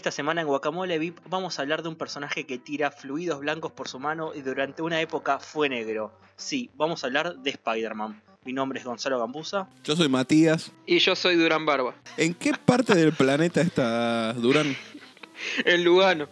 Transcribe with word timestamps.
Esta 0.00 0.12
semana 0.12 0.40
en 0.40 0.46
Guacamole 0.46 0.98
VIP 0.98 1.18
vamos 1.26 1.58
a 1.58 1.62
hablar 1.62 1.82
de 1.82 1.90
un 1.90 1.94
personaje 1.94 2.46
que 2.46 2.56
tira 2.56 2.90
fluidos 2.90 3.40
blancos 3.40 3.72
por 3.72 3.86
su 3.86 3.98
mano 3.98 4.32
y 4.34 4.40
durante 4.40 4.80
una 4.80 4.98
época 4.98 5.38
fue 5.38 5.68
negro. 5.68 6.10
Sí, 6.36 6.70
vamos 6.74 7.04
a 7.04 7.08
hablar 7.08 7.36
de 7.36 7.50
Spider-Man. 7.50 8.22
Mi 8.46 8.54
nombre 8.54 8.78
es 8.78 8.86
Gonzalo 8.86 9.18
Gambusa. 9.18 9.68
Yo 9.84 9.94
soy 9.94 10.08
Matías. 10.08 10.72
Y 10.86 11.00
yo 11.00 11.14
soy 11.14 11.36
Durán 11.36 11.66
Barba. 11.66 11.94
¿En 12.16 12.32
qué 12.32 12.54
parte 12.54 12.94
del 12.94 13.12
planeta 13.12 13.60
está 13.60 14.32
Durán? 14.32 14.74
En 15.66 15.84
Lugano. 15.84 16.28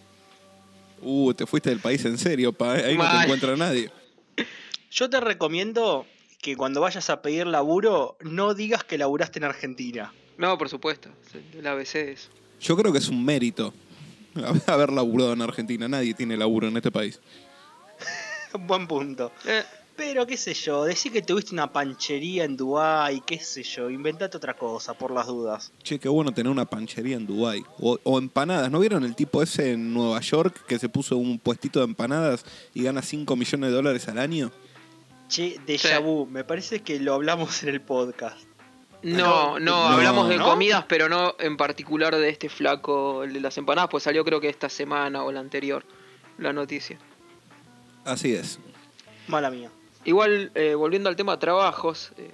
Uh, 1.03 1.35
te 1.35 1.45
fuiste 1.45 1.69
del 1.69 1.79
país 1.79 2.03
en 2.05 2.17
serio, 2.17 2.51
pa. 2.51 2.73
Ahí 2.73 2.97
no 2.97 3.07
te 3.07 3.17
encuentra 3.23 3.55
nadie. 3.55 3.91
Yo 4.89 5.11
te 5.11 5.19
recomiendo 5.19 6.07
que 6.41 6.57
cuando 6.57 6.81
vayas 6.81 7.11
a 7.11 7.21
pedir 7.21 7.45
laburo 7.45 8.17
no 8.21 8.55
digas 8.55 8.83
que 8.83 8.97
laburaste 8.97 9.37
en 9.37 9.43
Argentina. 9.43 10.11
No, 10.39 10.57
por 10.57 10.69
supuesto. 10.69 11.09
El 11.53 11.67
ABC 11.67 11.93
eso. 11.97 12.31
Yo 12.61 12.75
creo 12.77 12.91
que 12.91 12.99
es 12.99 13.09
un 13.09 13.23
mérito 13.23 13.73
haber 14.67 14.91
laburado 14.91 15.33
en 15.33 15.41
Argentina. 15.41 15.87
Nadie 15.87 16.13
tiene 16.13 16.35
laburo 16.37 16.67
en 16.67 16.77
este 16.77 16.91
país. 16.91 17.19
Buen 18.67 18.87
punto. 18.87 19.31
Eh, 19.45 19.63
Pero 19.95 20.25
qué 20.25 20.37
sé 20.37 20.53
yo, 20.53 20.85
decir 20.85 21.11
que 21.11 21.21
tuviste 21.21 21.53
una 21.53 21.71
panchería 21.73 22.45
en 22.45 22.55
Dubái, 22.55 23.21
qué 23.25 23.37
sé 23.37 23.63
yo, 23.63 23.89
inventate 23.89 24.37
otra 24.37 24.53
cosa 24.55 24.93
por 24.93 25.11
las 25.11 25.27
dudas. 25.27 25.73
Che, 25.83 25.99
qué 25.99 26.07
bueno 26.07 26.31
tener 26.31 26.49
una 26.49 26.63
panchería 26.65 27.17
en 27.17 27.27
Dubái. 27.27 27.63
O, 27.79 27.97
o 28.03 28.17
empanadas. 28.17 28.71
¿No 28.71 28.79
vieron 28.79 29.03
el 29.03 29.13
tipo 29.15 29.43
ese 29.43 29.73
en 29.73 29.93
Nueva 29.93 30.21
York 30.21 30.65
que 30.67 30.79
se 30.79 30.87
puso 30.87 31.17
un 31.17 31.37
puestito 31.37 31.79
de 31.79 31.85
empanadas 31.85 32.45
y 32.73 32.83
gana 32.83 33.01
5 33.01 33.35
millones 33.35 33.69
de 33.71 33.75
dólares 33.75 34.07
al 34.07 34.19
año? 34.19 34.51
Che, 35.27 35.59
déjà 35.67 35.97
Sí. 35.97 36.03
vu, 36.03 36.25
me 36.25 36.43
parece 36.45 36.79
que 36.81 36.99
lo 36.99 37.13
hablamos 37.13 37.61
en 37.63 37.69
el 37.69 37.81
podcast. 37.81 38.39
No, 39.03 39.59
no, 39.59 39.59
no, 39.59 39.75
hablamos 39.87 40.29
de 40.29 40.37
¿no? 40.37 40.45
comidas, 40.45 40.85
pero 40.87 41.07
no 41.09 41.35
en 41.39 41.57
particular 41.57 42.15
de 42.15 42.29
este 42.29 42.49
flaco, 42.49 43.23
el 43.23 43.33
de 43.33 43.39
las 43.39 43.57
empanadas, 43.57 43.89
pues 43.89 44.03
salió 44.03 44.23
creo 44.25 44.39
que 44.41 44.49
esta 44.49 44.69
semana 44.69 45.23
o 45.23 45.31
la 45.31 45.39
anterior 45.39 45.83
la 46.37 46.53
noticia. 46.53 46.97
Así 48.05 48.33
es. 48.33 48.59
Mala 49.27 49.49
mía. 49.51 49.69
Igual, 50.05 50.51
eh, 50.55 50.73
volviendo 50.75 51.09
al 51.09 51.15
tema 51.15 51.37
trabajos, 51.37 52.11
eh, 52.17 52.31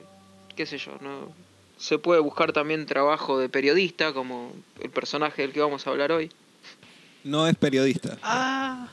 qué 0.55 0.65
sé 0.65 0.77
yo, 0.77 0.91
no 1.01 1.31
se 1.77 1.97
puede 1.97 2.21
buscar 2.21 2.53
también 2.53 2.85
trabajo 2.85 3.37
de 3.37 3.49
periodista, 3.49 4.13
como 4.13 4.53
el 4.79 4.89
personaje 4.91 5.41
del 5.41 5.51
que 5.51 5.59
vamos 5.59 5.85
a 5.85 5.89
hablar 5.89 6.11
hoy. 6.11 6.31
No 7.23 7.47
es 7.47 7.55
periodista. 7.55 8.17
Ah, 8.23 8.87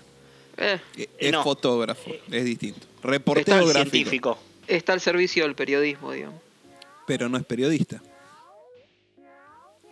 Eh, 0.56 0.80
Es 1.18 1.32
no. 1.32 1.42
fotógrafo. 1.44 2.10
Es 2.30 2.44
distinto. 2.44 2.80
está 2.80 3.08
Reportero 3.08 3.58
el 3.60 3.68
gráfico. 3.68 3.90
científico. 3.90 4.38
está 4.66 4.92
al 4.94 5.00
servicio 5.00 5.44
del 5.44 5.54
periodismo, 5.54 6.12
digamos. 6.12 6.40
Pero 7.06 7.28
no 7.28 7.36
es 7.38 7.44
periodista. 7.44 8.02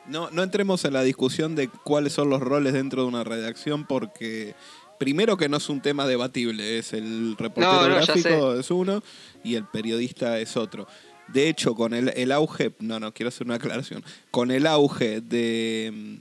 No, 0.06 0.30
no 0.30 0.42
entremos 0.42 0.84
en 0.84 0.94
la 0.94 1.02
discusión 1.02 1.54
de 1.54 1.68
cuáles 1.68 2.12
son 2.14 2.30
los 2.30 2.40
roles 2.40 2.72
dentro 2.72 3.02
de 3.02 3.08
una 3.08 3.22
redacción 3.22 3.86
porque 3.86 4.54
primero 4.98 5.36
que 5.36 5.48
no 5.48 5.56
es 5.56 5.68
un 5.68 5.80
tema 5.80 6.06
debatible, 6.06 6.78
es 6.78 6.92
el 6.92 7.36
reportero 7.38 7.72
No, 7.72 7.88
no, 7.88 8.00
ya 8.00 8.06
gráfico 8.06 8.54
es 8.54 8.70
uno 8.70 9.02
y 9.42 9.54
el 9.54 9.64
periodista 9.64 10.38
es 10.38 10.56
otro. 10.56 10.86
De 11.28 11.48
hecho, 11.48 11.74
con 11.74 11.94
el, 11.94 12.08
el 12.16 12.32
auge, 12.32 12.72
no, 12.80 12.98
no, 12.98 13.14
quiero 13.14 13.28
hacer 13.28 13.46
una 13.46 13.54
aclaración, 13.56 14.04
con 14.30 14.50
el 14.50 14.66
auge 14.66 15.20
de, 15.20 16.18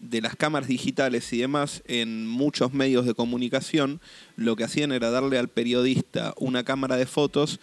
de 0.00 0.20
las 0.20 0.36
cámaras 0.36 0.68
digitales 0.68 1.32
y 1.32 1.38
demás 1.38 1.82
en 1.86 2.26
muchos 2.26 2.72
medios 2.72 3.06
de 3.06 3.14
comunicación, 3.14 4.00
lo 4.36 4.56
que 4.56 4.64
hacían 4.64 4.92
era 4.92 5.10
darle 5.10 5.38
al 5.38 5.48
periodista 5.48 6.34
una 6.36 6.64
cámara 6.64 6.96
de 6.96 7.06
fotos 7.06 7.60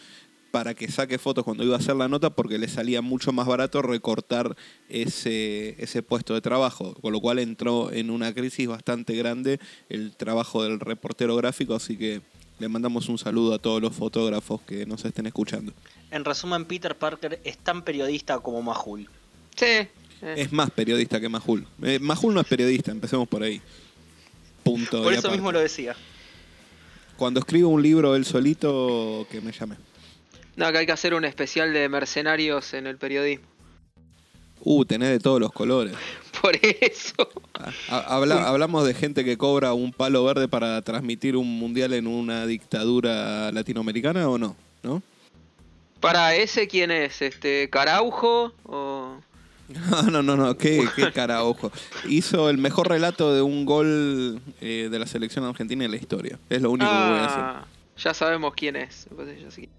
para 0.53 0.75
que 0.75 0.87
saque 0.87 1.17
fotos 1.17 1.43
cuando 1.43 1.63
iba 1.63 1.73
a 1.75 1.79
hacer 1.79 1.95
la 1.95 2.07
nota 2.07 2.29
porque 2.29 2.59
le 2.59 2.67
salía 2.67 3.01
mucho 3.01 3.33
más 3.33 3.47
barato 3.47 3.81
recortar 3.81 4.55
ese, 4.87 5.75
ese 5.81 6.03
puesto 6.03 6.35
de 6.35 6.41
trabajo, 6.41 6.93
con 7.01 7.11
lo 7.11 7.19
cual 7.21 7.39
entró 7.39 7.91
en 7.91 8.11
una 8.11 8.31
crisis 8.35 8.67
bastante 8.67 9.15
grande 9.15 9.59
el 9.89 10.15
trabajo 10.15 10.61
del 10.63 10.79
reportero 10.79 11.35
gráfico, 11.35 11.73
así 11.73 11.97
que 11.97 12.21
le 12.59 12.69
mandamos 12.69 13.09
un 13.09 13.17
saludo 13.17 13.55
a 13.55 13.57
todos 13.57 13.81
los 13.81 13.95
fotógrafos 13.95 14.61
que 14.61 14.85
nos 14.85 15.03
estén 15.05 15.25
escuchando. 15.25 15.73
En 16.11 16.23
resumen, 16.23 16.65
Peter 16.65 16.95
Parker 16.95 17.39
es 17.43 17.57
tan 17.57 17.81
periodista 17.81 18.37
como 18.37 18.61
Mahul. 18.61 19.09
Sí. 19.55 19.65
eh, 19.65 19.89
Es 20.21 20.51
más 20.51 20.69
periodista 20.69 21.19
que 21.19 21.29
Majul. 21.29 21.65
Eh, 21.81 21.97
Majul 21.97 22.31
no 22.31 22.41
es 22.41 22.47
periodista, 22.47 22.91
empecemos 22.91 23.27
por 23.27 23.41
ahí. 23.41 23.59
Punto. 24.63 25.01
Por 25.01 25.13
eso 25.13 25.21
aparte. 25.21 25.35
mismo 25.35 25.51
lo 25.51 25.59
decía. 25.59 25.95
Cuando 27.17 27.39
escribo 27.39 27.69
un 27.69 27.81
libro 27.81 28.15
él 28.15 28.23
solito, 28.23 29.25
que 29.31 29.41
me 29.41 29.51
llame. 29.51 29.77
No, 30.55 30.71
que 30.71 30.77
hay 30.79 30.85
que 30.85 30.91
hacer 30.91 31.13
un 31.13 31.25
especial 31.25 31.73
de 31.73 31.89
mercenarios 31.89 32.73
en 32.73 32.87
el 32.87 32.97
periodismo. 32.97 33.45
Uh, 34.65 34.85
tenés 34.85 35.09
de 35.09 35.19
todos 35.19 35.39
los 35.41 35.51
colores. 35.51 35.93
Por 36.41 36.55
eso. 36.61 37.27
Ah, 37.59 37.71
ha- 37.89 38.15
habla- 38.15 38.47
hablamos 38.47 38.85
de 38.85 38.93
gente 38.93 39.25
que 39.25 39.37
cobra 39.37 39.73
un 39.73 39.91
palo 39.91 40.23
verde 40.23 40.47
para 40.47 40.81
transmitir 40.81 41.35
un 41.35 41.59
mundial 41.59 41.93
en 41.93 42.07
una 42.07 42.45
dictadura 42.45 43.51
latinoamericana 43.51 44.29
o 44.29 44.37
no, 44.37 44.55
¿no? 44.83 45.01
Para 45.99 46.35
ese, 46.35 46.67
¿quién 46.67 46.91
es? 46.91 47.21
Este, 47.21 47.69
¿Caraujo? 47.69 48.53
¿O.? 48.65 49.17
No, 49.89 50.03
no, 50.03 50.21
no, 50.21 50.35
no, 50.35 50.57
qué, 50.57 50.85
qué 50.95 51.11
carajo. 51.13 51.71
Hizo 52.07 52.49
el 52.49 52.57
mejor 52.57 52.89
relato 52.89 53.33
de 53.33 53.41
un 53.41 53.65
gol 53.65 54.41
eh, 54.61 54.89
de 54.91 54.99
la 54.99 55.07
selección 55.07 55.45
argentina 55.45 55.85
en 55.85 55.91
la 55.91 55.97
historia. 55.97 56.37
Es 56.49 56.61
lo 56.61 56.69
único 56.69 56.91
que 56.91 56.97
voy 56.97 57.17
a 57.19 57.25
hacer. 57.25 57.39
Ah, 57.43 57.65
ya 57.97 58.13
sabemos 58.13 58.53
quién 58.55 58.75
es. 58.75 59.07
parece, 59.15 59.41
ya 59.41 59.47
quién. 59.49 59.69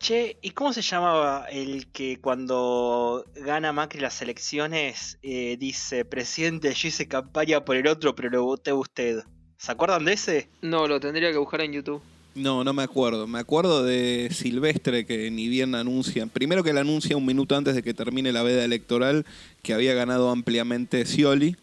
Che, 0.00 0.38
¿y 0.40 0.52
cómo 0.52 0.72
se 0.72 0.80
llamaba 0.80 1.44
el 1.52 1.86
que 1.92 2.18
cuando 2.22 3.22
gana 3.36 3.70
Macri 3.74 4.00
las 4.00 4.22
elecciones 4.22 5.18
eh, 5.22 5.58
dice, 5.60 6.06
presidente, 6.06 6.72
yo 6.72 6.88
hice 6.88 7.06
campaña 7.06 7.66
por 7.66 7.76
el 7.76 7.86
otro, 7.86 8.14
pero 8.14 8.30
lo 8.30 8.44
voté 8.44 8.72
usted? 8.72 9.22
¿Se 9.58 9.70
acuerdan 9.70 10.06
de 10.06 10.14
ese? 10.14 10.48
No, 10.62 10.88
lo 10.88 11.00
tendría 11.00 11.30
que 11.30 11.36
buscar 11.36 11.60
en 11.60 11.74
YouTube. 11.74 12.00
No, 12.34 12.64
no 12.64 12.72
me 12.72 12.82
acuerdo. 12.82 13.26
Me 13.26 13.40
acuerdo 13.40 13.84
de 13.84 14.30
Silvestre 14.32 15.04
que 15.04 15.30
ni 15.30 15.48
bien 15.48 15.74
anuncia. 15.74 16.24
Primero 16.24 16.64
que 16.64 16.72
le 16.72 16.80
anuncia 16.80 17.18
un 17.18 17.26
minuto 17.26 17.54
antes 17.54 17.74
de 17.74 17.82
que 17.82 17.92
termine 17.92 18.32
la 18.32 18.42
veda 18.42 18.64
electoral 18.64 19.26
que 19.62 19.74
había 19.74 19.92
ganado 19.92 20.30
ampliamente 20.30 21.04
Scioli. 21.04 21.58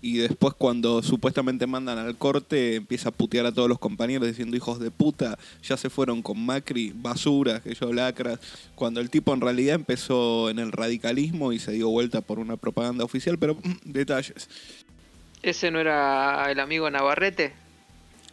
Y 0.00 0.18
después 0.18 0.54
cuando 0.54 1.02
supuestamente 1.02 1.66
mandan 1.66 1.98
al 1.98 2.16
corte 2.16 2.76
empieza 2.76 3.08
a 3.08 3.12
putear 3.12 3.46
a 3.46 3.52
todos 3.52 3.68
los 3.68 3.80
compañeros 3.80 4.28
diciendo 4.28 4.56
hijos 4.56 4.78
de 4.78 4.92
puta, 4.92 5.36
ya 5.62 5.76
se 5.76 5.90
fueron 5.90 6.22
con 6.22 6.44
Macri, 6.44 6.92
basura, 6.94 7.60
que 7.60 7.74
yo 7.74 7.92
lacras. 7.92 8.38
Cuando 8.76 9.00
el 9.00 9.10
tipo 9.10 9.34
en 9.34 9.40
realidad 9.40 9.74
empezó 9.74 10.50
en 10.50 10.60
el 10.60 10.70
radicalismo 10.70 11.52
y 11.52 11.58
se 11.58 11.72
dio 11.72 11.88
vuelta 11.88 12.20
por 12.20 12.38
una 12.38 12.56
propaganda 12.56 13.04
oficial, 13.04 13.38
pero 13.38 13.56
mm, 13.56 13.76
detalles. 13.84 14.48
¿Ese 15.42 15.70
no 15.70 15.80
era 15.80 16.48
el 16.50 16.60
amigo 16.60 16.88
Navarrete? 16.90 17.52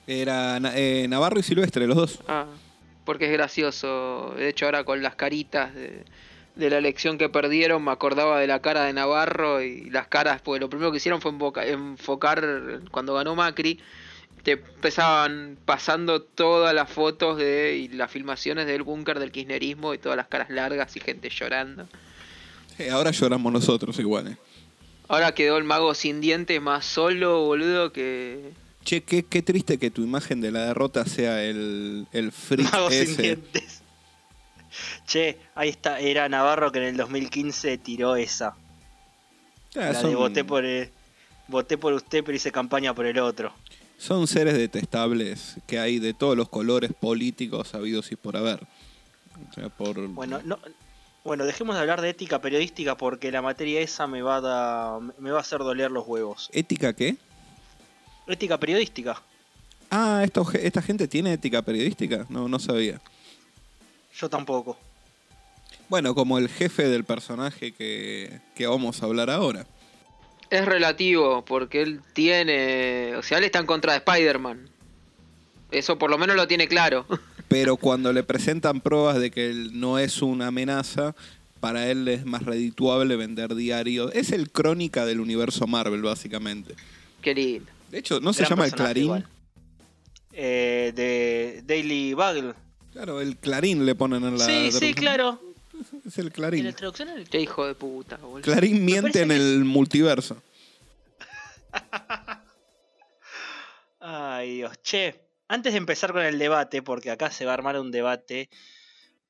Era 0.06 0.59
eh, 0.76 1.08
Navarro 1.09 1.40
y 1.40 1.44
Silvestre, 1.44 1.88
los 1.88 1.97
dos. 1.97 2.20
Ah, 2.28 2.46
porque 3.06 3.26
es 3.26 3.32
gracioso. 3.32 4.36
De 4.38 4.50
hecho, 4.50 4.66
ahora 4.66 4.84
con 4.84 5.02
las 5.02 5.16
caritas 5.16 5.74
de, 5.74 6.03
de 6.56 6.70
la 6.70 6.78
elección 6.78 7.18
que 7.18 7.28
perdieron, 7.30 7.84
me 7.84 7.92
acordaba 7.92 8.40
de 8.40 8.48
la 8.48 8.62
cara 8.62 8.84
de 8.86 8.94
Navarro 8.94 9.62
y 9.62 9.90
las 9.90 10.08
caras, 10.08 10.42
porque 10.42 10.60
lo 10.62 10.70
primero 10.70 10.92
que 10.92 10.98
hicieron 10.98 11.22
fue 11.22 11.32
enfoca- 11.32 11.66
enfocar 11.68 12.82
cuando 12.92 13.14
ganó 13.14 13.36
Macri. 13.36 13.80
Te 14.44 14.52
empezaban 14.52 15.58
pasando 15.66 16.22
todas 16.22 16.74
las 16.76 16.90
fotos 16.90 17.38
de 17.38 17.76
y 17.78 17.88
las 17.90 18.12
filmaciones 18.12 18.68
del 18.68 18.84
búnker 18.84 19.18
del 19.20 19.32
kirchnerismo 19.32 19.94
y 19.94 19.98
todas 19.98 20.16
las 20.16 20.28
caras 20.28 20.50
largas 20.52 20.96
y 20.96 21.00
gente 21.00 21.30
llorando. 21.30 21.88
Eh, 22.78 22.90
ahora 22.92 23.10
lloramos 23.12 23.52
nosotros 23.52 23.98
igual. 24.00 24.28
eh. 24.28 24.38
Ahora 25.08 25.34
quedó 25.34 25.58
el 25.58 25.64
mago 25.64 25.94
sin 25.96 26.22
dientes 26.22 26.62
más 26.62 26.86
solo, 26.86 27.42
boludo, 27.46 27.92
que... 27.92 28.52
Che, 28.84 29.02
qué, 29.02 29.24
qué 29.24 29.42
triste 29.42 29.80
que 29.80 29.90
tu 29.90 30.04
imagen 30.04 30.42
de 30.42 30.52
la 30.52 30.66
derrota 30.68 31.06
sea 31.06 31.44
el, 31.44 32.06
el 32.12 32.32
Mago 32.72 32.92
sin 32.92 33.02
ese. 33.02 33.22
dientes. 33.22 33.82
Che, 35.08 35.38
ahí 35.56 35.70
está, 35.70 36.00
era 36.00 36.28
Navarro 36.30 36.72
que 36.72 36.80
en 36.80 36.86
el 36.86 36.98
2015 36.98 37.78
tiró 37.78 38.16
esa. 38.16 38.56
Ah, 39.76 39.91
la 39.91 39.94
son, 40.02 40.09
de 40.12 40.16
voté 40.16 40.44
por, 40.44 40.66
el- 40.66 40.90
voté 41.47 41.78
por 41.78 41.94
usted, 41.94 42.24
pero 42.24 42.35
hice 42.35 42.52
campaña 42.52 42.94
por 42.94 43.06
el 43.06 43.20
otro. 43.20 43.53
son 43.97 44.28
seres 44.28 44.56
detestables 44.58 45.56
que 45.68 45.79
hay 45.79 46.00
de 46.00 46.14
todos 46.14 46.35
los 46.35 46.50
colores 46.50 46.91
políticos 47.00 47.76
habidos 47.76 48.12
y 48.12 48.16
por 48.16 48.35
haber. 48.38 48.62
O 49.50 49.53
sea, 49.53 49.70
por... 49.70 50.08
Bueno, 50.08 50.41
no, 50.44 50.58
bueno, 51.24 51.46
dejemos 51.46 51.76
de 51.76 51.82
hablar 51.82 52.02
de 52.02 52.09
ética 52.09 52.40
periodística 52.40 52.96
porque 52.97 53.32
la 53.32 53.41
materia 53.41 53.82
esa 53.82 54.08
me 54.08 54.22
va 54.22 54.38
a, 54.38 54.41
da- 54.41 55.00
me 55.20 55.32
va 55.32 55.38
a 55.38 55.41
hacer 55.41 55.59
doler 55.59 55.91
los 55.91 56.08
huevos. 56.08 56.50
¿Ética 56.53 56.94
qué? 56.94 57.18
Ética 58.28 58.58
periodística. 58.59 59.22
Ah, 59.91 60.22
esto, 60.24 60.47
¿esta 60.53 60.82
gente 60.82 61.08
tiene 61.08 61.34
ética 61.34 61.62
periodística? 61.62 62.26
No, 62.29 62.47
no 62.47 62.58
sabía. 62.59 63.00
Yo 64.18 64.29
tampoco. 64.29 64.78
Bueno, 65.90 66.16
como 66.16 66.37
el 66.37 66.49
jefe 66.49 66.87
del 66.87 67.03
personaje 67.03 67.72
que, 67.72 68.40
que 68.55 68.67
vamos 68.67 69.02
a 69.02 69.05
hablar 69.05 69.29
ahora. 69.29 69.66
Es 70.49 70.66
relativo, 70.66 71.43
porque 71.46 71.82
él 71.82 72.02
tiene... 72.14 73.16
O 73.17 73.23
sea, 73.23 73.37
él 73.37 73.43
está 73.43 73.59
en 73.59 73.66
contra 73.66 73.93
de 73.93 73.99
Spider-Man. 73.99 74.70
Eso 75.72 75.97
por 75.97 76.09
lo 76.09 76.17
menos 76.17 76.35
lo 76.35 76.47
tiene 76.47 76.67
claro. 76.67 77.05
Pero 77.47 77.78
cuando 77.78 78.14
le 78.14 78.23
presentan 78.23 78.82
pruebas 78.82 79.20
de 79.20 79.32
que 79.32 79.49
él 79.49 79.79
no 79.79 79.99
es 79.99 80.22
una 80.22 80.47
amenaza, 80.47 81.16
para 81.59 81.90
él 81.90 82.08
es 82.08 82.26
más 82.26 82.43
redituable 82.43 83.16
vender 83.16 83.55
diarios. 83.55 84.11
Es 84.14 84.31
el 84.31 84.52
crónica 84.52 85.05
del 85.05 85.20
universo 85.20 85.67
Marvel, 85.67 86.02
básicamente. 86.02 86.76
Qué 87.22 87.34
lindo. 87.34 87.72
De 87.91 87.99
hecho, 87.99 88.20
¿no 88.20 88.34
se 88.34 88.46
llama 88.46 88.66
el 88.66 88.72
Clarín? 88.72 89.23
Eh, 90.31 90.91
de 90.96 91.64
Daily 91.66 92.14
Bugle. 92.14 92.53
Claro, 92.93 93.22
el 93.22 93.38
Clarín 93.38 93.85
le 93.85 93.96
ponen 93.96 94.23
en 94.23 94.38
la... 94.38 94.46
Sí, 94.46 94.72
sí, 94.72 94.93
claro. 94.93 95.40
Es 96.06 96.18
el 96.18 96.28
En 96.28 96.32
Clarín. 96.34 96.66
la 96.66 96.74
traducción 96.74 97.10
el- 97.10 97.28
Qué 97.30 97.40
hijo 97.42 97.66
de 97.66 97.76
puta, 97.76 98.18
boludo. 98.18 98.42
Clarín 98.42 98.84
miente 98.86 99.22
en 99.22 99.30
que 99.30 99.36
el 99.36 99.66
multiverso. 99.66 100.42
Ay, 104.00 104.58
Dios. 104.58 104.72
Che, 104.84 105.20
antes 105.48 105.74
de 105.74 105.78
empezar 105.78 106.12
con 106.14 106.22
el 106.22 106.38
debate, 106.38 106.82
porque 106.82 107.12
acá 107.12 107.32
se 107.32 107.46
va 107.46 107.52
a 107.52 107.56
armar 107.56 107.80
un 107.80 107.92
debate, 107.92 108.50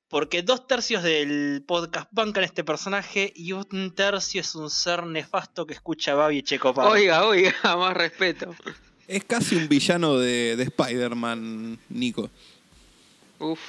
porque 0.09 0.43
dos 0.43 0.67
tercios 0.67 1.01
del 1.03 1.63
podcast 1.65 2.07
bancan 2.11 2.43
este 2.43 2.63
personaje 2.63 3.31
y 3.35 3.53
un 3.53 3.93
tercio 3.95 4.41
es 4.41 4.53
un 4.55 4.69
ser 4.69 5.05
nefasto 5.05 5.65
que 5.65 5.73
escucha 5.73 6.11
a 6.11 6.15
Babi 6.15 6.43
Checopar. 6.43 6.87
Oiga, 6.87 7.25
oiga, 7.25 7.53
más 7.77 7.93
respeto. 7.95 8.53
Es 9.07 9.23
casi 9.23 9.55
un 9.55 9.67
villano 9.69 10.17
de, 10.17 10.55
de 10.55 10.63
Spider-Man, 10.63 11.79
Nico. 11.89 12.29
Uf, 13.39 13.59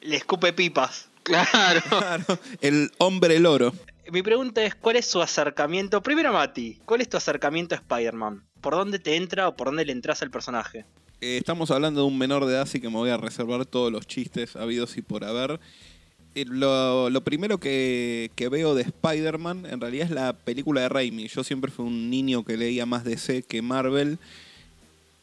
Le 0.00 0.16
escupe 0.16 0.52
pipas. 0.52 1.08
Claro. 1.24 1.80
Claro, 1.88 2.38
el 2.60 2.90
hombre 2.98 3.40
loro. 3.40 3.72
Mi 4.12 4.22
pregunta 4.22 4.62
es, 4.62 4.74
¿cuál 4.74 4.96
es 4.96 5.06
su 5.06 5.20
acercamiento? 5.20 6.02
Primero, 6.02 6.32
Mati, 6.32 6.78
¿cuál 6.84 7.00
es 7.00 7.08
tu 7.08 7.16
acercamiento 7.16 7.74
a 7.74 7.78
Spider-Man? 7.78 8.44
¿Por 8.60 8.74
dónde 8.74 8.98
te 8.98 9.16
entra 9.16 9.48
o 9.48 9.56
por 9.56 9.68
dónde 9.68 9.84
le 9.84 9.92
entras 9.92 10.22
al 10.22 10.30
personaje? 10.30 10.84
Eh, 11.20 11.38
estamos 11.38 11.70
hablando 11.70 12.02
de 12.02 12.06
un 12.06 12.18
menor 12.18 12.44
de 12.44 12.52
edad, 12.52 12.62
así 12.62 12.80
que 12.80 12.88
me 12.88 12.96
voy 12.96 13.10
a 13.10 13.16
reservar 13.16 13.64
todos 13.64 13.90
los 13.90 14.06
chistes 14.06 14.56
habidos 14.56 14.96
y 14.98 15.02
por 15.02 15.24
haber. 15.24 15.58
Eh, 16.34 16.44
Lo, 16.46 17.08
lo 17.08 17.20
primero 17.22 17.58
que, 17.58 18.30
que 18.34 18.48
veo 18.48 18.74
de 18.74 18.82
Spider-Man 18.82 19.66
en 19.66 19.80
realidad 19.80 20.06
es 20.06 20.10
la 20.12 20.34
película 20.34 20.82
de 20.82 20.88
Raimi. 20.90 21.28
Yo 21.28 21.42
siempre 21.42 21.70
fui 21.70 21.86
un 21.86 22.10
niño 22.10 22.44
que 22.44 22.56
leía 22.58 22.84
más 22.84 23.04
DC 23.04 23.42
que 23.44 23.62
Marvel. 23.62 24.18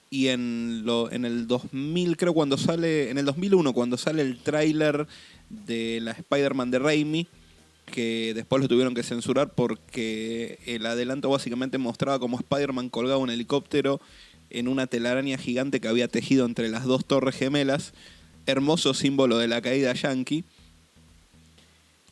Y 0.10 0.28
en, 0.28 0.86
lo, 0.86 1.10
en 1.12 1.24
el 1.24 1.48
2000, 1.48 2.18
creo 2.18 2.34
cuando 2.34 2.58
sale, 2.58 3.12
en 3.12 3.18
el 3.18 3.24
2001, 3.26 3.72
cuando 3.72 3.96
sale 3.96 4.22
el 4.24 4.40
tráiler 4.40 5.08
de 5.66 6.00
la 6.02 6.12
Spider-Man 6.12 6.72
de 6.72 6.80
Raimi, 6.80 7.28
que 7.86 8.34
después 8.34 8.62
lo 8.62 8.68
tuvieron 8.68 8.96
que 8.96 9.04
censurar 9.04 9.54
porque 9.54 10.60
el 10.66 10.86
adelanto 10.86 11.30
básicamente 11.30 11.78
mostraba 11.78 12.20
como 12.20 12.40
Spider-Man 12.40 12.90
colgaba 12.90 13.18
un 13.18 13.30
helicóptero 13.30 14.00
en 14.50 14.68
una 14.68 14.88
telaraña 14.88 15.38
gigante 15.38 15.80
que 15.80 15.88
había 15.88 16.08
tejido 16.08 16.46
entre 16.46 16.70
las 16.70 16.86
dos 16.86 17.06
torres 17.06 17.36
gemelas, 17.36 17.94
hermoso 18.46 18.94
símbolo 18.94 19.38
de 19.38 19.48
la 19.48 19.62
caída 19.62 19.94
yankee. 19.94 20.44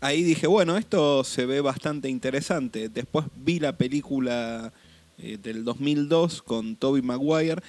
Ahí 0.01 0.23
dije, 0.23 0.47
bueno, 0.47 0.77
esto 0.77 1.23
se 1.25 1.45
ve 1.45 1.59
bastante 1.59 2.07
interesante. 2.09 2.87
Después 2.87 3.25
vi 3.35 3.59
la 3.59 3.77
película 3.77 4.71
eh, 5.17 5.37
del 5.41 5.65
2002 5.65 6.41
con 6.41 6.77
Toby 6.77 7.01
Maguire. 7.01 7.61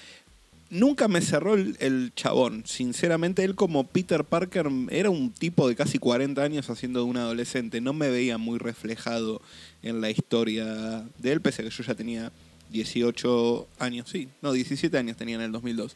Nunca 0.70 1.08
me 1.08 1.20
cerró 1.20 1.55
el, 1.55 2.12
chabón. 2.14 2.62
Sinceramente, 2.64 3.43
él 3.43 3.56
como 3.56 3.88
Peter 3.88 4.25
Parker 4.25 4.69
era 4.90 5.11
un 5.11 5.32
tipo 5.32 5.69
de 5.69 5.75
casi 5.75 5.99
40 5.99 6.40
años 6.40 6.70
haciendo 6.70 7.00
de 7.00 7.06
un 7.06 7.17
adolescente. 7.17 7.81
No 7.81 7.93
me 7.93 8.08
veía 8.08 8.38
muy 8.38 8.58
reflejado 8.58 9.43
en 9.82 10.00
la 10.00 10.11
historia 10.11 11.05
de 11.19 11.32
él, 11.32 11.40
pese 11.40 11.62
a 11.62 11.64
que 11.64 11.70
yo 11.72 11.82
ya 11.82 11.94
tenía 11.96 12.32
18 12.70 13.67
años. 13.81 14.08
Sí, 14.08 14.28
no, 14.43 14.52
17 14.52 14.96
años 14.96 15.17
tenía 15.17 15.34
en 15.34 15.43
el 15.43 15.52
2002. 15.52 15.94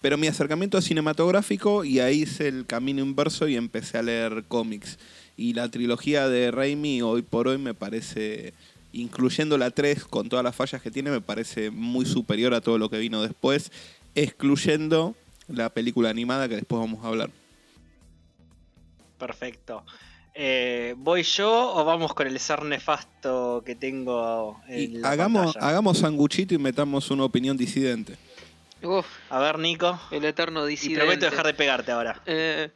Pero 0.00 0.18
mi 0.18 0.26
acercamiento 0.26 0.76
es 0.76 0.84
cinematográfico 0.84 1.84
y 1.84 2.00
ahí 2.00 2.22
hice 2.22 2.48
el 2.48 2.66
camino 2.66 3.00
inverso 3.00 3.48
y 3.48 3.56
empecé 3.56 3.96
a 3.96 4.02
leer 4.02 4.44
cómics. 4.48 4.98
Y 5.36 5.54
la 5.54 5.70
trilogía 5.70 6.28
de 6.28 6.50
Raimi 6.50 7.00
hoy 7.00 7.22
por 7.22 7.48
hoy 7.48 7.58
me 7.58 7.74
parece, 7.74 8.52
incluyendo 8.94 9.58
la 9.58 9.70
3 9.70 10.04
con 10.04 10.28
todas 10.28 10.44
las 10.44 10.54
fallas 10.56 10.80
que 10.82 10.90
tiene, 10.90 11.10
me 11.10 11.20
parece 11.20 11.70
muy 11.70 12.06
superior 12.06 12.54
a 12.54 12.60
todo 12.60 12.78
lo 12.78 12.88
que 12.90 12.98
vino 12.98 13.22
después, 13.22 13.70
excluyendo 14.14 15.14
la 15.48 15.68
película 15.70 16.10
animada 16.10 16.48
que 16.48 16.56
después 16.56 16.80
vamos 16.80 17.04
a 17.04 17.08
hablar. 17.08 17.30
Perfecto. 19.18 19.84
Eh, 20.34 20.94
¿Voy 20.98 21.22
yo 21.22 21.74
o 21.76 21.84
vamos 21.84 22.12
con 22.14 22.26
el 22.26 22.38
ser 22.40 22.64
nefasto 22.64 23.62
que 23.64 23.76
tengo 23.76 24.60
en 24.66 24.80
Y 24.80 24.86
la 24.98 25.10
hagamos, 25.10 25.44
pantalla? 25.54 25.68
hagamos 25.68 25.98
sanguchito 25.98 26.54
y 26.54 26.58
metamos 26.58 27.10
una 27.10 27.24
opinión 27.24 27.56
disidente. 27.56 28.16
Uf, 28.82 29.06
A 29.30 29.38
ver, 29.38 29.58
Nico. 29.58 29.98
el 30.10 30.24
eterno 30.24 30.66
Y 30.66 30.70
disidente. 30.72 31.00
prometo 31.00 31.26
dejar 31.26 31.46
de 31.46 31.54
pegarte 31.54 31.92
ahora. 31.92 32.20
Eh, 32.26 32.70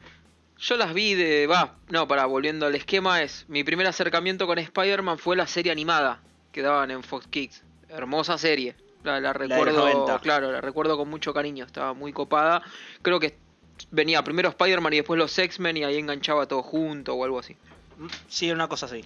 yo 0.58 0.76
las 0.76 0.93
vi 0.93 1.14
de. 1.14 1.46
Va, 1.46 1.76
no, 1.88 2.08
para, 2.08 2.26
volviendo 2.26 2.66
al 2.66 2.75
esquema, 2.75 3.22
es. 3.22 3.44
Mi 3.49 3.64
primer 3.64 3.87
acercamiento 3.87 4.46
con 4.46 4.58
Spider-Man 4.58 5.19
fue 5.19 5.37
la 5.37 5.46
serie 5.46 5.70
animada 5.70 6.20
que 6.52 6.62
daban 6.62 6.90
en 6.90 7.02
Fox 7.02 7.26
Kids. 7.28 7.62
Hermosa 7.88 8.37
serie. 8.38 8.75
La, 9.05 9.32
recuerdo. 9.32 9.78
90. 9.78 10.19
claro, 10.19 10.52
la 10.52 10.60
recuerdo 10.60 10.96
con 10.96 11.08
mucho 11.08 11.32
cariño. 11.32 11.64
Estaba 11.64 11.94
muy 11.94 12.12
copada. 12.12 12.62
Creo 13.02 13.20
que 13.20 13.37
venía 13.90 14.22
primero 14.22 14.49
Spider-Man 14.49 14.93
y 14.93 14.96
después 14.96 15.19
los 15.19 15.38
X-Men 15.38 15.76
y 15.76 15.84
ahí 15.84 15.96
enganchaba 15.96 16.46
todo 16.46 16.62
junto 16.62 17.14
o 17.14 17.25
algo 17.25 17.38
así. 17.38 17.56
Sí, 18.26 18.50
una 18.50 18.69
cosa 18.69 18.87
así. 18.87 19.04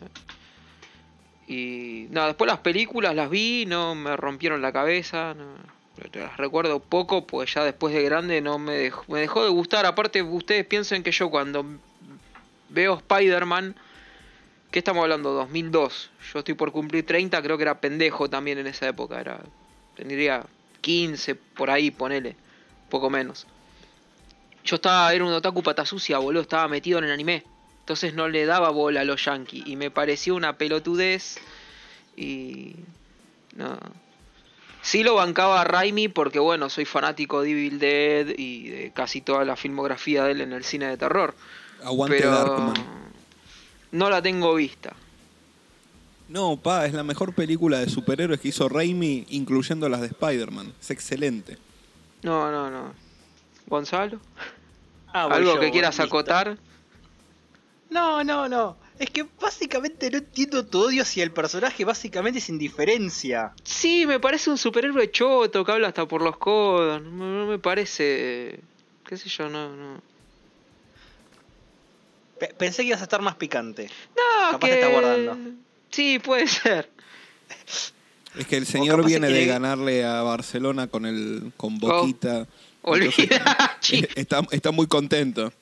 Y. 1.46 2.06
No, 2.10 2.26
después 2.26 2.48
las 2.48 2.60
películas 2.60 3.14
las 3.14 3.28
vi, 3.28 3.66
no 3.66 3.94
me 3.94 4.16
rompieron 4.16 4.62
la 4.62 4.72
cabeza. 4.72 5.34
No, 5.34 5.54
las 6.14 6.36
recuerdo 6.36 6.80
poco, 6.80 7.26
pues 7.26 7.52
ya 7.54 7.64
después 7.64 7.94
de 7.94 8.02
grande 8.02 8.40
no 8.40 8.58
me 8.58 8.72
dejó, 8.72 9.04
me 9.08 9.20
dejó 9.20 9.44
de 9.44 9.50
gustar. 9.50 9.86
Aparte, 9.86 10.22
ustedes 10.22 10.66
piensen 10.66 11.02
que 11.02 11.12
yo 11.12 11.30
cuando 11.30 11.64
veo 12.68 12.96
Spider-Man, 12.96 13.76
¿qué 14.70 14.78
estamos 14.78 15.02
hablando? 15.02 15.32
2002. 15.32 16.10
Yo 16.32 16.38
estoy 16.38 16.54
por 16.54 16.72
cumplir 16.72 17.06
30, 17.06 17.40
creo 17.42 17.56
que 17.56 17.62
era 17.62 17.80
pendejo 17.80 18.28
también 18.28 18.58
en 18.58 18.66
esa 18.66 18.88
época. 18.88 19.20
Era, 19.20 19.40
tendría 19.94 20.44
15, 20.80 21.34
por 21.34 21.70
ahí, 21.70 21.90
ponele, 21.90 22.36
poco 22.88 23.10
menos. 23.10 23.46
Yo 24.64 24.76
estaba, 24.76 25.12
era 25.12 25.24
un 25.24 25.32
otaku 25.32 25.62
pata 25.62 25.84
sucia, 25.84 26.18
boludo, 26.18 26.42
estaba 26.42 26.68
metido 26.68 26.98
en 26.98 27.04
el 27.04 27.12
anime. 27.12 27.44
Entonces 27.80 28.14
no 28.14 28.28
le 28.28 28.46
daba 28.46 28.70
bola 28.70 29.00
a 29.00 29.04
los 29.04 29.24
yankees. 29.24 29.66
Y 29.66 29.76
me 29.76 29.90
pareció 29.90 30.36
una 30.36 30.56
pelotudez. 30.56 31.38
Y. 32.16 32.76
No. 33.56 33.78
Sí 34.82 35.04
lo 35.04 35.14
bancaba 35.14 35.60
a 35.60 35.64
Raimi 35.64 36.08
porque, 36.08 36.40
bueno, 36.40 36.68
soy 36.68 36.84
fanático 36.84 37.40
de 37.40 37.50
Evil 37.52 37.78
Dead 37.78 38.34
y 38.36 38.68
de 38.68 38.92
casi 38.92 39.20
toda 39.20 39.44
la 39.44 39.54
filmografía 39.56 40.24
de 40.24 40.32
él 40.32 40.40
en 40.40 40.52
el 40.52 40.64
cine 40.64 40.88
de 40.88 40.96
terror. 40.96 41.34
Aguante 41.84 42.18
pero. 42.18 42.32
Darkman. 42.32 42.74
No 43.92 44.10
la 44.10 44.20
tengo 44.20 44.54
vista. 44.54 44.94
No, 46.28 46.56
pa, 46.56 46.86
es 46.86 46.94
la 46.94 47.04
mejor 47.04 47.34
película 47.34 47.78
de 47.78 47.88
superhéroes 47.88 48.40
que 48.40 48.48
hizo 48.48 48.68
Raimi, 48.68 49.26
incluyendo 49.30 49.88
las 49.88 50.00
de 50.00 50.08
Spider-Man. 50.08 50.72
Es 50.80 50.90
excelente. 50.90 51.58
No, 52.22 52.50
no, 52.50 52.70
no. 52.70 52.94
¿Gonzalo? 53.66 54.18
Ah, 55.12 55.24
¿Algo 55.24 55.54
yo, 55.54 55.60
que 55.60 55.70
quieras 55.70 55.98
listo. 55.98 56.04
acotar? 56.04 56.56
No, 57.90 58.24
no, 58.24 58.48
no. 58.48 58.76
Es 59.02 59.10
que 59.10 59.26
básicamente 59.40 60.08
no 60.12 60.18
entiendo 60.18 60.64
tu 60.64 60.78
odio 60.84 61.04
si 61.04 61.20
el 61.20 61.32
personaje 61.32 61.84
básicamente 61.84 62.38
es 62.38 62.48
indiferencia. 62.48 63.52
Sí, 63.64 64.06
me 64.06 64.20
parece 64.20 64.48
un 64.48 64.56
superhéroe 64.56 65.10
choto 65.10 65.64
que 65.64 65.72
habla 65.72 65.88
hasta 65.88 66.06
por 66.06 66.22
los 66.22 66.36
codos. 66.36 67.02
No, 67.02 67.40
no 67.40 67.46
me 67.46 67.58
parece. 67.58 68.60
¿Qué 69.04 69.16
sé 69.16 69.28
yo? 69.28 69.48
No, 69.48 69.74
no. 69.74 70.00
Pe- 72.38 72.54
pensé 72.56 72.82
que 72.82 72.88
ibas 72.90 73.00
a 73.00 73.04
estar 73.04 73.20
más 73.22 73.34
picante. 73.34 73.90
No, 74.16 74.52
Capaz 74.52 74.68
que... 74.68 74.72
te 74.72 74.80
está 74.82 74.92
guardando. 74.92 75.50
Sí, 75.90 76.20
puede 76.20 76.46
ser. 76.46 76.88
Es 78.38 78.46
que 78.46 78.56
el 78.56 78.66
señor 78.66 79.04
viene 79.04 79.28
de 79.30 79.46
ganarle 79.46 80.04
a 80.04 80.22
Barcelona 80.22 80.86
con 80.86 81.06
el 81.06 81.50
con 81.56 81.80
Boquita. 81.80 82.46
Entonces, 82.84 83.18
Olvida, 83.28 83.78
está, 84.14 84.42
está 84.52 84.70
muy 84.70 84.86
contento. 84.86 85.52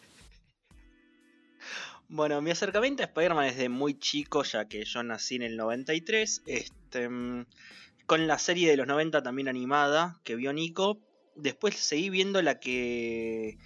Bueno, 2.13 2.43
mi 2.43 2.51
acercamiento 2.51 3.05
a 3.05 3.07
Spider-Man 3.07 3.45
es 3.47 3.57
de 3.57 3.69
muy 3.69 3.97
chico, 3.97 4.43
ya 4.43 4.65
que 4.65 4.85
yo 4.85 5.01
nací 5.05 5.37
en 5.37 5.43
el 5.43 5.57
93. 5.57 6.43
Este, 6.45 7.09
con 8.05 8.27
la 8.27 8.37
serie 8.41 8.69
de 8.69 8.77
los 8.77 8.89
90 8.89 9.23
también 9.23 9.47
animada, 9.47 10.19
que 10.25 10.35
vio 10.35 10.53
Nico. 10.53 10.99
Después 11.37 11.77
seguí 11.77 12.11
viendo 12.11 12.43
la 12.43 12.59
que... 12.59 13.59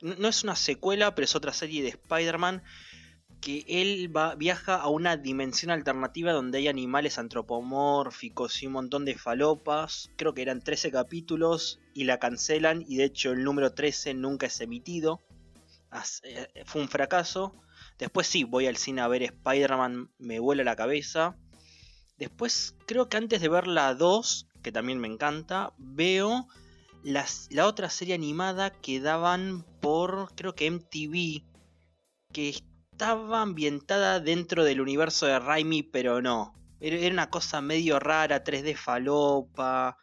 No 0.00 0.26
es 0.26 0.42
una 0.42 0.56
secuela, 0.56 1.14
pero 1.14 1.24
es 1.24 1.36
otra 1.36 1.52
serie 1.52 1.84
de 1.84 1.90
Spider-Man. 1.90 2.64
Que 3.40 3.64
él 3.68 4.14
va, 4.14 4.34
viaja 4.34 4.74
a 4.74 4.88
una 4.88 5.16
dimensión 5.16 5.70
alternativa 5.70 6.32
donde 6.32 6.58
hay 6.58 6.66
animales 6.66 7.16
antropomórficos 7.18 8.60
y 8.60 8.66
un 8.66 8.72
montón 8.72 9.04
de 9.04 9.16
falopas. 9.16 10.10
Creo 10.16 10.34
que 10.34 10.42
eran 10.42 10.62
13 10.62 10.90
capítulos 10.90 11.78
y 11.94 12.02
la 12.04 12.18
cancelan. 12.18 12.84
Y 12.88 12.96
de 12.96 13.04
hecho 13.04 13.30
el 13.30 13.44
número 13.44 13.72
13 13.72 14.14
nunca 14.14 14.46
es 14.46 14.60
emitido. 14.60 15.20
Eh, 16.24 16.48
Fue 16.66 16.82
un 16.82 16.88
fracaso. 16.88 17.54
Después 17.98 18.26
sí, 18.26 18.44
voy 18.44 18.66
al 18.66 18.76
cine 18.76 19.00
a 19.00 19.08
ver 19.08 19.22
Spider-Man, 19.22 20.10
me 20.18 20.38
vuela 20.40 20.64
la 20.64 20.76
cabeza. 20.76 21.36
Después, 22.18 22.74
creo 22.86 23.08
que 23.08 23.16
antes 23.16 23.40
de 23.40 23.48
ver 23.48 23.66
la 23.66 23.94
2, 23.94 24.46
que 24.62 24.72
también 24.72 24.98
me 24.98 25.08
encanta, 25.08 25.72
veo 25.78 26.46
la 27.02 27.66
otra 27.66 27.90
serie 27.90 28.14
animada 28.14 28.70
que 28.70 29.00
daban 29.00 29.64
por, 29.80 30.34
creo 30.34 30.54
que 30.54 30.66
MTV, 30.66 31.44
que 32.32 32.48
es- 32.50 32.62
estaba 32.92 33.42
ambientada 33.42 34.20
dentro 34.20 34.62
del 34.64 34.80
universo 34.80 35.26
de 35.26 35.38
Raimi, 35.40 35.82
pero 35.82 36.22
no. 36.22 36.54
Era 36.80 37.10
una 37.12 37.28
cosa 37.28 37.60
medio 37.60 37.98
rara, 37.98 38.44
3D 38.44 38.76
falopa, 38.76 39.96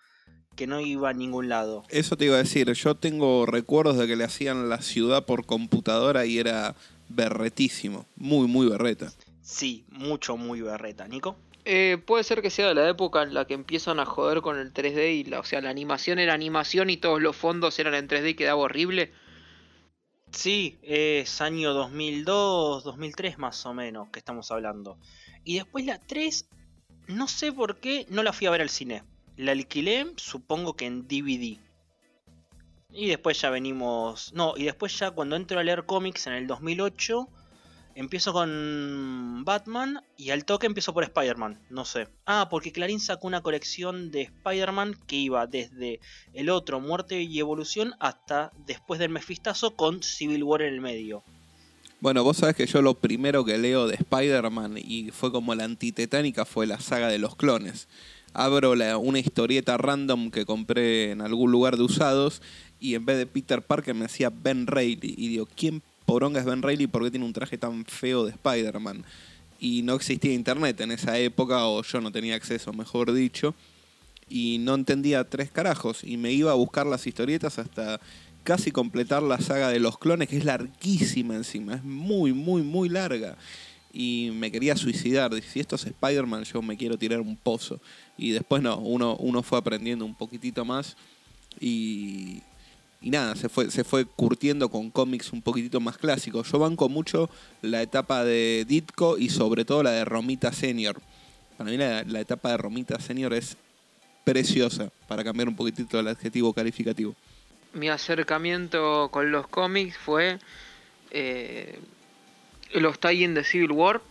que 0.57 0.67
no 0.67 0.81
iba 0.81 1.09
a 1.09 1.13
ningún 1.13 1.47
lado. 1.47 1.83
Eso 1.87 2.17
te 2.17 2.25
iba 2.25 2.35
a 2.35 2.39
decir, 2.39 2.69
yo 2.73 2.95
tengo 2.95 3.45
recuerdos 3.45 3.97
de 3.97 4.07
que 4.07 4.17
le 4.17 4.25
hacían 4.25 4.67
la 4.67 4.81
ciudad 4.81 5.25
por 5.25 5.45
computadora 5.45 6.25
y 6.25 6.37
era 6.37 6.75
berretísimo, 7.13 8.05
muy, 8.15 8.47
muy 8.47 8.67
berreta. 8.67 9.11
Sí, 9.41 9.85
mucho, 9.89 10.37
muy 10.37 10.61
berreta. 10.61 11.07
Nico. 11.07 11.37
Eh, 11.63 12.01
puede 12.05 12.23
ser 12.23 12.41
que 12.41 12.49
sea 12.49 12.69
de 12.69 12.73
la 12.73 12.89
época 12.89 13.21
en 13.21 13.33
la 13.33 13.45
que 13.45 13.53
empiezan 13.53 13.99
a 13.99 14.05
joder 14.05 14.41
con 14.41 14.57
el 14.57 14.73
3D 14.73 15.13
y 15.13 15.23
la, 15.25 15.39
o 15.39 15.43
sea, 15.43 15.61
la 15.61 15.69
animación 15.69 16.17
era 16.17 16.33
animación 16.33 16.89
y 16.89 16.97
todos 16.97 17.21
los 17.21 17.35
fondos 17.35 17.77
eran 17.77 17.93
en 17.93 18.07
3D 18.07 18.31
y 18.31 18.33
quedaba 18.33 18.61
horrible. 18.61 19.11
Sí, 20.31 20.79
es 20.81 21.41
año 21.41 21.73
2002, 21.73 22.83
2003 22.83 23.37
más 23.37 23.65
o 23.65 23.73
menos 23.73 24.09
que 24.09 24.19
estamos 24.19 24.49
hablando. 24.49 24.97
Y 25.43 25.55
después 25.55 25.85
la 25.85 25.99
3, 25.99 26.47
no 27.07 27.27
sé 27.27 27.51
por 27.51 27.79
qué, 27.79 28.05
no 28.09 28.23
la 28.23 28.33
fui 28.33 28.47
a 28.47 28.51
ver 28.51 28.61
al 28.61 28.69
cine. 28.69 29.03
La 29.35 29.51
alquilé, 29.51 30.07
supongo 30.15 30.75
que 30.75 30.85
en 30.85 31.07
DVD. 31.07 31.59
Y 32.93 33.07
después 33.07 33.39
ya 33.41 33.49
venimos... 33.49 34.33
No, 34.33 34.53
y 34.57 34.63
después 34.63 34.97
ya 34.97 35.11
cuando 35.11 35.35
entro 35.35 35.59
a 35.59 35.63
leer 35.63 35.85
cómics 35.85 36.27
en 36.27 36.33
el 36.33 36.47
2008, 36.47 37.27
empiezo 37.95 38.33
con 38.33 39.43
Batman 39.45 40.01
y 40.17 40.31
al 40.31 40.45
toque 40.45 40.67
empiezo 40.67 40.93
por 40.93 41.03
Spider-Man, 41.03 41.59
no 41.69 41.85
sé. 41.85 42.07
Ah, 42.25 42.47
porque 42.49 42.71
Clarín 42.71 42.99
sacó 42.99 43.27
una 43.27 43.41
colección 43.41 44.11
de 44.11 44.23
Spider-Man 44.23 44.97
que 45.07 45.15
iba 45.15 45.47
desde 45.47 45.99
el 46.33 46.49
otro, 46.49 46.79
Muerte 46.79 47.21
y 47.21 47.39
Evolución, 47.39 47.93
hasta 47.99 48.51
después 48.65 48.99
del 48.99 49.09
Mefistazo 49.09 49.75
con 49.75 50.03
Civil 50.03 50.43
War 50.43 50.61
en 50.61 50.73
el 50.73 50.81
medio. 50.81 51.23
Bueno, 51.99 52.23
vos 52.23 52.37
sabés 52.37 52.55
que 52.55 52.65
yo 52.65 52.81
lo 52.81 52.95
primero 52.95 53.45
que 53.45 53.57
leo 53.57 53.87
de 53.87 53.95
Spider-Man 53.95 54.77
y 54.77 55.11
fue 55.11 55.31
como 55.31 55.53
la 55.53 55.65
antitetánica 55.65 56.45
fue 56.45 56.65
la 56.65 56.79
saga 56.79 57.09
de 57.09 57.19
los 57.19 57.35
clones. 57.35 57.87
Abro 58.33 58.71
una 58.99 59.19
historieta 59.19 59.77
random 59.77 60.31
que 60.31 60.45
compré 60.45 61.11
en 61.11 61.21
algún 61.21 61.51
lugar 61.51 61.77
de 61.77 61.83
usados 61.83 62.41
y 62.81 62.95
en 62.95 63.05
vez 63.05 63.17
de 63.17 63.27
Peter 63.27 63.61
Parker 63.61 63.93
me 63.93 64.07
decía 64.07 64.31
Ben 64.31 64.65
Reilly. 64.65 65.13
Y 65.15 65.27
digo, 65.27 65.47
¿quién 65.55 65.83
poronga 66.07 66.39
es 66.39 66.45
Ben 66.47 66.63
Reilly? 66.63 66.87
¿Por 66.87 67.03
qué 67.03 67.11
tiene 67.11 67.25
un 67.27 67.31
traje 67.31 67.55
tan 67.57 67.85
feo 67.85 68.25
de 68.25 68.31
Spider-Man? 68.31 69.05
Y 69.59 69.83
no 69.83 69.93
existía 69.93 70.33
internet 70.33 70.81
en 70.81 70.91
esa 70.91 71.19
época, 71.19 71.67
o 71.67 71.83
yo 71.83 72.01
no 72.01 72.11
tenía 72.11 72.33
acceso, 72.33 72.73
mejor 72.73 73.13
dicho. 73.13 73.53
Y 74.27 74.57
no 74.61 74.73
entendía 74.73 75.23
tres 75.29 75.51
carajos. 75.51 76.03
Y 76.03 76.17
me 76.17 76.31
iba 76.31 76.49
a 76.49 76.55
buscar 76.55 76.87
las 76.87 77.05
historietas 77.05 77.59
hasta 77.59 78.01
casi 78.43 78.71
completar 78.71 79.21
la 79.21 79.39
saga 79.39 79.69
de 79.69 79.79
los 79.79 79.99
clones, 79.99 80.27
que 80.27 80.37
es 80.37 80.45
larguísima 80.45 81.35
encima. 81.35 81.75
Es 81.75 81.83
muy, 81.83 82.33
muy, 82.33 82.63
muy 82.63 82.89
larga. 82.89 83.37
Y 83.93 84.31
me 84.33 84.51
quería 84.51 84.75
suicidar. 84.75 85.31
Si 85.43 85.59
esto 85.59 85.75
es 85.75 85.85
Spider-Man, 85.85 86.45
yo 86.45 86.63
me 86.63 86.75
quiero 86.75 86.97
tirar 86.97 87.21
un 87.21 87.37
pozo. 87.37 87.79
Y 88.17 88.31
después 88.31 88.63
no, 88.63 88.79
uno, 88.79 89.17
uno 89.17 89.43
fue 89.43 89.59
aprendiendo 89.59 90.03
un 90.03 90.15
poquitito 90.15 90.65
más. 90.65 90.97
Y, 91.59 92.41
y 93.01 93.09
nada, 93.09 93.35
se 93.35 93.49
fue, 93.49 93.71
se 93.71 93.83
fue 93.83 94.05
curtiendo 94.05 94.69
con 94.69 94.91
cómics 94.91 95.33
un 95.33 95.41
poquitito 95.41 95.79
más 95.79 95.97
clásicos. 95.97 96.51
Yo 96.51 96.59
banco 96.59 96.87
mucho 96.87 97.31
la 97.63 97.81
etapa 97.81 98.23
de 98.23 98.63
Ditko 98.67 99.17
y 99.17 99.29
sobre 99.29 99.65
todo 99.65 99.81
la 99.81 99.91
de 99.91 100.05
Romita 100.05 100.53
Senior. 100.53 101.01
Para 101.57 101.71
mí 101.71 101.77
la, 101.77 102.19
etapa 102.19 102.51
de 102.51 102.57
Romita 102.57 102.99
Senior 102.99 103.33
es 103.33 103.57
preciosa, 104.23 104.91
para 105.07 105.23
cambiar 105.23 105.49
un 105.49 105.55
poquitito 105.55 105.99
el 105.99 106.07
adjetivo 106.07 106.53
calificativo. 106.53 107.15
Mi 107.73 107.89
acercamiento 107.89 109.09
con 109.09 109.31
los 109.31 109.47
cómics 109.47 109.97
fue 109.97 110.37
eh, 111.09 111.79
los 112.73 112.99
tie 112.99 113.27
de 113.27 113.43
Civil 113.43 113.71
War, 113.71 114.01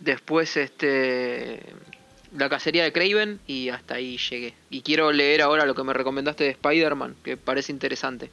después 0.00 0.56
este 0.56 1.60
la 2.36 2.48
cacería 2.48 2.84
de 2.84 2.92
Craven 2.92 3.40
y 3.46 3.68
hasta 3.70 3.94
ahí 3.94 4.18
llegué. 4.18 4.54
Y 4.70 4.82
quiero 4.82 5.12
leer 5.12 5.42
ahora 5.42 5.64
lo 5.66 5.74
que 5.74 5.84
me 5.84 5.92
recomendaste 5.92 6.44
de 6.44 6.50
Spider-Man, 6.50 7.16
que 7.22 7.36
parece 7.36 7.72
interesante. 7.72 8.30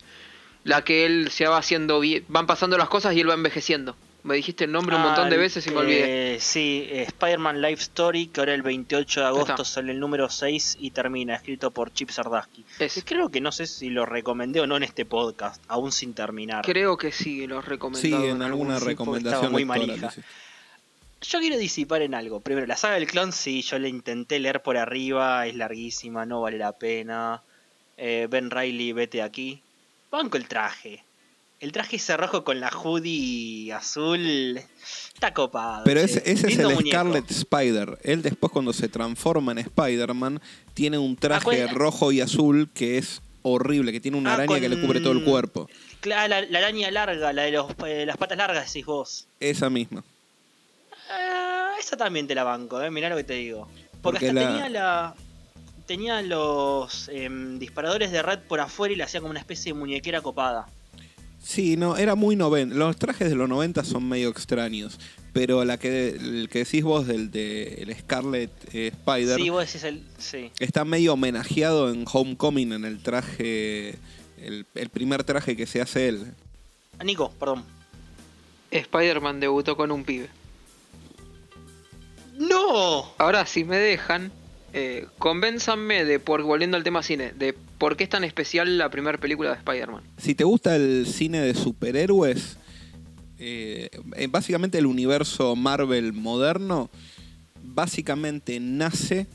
La 0.63 0.83
que 0.83 1.05
él 1.05 1.29
se 1.31 1.47
va 1.47 1.57
haciendo 1.57 1.99
bien, 1.99 2.23
van 2.27 2.45
pasando 2.47 2.77
las 2.77 2.89
cosas 2.89 3.15
y 3.15 3.19
él 3.21 3.29
va 3.29 3.33
envejeciendo. 3.33 3.95
Me 4.23 4.35
dijiste 4.35 4.65
el 4.65 4.71
nombre 4.71 4.95
un 4.95 5.01
montón 5.01 5.31
de 5.31 5.35
Ah, 5.35 5.39
veces 5.39 5.65
y 5.65 5.71
me 5.71 5.77
olvidé. 5.77 6.35
eh, 6.35 6.39
sí, 6.39 6.85
eh, 6.91 7.01
Spider-Man 7.07 7.59
Life 7.59 7.81
Story, 7.81 8.27
que 8.27 8.39
ahora 8.41 8.53
el 8.53 8.61
28 8.61 9.19
de 9.21 9.25
agosto 9.25 9.53
está. 9.53 9.65
sale 9.65 9.91
el 9.93 9.99
número 9.99 10.29
6 10.29 10.77
y 10.79 10.91
termina, 10.91 11.33
escrito 11.33 11.71
por 11.71 11.91
Chip 11.91 12.11
Zdarsky. 12.11 12.63
Ese. 12.77 13.03
Creo 13.03 13.29
que 13.29 13.41
no 13.41 13.51
sé 13.51 13.65
si 13.65 13.89
lo 13.89 14.05
recomendé 14.05 14.59
o 14.61 14.67
no 14.67 14.77
en 14.77 14.83
este 14.83 15.05
podcast, 15.05 15.63
aún 15.67 15.91
sin 15.91 16.13
terminar. 16.13 16.63
Creo 16.63 16.97
que 16.97 17.11
sí, 17.11 17.47
lo 17.47 17.61
recomendado. 17.63 18.21
Sí, 18.23 18.29
en 18.29 18.43
alguna 18.43 18.77
recomendación 18.77 19.33
estaba 19.33 19.49
muy 19.51 19.63
lectora 19.65 19.87
manija. 19.87 20.13
Yo 21.21 21.39
quiero 21.39 21.57
disipar 21.57 22.01
en 22.01 22.13
algo. 22.15 22.39
Primero, 22.39 22.65
la 22.67 22.77
saga 22.77 22.95
del 22.95 23.07
clon, 23.07 23.31
sí, 23.31 23.61
yo 23.61 23.77
la 23.79 23.87
intenté 23.87 24.39
leer 24.39 24.61
por 24.63 24.77
arriba, 24.77 25.45
es 25.47 25.55
larguísima, 25.55 26.25
no 26.25 26.41
vale 26.41 26.57
la 26.57 26.71
pena. 26.73 27.41
Eh, 27.97 28.27
ben 28.29 28.49
Riley, 28.49 28.91
vete 28.93 29.21
aquí. 29.21 29.61
Banco 30.09 30.37
el 30.37 30.47
traje. 30.47 31.03
El 31.59 31.71
traje 31.71 31.97
ese 31.97 32.17
rojo 32.17 32.43
con 32.43 32.59
la 32.59 32.69
hoodie 32.69 33.71
azul. 33.71 34.59
Está 35.13 35.31
copado. 35.31 35.83
Pero 35.85 35.99
ese, 35.99 36.23
ese 36.25 36.47
es 36.47 36.57
el 36.57 36.65
muñeco. 36.69 36.89
Scarlet 36.89 37.29
Spider. 37.29 37.99
Él 38.01 38.23
después 38.23 38.51
cuando 38.51 38.73
se 38.73 38.87
transforma 38.89 39.51
en 39.51 39.59
Spider-Man 39.59 40.41
tiene 40.73 40.97
un 40.97 41.15
traje 41.15 41.67
rojo 41.67 42.11
y 42.11 42.19
azul 42.21 42.71
que 42.73 42.97
es 42.97 43.21
horrible, 43.43 43.91
que 43.91 43.99
tiene 43.99 44.17
una 44.17 44.31
Ah, 44.31 44.33
araña 44.35 44.59
que 44.59 44.69
le 44.69 44.81
cubre 44.81 45.01
todo 45.01 45.13
el 45.13 45.23
cuerpo. 45.23 45.69
Claro, 45.99 46.27
la, 46.29 46.41
la 46.41 46.57
araña 46.59 46.89
larga, 46.89 47.31
la 47.31 47.43
de 47.43 47.51
los, 47.51 47.71
eh, 47.85 48.05
las 48.07 48.17
patas 48.17 48.39
largas, 48.39 48.65
decís 48.73 48.85
vos. 48.87 49.27
Esa 49.39 49.69
misma. 49.69 50.03
Eh, 51.11 51.79
esa 51.79 51.97
también 51.97 52.27
te 52.27 52.35
la 52.35 52.43
banco, 52.43 52.81
eh. 52.81 52.89
mirá 52.91 53.09
lo 53.09 53.15
que 53.17 53.23
te 53.23 53.33
digo. 53.33 53.67
Porque, 54.01 54.27
Porque 54.27 54.27
hasta 54.29 54.41
la- 54.41 54.47
tenía 54.47 54.69
la. 54.69 55.15
Tenía 55.87 56.21
los 56.21 57.09
em, 57.09 57.59
disparadores 57.59 58.11
de 58.11 58.21
red 58.21 58.39
por 58.47 58.59
afuera 58.61 58.93
y 58.93 58.95
le 58.97 59.03
hacía 59.03 59.19
como 59.19 59.31
una 59.31 59.39
especie 59.39 59.73
de 59.73 59.79
muñequera 59.79 60.21
copada. 60.21 60.67
Sí, 61.43 61.75
no, 61.75 61.97
era 61.97 62.15
muy 62.15 62.35
noventa. 62.35 62.75
Los 62.75 62.95
trajes 62.97 63.29
de 63.29 63.35
los 63.35 63.49
90 63.49 63.83
son 63.83 64.07
medio 64.07 64.29
extraños. 64.29 64.99
Pero 65.33 65.65
la 65.65 65.77
que, 65.77 66.09
el 66.09 66.49
que 66.49 66.59
decís 66.59 66.83
vos 66.83 67.07
del 67.07 67.31
de 67.31 67.75
el 67.81 67.95
Scarlet 67.97 68.51
eh, 68.73 68.87
Spider 68.93 69.37
Sí, 69.39 69.49
vos 69.49 69.65
decís 69.65 69.83
el. 69.83 70.03
Sí. 70.17 70.51
está 70.59 70.85
medio 70.85 71.13
homenajeado 71.13 71.89
en 71.91 72.05
Homecoming 72.11 72.73
en 72.73 72.85
el 72.85 73.01
traje. 73.01 73.95
El, 74.37 74.65
el 74.75 74.89
primer 74.89 75.23
traje 75.23 75.55
que 75.57 75.65
se 75.65 75.81
hace 75.81 76.07
él. 76.09 76.33
Nico, 77.03 77.31
perdón. 77.39 77.63
Spider-Man 78.69 79.39
debutó 79.39 79.75
con 79.75 79.91
un 79.91 80.03
pibe. 80.05 80.29
¡No! 82.49 83.13
Ahora, 83.17 83.45
si 83.45 83.63
me 83.63 83.77
dejan, 83.77 84.31
eh, 84.73 85.07
convénzanme 85.17 86.05
de, 86.05 86.19
por, 86.19 86.41
volviendo 86.43 86.77
al 86.77 86.83
tema 86.83 87.03
cine, 87.03 87.33
de 87.33 87.53
por 87.77 87.97
qué 87.97 88.05
es 88.05 88.09
tan 88.09 88.23
especial 88.23 88.77
la 88.77 88.89
primera 88.89 89.17
película 89.17 89.51
de 89.51 89.57
Spider-Man. 89.57 90.03
Si 90.17 90.33
te 90.33 90.43
gusta 90.43 90.75
el 90.75 91.05
cine 91.05 91.41
de 91.41 91.53
superhéroes, 91.53 92.57
eh, 93.37 93.89
básicamente 94.29 94.77
el 94.77 94.85
universo 94.85 95.55
Marvel 95.55 96.13
moderno, 96.13 96.89
básicamente 97.63 98.59
nace 98.59 99.27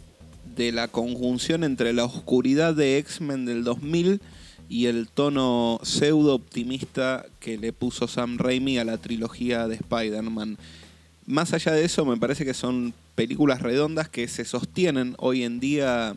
de 0.57 0.73
la 0.73 0.89
conjunción 0.89 1.65
entre 1.65 1.93
la 1.93 2.05
oscuridad 2.05 2.75
de 2.75 2.99
X-Men 2.99 3.45
del 3.45 3.63
2000 3.63 4.21
y 4.69 4.87
el 4.87 5.09
tono 5.09 5.81
pseudo 5.83 6.35
optimista 6.35 7.27
que 7.41 7.57
le 7.57 7.73
puso 7.73 8.09
Sam 8.09 8.39
Raimi 8.39 8.79
a 8.79 8.85
la 8.85 8.99
trilogía 8.99 9.69
de 9.69 9.77
Spider-Man. 9.77 10.59
Más 11.27 11.53
allá 11.53 11.73
de 11.73 11.85
eso, 11.85 12.05
me 12.05 12.17
parece 12.17 12.45
que 12.45 12.55
son 12.55 12.95
películas 13.15 13.61
redondas 13.61 14.09
que 14.09 14.29
se 14.29 14.45
sostienen 14.45 15.15
hoy 15.19 15.43
en 15.45 15.59
día 15.61 16.15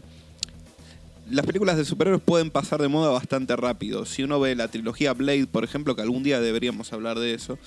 las 1.32 1.46
películas 1.46 1.78
de 1.78 1.86
superhéroes 1.86 2.24
pueden 2.24 2.50
pasar 2.50 2.82
de 2.82 2.88
moda 2.88 3.12
bastante 3.12 3.56
rápido. 3.56 4.04
Si 4.06 4.24
uno 4.24 4.40
ve 4.40 4.56
la 4.56 4.68
trilogía 4.68 5.14
Blade, 5.14 5.46
por 5.46 5.64
ejemplo, 5.64 5.96
que 5.96 6.02
algún 6.02 6.24
día 6.24 6.42
deberíamos 6.42 6.92
hablar 6.92 7.20
de 7.20 7.36
eso, 7.36 7.60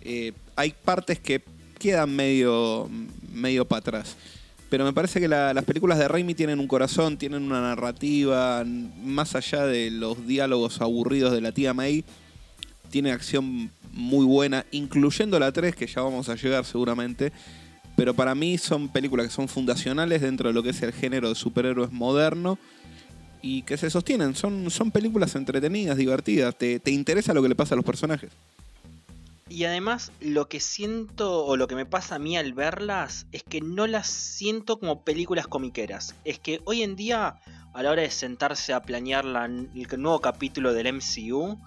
eh, 0.00 0.32
hay 0.56 0.72
partes 0.82 1.20
que 1.20 1.42
quedan 1.78 2.16
medio, 2.16 2.88
medio 3.34 3.66
para 3.66 3.80
atrás. 3.80 4.16
Pero 4.70 4.86
me 4.86 4.92
parece 4.94 5.20
que 5.20 5.28
la- 5.28 5.52
las 5.52 5.64
películas 5.64 5.98
de 5.98 6.08
Raimi 6.08 6.34
tienen 6.34 6.60
un 6.60 6.66
corazón, 6.66 7.18
tienen 7.18 7.42
una 7.42 7.60
narrativa, 7.60 8.64
más 9.04 9.34
allá 9.36 9.66
de 9.66 9.90
los 9.90 10.26
diálogos 10.26 10.80
aburridos 10.80 11.32
de 11.32 11.42
la 11.42 11.52
tía 11.52 11.74
May, 11.74 12.04
tiene 12.90 13.12
acción 13.12 13.70
muy 13.92 14.24
buena, 14.24 14.64
incluyendo 14.70 15.38
la 15.38 15.52
3, 15.52 15.74
que 15.76 15.86
ya 15.86 16.02
vamos 16.02 16.28
a 16.28 16.34
llegar 16.34 16.64
seguramente. 16.64 17.32
Pero 17.96 18.14
para 18.14 18.34
mí 18.34 18.56
son 18.58 18.88
películas 18.88 19.26
que 19.26 19.32
son 19.32 19.48
fundacionales 19.48 20.22
dentro 20.22 20.48
de 20.48 20.54
lo 20.54 20.62
que 20.62 20.70
es 20.70 20.82
el 20.82 20.92
género 20.92 21.28
de 21.28 21.34
superhéroes 21.34 21.92
moderno 21.92 22.58
y 23.42 23.62
que 23.62 23.76
se 23.76 23.90
sostienen. 23.90 24.34
Son, 24.34 24.70
son 24.70 24.90
películas 24.90 25.34
entretenidas, 25.34 25.96
divertidas. 25.98 26.56
Te, 26.56 26.80
te 26.80 26.90
interesa 26.90 27.34
lo 27.34 27.42
que 27.42 27.48
le 27.50 27.54
pasa 27.54 27.74
a 27.74 27.76
los 27.76 27.84
personajes. 27.84 28.30
Y 29.48 29.64
además, 29.64 30.12
lo 30.20 30.48
que 30.48 30.60
siento 30.60 31.44
o 31.44 31.58
lo 31.58 31.68
que 31.68 31.74
me 31.74 31.84
pasa 31.84 32.14
a 32.14 32.18
mí 32.18 32.38
al 32.38 32.54
verlas 32.54 33.26
es 33.32 33.42
que 33.42 33.60
no 33.60 33.86
las 33.86 34.06
siento 34.06 34.78
como 34.78 35.02
películas 35.02 35.46
comiqueras. 35.46 36.14
Es 36.24 36.38
que 36.38 36.62
hoy 36.64 36.82
en 36.82 36.96
día, 36.96 37.36
a 37.74 37.82
la 37.82 37.90
hora 37.90 38.00
de 38.00 38.10
sentarse 38.10 38.72
a 38.72 38.80
planear 38.80 39.26
la- 39.26 39.44
el 39.44 39.68
nuevo 39.98 40.20
capítulo 40.20 40.72
del 40.72 40.86
MCU, 40.86 41.58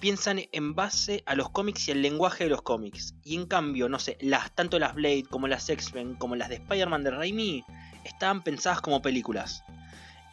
piensan 0.00 0.42
en 0.52 0.74
base 0.74 1.22
a 1.26 1.34
los 1.34 1.50
cómics 1.50 1.88
y 1.88 1.90
el 1.92 2.02
lenguaje 2.02 2.44
de 2.44 2.50
los 2.50 2.62
cómics. 2.62 3.14
Y 3.24 3.34
en 3.36 3.46
cambio, 3.46 3.88
no 3.88 3.98
sé, 3.98 4.16
las, 4.20 4.50
tanto 4.52 4.78
las 4.78 4.94
Blade 4.94 5.24
como 5.28 5.48
las 5.48 5.68
X-Men 5.68 6.14
como 6.14 6.36
las 6.36 6.48
de 6.48 6.56
Spider-Man 6.56 7.04
de 7.04 7.10
Raimi 7.10 7.64
estaban 8.04 8.42
pensadas 8.42 8.80
como 8.80 9.02
películas. 9.02 9.64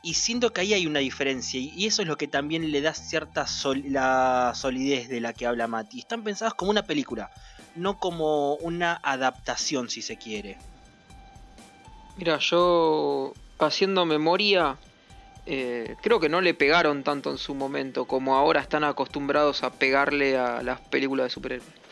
Y 0.01 0.15
siento 0.15 0.51
que 0.51 0.61
ahí 0.61 0.73
hay 0.73 0.85
una 0.85 0.99
diferencia 0.99 1.59
y 1.59 1.85
eso 1.85 2.01
es 2.01 2.07
lo 2.07 2.17
que 2.17 2.27
también 2.27 2.71
le 2.71 2.81
da 2.81 2.93
cierta 2.93 3.45
la 3.85 4.51
solidez 4.53 5.07
de 5.07 5.21
la 5.21 5.31
que 5.31 5.47
habla 5.47 5.67
Mati. 5.67 5.99
Están 5.99 6.23
pensadas 6.23 6.53
como 6.53 6.71
una 6.71 6.83
película, 6.83 7.31
no 7.75 7.99
como 7.99 8.55
una 8.55 8.99
adaptación 9.01 9.89
si 9.89 10.01
se 10.01 10.17
quiere. 10.17 10.57
Mira, 12.17 12.37
yo 12.39 13.33
haciendo 13.59 14.05
memoria, 14.05 14.77
eh, 15.45 15.95
creo 16.01 16.19
que 16.19 16.29
no 16.29 16.41
le 16.41 16.53
pegaron 16.53 17.03
tanto 17.03 17.31
en 17.31 17.37
su 17.37 17.53
momento 17.53 18.05
como 18.05 18.35
ahora 18.35 18.61
están 18.61 18.83
acostumbrados 18.83 19.63
a 19.63 19.71
pegarle 19.71 20.37
a 20.37 20.63
las 20.63 20.79
películas 20.79 21.25
de 21.25 21.29
superhéroes. 21.31 21.83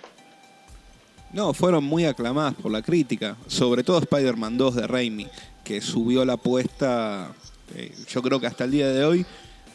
No, 1.34 1.53
fueron 1.53 1.84
muy 1.84 2.05
aclamadas 2.05 2.55
por 2.55 2.72
la 2.72 2.81
crítica, 2.81 3.38
sobre 3.48 3.84
todo 3.84 4.00
Spider-Man 4.00 4.58
2 4.58 4.75
de 4.75 4.88
Raimi, 4.88 5.27
que 5.63 5.79
subió 5.79 6.25
la 6.25 6.34
apuesta, 6.34 7.34
eh, 7.74 7.93
yo 8.10 8.22
creo 8.22 8.39
que 8.39 8.48
hasta 8.48 8.65
el 8.65 8.72
día 8.72 8.89
de 8.89 9.05
hoy, 9.05 9.25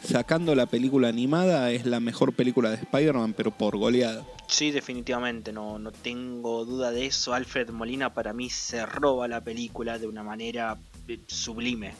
sacando 0.03 0.53
la 0.53 0.67
película 0.67 1.07
animada, 1.07 1.71
es 1.71 1.87
la 1.87 1.99
mejor 1.99 2.33
película 2.33 2.69
de 2.69 2.75
Spider-Man, 2.75 3.33
pero 3.35 3.49
por 3.49 3.75
goleada. 3.75 4.23
Sí, 4.47 4.69
definitivamente, 4.69 5.51
no, 5.51 5.79
no 5.79 5.91
tengo 5.91 6.63
duda 6.63 6.91
de 6.91 7.07
eso. 7.07 7.33
Alfred 7.33 7.69
Molina 7.69 8.13
para 8.13 8.33
mí 8.33 8.51
se 8.51 8.85
roba 8.85 9.27
la 9.27 9.41
película 9.41 9.97
de 9.97 10.07
una 10.07 10.21
manera 10.21 10.77
eh, 11.07 11.19
sublime. 11.25 11.93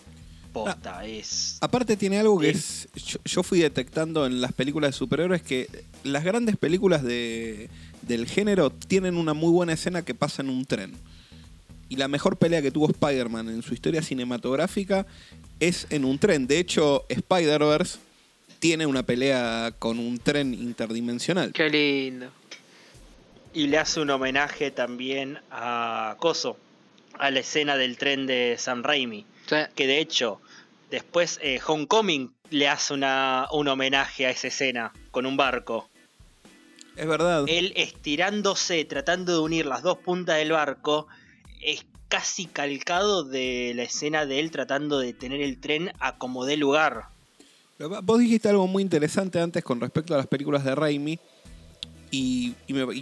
Posta, 0.48 1.00
ah, 1.00 1.06
es. 1.06 1.58
Aparte 1.62 1.98
tiene 1.98 2.20
algo 2.20 2.40
que 2.40 2.50
es. 2.50 2.88
Yo, 3.26 3.44
fui 3.44 3.60
detectando 3.60 4.26
en 4.26 4.42
las 4.42 4.54
películas 4.54 4.92
de 4.92 4.98
superhéroes 4.98 5.42
que 5.42 5.68
las 6.04 6.24
grandes 6.24 6.58
películas 6.58 7.04
de, 7.04 7.70
del 8.02 8.28
género 8.28 8.70
tienen 8.72 9.18
una 9.18 9.34
muy 9.34 9.52
buena 9.52 9.74
escena 9.74 10.04
que 10.04 10.16
pasa 10.16 10.42
en 10.42 10.50
un 10.50 10.66
tren. 10.66 10.94
Y 11.90 11.96
la 11.96 12.08
mejor 12.08 12.38
pelea 12.38 12.62
que 12.62 12.72
tuvo 12.72 12.90
Spider-Man 12.90 13.50
en 13.50 13.62
su 13.62 13.74
historia 13.74 14.02
cinematográfica 14.02 15.06
es 15.60 15.88
en 15.90 16.06
un 16.06 16.20
tren. 16.20 16.48
De 16.48 16.60
hecho, 16.60 17.06
Spider-Verse 17.08 18.00
tiene 18.60 18.86
una 18.86 19.04
pelea 19.04 19.74
con 19.78 20.00
un 20.00 20.18
tren 20.18 20.54
interdimensional. 20.54 21.54
Qué 21.54 21.70
lindo. 21.70 22.32
Y 23.54 23.68
le 23.68 23.78
hace 23.78 24.02
un 24.02 24.10
homenaje 24.10 24.72
también 24.72 25.40
a 25.50 26.16
Coso, 26.20 26.58
a 27.18 27.32
la 27.32 27.40
escena 27.40 27.78
del 27.78 27.98
tren 27.98 28.28
de 28.28 28.56
Sam 28.58 28.84
Raimi. 28.84 29.26
Que 29.76 29.88
de 29.88 30.00
hecho, 30.00 30.42
después 30.90 31.40
eh, 31.42 31.60
Homecoming 31.66 32.34
le 32.50 32.68
hace 32.68 32.94
una, 32.94 33.48
un 33.52 33.68
homenaje 33.68 34.26
a 34.26 34.30
esa 34.30 34.48
escena 34.48 34.94
con 35.12 35.26
un 35.26 35.38
barco. 35.38 35.90
Es 36.96 37.08
verdad. 37.08 37.46
Él 37.48 37.74
estirándose, 37.76 38.84
tratando 38.86 39.34
de 39.34 39.40
unir 39.40 39.66
las 39.66 39.84
dos 39.84 39.98
puntas 40.00 40.38
del 40.38 40.52
barco, 40.52 41.08
es 41.62 41.86
casi 42.08 42.46
calcado 42.46 43.24
de 43.24 43.74
la 43.76 43.84
escena 43.84 44.26
de 44.26 44.40
él 44.40 44.52
tratando 44.52 45.00
de 45.00 45.14
tener 45.14 45.42
el 45.42 45.60
tren 45.60 45.92
a 46.00 46.18
como 46.18 46.46
dé 46.46 46.58
lugar. 46.58 47.10
Vos 47.80 48.20
dijiste 48.20 48.50
algo 48.50 48.66
muy 48.66 48.82
interesante 48.82 49.40
antes 49.40 49.64
con 49.64 49.80
respecto 49.80 50.16
a 50.16 50.18
las 50.18 50.28
películas 50.28 50.64
de 50.64 50.74
Raimi. 50.74 51.20
Y, 52.10 52.54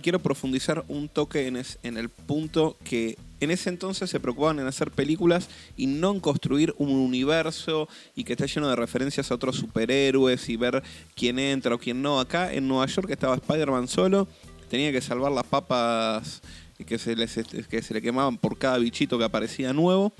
quiero 0.02 0.20
profundizar 0.20 0.84
un 0.88 1.08
toque 1.08 1.48
en, 1.48 1.64
en, 1.84 1.98
el 1.98 2.10
punto 2.10 2.75
que 2.84 3.18
en 3.46 3.52
ese 3.52 3.70
entonces 3.70 4.10
se 4.10 4.20
preocupaban 4.20 4.60
en 4.60 4.68
hacer 4.68 4.92
películas 4.92 5.48
y 5.78 5.88
no 5.88 6.12
en 6.12 6.20
construir 6.20 6.75
un 6.78 6.90
universo 6.90 7.88
y 8.16 8.24
que 8.24 8.34
esté 8.34 8.48
lleno 8.48 8.70
de 8.70 8.75
referencias 8.75 9.32
a 9.32 9.36
otros 9.36 9.56
superhéroes 9.56 10.50
y 10.50 10.58
ver 10.58 10.84
quién 11.16 11.40
entra 11.40 11.75
o 11.75 11.80
quién 11.80 12.02
no. 12.02 12.20
Acá 12.20 12.54
en 12.54 12.68
Nueva 12.68 12.86
York 12.88 13.10
estaba 13.10 13.36
Spider-Man 13.36 13.88
solo, 13.88 14.28
tenía 14.70 14.92
que 14.92 15.02
salvar 15.02 15.32
las 15.32 15.46
papas 15.46 16.42
que 16.86 16.98
se, 16.98 17.16
les, 17.16 17.40
que 17.70 17.82
se 17.82 17.94
le 17.94 18.02
quemaban 18.02 18.38
por 18.38 18.58
cada 18.58 18.78
bichito 18.78 19.18
que 19.18 19.24
aparecía 19.24 19.74
nuevo. 19.74 20.14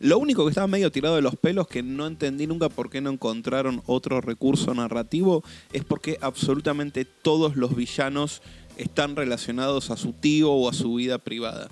Lo 0.00 0.18
único 0.18 0.44
que 0.44 0.50
estaba 0.50 0.66
medio 0.66 0.90
tirado 0.90 1.14
de 1.14 1.22
los 1.22 1.36
pelos, 1.36 1.68
que 1.68 1.82
no 1.82 2.06
entendí 2.08 2.48
nunca 2.48 2.68
por 2.68 2.90
qué 2.90 3.00
no 3.00 3.10
encontraron 3.10 3.82
otro 3.86 4.20
recurso 4.20 4.74
narrativo, 4.74 5.44
es 5.72 5.84
porque 5.84 6.18
absolutamente 6.20 7.04
todos 7.04 7.54
los 7.54 7.76
villanos 7.76 8.42
están 8.76 9.14
relacionados 9.14 9.90
a 9.90 9.96
su 9.96 10.12
tío 10.12 10.50
o 10.50 10.68
a 10.68 10.72
su 10.72 10.94
vida 10.94 11.18
privada. 11.18 11.70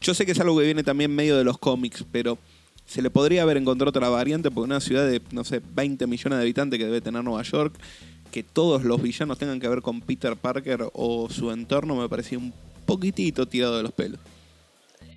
Yo 0.00 0.14
sé 0.14 0.24
que 0.26 0.32
es 0.32 0.40
algo 0.40 0.58
que 0.58 0.64
viene 0.64 0.82
también 0.82 1.14
medio 1.14 1.36
de 1.36 1.44
los 1.44 1.58
cómics, 1.58 2.04
pero 2.10 2.38
se 2.86 3.02
le 3.02 3.10
podría 3.10 3.42
haber 3.42 3.56
encontrado 3.56 3.90
otra 3.90 4.08
variante 4.08 4.50
porque 4.50 4.64
una 4.64 4.80
ciudad 4.80 5.06
de, 5.06 5.20
no 5.30 5.44
sé, 5.44 5.60
20 5.74 6.06
millones 6.06 6.38
de 6.38 6.42
habitantes 6.42 6.78
que 6.78 6.86
debe 6.86 7.00
tener 7.00 7.22
Nueva 7.22 7.42
York, 7.42 7.74
que 8.30 8.42
todos 8.42 8.84
los 8.84 9.02
villanos 9.02 9.38
tengan 9.38 9.60
que 9.60 9.68
ver 9.68 9.82
con 9.82 10.00
Peter 10.00 10.36
Parker 10.36 10.88
o 10.92 11.28
su 11.28 11.50
entorno, 11.50 11.96
me 11.96 12.08
parecía 12.08 12.38
un 12.38 12.52
poquitito 12.86 13.46
tirado 13.46 13.76
de 13.76 13.82
los 13.82 13.92
pelos. 13.92 14.20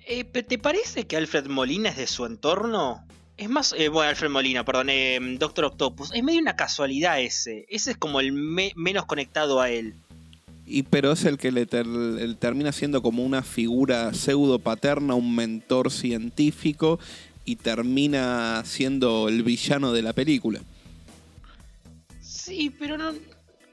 Eh, 0.06 0.24
¿Te 0.24 0.58
parece 0.58 1.06
que 1.06 1.16
Alfred 1.16 1.46
Molina 1.46 1.88
es 1.88 1.96
de 1.96 2.06
su 2.06 2.26
entorno? 2.26 3.04
Es 3.36 3.48
más, 3.48 3.74
eh, 3.78 3.88
bueno, 3.88 4.10
Alfred 4.10 4.30
Molina, 4.30 4.64
perdón, 4.64 4.90
eh, 4.90 5.18
Doctor 5.38 5.64
Octopus. 5.66 6.12
Es 6.12 6.22
medio 6.22 6.40
una 6.40 6.56
casualidad 6.56 7.20
ese. 7.20 7.66
Ese 7.68 7.92
es 7.92 7.96
como 7.96 8.20
el 8.20 8.32
menos 8.32 9.06
conectado 9.06 9.60
a 9.60 9.70
él. 9.70 9.94
Y 10.64 10.84
pero 10.84 11.12
es 11.12 11.24
el 11.24 11.38
que 11.38 11.52
le 11.52 11.66
termina 11.66 12.72
siendo 12.72 13.02
como 13.02 13.24
una 13.24 13.42
figura 13.42 14.14
pseudo 14.14 14.58
paterna, 14.58 15.14
un 15.14 15.34
mentor 15.34 15.90
científico 15.90 16.98
y 17.44 17.56
termina 17.56 18.62
siendo 18.64 19.28
el 19.28 19.42
villano 19.42 19.92
de 19.92 20.02
la 20.02 20.12
película. 20.12 20.60
Sí, 22.20 22.74
pero 22.78 22.96
no, 22.96 23.12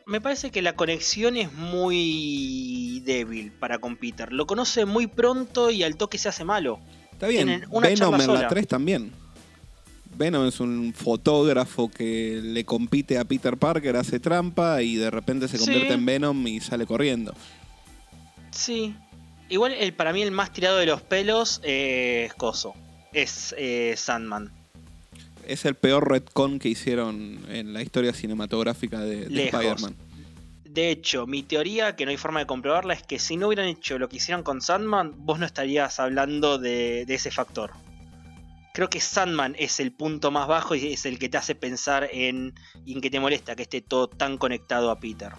me 0.06 0.20
parece 0.22 0.50
que 0.50 0.62
la 0.64 0.76
conexión 0.76 1.38
es 1.38 1.54
muy 1.54 3.02
débil 3.06 3.52
para 3.52 3.78
con 3.78 3.96
Peter. 3.96 4.34
Lo 4.34 4.48
conoce 4.48 4.86
muy 4.86 5.06
pronto 5.06 5.70
y 5.70 5.84
al 5.84 5.96
toque 5.96 6.18
se 6.18 6.30
hace 6.30 6.44
malo. 6.44 6.80
Está 7.12 7.28
bien. 7.28 7.66
Venom 7.72 8.20
en 8.20 8.34
la 8.34 8.48
3 8.48 8.68
también. 8.68 9.12
Venom 10.20 10.46
es 10.46 10.60
un 10.60 10.94
fotógrafo 10.94 11.90
que 11.90 12.40
le 12.44 12.64
compite 12.66 13.18
a 13.18 13.26
Peter 13.26 13.58
Parker, 13.58 13.96
hace 13.96 14.20
trampa 14.20 14.84
y 14.84 14.96
de 14.96 15.10
repente 15.10 15.48
se 15.48 15.58
convierte 15.58 15.94
en 15.94 16.06
Venom 16.06 16.46
y 16.46 16.60
sale 16.60 16.86
corriendo. 16.86 17.34
Sí. 18.52 18.96
Igual 19.50 19.72
el, 19.72 19.94
para 19.94 20.14
mí 20.14 20.22
el 20.22 20.30
más 20.30 20.54
tirado 20.54 20.78
de 20.78 20.86
los 20.86 21.02
pelos 21.02 21.62
es 21.64 22.32
Coso. 22.36 22.76
Es 23.14 23.56
eh, 23.58 23.96
Sandman 23.98 24.52
es 25.50 25.66
el 25.66 25.74
peor 25.74 26.08
retcon 26.08 26.60
que 26.60 26.70
hicieron 26.70 27.40
en 27.50 27.74
la 27.74 27.82
historia 27.82 28.14
cinematográfica 28.14 29.00
de, 29.00 29.24
Spider-Man. 29.24 29.96
De 30.64 30.92
hecho, 30.92 31.26
mi 31.26 31.42
teoría, 31.42 31.96
que 31.96 32.06
no 32.06 32.12
hay 32.12 32.18
forma 32.18 32.40
de 32.42 32.46
comprobarla, 32.46 32.94
es 32.94 33.02
que 33.02 33.18
si 33.18 33.36
no 33.36 33.48
hubieran 33.48 33.66
hecho 33.66 33.98
lo 33.98 34.08
que 34.08 34.18
hicieron 34.18 34.44
con 34.44 34.62
Sandman, 34.62 35.14
vos 35.26 35.40
no 35.40 35.48
estarías 35.48 36.00
hablando 36.00 36.60
de, 36.60 37.02
ese 37.08 37.32
factor. 37.32 37.72
Creo 38.74 38.90
que 38.90 39.00
Sandman 39.00 39.56
es 39.58 39.80
el 39.80 39.92
punto 39.92 40.32
más 40.32 40.48
bajo 40.48 40.76
y 40.76 40.94
es 40.94 41.06
el 41.06 41.20
que 41.20 41.30
te 41.30 41.38
hace 41.38 41.56
pensar 41.56 42.08
en, 42.12 42.54
y 42.86 42.94
en 42.94 43.02
que 43.02 43.10
te 43.10 43.20
molesta 43.20 43.56
que 43.56 43.64
esté 43.64 43.82
todo 43.82 44.08
tan 44.08 44.38
conectado 44.38 44.92
a 44.92 45.00
Peter. 45.00 45.34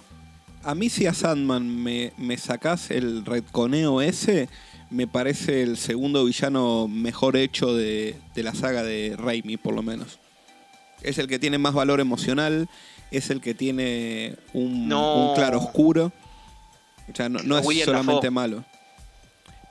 A 0.63 0.75
mí 0.75 0.91
si 0.91 1.07
a 1.07 1.15
Sandman 1.15 1.83
me, 1.83 2.13
me 2.19 2.37
sacás 2.37 2.91
el 2.91 3.25
retconeo 3.25 4.03
ese, 4.03 4.49
me 4.91 5.07
parece 5.07 5.63
el 5.63 5.77
segundo 5.77 6.25
villano 6.25 6.89
mejor 6.89 7.37
hecho 7.37 7.75
de, 7.75 8.17
la 8.35 8.55
saga 8.55 8.83
de 8.83 9.15
Raimi, 9.17 9.57
por 9.57 9.75
lo 9.75 9.83
menos. 9.83 10.19
Es 11.03 11.19
el 11.19 11.29
que 11.29 11.39
tiene 11.39 11.59
más 11.59 11.73
valor 11.73 12.01
emocional, 12.01 12.69
es 13.11 13.31
el 13.31 13.41
que 13.41 13.55
tiene 13.55 14.37
un, 14.53 14.89
claro 15.35 15.59
oscuro. 15.59 16.13
O 17.11 17.17
sea, 17.17 17.29
no, 17.29 17.59
es 17.59 17.85
solamente 17.85 18.31
malo. 18.31 18.65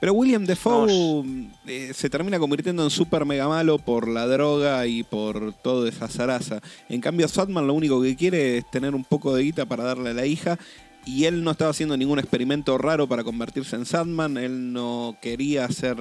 Pero 0.00 0.14
William 0.14 0.46
Defoe 0.46 1.50
eh, 1.66 1.92
se 1.94 2.08
termina 2.08 2.38
convirtiendo 2.38 2.82
en 2.82 2.90
súper 2.90 3.26
mega 3.26 3.48
malo 3.48 3.78
por 3.78 4.08
la 4.08 4.26
droga 4.26 4.86
y 4.86 5.02
por 5.02 5.52
toda 5.52 5.88
esa 5.90 6.08
zaraza. 6.08 6.60
En 6.88 7.02
cambio, 7.02 7.28
Sandman 7.28 7.66
lo 7.66 7.74
único 7.74 8.00
que 8.00 8.16
quiere 8.16 8.58
es 8.58 8.70
tener 8.70 8.94
un 8.94 9.04
poco 9.04 9.34
de 9.34 9.42
guita 9.42 9.66
para 9.66 9.84
darle 9.84 10.10
a 10.10 10.14
la 10.14 10.24
hija 10.24 10.58
y 11.06 11.24
él 11.24 11.42
no 11.42 11.52
estaba 11.52 11.70
haciendo 11.70 11.96
ningún 11.96 12.18
experimento 12.18 12.76
raro 12.78 13.08
para 13.08 13.24
convertirse 13.24 13.76
en 13.76 13.86
Sandman, 13.86 14.36
él 14.36 14.72
no 14.72 15.16
quería 15.20 15.68
ser 15.68 15.96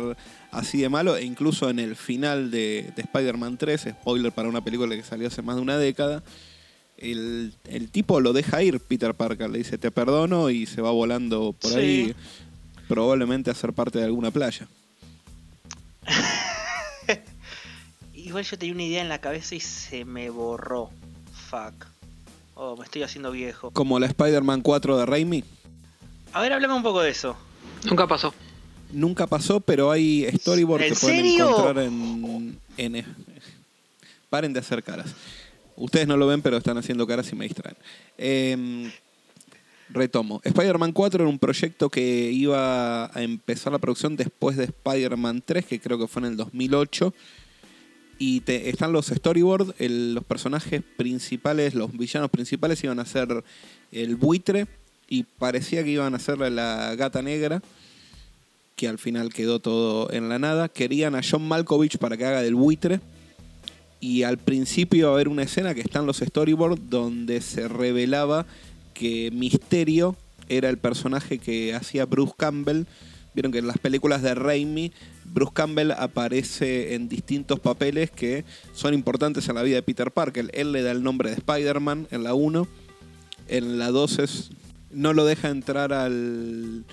así 0.52 0.80
de 0.80 0.90
malo, 0.90 1.16
e 1.16 1.24
incluso 1.24 1.70
en 1.70 1.80
el 1.80 1.96
final 1.96 2.52
de, 2.52 2.92
Spider-Man 2.96 3.58
3, 3.58 3.88
spoiler 3.92 4.32
para 4.32 4.50
una 4.50 4.64
película 4.64 4.96
que 4.96 5.04
salió 5.04 5.28
hace 5.28 5.42
más 5.42 5.56
de 5.56 5.62
una 5.62 5.78
década, 5.78 6.24
el, 6.98 7.54
tipo 7.92 8.20
lo 8.20 8.34
deja 8.34 8.62
ir, 8.62 8.82
Peter 8.82 9.14
Parker, 9.14 9.50
le 9.50 9.60
dice 9.60 9.78
te 9.78 9.90
perdono 9.90 10.50
y 10.50 10.66
se 10.66 10.82
va 10.82 10.92
volando 10.92 11.54
por 11.54 11.78
ahí, 11.78 12.14
probablemente 12.90 13.52
a 13.52 13.54
ser 13.54 13.72
parte 13.72 14.00
de 14.00 14.06
alguna 14.06 14.32
playa. 14.32 14.68
Igual 18.14 18.44
yo 18.44 18.58
tenía 18.58 18.74
una 18.74 18.84
idea 18.84 19.02
en 19.02 19.10
la 19.10 19.22
cabeza 19.22 19.56
y 19.56 19.60
se 19.60 20.04
me 20.04 20.30
borró. 20.32 20.90
Fuck. 21.50 21.86
Oh, 22.56 22.76
me 22.76 22.84
estoy 22.84 23.04
haciendo 23.04 23.32
viejo. 23.32 23.72
Como 23.72 24.00
la 24.00 24.08
Spider-Man 24.08 24.62
4 24.62 24.98
de 24.98 25.06
Raimi. 25.06 25.44
A 26.34 26.42
ver, 26.42 26.52
háblame 26.52 26.74
un 26.74 26.84
poco 26.84 27.02
de 27.02 27.12
eso. 27.12 27.38
Nunca 27.86 28.08
pasó. 28.08 28.34
Nunca 28.92 29.28
pasó, 29.28 29.60
pero 29.60 29.92
hay 29.92 30.28
storyboards 30.40 30.86
que 30.90 30.96
pueden 30.96 31.26
encontrar 31.26 31.78
en, 31.78 32.60
en, 32.76 33.06
Paren 34.32 34.52
de 34.52 34.60
hacer 34.60 34.84
caras. 34.84 35.14
Ustedes 35.76 36.08
no 36.08 36.18
lo 36.18 36.26
ven, 36.26 36.42
pero 36.42 36.58
están 36.58 36.78
haciendo 36.78 37.06
caras 37.06 37.32
y 37.32 37.36
me 37.36 37.46
distraen. 37.46 37.78
Em, 38.18 38.92
Retomo. 39.90 40.42
Spider-Man 40.44 40.92
4 40.92 41.24
era 41.24 41.30
un 41.30 41.40
proyecto 41.40 41.90
que 41.90 42.32
iba 42.32 43.06
a 43.06 43.24
empezar 43.24 43.74
la 43.74 43.80
producción 43.80 44.16
después 44.16 44.56
de 44.58 44.66
Spider-Man 44.66 45.44
3, 45.46 45.66
que 45.66 45.80
creo 45.80 45.98
que 45.98 46.08
fue 46.08 46.22
en 46.22 46.28
el 46.28 46.38
2008. 46.38 47.14
Y 48.20 48.44
están 48.46 48.92
los 48.92 49.08
storyboards, 49.08 49.74
los 49.80 50.24
personajes 50.26 50.84
principales, 50.98 51.74
los 51.74 51.92
villanos 51.98 52.30
principales 52.30 52.84
iban 52.84 53.00
a 53.00 53.06
ser 53.06 53.44
el 53.92 54.16
buitre 54.18 54.68
y 55.08 55.24
parecía 55.24 55.84
que 55.84 55.92
iban 55.92 56.14
a 56.14 56.20
ser 56.20 56.38
la 56.38 56.96
gata 56.96 57.22
negra, 57.22 57.62
que 58.76 58.88
al 58.88 59.00
final 59.00 59.34
quedó 59.34 59.60
todo 59.60 60.12
en 60.12 60.30
la 60.30 60.38
nada. 60.38 60.70
Querían 60.70 61.16
a 61.16 61.22
John 61.24 61.48
Malkovich 61.48 61.98
para 61.98 62.18
que 62.18 62.26
haga 62.26 62.42
del 62.42 62.56
buitre. 62.56 63.00
Y 64.02 64.24
al 64.24 64.38
principio 64.38 65.00
iba 65.00 65.10
a 65.10 65.14
haber 65.14 65.28
una 65.28 65.44
escena 65.44 65.74
que 65.74 65.82
está 65.82 66.00
en 66.00 66.06
los 66.06 66.18
storyboards 66.18 66.90
donde 66.90 67.42
se 67.42 67.68
revelaba 67.68 68.46
que 69.00 69.32
Misterio 69.32 70.18
era 70.50 70.70
el 70.70 70.78
personaje 70.78 71.40
que 71.40 71.74
hacía 71.74 72.06
Bruce 72.06 72.34
Campbell. 72.38 72.84
Vieron 73.34 73.54
que 73.54 73.60
en 73.60 73.68
las 73.68 73.78
películas 73.78 74.22
de 74.22 74.36
Raimi, 74.36 74.92
Bruce 75.24 75.54
Campbell 75.54 75.92
aparece 75.92 76.96
en 76.96 77.08
distintos 77.08 77.62
papeles 77.62 78.12
que 78.12 78.44
son 78.74 78.94
importantes 78.94 79.48
en 79.48 79.56
la 79.56 79.64
vida 79.64 79.76
de 79.76 79.84
Peter 79.84 80.12
Parker. 80.12 80.50
Él 80.54 80.74
le 80.74 80.82
da 80.82 80.92
el 80.92 81.02
nombre 81.02 81.30
de 81.30 81.38
Spider-Man 81.38 82.08
en 82.12 82.24
la 82.24 82.34
1. 82.34 82.68
En 83.48 83.80
la 83.80 83.90
2 83.90 84.20
es, 84.20 84.50
no 84.92 85.14
lo 85.14 85.26
deja 85.26 85.50
entrar 85.50 85.94
al, 85.94 86.84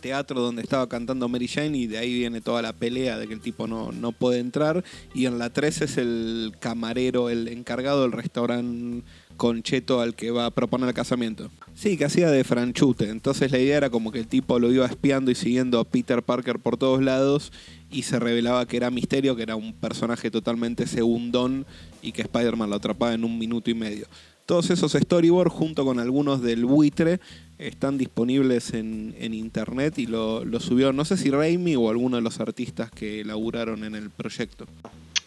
teatro 0.00 0.40
donde 0.40 0.62
estaba 0.62 0.88
cantando 0.88 1.28
Mary 1.28 1.48
Jane 1.48 1.76
y 1.76 1.88
de 1.88 1.98
ahí 1.98 2.14
viene 2.14 2.40
toda 2.40 2.62
la 2.62 2.72
pelea 2.72 3.18
de 3.18 3.26
que 3.26 3.34
el 3.34 3.40
tipo 3.40 3.66
no, 3.66 3.92
no 3.92 4.12
puede 4.12 4.38
entrar. 4.38 4.82
Y 5.14 5.26
en 5.26 5.38
la 5.38 5.50
3 5.50 5.82
es 5.82 5.98
el 5.98 6.54
camarero, 6.58 7.28
el 7.28 7.48
encargado 7.48 8.02
del 8.02 8.12
restaurante 8.12 9.04
Concheto 9.38 10.02
al 10.02 10.14
que 10.14 10.32
va 10.32 10.46
a 10.46 10.50
proponer 10.50 10.88
el 10.88 10.94
casamiento. 10.94 11.48
Sí, 11.74 11.96
que 11.96 12.04
hacía 12.04 12.28
de 12.28 12.42
franchute. 12.42 13.08
Entonces 13.08 13.52
la 13.52 13.58
idea 13.58 13.76
era 13.76 13.88
como 13.88 14.10
que 14.10 14.18
el 14.18 14.26
tipo 14.26 14.58
lo 14.58 14.70
iba 14.72 14.84
espiando 14.84 15.30
y 15.30 15.36
siguiendo 15.36 15.78
a 15.78 15.84
Peter 15.84 16.24
Parker 16.24 16.58
por 16.58 16.76
todos 16.76 17.00
lados 17.00 17.52
y 17.88 18.02
se 18.02 18.18
revelaba 18.18 18.66
que 18.66 18.76
era 18.76 18.90
Misterio, 18.90 19.36
que 19.36 19.44
era 19.44 19.54
un 19.54 19.72
personaje 19.72 20.30
totalmente 20.30 20.88
segundón 20.88 21.66
y 22.02 22.10
que 22.12 22.22
Spider-Man 22.22 22.68
lo 22.68 22.76
atrapaba 22.76 23.14
en 23.14 23.24
un 23.24 23.38
minuto 23.38 23.70
y 23.70 23.74
medio. 23.74 24.06
Todos 24.44 24.70
esos 24.70 24.92
storyboards 24.92 25.52
junto 25.52 25.84
con 25.84 26.00
algunos 26.00 26.42
del 26.42 26.64
buitre 26.64 27.20
están 27.58 27.96
disponibles 27.96 28.74
en, 28.74 29.14
en 29.18 29.34
internet 29.34 29.98
y 29.98 30.06
lo, 30.06 30.44
lo 30.44 30.58
subió, 30.58 30.92
no 30.92 31.04
sé 31.04 31.16
si 31.16 31.30
Raimi 31.30 31.76
o 31.76 31.90
alguno 31.90 32.16
de 32.16 32.22
los 32.22 32.40
artistas 32.40 32.90
que 32.90 33.24
laburaron 33.24 33.84
en 33.84 33.94
el 33.94 34.10
proyecto. 34.10 34.66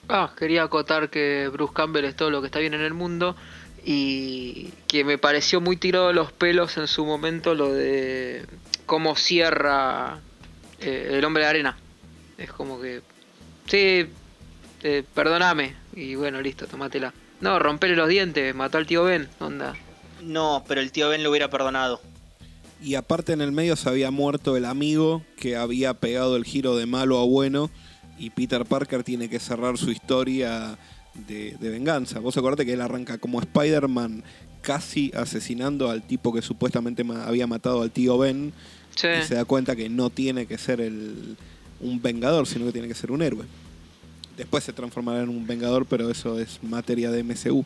Ah, 0.09 0.33
quería 0.37 0.63
acotar 0.63 1.09
que 1.09 1.49
Bruce 1.53 1.73
Campbell 1.73 2.03
es 2.03 2.15
todo 2.17 2.29
lo 2.29 2.41
que 2.41 2.47
está 2.47 2.59
bien 2.59 2.73
en 2.73 2.81
el 2.81 2.93
mundo 2.93 3.35
y 3.83 4.69
que 4.87 5.03
me 5.03 5.17
pareció 5.17 5.61
muy 5.61 5.77
tirado 5.77 6.09
de 6.09 6.13
los 6.13 6.31
pelos 6.31 6.77
en 6.77 6.87
su 6.87 7.05
momento 7.05 7.55
lo 7.55 7.73
de 7.73 8.45
cómo 8.85 9.15
cierra 9.15 10.19
eh, 10.79 11.13
el 11.13 11.25
hombre 11.25 11.43
de 11.43 11.49
arena. 11.49 11.77
Es 12.37 12.51
como 12.51 12.79
que, 12.79 13.01
sí, 13.67 14.07
eh, 14.83 15.03
perdóname 15.13 15.75
y 15.95 16.15
bueno, 16.15 16.41
listo, 16.41 16.67
tomátela. 16.67 17.13
No, 17.39 17.57
romperle 17.57 17.95
los 17.95 18.07
dientes, 18.07 18.53
mató 18.53 18.77
al 18.77 18.85
tío 18.85 19.03
Ben, 19.03 19.27
onda. 19.39 19.75
No, 20.21 20.63
pero 20.67 20.81
el 20.81 20.91
tío 20.91 21.09
Ben 21.09 21.23
lo 21.23 21.31
hubiera 21.31 21.49
perdonado. 21.49 22.01
Y 22.81 22.95
aparte 22.95 23.33
en 23.33 23.41
el 23.41 23.51
medio 23.51 23.75
se 23.75 23.89
había 23.89 24.11
muerto 24.11 24.57
el 24.57 24.65
amigo 24.65 25.23
que 25.37 25.55
había 25.55 25.93
pegado 25.95 26.35
el 26.35 26.45
giro 26.45 26.75
de 26.75 26.85
malo 26.85 27.19
a 27.19 27.25
bueno 27.25 27.69
y 28.17 28.31
Peter 28.31 28.65
Parker 28.65 29.03
tiene 29.03 29.29
que 29.29 29.39
cerrar 29.39 29.77
su 29.77 29.91
historia 29.91 30.77
de, 31.27 31.55
de 31.59 31.69
venganza. 31.69 32.19
Vos 32.19 32.37
acordate 32.37 32.65
que 32.65 32.73
él 32.73 32.81
arranca 32.81 33.17
como 33.17 33.39
Spider-Man 33.41 34.23
casi 34.61 35.11
asesinando 35.15 35.89
al 35.89 36.03
tipo 36.03 36.31
que 36.33 36.41
supuestamente 36.41 37.03
ma- 37.03 37.25
había 37.25 37.47
matado 37.47 37.81
al 37.81 37.91
tío 37.91 38.17
Ben 38.17 38.53
Sí. 38.95 39.07
y 39.21 39.25
se 39.25 39.35
da 39.35 39.45
cuenta 39.45 39.75
que 39.75 39.87
no 39.89 40.09
tiene 40.09 40.45
que 40.45 40.57
ser 40.57 40.81
el, 40.81 41.37
un 41.79 42.01
vengador, 42.01 42.45
sino 42.45 42.65
que 42.65 42.73
tiene 42.73 42.87
que 42.89 42.93
ser 42.93 43.11
un 43.11 43.21
héroe. 43.21 43.45
Después 44.35 44.63
se 44.65 44.73
transformará 44.73 45.21
en 45.23 45.29
un 45.29 45.47
vengador, 45.47 45.85
pero 45.85 46.09
eso 46.09 46.39
es 46.39 46.59
materia 46.61 47.09
de 47.09 47.23
MCU. 47.23 47.63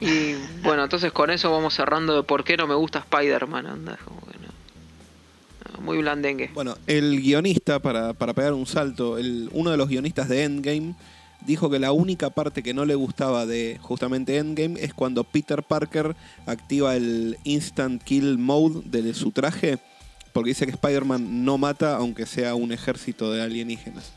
Y 0.00 0.34
bueno, 0.62 0.84
entonces 0.84 1.10
con 1.12 1.30
eso 1.30 1.50
vamos 1.50 1.74
cerrando 1.74 2.14
de 2.16 2.22
por 2.22 2.44
qué 2.44 2.56
no 2.56 2.66
me 2.66 2.74
gusta 2.74 2.98
Spider-Man, 3.00 3.66
anda, 3.66 3.98
como 4.04 4.20
que 4.20 4.38
no. 4.38 5.72
No, 5.74 5.80
Muy 5.80 5.98
blandengue. 5.98 6.50
Bueno, 6.52 6.76
el 6.86 7.20
guionista, 7.20 7.78
para, 7.80 8.12
para 8.12 8.34
pegar 8.34 8.52
un 8.52 8.66
salto, 8.66 9.16
el, 9.16 9.48
uno 9.52 9.70
de 9.70 9.76
los 9.76 9.88
guionistas 9.88 10.28
de 10.28 10.44
Endgame 10.44 10.94
dijo 11.40 11.70
que 11.70 11.78
la 11.78 11.92
única 11.92 12.30
parte 12.30 12.62
que 12.62 12.74
no 12.74 12.84
le 12.84 12.94
gustaba 12.94 13.46
de 13.46 13.78
justamente 13.80 14.38
Endgame 14.38 14.80
es 14.80 14.94
cuando 14.94 15.24
Peter 15.24 15.62
Parker 15.62 16.16
activa 16.46 16.96
el 16.96 17.38
Instant 17.44 18.02
Kill 18.02 18.38
Mode 18.38 18.82
de 18.84 19.14
su 19.14 19.32
traje, 19.32 19.78
porque 20.32 20.50
dice 20.50 20.66
que 20.66 20.72
Spider-Man 20.72 21.44
no 21.44 21.58
mata 21.58 21.96
aunque 21.96 22.26
sea 22.26 22.54
un 22.54 22.72
ejército 22.72 23.32
de 23.32 23.42
alienígenas. 23.42 24.12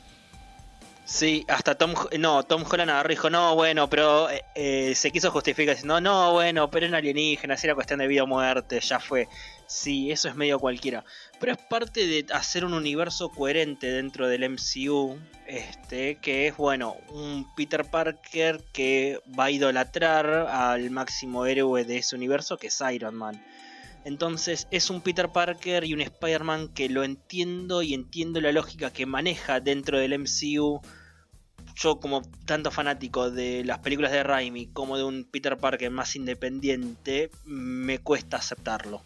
Sí, 1.10 1.44
hasta 1.48 1.74
Tom, 1.74 1.96
no, 2.20 2.44
Tom 2.44 2.64
Holland 2.70 2.92
agarró 2.92 3.10
dijo, 3.10 3.30
no, 3.32 3.56
bueno, 3.56 3.90
pero 3.90 4.30
eh, 4.30 4.44
eh, 4.54 4.94
se 4.94 5.10
quiso 5.10 5.32
justificar 5.32 5.74
diciendo, 5.74 6.00
no, 6.00 6.34
bueno, 6.34 6.70
pero 6.70 6.86
en 6.86 6.94
alienígenas, 6.94 7.64
era 7.64 7.74
cuestión 7.74 7.98
de 7.98 8.08
vida 8.08 8.24
o 8.24 8.28
muerte, 8.28 8.80
ya 8.80 9.00
fue. 9.00 9.28
Sí, 9.66 10.12
eso 10.12 10.30
es 10.30 10.36
medio 10.36 10.60
cualquiera. 10.60 11.04
Pero 11.40 11.54
es 11.54 11.58
parte 11.58 12.06
de 12.06 12.26
hacer 12.34 12.66
un 12.66 12.74
universo 12.74 13.30
coherente 13.30 13.90
dentro 13.92 14.28
del 14.28 14.50
MCU, 14.50 15.18
este, 15.48 16.16
que 16.16 16.48
es, 16.48 16.58
bueno, 16.58 16.98
un 17.10 17.48
Peter 17.56 17.86
Parker 17.86 18.64
que 18.74 19.22
va 19.40 19.46
a 19.46 19.52
idolatrar 19.52 20.28
al 20.28 20.90
máximo 20.92 21.46
héroe 21.46 21.86
de 21.86 21.98
ese 21.98 22.16
universo, 22.16 22.58
que 22.58 22.68
es 22.68 22.82
Iron 22.94 23.16
Man. 23.16 23.42
Entonces 24.06 24.68
es 24.72 24.90
un 24.90 25.02
Peter 25.02 25.30
Parker 25.30 25.84
y 25.84 25.94
un 25.94 26.02
Spider-Man 26.02 26.70
que 26.70 26.90
lo 26.90 27.04
entiendo 27.04 27.82
y 27.82 27.94
entiendo 27.94 28.40
la 28.42 28.52
lógica 28.52 28.92
que 28.92 29.06
maneja 29.06 29.60
dentro 29.60 30.00
del 30.00 30.18
MCU. 30.18 30.82
Yo 31.76 32.00
como 32.00 32.22
tanto 32.46 32.72
fanático 32.72 33.30
de 33.30 33.64
las 33.64 33.80
películas 33.80 34.12
de 34.12 34.24
Raimi 34.24 34.68
como 34.68 34.98
de 34.98 35.04
un 35.04 35.26
Peter 35.26 35.58
Parker 35.58 35.92
más 35.92 36.16
independiente, 36.16 37.30
me 37.46 38.00
cuesta 38.00 38.38
aceptarlo. 38.38 39.02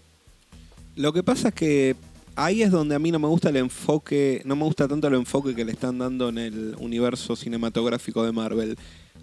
Lo 0.95 1.11
que 1.11 1.23
pasa 1.23 1.49
es 1.49 1.55
que 1.55 1.95
ahí 2.35 2.61
es 2.63 2.71
donde 2.71 2.95
a 2.95 2.99
mí 2.99 3.11
no 3.11 3.19
me 3.19 3.27
gusta 3.27 3.49
el 3.49 3.57
enfoque, 3.57 4.41
no 4.45 4.55
me 4.55 4.63
gusta 4.63 4.87
tanto 4.87 5.07
el 5.07 5.15
enfoque 5.15 5.53
que 5.55 5.65
le 5.65 5.71
están 5.71 5.97
dando 5.97 6.29
en 6.29 6.37
el 6.37 6.75
universo 6.79 7.35
cinematográfico 7.35 8.23
de 8.23 8.31
Marvel. 8.31 8.77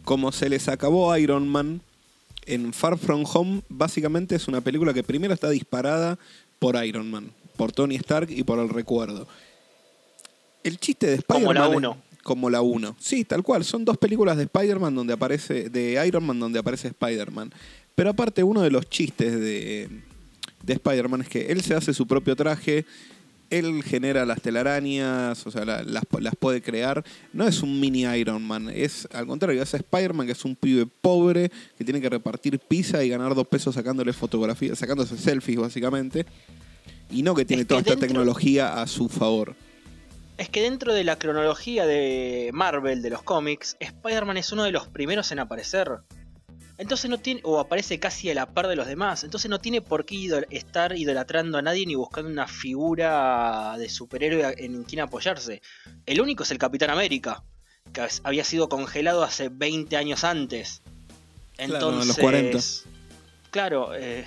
Como 0.04 0.32
se 0.32 0.48
les 0.48 0.68
acabó 0.68 1.16
Iron 1.16 1.48
Man, 1.48 1.80
en 2.46 2.72
Far 2.72 2.98
From 2.98 3.24
Home 3.32 3.62
básicamente 3.68 4.34
es 4.34 4.48
una 4.48 4.60
película 4.60 4.94
que 4.94 5.02
primero 5.02 5.34
está 5.34 5.50
disparada 5.50 6.18
por 6.58 6.82
Iron 6.84 7.10
Man, 7.10 7.30
por 7.56 7.72
Tony 7.72 7.96
Stark 7.96 8.30
y 8.30 8.42
por 8.44 8.58
el 8.58 8.68
recuerdo. 8.68 9.26
El 10.62 10.78
chiste 10.78 11.06
de 11.06 11.14
Spider-Man 11.14 11.42
Como 11.46 11.52
la 11.54 11.70
es- 11.70 11.76
uno. 11.76 11.96
Como 12.22 12.50
la 12.50 12.60
1. 12.60 12.96
Sí, 13.00 13.24
tal 13.24 13.42
cual. 13.42 13.64
Son 13.64 13.82
dos 13.82 13.96
películas 13.96 14.36
de 14.36 14.42
Spider-Man 14.44 14.94
donde 14.94 15.14
aparece. 15.14 15.70
de 15.70 16.04
Iron 16.06 16.22
Man 16.24 16.38
donde 16.38 16.58
aparece 16.58 16.88
Spider-Man. 16.88 17.50
Pero 17.94 18.10
aparte, 18.10 18.42
uno 18.44 18.60
de 18.60 18.70
los 18.70 18.88
chistes 18.90 19.40
de, 19.40 19.88
de 20.62 20.74
Spider-Man 20.74 21.22
es 21.22 21.28
que 21.28 21.46
él 21.52 21.62
se 21.62 21.74
hace 21.74 21.92
su 21.94 22.06
propio 22.06 22.36
traje. 22.36 22.84
Él 23.50 23.82
genera 23.82 24.24
las 24.26 24.40
telarañas, 24.40 25.44
o 25.44 25.50
sea, 25.50 25.64
la- 25.64 25.82
las, 25.82 26.04
las 26.20 26.36
puede 26.36 26.62
crear. 26.62 27.02
No 27.32 27.46
es 27.48 27.62
un 27.62 27.80
mini 27.80 28.02
Iron 28.02 28.42
Man, 28.46 28.70
es 28.72 29.08
al 29.12 29.26
contrario, 29.26 29.60
es 29.62 29.74
Spider-Man 29.74 30.26
que 30.26 30.32
es 30.32 30.44
un 30.44 30.54
pibe 30.54 30.86
pobre 30.86 31.50
que 31.76 31.82
tiene 31.84 32.00
que 32.00 32.08
repartir 32.08 32.60
pizza 32.60 33.02
y 33.02 33.08
ganar 33.08 33.34
dos 33.34 33.48
pesos 33.48 33.74
sacándole 33.74 34.12
fotografías, 34.12 34.78
sacándose 34.78 35.18
selfies 35.18 35.58
básicamente. 35.58 36.26
Y 37.10 37.24
no 37.24 37.34
que 37.34 37.44
tiene 37.44 37.62
Es 37.62 37.66
que 37.66 37.68
toda 37.70 37.80
esta 37.80 37.96
tecnología 37.96 38.80
a 38.80 38.86
su 38.86 39.08
favor. 39.08 39.56
Es 40.38 40.48
que 40.48 40.62
dentro 40.62 40.94
de 40.94 41.02
la 41.02 41.18
cronología 41.18 41.84
de 41.86 42.50
Marvel, 42.54 43.02
de 43.02 43.10
los 43.10 43.22
cómics, 43.24 43.76
Spider-Man 43.80 44.36
es 44.36 44.52
uno 44.52 44.62
de 44.62 44.70
los 44.70 44.86
primeros 44.86 45.32
en 45.32 45.40
aparecer. 45.40 45.88
Entonces 46.80 47.10
no 47.10 47.18
tiene, 47.18 47.42
o 47.44 47.60
aparece 47.60 48.00
casi 48.00 48.30
a 48.30 48.34
la 48.34 48.46
par 48.46 48.66
de 48.66 48.74
los 48.74 48.86
demás. 48.86 49.22
Entonces 49.22 49.50
no 49.50 49.60
tiene 49.60 49.82
por 49.82 50.06
qué 50.06 50.14
idol- 50.14 50.46
estar 50.48 50.96
idolatrando 50.96 51.58
a 51.58 51.62
nadie 51.62 51.84
ni 51.84 51.94
buscando 51.94 52.30
una 52.30 52.46
figura 52.48 53.76
de 53.78 53.88
superhéroe 53.90 54.54
en 54.56 54.82
quien 54.84 55.02
apoyarse. 55.02 55.60
El 56.06 56.22
único 56.22 56.42
es 56.42 56.50
el 56.50 56.56
Capitán 56.58 56.88
América, 56.88 57.44
que 57.92 58.08
había 58.24 58.44
sido 58.44 58.70
congelado 58.70 59.22
hace 59.22 59.50
20 59.50 59.94
años 59.98 60.24
antes. 60.24 60.80
Claro, 61.56 61.74
Entonces, 61.74 62.02
a 62.02 62.06
los 62.06 62.16
40. 62.16 62.58
Claro, 63.50 63.94
eh, 63.94 64.24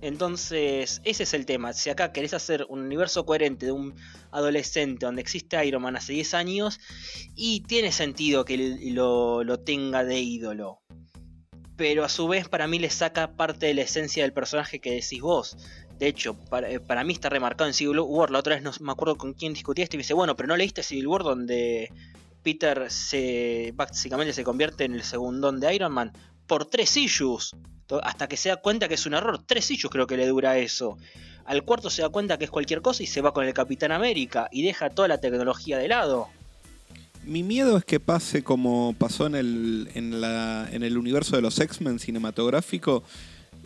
entonces 0.00 1.02
ese 1.04 1.22
es 1.24 1.34
el 1.34 1.44
tema. 1.44 1.74
Si 1.74 1.90
acá 1.90 2.12
querés 2.12 2.32
hacer 2.32 2.64
un 2.70 2.80
universo 2.80 3.26
coherente 3.26 3.66
de 3.66 3.72
un 3.72 3.94
adolescente 4.30 5.04
donde 5.04 5.20
existe 5.20 5.62
Iron 5.66 5.82
Man 5.82 5.96
hace 5.96 6.14
10 6.14 6.32
años 6.34 6.80
y 7.36 7.60
tiene 7.60 7.92
sentido 7.92 8.46
que 8.46 8.56
lo, 8.92 9.44
lo 9.44 9.60
tenga 9.60 10.02
de 10.02 10.20
ídolo. 10.20 10.80
Pero 11.76 12.04
a 12.04 12.08
su 12.08 12.28
vez 12.28 12.48
para 12.48 12.66
mí 12.66 12.78
le 12.78 12.90
saca 12.90 13.32
parte 13.32 13.66
de 13.66 13.74
la 13.74 13.82
esencia 13.82 14.22
del 14.22 14.32
personaje 14.32 14.80
que 14.80 14.92
decís 14.92 15.20
vos. 15.20 15.56
De 15.98 16.06
hecho, 16.08 16.34
para, 16.34 16.70
eh, 16.70 16.80
para 16.80 17.04
mí 17.04 17.12
está 17.12 17.28
remarcado 17.28 17.68
en 17.68 17.74
Civil 17.74 18.00
War. 18.00 18.30
La 18.30 18.40
otra 18.40 18.54
vez 18.54 18.62
no 18.62 18.72
me 18.80 18.92
acuerdo 18.92 19.16
con 19.16 19.32
quién 19.32 19.54
discutí 19.54 19.82
esto 19.82 19.96
y 19.96 19.98
me 19.98 20.02
dice, 20.02 20.14
bueno, 20.14 20.36
pero 20.36 20.48
no 20.48 20.56
leíste 20.56 20.82
Civil 20.82 21.06
War 21.06 21.22
donde 21.22 21.92
Peter 22.42 22.90
se 22.90 23.72
básicamente 23.74 24.32
se 24.32 24.44
convierte 24.44 24.84
en 24.84 24.94
el 24.94 25.02
segundón 25.02 25.60
de 25.60 25.74
Iron 25.74 25.92
Man. 25.92 26.12
por 26.46 26.66
tres 26.66 26.96
issues. 26.96 27.52
Hasta 28.02 28.28
que 28.28 28.36
se 28.36 28.48
da 28.48 28.56
cuenta 28.56 28.88
que 28.88 28.94
es 28.94 29.06
un 29.06 29.14
error. 29.14 29.42
Tres 29.44 29.70
issues 29.70 29.90
creo 29.90 30.06
que 30.06 30.16
le 30.16 30.26
dura 30.26 30.58
eso. 30.58 30.96
Al 31.44 31.62
cuarto 31.64 31.90
se 31.90 32.02
da 32.02 32.08
cuenta 32.08 32.38
que 32.38 32.44
es 32.44 32.50
cualquier 32.50 32.82
cosa 32.82 33.02
y 33.02 33.06
se 33.06 33.20
va 33.20 33.32
con 33.32 33.44
el 33.44 33.54
Capitán 33.54 33.92
América 33.92 34.48
y 34.50 34.62
deja 34.62 34.90
toda 34.90 35.08
la 35.08 35.18
tecnología 35.18 35.78
de 35.78 35.88
lado. 35.88 36.28
Mi 37.26 37.42
miedo 37.42 37.76
es 37.78 37.84
que 37.84 38.00
pase 38.00 38.42
como 38.42 38.94
pasó 38.98 39.26
en 39.26 39.34
el, 39.34 39.88
en 39.94 40.20
la, 40.20 40.68
en 40.70 40.82
el 40.82 40.98
universo 40.98 41.36
de 41.36 41.42
los 41.42 41.58
X-Men 41.58 41.98
cinematográfico, 41.98 43.02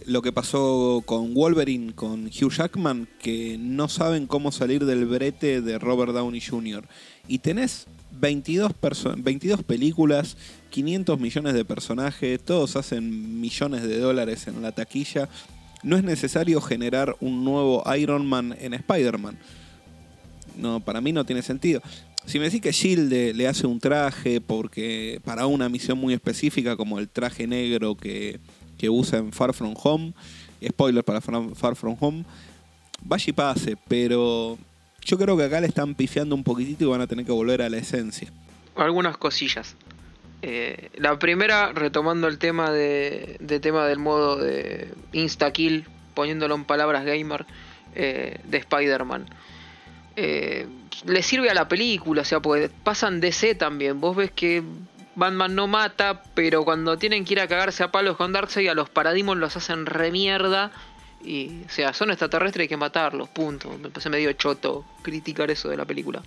lo 0.07 0.23
que 0.23 0.33
pasó 0.33 1.03
con 1.05 1.35
Wolverine, 1.35 1.93
con 1.95 2.27
Hugh 2.27 2.53
Jackman, 2.53 3.09
que 3.21 3.57
no 3.59 3.89
saben 3.89 4.27
cómo 4.27 4.53
salir 4.53 4.85
del 4.85 5.07
brete 5.07 5.61
de 5.61 5.79
Robert 5.79 6.13
Downey 6.13 6.41
Jr. 6.41 6.87
Y 7.27 7.39
tenés 7.39 7.87
22, 8.13 8.73
22 9.19 9.63
películas, 9.65 10.37
500 10.71 11.19
millones 11.19 11.55
de 11.55 11.65
personajes, 11.65 12.41
todos 12.41 12.77
hacen 12.77 13.41
millones 13.41 13.83
de 13.83 13.99
dólares 13.99 14.47
en 14.47 14.63
la 14.63 14.73
taquilla. 14.73 15.29
No 15.83 15.97
es 15.97 16.05
necesario 16.05 16.61
generar 16.61 17.17
un 17.21 17.45
nuevo 17.45 17.83
Iron 17.97 18.27
Man 18.27 18.57
en 18.61 18.75
Spider-Man. 18.75 19.39
No, 20.59 20.81
para 20.81 21.01
mí 21.01 21.13
no 21.13 21.25
tiene 21.25 21.43
sentido. 21.43 21.81
Si 22.27 22.39
me 22.39 22.47
decís 22.47 22.61
que 22.61 22.73
Shield 22.73 23.11
le 23.35 23.49
hace 23.49 23.67
un 23.67 23.81
traje 23.81 24.41
porque 24.41 25.21
para 25.25 25.47
una 25.47 25.69
misión 25.69 25.99
muy 25.99 26.13
específica 26.13 26.77
como 26.77 26.99
el 26.99 27.09
traje 27.09 27.47
negro 27.47 27.97
que, 27.97 28.39
que 28.77 28.91
usa 28.91 29.19
en 29.19 29.33
Far 29.33 29.55
From 29.55 29.75
Home, 29.83 30.13
spoiler 30.67 31.05
para 31.05 31.21
Far 31.21 31.77
From 31.77 31.97
Home, 32.01 32.25
vaya 33.01 33.25
y 33.29 33.33
pase, 33.33 33.77
pero 33.89 34.59
yo 35.03 35.17
creo 35.17 35.37
que 35.37 35.45
acá 35.45 35.61
le 35.61 35.69
están 35.69 35.95
pifiando 35.95 36.35
un 36.35 36.45
poquitito 36.45 36.85
y 36.85 36.87
van 36.89 37.01
a 37.01 37.07
tener 37.07 37.25
que 37.25 37.33
volver 37.33 37.63
a 37.63 37.71
la 37.71 37.79
esencia. 37.79 38.31
Algunas 38.77 39.17
cosillas. 39.17 39.77
Eh, 40.43 40.91
la 40.97 41.19
primera, 41.19 41.73
retomando 41.73 42.29
el 42.29 42.39
tema 42.39 42.71
de, 42.71 43.39
tema 43.61 43.87
del 43.87 43.99
modo 43.99 44.37
de 44.37 44.89
insta-kill, 45.13 45.87
poniéndolo 46.15 46.55
en 46.55 46.65
palabras 46.65 47.05
gamer, 47.05 47.47
eh, 47.95 48.39
de 48.45 48.59
Spider-Man. 48.59 49.27
Eh, 50.21 50.67
le 51.05 51.23
sirve 51.23 51.49
a 51.49 51.55
la 51.55 51.69
película, 51.69 52.23
o 52.23 52.25
sea, 52.25 52.41
porque 52.41 52.69
pasan 52.83 53.21
DC 53.21 53.55
también. 53.55 54.01
Vos 54.01 54.17
ves 54.17 54.33
que 54.33 54.65
Batman 55.15 55.55
no 55.55 55.69
mata, 55.69 56.25
pero 56.35 56.65
cuando 56.65 56.99
tienen 56.99 57.25
que 57.25 57.35
ir 57.35 57.41
a 57.41 57.47
cagarse 57.47 57.85
a 57.85 57.93
palos 57.93 58.17
con 58.17 58.33
Darkseid, 58.33 58.69
a 58.69 58.75
los 58.75 58.91
paradigmas 58.91 59.37
los 59.37 59.57
hacen 59.57 59.87
remierda. 59.87 60.73
Y, 61.23 61.63
o 61.67 61.71
sea, 61.71 61.93
son 61.93 62.11
extraterrestres, 62.11 62.65
hay 62.65 62.69
que 62.69 62.77
matarlos, 62.77 63.29
punto. 63.29 63.71
Me 63.79 63.91
parece 63.91 64.11
medio 64.11 64.33
choto 64.33 64.85
criticar 65.03 65.53
eso 65.53 65.69
de 65.69 65.77
la 65.77 65.85
película. 65.85 66.21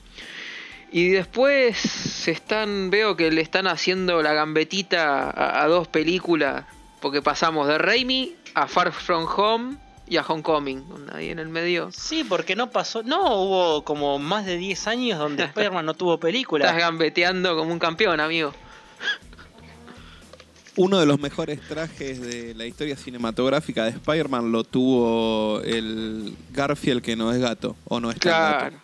Y 0.89 1.09
después 1.09 2.29
están, 2.29 2.91
veo 2.91 3.17
que 3.17 3.29
le 3.29 3.41
están 3.41 3.67
haciendo 3.67 4.21
la 4.21 4.31
gambetita 4.31 5.61
a, 5.61 5.67
dos 5.67 5.89
películas, 5.89 6.63
porque 7.01 7.21
pasamos 7.21 7.67
de 7.67 7.77
Raimi 7.77 8.35
a 8.53 8.67
Far 8.67 8.93
From 8.93 9.27
Home 9.35 9.90
y 10.11 10.17
a 10.17 10.23
Homecoming, 10.23 10.83
ahí 11.13 11.29
en 11.29 11.39
el 11.39 11.47
medio. 11.47 11.89
Sí, 11.93 12.25
porque 12.25 12.53
no 12.53 12.69
pasó, 12.69 13.01
no, 13.01 13.33
hubo 13.43 13.85
como 13.85 14.19
más 14.19 14.45
de 14.45 14.57
10 14.57 14.87
años 14.87 15.17
donde 15.17 15.43
Spider-Man 15.45 15.85
no 15.85 15.93
tuvo 15.93 16.19
película. 16.19 16.65
Estás 16.65 16.81
gambeteando 16.81 17.55
como 17.55 17.71
un 17.71 17.79
campeón, 17.79 18.19
amigo. 18.19 18.53
Uno 20.75 20.99
de 20.99 21.05
los 21.05 21.17
mejores 21.17 21.61
trajes 21.61 22.19
de 22.19 22.53
la 22.55 22.65
historia 22.65 22.97
cinematográfica 22.97 23.85
de 23.85 23.91
Spider-Man 23.91 24.51
lo 24.51 24.65
tuvo 24.65 25.61
el 25.61 26.35
Garfield 26.51 27.01
que 27.01 27.15
no 27.15 27.31
es 27.31 27.39
gato, 27.39 27.77
o 27.85 28.01
no 28.01 28.11
es 28.11 28.19
claro. 28.19 28.75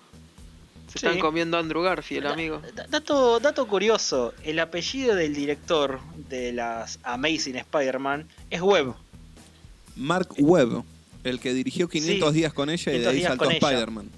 Se 0.88 1.00
están 1.00 1.20
comiendo 1.20 1.58
Andrew 1.58 1.82
Garfield, 1.82 2.28
amigo. 2.28 2.62
Dato, 2.88 3.42
dato 3.42 3.68
curioso, 3.68 4.34
el 4.46 4.60
apellido 4.60 5.13
del 5.13 5.36
director 5.36 6.00
de 6.30 6.54
las 6.54 7.00
Amazing 7.04 7.58
Spider-Man 7.58 8.30
es 8.50 8.62
Webb. 8.62 8.96
Mark 9.98 10.30
Webb, 10.38 10.86
el 11.24 11.40
que 11.40 11.54
dirigió 11.54 11.88
500 11.88 12.34
días 12.34 12.54
con 12.54 12.70
ella 12.70 12.94
y 12.94 13.00
de 13.00 13.08
ahí 13.08 13.24
saltó 13.24 13.50
Spider-Man. 13.50 14.10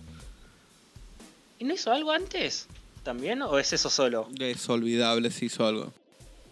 ¿Y 1.60 1.66
no 1.66 1.74
hizo 1.74 1.92
algo 1.92 2.12
antes? 2.12 2.68
¿También? 3.04 3.42
¿O 3.42 3.60
es 3.60 3.74
eso 3.74 3.90
solo? 3.90 4.30
Es 4.40 4.68
olvidable 4.70 5.32
si 5.32 5.48
hizo 5.48 5.66
algo. 5.66 5.94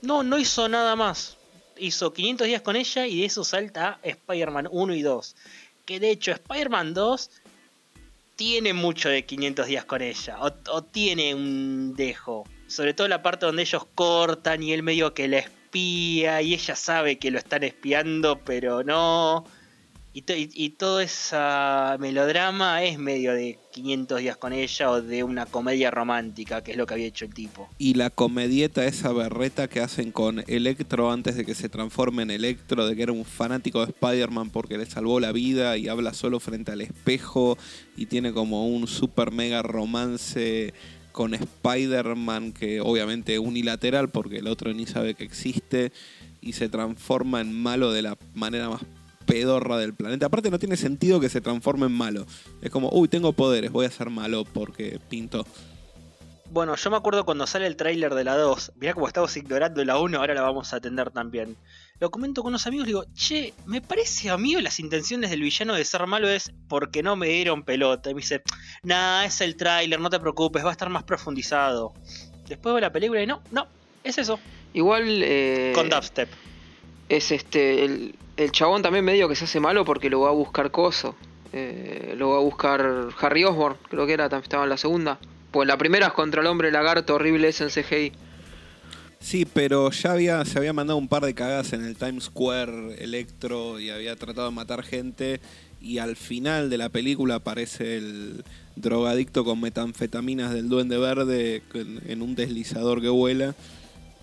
No, 0.02 0.24
no 0.24 0.38
hizo 0.38 0.68
nada 0.68 0.96
más. 0.96 1.38
Hizo 1.78 2.14
500 2.14 2.48
días 2.48 2.62
con 2.62 2.76
ella 2.76 3.08
y 3.08 3.20
de 3.20 3.26
eso 3.26 3.44
salta 3.44 4.00
Spider-Man 4.04 4.68
1 4.72 4.96
y 4.96 5.02
2. 5.02 5.36
Que 5.86 6.00
de 6.00 6.12
hecho 6.12 6.32
Spider-Man 6.32 6.94
2 6.94 7.30
tiene 8.38 8.74
mucho 8.74 9.10
de 9.10 9.26
500 9.26 9.68
días 9.68 9.84
con 9.84 10.02
ella, 10.02 10.38
o, 10.40 10.84
tiene 10.84 11.34
un 11.34 11.96
dejo. 11.96 12.46
Sobre 12.68 12.94
todo 12.94 13.08
la 13.08 13.22
parte 13.22 13.46
donde 13.46 13.64
ellos 13.64 13.86
cortan 13.96 14.62
y 14.64 14.74
él 14.74 14.84
medio 14.84 15.14
que 15.14 15.28
la 15.28 15.40
espía 15.40 16.42
y 16.42 16.54
ella 16.54 16.76
sabe 16.76 17.18
que 17.18 17.32
lo 17.32 17.40
están 17.40 17.64
espiando, 17.64 18.40
pero 18.40 18.84
no. 18.84 19.46
Y, 20.20 20.70
todo 20.72 21.00
ese 21.00 21.38
melodrama 22.00 22.84
es 22.84 22.98
medio 22.98 23.34
de 23.34 23.60
500 23.72 24.20
días 24.20 24.36
con 24.36 24.52
ella 24.52 24.90
o 24.90 25.00
de 25.00 25.24
una 25.24 25.46
comedia 25.46 25.92
romántica, 25.92 26.64
que 26.64 26.72
es 26.72 26.78
lo 26.78 26.88
que 26.88 26.96
había 26.96 27.06
hecho 27.06 27.26
el 27.26 27.36
tipo. 27.36 27.70
Y 27.78 27.94
la 27.94 28.10
comedieta, 28.10 28.86
esa 28.86 29.14
berreta 29.14 29.68
que 29.68 29.80
hacen 29.80 30.12
con 30.12 30.44
Electro 30.48 31.12
antes 31.12 31.36
de 31.36 31.46
que 31.46 31.54
se 31.54 31.70
transforme 31.70 32.24
en 32.24 32.32
Electro, 32.32 32.88
de 32.88 32.96
que 32.96 33.04
era 33.04 33.12
un 33.12 33.26
fanático 33.26 33.86
de 33.86 33.92
Spider-Man 33.92 34.50
porque 34.50 34.80
le 34.80 34.88
salvó 34.88 35.20
la 35.20 35.32
vida 35.32 35.78
y 35.78 35.88
habla 35.88 36.16
solo 36.16 36.40
frente 36.40 36.72
al 36.72 36.82
espejo 36.82 37.56
y 37.96 38.08
tiene 38.08 38.34
como 38.34 38.68
un 38.68 38.88
super 38.88 39.32
mega 39.32 39.62
romance 39.62 40.74
con 41.12 41.36
Spider-Man 41.36 42.54
que 42.54 42.82
obviamente 42.82 43.38
unilateral 43.38 44.10
porque 44.10 44.38
el 44.38 44.48
otro 44.48 44.74
ni 44.74 44.88
sabe 44.88 45.14
que 45.14 45.24
existe 45.24 45.92
y 46.42 46.54
se 46.54 46.70
transforma 46.70 47.42
en 47.42 47.54
malo 47.54 47.92
de 47.92 48.02
la 48.02 48.18
manera 48.34 48.70
más 48.70 48.82
pedorra 49.28 49.78
del 49.78 49.94
planeta. 49.94 50.26
Aparte 50.26 50.50
no 50.50 50.58
tiene 50.58 50.78
sentido 50.78 51.20
que 51.20 51.30
se 51.30 51.42
transforme 51.42 51.86
en 51.86 51.92
malo. 51.92 52.26
Es 52.62 52.72
como, 52.72 52.90
uy, 52.92 53.08
tengo 53.08 53.34
poderes, 53.34 53.72
voy 53.72 53.86
a 53.86 53.92
ser 53.92 54.10
malo 54.10 54.44
porque 54.46 55.00
pinto. 55.08 55.46
Bueno, 56.50 56.76
yo 56.76 56.90
me 56.90 56.98
acuerdo 56.98 57.26
cuando 57.26 57.46
sale 57.46 57.68
el 57.68 57.76
tráiler 57.76 58.16
de 58.16 58.24
la 58.24 58.38
2, 58.38 58.72
mirá 58.78 58.94
como 58.94 59.06
estamos 59.06 59.36
ignorando 59.36 59.84
la 59.84 60.00
1, 60.00 60.18
ahora 60.18 60.34
la 60.34 60.42
vamos 60.42 60.72
a 60.74 60.78
atender 60.78 61.12
también. 61.12 61.58
Lo 62.00 62.10
comento 62.10 62.42
con 62.42 62.52
unos 62.52 62.66
amigos 62.68 62.86
y 62.86 62.88
digo, 62.88 63.06
che, 63.16 63.54
me 63.66 63.82
parece 63.82 64.30
a 64.30 64.38
mí 64.38 64.56
las 64.62 64.80
intenciones 64.80 65.30
del 65.30 65.42
villano 65.42 65.74
de 65.74 65.84
ser 65.84 66.08
malo 66.08 66.30
es 66.30 66.54
porque 66.70 67.04
no 67.04 67.18
me 67.18 67.28
dieron 67.28 67.64
pelota. 67.64 68.10
Y 68.10 68.14
me 68.14 68.22
dice, 68.22 68.44
nah, 68.84 69.26
es 69.26 69.42
el 69.42 69.58
tráiler, 69.58 70.00
no 70.00 70.10
te 70.10 70.20
preocupes, 70.20 70.64
va 70.64 70.70
a 70.70 70.72
estar 70.72 70.90
más 70.90 71.04
profundizado. 71.04 71.94
Después 72.48 72.74
veo 72.74 72.80
la 72.80 72.94
película 72.94 73.22
y 73.22 73.28
no, 73.28 73.42
no, 73.52 73.68
es 74.04 74.18
eso. 74.18 74.40
Igual... 74.74 75.22
Eh, 75.24 75.74
con 75.76 75.90
dubstep. 75.90 76.30
Es 77.10 77.32
este, 77.32 77.86
el, 77.86 78.16
el 78.38 78.52
chabón 78.52 78.82
también 78.82 79.04
medio 79.04 79.28
que 79.28 79.36
se 79.36 79.46
hace 79.46 79.60
malo 79.60 79.84
porque 79.84 80.10
lo 80.10 80.22
va 80.22 80.30
a 80.30 80.34
buscar 80.34 80.72
Coso. 80.72 81.16
Eh, 81.54 82.14
lo 82.18 82.30
va 82.30 82.38
a 82.38 82.42
buscar 82.42 83.10
Harry 83.20 83.44
Osborn, 83.44 83.78
creo 83.90 84.06
que 84.06 84.14
era, 84.14 84.26
estaba 84.26 84.64
en 84.64 84.70
la 84.70 84.78
segunda. 84.78 85.18
Pues 85.52 85.68
la 85.68 85.78
primera 85.78 86.08
es 86.08 86.14
contra 86.14 86.42
el 86.42 86.48
hombre 86.48 86.72
lagarto, 86.72 87.16
horrible 87.16 87.48
es 87.48 87.62
en 87.62 87.70
CGI. 87.70 88.12
Sí, 89.20 89.46
pero 89.52 89.90
ya 89.90 90.12
había, 90.12 90.46
se 90.46 90.60
había 90.60 90.74
mandado 90.74 90.98
un 90.98 91.08
par 91.08 91.26
de 91.26 91.34
cagadas 91.34 91.74
en 91.74 91.84
el 91.84 91.96
Times 91.96 92.26
Square 92.26 93.04
Electro 93.04 93.80
y 93.80 93.90
había 93.90 94.16
tratado 94.16 94.50
de 94.50 94.56
matar 94.56 94.84
gente. 94.84 95.40
Y 95.82 95.98
al 96.00 96.16
final 96.16 96.70
de 96.70 96.78
la 96.78 96.90
película 96.90 97.36
aparece 97.36 97.98
el 97.98 98.44
drogadicto 98.76 99.44
con 99.44 99.60
metanfetaminas 99.60 100.54
del 100.54 100.70
Duende 100.70 100.98
Verde 100.98 101.64
en 101.74 102.22
un 102.22 102.36
deslizador 102.36 103.02
que 103.02 103.10
vuela 103.10 103.56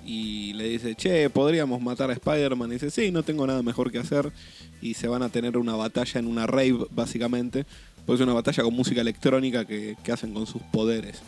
y 0.04 0.52
le 0.52 0.68
dice, 0.68 0.94
che, 0.94 1.30
podríamos 1.30 1.80
matar 1.80 2.10
a 2.10 2.14
Spider-Man. 2.14 2.70
Y 2.70 2.74
dice, 2.74 2.90
sí, 2.90 3.10
no 3.10 3.22
tengo 3.22 3.46
nada 3.46 3.62
mejor 3.62 3.90
que 3.90 3.98
hacer. 3.98 4.32
Y 4.80 4.94
se 4.94 5.08
van 5.08 5.22
a 5.22 5.28
tener 5.28 5.56
una 5.56 5.74
batalla 5.74 6.20
en 6.20 6.26
una 6.26 6.46
rave, 6.46 6.86
básicamente. 6.90 7.64
Pues 8.06 8.20
es 8.20 8.24
una 8.24 8.34
batalla 8.34 8.62
con 8.62 8.74
música 8.74 9.00
electrónica 9.00 9.64
que, 9.64 9.96
hacen 10.12 10.34
con 10.34 10.46
sus 10.46 10.62
poderes. 10.62 11.22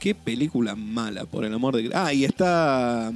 Qué 0.00 0.14
película 0.14 0.74
mala, 0.74 1.24
por 1.24 1.44
el 1.44 1.54
amor 1.54 1.76
de... 1.76 1.90
Ah, 1.94 2.12
y 2.12 2.24
está 2.24 3.12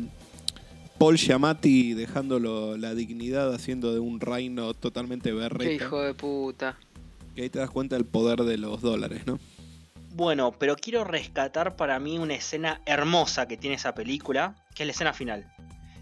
Paul 0.98 1.16
Giamatti 1.16 1.94
dejándolo 1.94 2.76
la 2.76 2.94
dignidad 2.94 3.52
haciendo 3.52 3.92
de 3.92 4.00
un 4.00 4.20
reino 4.20 4.72
totalmente 4.74 5.32
berreta. 5.32 5.64
Qué 5.64 5.74
hijo 5.74 6.00
de 6.00 6.14
puta. 6.14 6.78
Y 7.34 7.42
ahí 7.42 7.50
te 7.50 7.58
das 7.58 7.70
cuenta 7.70 7.96
del 7.96 8.04
poder 8.04 8.44
de 8.44 8.58
los 8.58 8.82
dólares, 8.82 9.22
¿no? 9.26 9.40
Bueno, 10.14 10.52
pero 10.52 10.76
quiero 10.76 11.04
rescatar 11.04 11.74
para 11.74 11.98
mí 11.98 12.18
una 12.18 12.34
escena 12.34 12.82
hermosa 12.84 13.48
que 13.48 13.56
tiene 13.56 13.76
esa 13.76 13.94
película, 13.94 14.61
que 14.74 14.82
es 14.82 14.86
la 14.86 14.92
escena 14.92 15.12
final. 15.12 15.50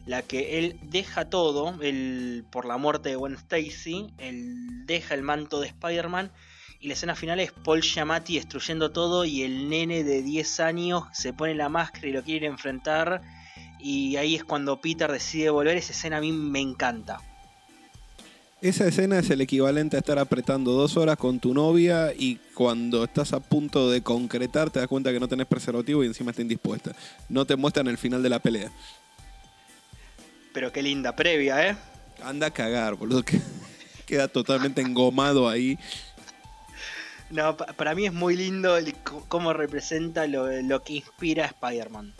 La 0.07 0.23
que 0.23 0.59
él 0.59 0.79
deja 0.83 1.29
todo, 1.29 1.81
él, 1.83 2.45
por 2.51 2.65
la 2.65 2.79
muerte 2.79 3.11
de 3.11 3.17
Gwen 3.17 3.35
Stacy, 3.35 4.13
él 4.19 4.87
deja 4.87 5.15
el 5.15 5.23
manto 5.23 5.61
de 5.61 5.69
Spider-Man 5.69 6.33
y 6.81 6.89
la 6.89 6.95
escena 6.95 7.15
final 7.15 7.39
es 7.41 7.53
Paul 7.53 7.83
Giamatti 7.83 8.37
destruyendo 8.37 8.91
todo 8.91 9.25
y 9.25 9.43
el 9.43 9.69
nene 9.69 10.03
de 10.03 10.23
10 10.23 10.61
años 10.61 11.05
se 11.13 11.33
pone 11.33 11.55
la 11.55 11.69
máscara 11.69 12.09
y 12.09 12.13
lo 12.13 12.25
quiere 12.25 12.47
enfrentar 12.47 13.21
y 13.79 14.17
ahí 14.17 14.35
es 14.35 14.45
cuando 14.45 14.81
Peter 14.81 15.11
decide 15.11 15.51
volver, 15.51 15.77
esa 15.77 15.93
escena 15.93 16.19
a 16.19 16.21
mí 16.21 16.33
me 16.33 16.61
encanta. 16.61 17.21
Esa 18.62 18.87
escena 18.87 19.18
es 19.18 19.31
el 19.31 19.40
equivalente 19.40 19.96
a 19.96 20.01
estar 20.01 20.18
apretando 20.18 20.73
dos 20.73 20.99
horas 20.99 21.16
con 21.16 21.40
tu 21.40 21.55
novia 21.55 22.12
y 22.16 22.37
cuando 22.55 23.05
estás 23.05 23.33
a 23.33 23.40
punto 23.40 23.90
de 23.90 24.03
concretar 24.03 24.68
te 24.68 24.81
das 24.81 24.88
cuenta 24.88 25.11
que 25.12 25.20
no 25.20 25.29
tenés 25.29 25.46
preservativo 25.46 26.05
y 26.05 26.09
encima 26.09 26.31
está 26.33 26.42
indispuesta. 26.42 26.92
No 27.31 27.46
te 27.46 27.57
muestran 27.57 27.88
el 27.88 27.96
final 27.96 28.23
de 28.23 28.29
la 28.29 28.38
pelea. 28.38 28.70
Pero 30.53 30.70
qué 30.73 30.83
linda 30.83 31.16
previa, 31.16 31.70
¿eh? 31.70 31.77
Anda 32.23 32.49
a 32.49 32.51
cagar, 32.51 32.96
boludo. 32.96 33.23
que 33.23 33.40
Queda 34.07 34.29
totalmente 34.29 34.83
engomado 34.83 35.49
ahí. 35.49 35.79
No, 37.31 37.57
pa- 37.57 37.66
para 37.66 37.94
mí 37.94 38.05
es 38.07 38.12
muy 38.12 38.37
lindo 38.37 38.77
el 38.77 38.92
cómo 39.29 39.55
representa 39.55 40.27
lo, 40.27 40.51
lo 40.62 40.83
que 40.83 40.94
inspira 40.94 41.44
a 41.44 41.49
Spider-Man. 41.49 42.12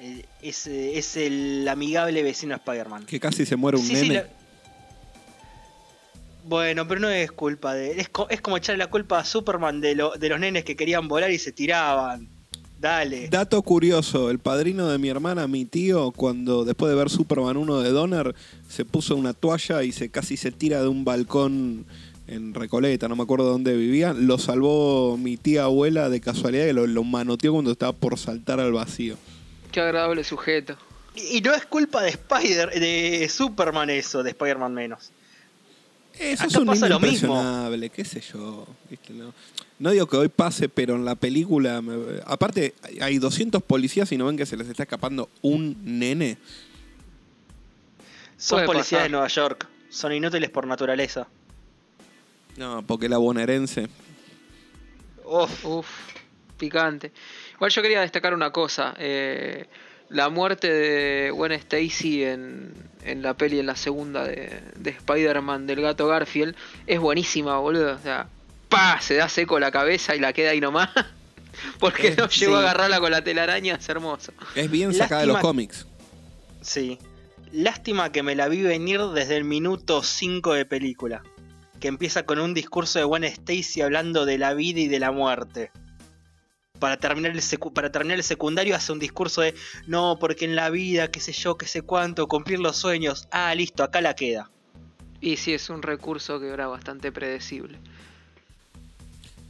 Eh, 0.00 0.26
Es, 0.42 0.66
eh, 0.66 0.98
es 0.98 1.16
el 1.16 1.66
amigable 1.66 2.22
vecino 2.22 2.52
de 2.52 2.58
Spider-Man. 2.58 3.06
Que 3.06 3.18
casi 3.20 3.46
se 3.46 3.56
muere 3.56 3.78
un 3.78 3.86
Sí. 3.86 3.94
Bueno, 6.46 6.86
pero 6.86 7.00
no 7.00 7.08
es 7.10 7.32
culpa 7.32 7.74
de. 7.74 8.00
Es, 8.00 8.08
co- 8.08 8.28
es 8.30 8.40
como 8.40 8.56
echarle 8.56 8.78
la 8.78 8.90
culpa 8.90 9.18
a 9.18 9.24
Superman 9.24 9.80
de, 9.80 9.94
lo- 9.96 10.12
de 10.12 10.28
los 10.28 10.38
nenes 10.40 10.64
que 10.64 10.76
querían 10.76 11.08
volar 11.08 11.30
y 11.30 11.38
se 11.38 11.52
tiraban. 11.52 12.28
Dale. 12.78 13.28
Dato 13.28 13.60
curioso, 13.62 14.30
el 14.30 14.38
padrino 14.38 14.88
de 14.88 14.98
mi 14.98 15.08
hermana, 15.08 15.48
mi 15.48 15.64
tío, 15.64 16.10
cuando 16.12 16.64
después 16.64 16.90
de 16.90 16.96
ver 16.96 17.08
Superman 17.10 17.56
1 17.56 17.80
de 17.80 17.90
Donner, 17.90 18.34
se 18.68 18.84
puso 18.84 19.16
una 19.16 19.32
toalla 19.32 19.82
y 19.82 19.92
se 19.92 20.10
casi 20.10 20.36
se 20.36 20.52
tira 20.52 20.82
de 20.82 20.88
un 20.88 21.04
balcón 21.04 21.86
en 22.28 22.52
Recoleta, 22.54 23.08
no 23.08 23.16
me 23.16 23.22
acuerdo 23.22 23.46
dónde 23.50 23.74
vivía, 23.76 24.12
lo 24.12 24.36
salvó 24.36 25.16
mi 25.16 25.36
tía 25.36 25.64
abuela 25.64 26.10
de 26.10 26.20
casualidad 26.20 26.66
y 26.66 26.72
lo, 26.72 26.86
lo 26.86 27.02
manoteó 27.02 27.52
cuando 27.52 27.70
estaba 27.72 27.92
por 27.92 28.18
saltar 28.18 28.60
al 28.60 28.72
vacío. 28.72 29.16
Qué 29.72 29.80
agradable 29.80 30.22
sujeto. 30.22 30.76
Y, 31.14 31.38
y 31.38 31.40
no 31.40 31.54
es 31.54 31.64
culpa 31.66 32.02
de 32.02 32.10
Spider, 32.10 32.68
de 32.78 33.26
Superman 33.30 33.88
eso, 33.90 34.22
de 34.22 34.30
Spider-Man 34.30 34.74
menos. 34.74 35.12
Eso 36.18 36.44
Acá 36.44 36.46
es 36.52 36.56
un 36.56 36.66
pasa 36.66 36.88
lo 36.88 36.98
mismo. 37.00 37.34
impresionable, 37.36 37.90
qué 37.90 38.04
sé 38.04 38.20
yo. 38.20 38.66
¿viste? 38.90 39.12
No, 39.12 39.32
no 39.78 39.90
digo 39.90 40.06
que 40.06 40.16
hoy 40.16 40.28
pase, 40.28 40.68
pero 40.68 40.94
en 40.96 41.04
la 41.04 41.14
película, 41.14 41.82
me- 41.82 42.20
aparte 42.24 42.74
hay 43.00 43.18
200 43.18 43.62
policías 43.62 44.10
y 44.12 44.16
no 44.16 44.26
ven 44.26 44.36
que 44.36 44.46
se 44.46 44.56
les 44.56 44.68
está 44.68 44.84
escapando 44.84 45.28
un 45.42 45.76
nene. 45.98 46.38
Son 48.38 48.56
Puede 48.56 48.66
policías 48.66 48.90
pasar. 48.90 49.02
de 49.04 49.08
Nueva 49.10 49.28
York. 49.28 49.68
Son 49.90 50.12
inútiles 50.12 50.50
por 50.50 50.66
naturaleza. 50.66 51.26
No, 52.56 52.82
porque 52.86 53.08
la 53.08 53.18
bonaerense. 53.18 53.88
Uf. 55.24 55.64
Uf, 55.64 55.86
picante. 56.58 57.12
Igual 57.54 57.70
yo 57.70 57.82
quería 57.82 58.00
destacar 58.00 58.34
una 58.34 58.50
cosa. 58.50 58.94
eh, 58.98 59.66
la 60.08 60.28
muerte 60.28 60.72
de 60.72 61.30
Gwen 61.30 61.52
Stacy 61.52 62.24
en, 62.24 62.72
en 63.04 63.22
la 63.22 63.34
peli, 63.34 63.58
en 63.58 63.66
la 63.66 63.76
segunda 63.76 64.24
de, 64.24 64.60
de 64.76 64.90
Spider-Man 64.90 65.66
del 65.66 65.80
gato 65.80 66.06
Garfield, 66.06 66.54
es 66.86 67.00
buenísima, 67.00 67.58
boludo. 67.58 67.94
O 67.94 67.98
sea, 67.98 68.28
pa, 68.68 69.00
se 69.00 69.14
da 69.14 69.28
seco 69.28 69.58
la 69.58 69.70
cabeza 69.70 70.14
y 70.14 70.20
la 70.20 70.32
queda 70.32 70.50
ahí 70.50 70.60
nomás. 70.60 70.90
Porque 71.80 72.14
no 72.16 72.28
sí. 72.28 72.40
llegó 72.40 72.56
a 72.56 72.60
agarrarla 72.60 73.00
con 73.00 73.10
la 73.10 73.24
telaraña, 73.24 73.76
es 73.76 73.88
hermoso. 73.88 74.32
Es 74.54 74.70
bien 74.70 74.92
sacada 74.94 75.22
de 75.22 75.26
los 75.28 75.34
Lástima- 75.36 75.42
cómics. 75.48 75.86
Sí. 76.60 76.98
Lástima 77.52 78.12
que 78.12 78.22
me 78.22 78.34
la 78.34 78.48
vi 78.48 78.60
venir 78.62 79.00
desde 79.14 79.36
el 79.36 79.44
minuto 79.44 80.02
5 80.02 80.52
de 80.54 80.66
película. 80.66 81.22
Que 81.80 81.88
empieza 81.88 82.24
con 82.24 82.38
un 82.38 82.54
discurso 82.54 82.98
de 82.98 83.04
Gwen 83.04 83.24
Stacy 83.24 83.80
hablando 83.82 84.26
de 84.26 84.36
la 84.38 84.52
vida 84.54 84.80
y 84.80 84.88
de 84.88 84.98
la 84.98 85.12
muerte. 85.12 85.70
Para 86.78 86.96
terminar, 86.98 87.32
el 87.32 87.40
secu- 87.40 87.72
para 87.72 87.90
terminar 87.90 88.18
el 88.18 88.24
secundario 88.24 88.76
hace 88.76 88.92
un 88.92 88.98
discurso 88.98 89.40
de 89.40 89.54
no, 89.86 90.18
porque 90.20 90.44
en 90.44 90.54
la 90.56 90.70
vida, 90.70 91.10
qué 91.10 91.20
sé 91.20 91.32
yo, 91.32 91.56
qué 91.56 91.66
sé 91.66 91.82
cuánto, 91.82 92.26
cumplir 92.28 92.58
los 92.58 92.76
sueños. 92.76 93.28
Ah, 93.30 93.54
listo, 93.54 93.82
acá 93.82 94.00
la 94.00 94.14
queda. 94.14 94.50
Y 95.20 95.36
sí, 95.36 95.54
es 95.54 95.70
un 95.70 95.82
recurso 95.82 96.38
que 96.38 96.48
era 96.48 96.66
bastante 96.66 97.10
predecible. 97.10 97.78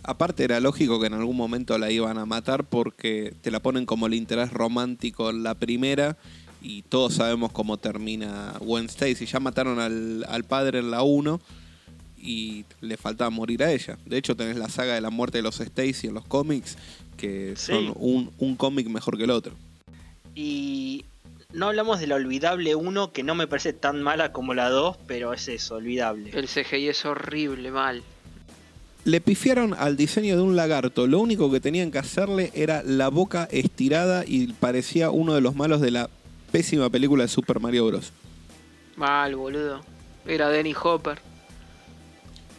Aparte 0.05 0.45
era 0.45 0.61
lógico 0.61 1.01
que 1.01 1.09
en 1.09 1.15
algún 1.15 1.37
momento 1.37 1.77
la 1.79 1.91
iban 1.91 2.17
a 2.19 2.27
matar 2.27 2.63
porque 2.65 3.35
te 3.43 3.51
la 3.51 3.59
ponen 3.61 3.87
como 3.87 4.07
el 4.07 4.15
interés 4.15 4.53
romántico 4.53 5.31
en 5.31 5.43
la 5.43 5.55
primera 5.57 6.17
y 6.63 6.83
todos 6.83 7.15
sabemos 7.15 7.51
cómo 7.51 7.77
termina 7.77 8.55
Gwen 8.61 8.87
Stacy. 8.87 9.27
Ya 9.27 9.41
mataron 9.41 9.81
al, 9.81 10.25
al 10.29 10.45
padre 10.45 10.79
en 10.79 10.93
la 10.93 11.03
1 11.03 11.41
y 12.17 12.65
le 12.81 12.97
faltaba 12.97 13.31
morir 13.31 13.65
a 13.65 13.73
ella. 13.73 13.99
De 14.07 14.17
hecho 14.17 14.37
tenés 14.37 14.57
la 14.57 14.69
saga 14.69 14.95
de 14.95 15.01
la 15.01 15.11
muerte 15.11 15.39
de 15.39 15.43
los 15.43 15.59
Stacy 15.61 16.07
en 16.07 16.15
los 16.15 16.25
cómics 16.25 16.77
que 17.17 17.55
Sí. 17.57 17.73
son 17.73 17.93
un, 17.97 18.31
un 18.39 18.57
cómic 18.57 18.89
mejor 18.89 19.17
que 19.19 19.25
el 19.25 19.31
otro. 19.31 19.53
Y 20.35 21.05
no 21.53 21.67
hablamos 21.69 22.01
de 22.01 22.07
la 22.07 22.17
olvidable 22.17 22.75
1, 22.75 23.13
que 23.13 23.23
no 23.23 23.35
me 23.35 23.47
parece 23.47 23.73
tan 23.73 24.03
mala 24.03 24.33
como 24.33 24.53
la 24.55 24.69
2, 24.69 24.97
pero 25.07 25.33
es 25.33 25.49
eso, 25.49 25.77
olvidable. 25.77 26.31
El 26.35 26.47
CGI 26.49 26.89
es 26.89 27.05
horrible, 27.05 27.71
mal. 27.71 28.03
Le 29.05 29.21
pifiaron 29.21 29.73
al 29.75 29.97
diseño 29.97 30.37
de 30.37 30.43
un 30.43 30.57
lagarto. 30.57 31.07
Lo 31.07 31.21
único 31.21 31.51
que 31.51 31.61
tenían 31.61 31.91
que 31.93 31.99
hacerle 31.99 32.51
era 32.55 32.83
la 32.83 33.09
boca 33.09 33.49
estirada 33.53 34.25
y 34.27 34.49
parecía 34.55 35.11
uno 35.11 35.35
de 35.35 35.41
los 35.41 35.55
malos 35.55 35.81
de 35.81 35.93
la 35.93 36.11
pésima 36.51 36.91
película 36.91 37.23
de 37.23 37.29
Super 37.29 37.61
Mario 37.61 37.87
Bros. 37.87 38.13
Mal, 38.97 39.37
boludo. 39.37 39.81
Era 40.27 40.49
Denny 40.49 40.75
Hopper. 40.83 41.19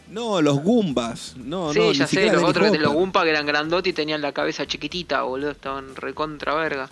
No, 0.10 0.42
los 0.42 0.62
Goombas. 0.62 1.36
No, 1.38 1.74
sí, 1.74 1.80
no, 1.80 1.92
ya 1.92 2.06
ni 2.06 2.10
sé, 2.10 2.32
los 2.32 2.44
otros 2.44 2.78
los. 2.78 2.94
Gumpa 2.94 3.24
que 3.24 3.32
eran 3.32 3.46
grandotes 3.46 3.92
y 3.92 3.94
tenían 3.94 4.22
la 4.22 4.32
cabeza 4.32 4.66
chiquitita, 4.66 5.24
boludo. 5.24 5.52
Estaban 5.52 5.96
recontra 5.96 6.56
verga. 6.56 6.90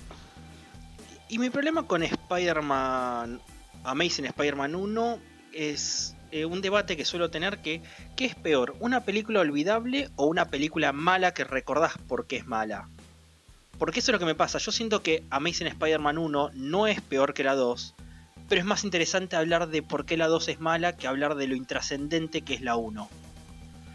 Y 1.30 1.40
mi 1.40 1.50
problema 1.50 1.84
con 1.88 2.04
Spider-Man, 2.04 3.40
Amazing 3.84 4.26
Spider-Man 4.26 4.76
1, 4.76 5.20
es 5.54 6.16
eh, 6.32 6.46
un 6.46 6.62
debate 6.62 6.98
que 6.98 7.06
suelo 7.06 7.32
tener 7.32 7.60
que, 7.60 7.82
¿qué 8.16 8.26
es 8.26 8.36
peor? 8.36 8.76
¿Una 8.80 9.06
película 9.06 9.40
olvidable 9.40 10.10
o 10.18 10.26
una 10.26 10.46
película 10.50 10.92
mala 10.92 11.34
que 11.34 11.44
recordás 11.44 11.94
porque 12.08 12.38
es 12.38 12.46
mala? 12.46 12.90
Porque 13.80 14.00
eso 14.00 14.12
es 14.12 14.14
lo 14.14 14.20
que 14.20 14.26
me 14.26 14.36
pasa. 14.36 14.58
Yo 14.58 14.72
siento 14.72 15.02
que 15.02 15.24
Amazing 15.30 15.68
Spider-Man 15.68 16.18
1 16.18 16.52
no 16.54 16.88
es 16.88 17.02
peor 17.02 17.34
que 17.34 17.44
la 17.44 17.56
2, 17.56 17.96
pero 18.48 18.60
es 18.60 18.66
más 18.66 18.84
interesante 18.84 19.36
hablar 19.36 19.68
de 19.68 19.82
por 19.82 20.06
qué 20.06 20.18
la 20.18 20.28
2 20.28 20.48
es 20.50 20.60
mala 20.60 20.96
que 20.96 21.08
hablar 21.08 21.36
de 21.36 21.48
lo 21.48 21.56
intrascendente 21.56 22.42
que 22.42 22.54
es 22.54 22.62
la 22.62 22.76
1. 22.76 23.10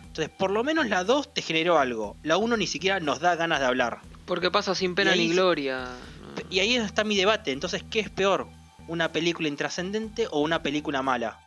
Entonces, 0.07 0.35
por 0.37 0.51
lo 0.51 0.65
menos 0.65 0.89
la 0.89 1.05
2 1.05 1.35
te 1.35 1.43
generó 1.43 1.79
algo. 1.79 2.17
La 2.23 2.37
1 2.37 2.57
ni 2.57 2.67
siquiera 2.67 2.99
nos 2.99 3.21
da 3.21 3.37
ganas 3.37 3.61
de 3.61 3.67
hablar. 3.67 4.01
Porque 4.27 4.51
pasa 4.51 4.75
sin 4.75 4.95
pena 4.95 5.13
ahí 5.13 5.29
ni 5.29 5.35
gloria. 5.35 5.89
Y 6.51 6.59
ahí 6.61 6.75
está 6.77 7.05
mi 7.05 7.17
debate. 7.17 7.53
Entonces, 7.53 7.85
¿qué 7.89 8.01
es 8.01 8.11
peor? 8.11 8.49
¿Una 8.89 9.13
película 9.13 9.49
intrascendente 9.49 10.27
o 10.31 10.41
una 10.41 10.63
película 10.63 11.03
mala? 11.03 11.39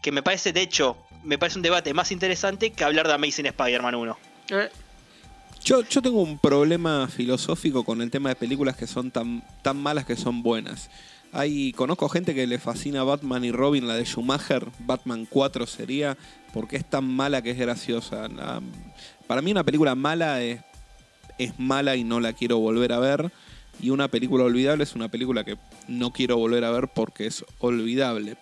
Que 0.00 0.10
me 0.10 0.22
parece, 0.22 0.52
de 0.54 0.62
hecho, 0.62 0.96
me 1.22 1.36
parece 1.36 1.58
un 1.58 1.62
debate 1.62 1.92
más 1.92 2.12
interesante 2.12 2.72
que 2.72 2.84
hablar 2.84 3.06
de 3.06 3.14
Amazing 3.14 3.46
Spider-Man 3.46 3.94
1. 3.94 4.18
Eh, 4.48 4.70
Yo, 5.64 5.82
yo 5.82 6.00
tengo 6.00 6.22
un 6.22 6.38
problema 6.38 7.06
filosófico 7.08 7.84
con 7.84 8.00
el 8.00 8.10
tema 8.10 8.30
de 8.30 8.34
películas 8.34 8.76
que 8.76 8.86
son 8.86 9.10
tan, 9.10 9.42
tan 9.62 9.76
malas 9.76 10.06
que 10.06 10.16
son 10.16 10.42
buenas. 10.42 10.90
Hay, 11.32 11.72
conozco 11.72 12.08
gente 12.08 12.34
que 12.34 12.46
le 12.46 12.58
fascina 12.58 13.04
Batman 13.04 13.44
y 13.44 13.52
Robin, 13.52 13.86
la 13.86 13.94
de 13.94 14.04
Schumacher, 14.04 14.66
Batman 14.80 15.26
4 15.28 15.66
sería, 15.66 16.16
porque 16.52 16.76
es 16.76 16.84
tan 16.84 17.04
mala 17.04 17.42
que 17.42 17.50
es 17.50 17.58
graciosa. 17.58 18.28
Para 19.26 19.42
mí 19.42 19.52
una 19.52 19.62
película 19.62 19.94
mala 19.94 20.42
es, 20.42 20.60
es 21.38 21.58
mala 21.58 21.94
y 21.94 22.04
no 22.04 22.20
la 22.20 22.32
quiero 22.32 22.58
volver 22.58 22.92
a 22.92 22.98
ver. 22.98 23.30
Y 23.80 23.90
una 23.90 24.08
película 24.08 24.44
olvidable 24.44 24.84
es 24.84 24.94
una 24.94 25.08
película 25.08 25.44
que 25.44 25.56
no 25.88 26.10
quiero 26.12 26.36
volver 26.36 26.64
a 26.64 26.70
ver 26.70 26.88
porque 26.88 27.26
es 27.26 27.44
olvidable. 27.58 28.36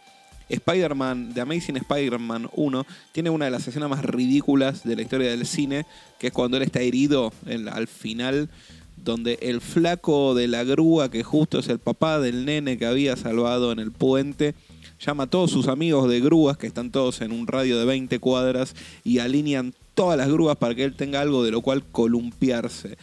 Spider-Man, 0.49 1.33
The 1.35 1.41
Amazing 1.41 1.77
Spider-Man 1.77 2.49
1, 2.53 2.87
tiene 3.13 3.31
una 3.31 3.47
de 3.47 3.51
las 3.51 3.67
escenas 3.67 3.91
más 3.91 4.05
ridículas 4.05 4.85
de 4.85 4.97
la 4.97 5.03
historia 5.03 5.31
del 5.31 5.47
cine, 5.47 5.87
que 6.19 6.29
es 6.29 6.33
cuando 6.33 6.57
él 6.57 6.63
está 6.63 6.81
herido 6.81 7.33
al 7.73 7.87
final, 7.87 8.49
donde 8.97 9.39
el 9.43 9.61
flaco 9.61 10.35
de 10.35 10.49
la 10.49 10.65
grúa, 10.65 11.11
que 11.11 11.23
justo 11.23 11.59
es 11.59 11.69
el 11.69 11.79
papá 11.79 12.19
del 12.19 12.45
nene 12.45 12.79
que 12.79 12.87
había 12.87 13.17
salvado 13.17 13.73
en 13.73 13.79
el 13.79 13.93
puente, 13.93 14.55
llama 15.01 15.25
a 15.25 15.27
todos 15.29 15.51
sus 15.51 15.69
amigos 15.69 16.09
de 16.09 16.21
grúas, 16.21 16.57
que 16.57 16.67
están 16.67 16.91
todos 16.91 17.21
en 17.21 17.33
un 17.33 17.47
radio 17.47 17.79
de 17.79 17.85
20 17.85 18.19
cuadras, 18.19 18.75
y 19.05 19.19
alinean 19.19 19.75
todas 19.95 20.19
las 20.19 20.29
grúas 20.29 20.57
para 20.57 20.75
que 20.75 20.85
él 20.85 20.95
tenga 20.95 21.21
algo 21.21 21.45
de 21.45 21.51
lo 21.51 21.61
cual 21.61 21.85
columpiarse. 21.85 22.97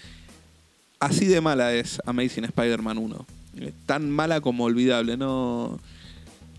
Así 0.99 1.25
de 1.25 1.41
mala 1.41 1.73
es 1.73 2.01
Amazing 2.05 2.45
Spider-Man 2.45 2.97
1. 2.97 3.25
Eh, 3.57 3.73
Tan 3.85 4.09
mala 4.09 4.41
como 4.41 4.65
olvidable. 4.65 5.17
No. 5.17 5.79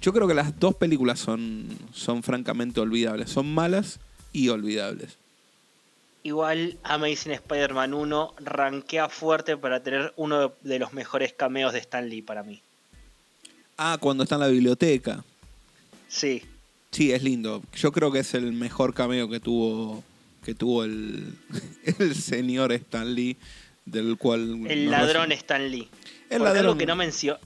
Yo 0.00 0.12
creo 0.12 0.28
que 0.28 0.34
las 0.34 0.58
dos 0.58 0.74
películas 0.74 1.18
son, 1.18 1.68
son 1.92 2.22
francamente 2.22 2.80
olvidables. 2.80 3.30
Son 3.30 3.52
malas 3.52 3.98
y 4.32 4.48
olvidables. 4.48 5.16
Igual 6.22 6.76
Amazing 6.82 7.32
Spider-Man 7.32 7.94
1 7.94 8.34
rankea 8.40 9.08
fuerte 9.08 9.56
para 9.56 9.82
tener 9.82 10.12
uno 10.16 10.52
de 10.62 10.78
los 10.78 10.92
mejores 10.92 11.32
cameos 11.32 11.72
de 11.72 11.78
Stan 11.78 12.08
Lee 12.08 12.22
para 12.22 12.42
mí. 12.42 12.60
Ah, 13.78 13.96
cuando 14.00 14.24
está 14.24 14.34
en 14.36 14.40
la 14.42 14.48
biblioteca. 14.48 15.24
Sí, 16.08 16.42
Sí, 16.96 17.12
es 17.12 17.22
lindo. 17.22 17.62
Yo 17.74 17.92
creo 17.92 18.10
que 18.10 18.20
es 18.20 18.32
el 18.32 18.54
mejor 18.54 18.94
cameo 18.94 19.28
que 19.28 19.38
tuvo 19.38 20.02
que 20.42 20.54
tuvo 20.54 20.84
el, 20.84 21.34
el 21.98 22.14
señor 22.14 22.72
Stan 22.72 23.14
Lee, 23.14 23.36
del 23.84 24.16
cual... 24.16 24.64
el 24.66 24.86
no 24.86 24.90
ladrón 24.92 25.30
Stan 25.32 25.70
Lee. 25.70 25.88
El 26.30 26.38
Porque 26.38 26.44
ladrón. 26.44 26.64
Algo 26.66 26.78
que, 26.78 26.86
no 26.86 26.96
mencio- 26.96 27.38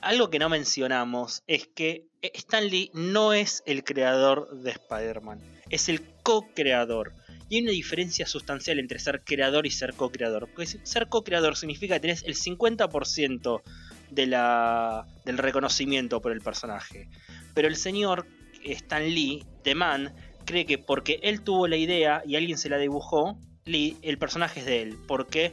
algo 0.00 0.30
que 0.30 0.38
no 0.38 0.48
mencionamos 0.48 1.42
es 1.46 1.66
que 1.66 2.06
Stan 2.22 2.66
Lee 2.66 2.90
no 2.94 3.32
es 3.32 3.62
el 3.66 3.84
creador 3.84 4.50
de 4.60 4.70
Spider-Man, 4.70 5.40
es 5.70 5.88
el 5.88 6.02
co-creador. 6.22 7.12
Y 7.48 7.56
hay 7.56 7.62
una 7.62 7.72
diferencia 7.72 8.26
sustancial 8.26 8.78
entre 8.78 8.98
ser 8.98 9.22
creador 9.22 9.66
y 9.66 9.70
ser 9.70 9.94
co-creador. 9.94 10.48
Porque 10.48 10.66
ser 10.66 11.08
co-creador 11.08 11.56
significa 11.56 11.94
que 11.94 12.00
tenés 12.00 12.24
el 12.24 12.34
50% 12.34 13.62
de 14.10 14.26
la, 14.26 15.06
del 15.24 15.38
reconocimiento 15.38 16.20
por 16.22 16.32
el 16.32 16.40
personaje. 16.40 17.08
Pero 17.54 17.68
el 17.68 17.76
señor 17.76 18.26
Stan 18.64 19.04
Lee, 19.04 19.44
The 19.62 19.74
Man, 19.74 20.14
cree 20.46 20.64
que 20.64 20.78
porque 20.78 21.20
él 21.22 21.42
tuvo 21.42 21.68
la 21.68 21.76
idea 21.76 22.22
y 22.26 22.36
alguien 22.36 22.56
se 22.56 22.70
la 22.70 22.78
dibujó, 22.78 23.38
Lee, 23.66 23.98
el 24.02 24.18
personaje 24.18 24.60
es 24.60 24.66
de 24.66 24.82
él. 24.82 24.98
Porque 25.06 25.52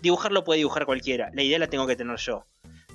dibujarlo 0.00 0.44
puede 0.44 0.58
dibujar 0.58 0.86
cualquiera, 0.86 1.30
la 1.34 1.42
idea 1.42 1.58
la 1.58 1.68
tengo 1.68 1.86
que 1.86 1.96
tener 1.96 2.16
yo. 2.18 2.46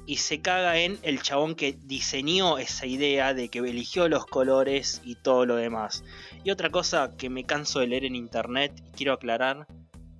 Y 0.08 0.18
se 0.18 0.40
caga 0.42 0.80
en 0.80 0.98
el 1.04 1.22
chabón 1.22 1.54
que 1.54 1.78
diseñó 1.84 2.58
esa 2.58 2.88
idea 2.88 3.34
de 3.34 3.50
que 3.50 3.60
eligió 3.60 4.08
los 4.08 4.26
colores 4.26 5.02
y 5.04 5.16
todo 5.16 5.46
lo 5.46 5.58
demás. 5.58 6.04
Y 6.44 6.50
otra 6.50 6.72
cosa 6.72 7.12
que 7.18 7.30
me 7.30 7.44
canso 7.44 7.80
de 7.80 7.88
leer 7.88 8.06
en 8.06 8.16
internet 8.16 8.72
y 8.88 8.92
quiero 8.96 9.14
aclarar, 9.14 9.68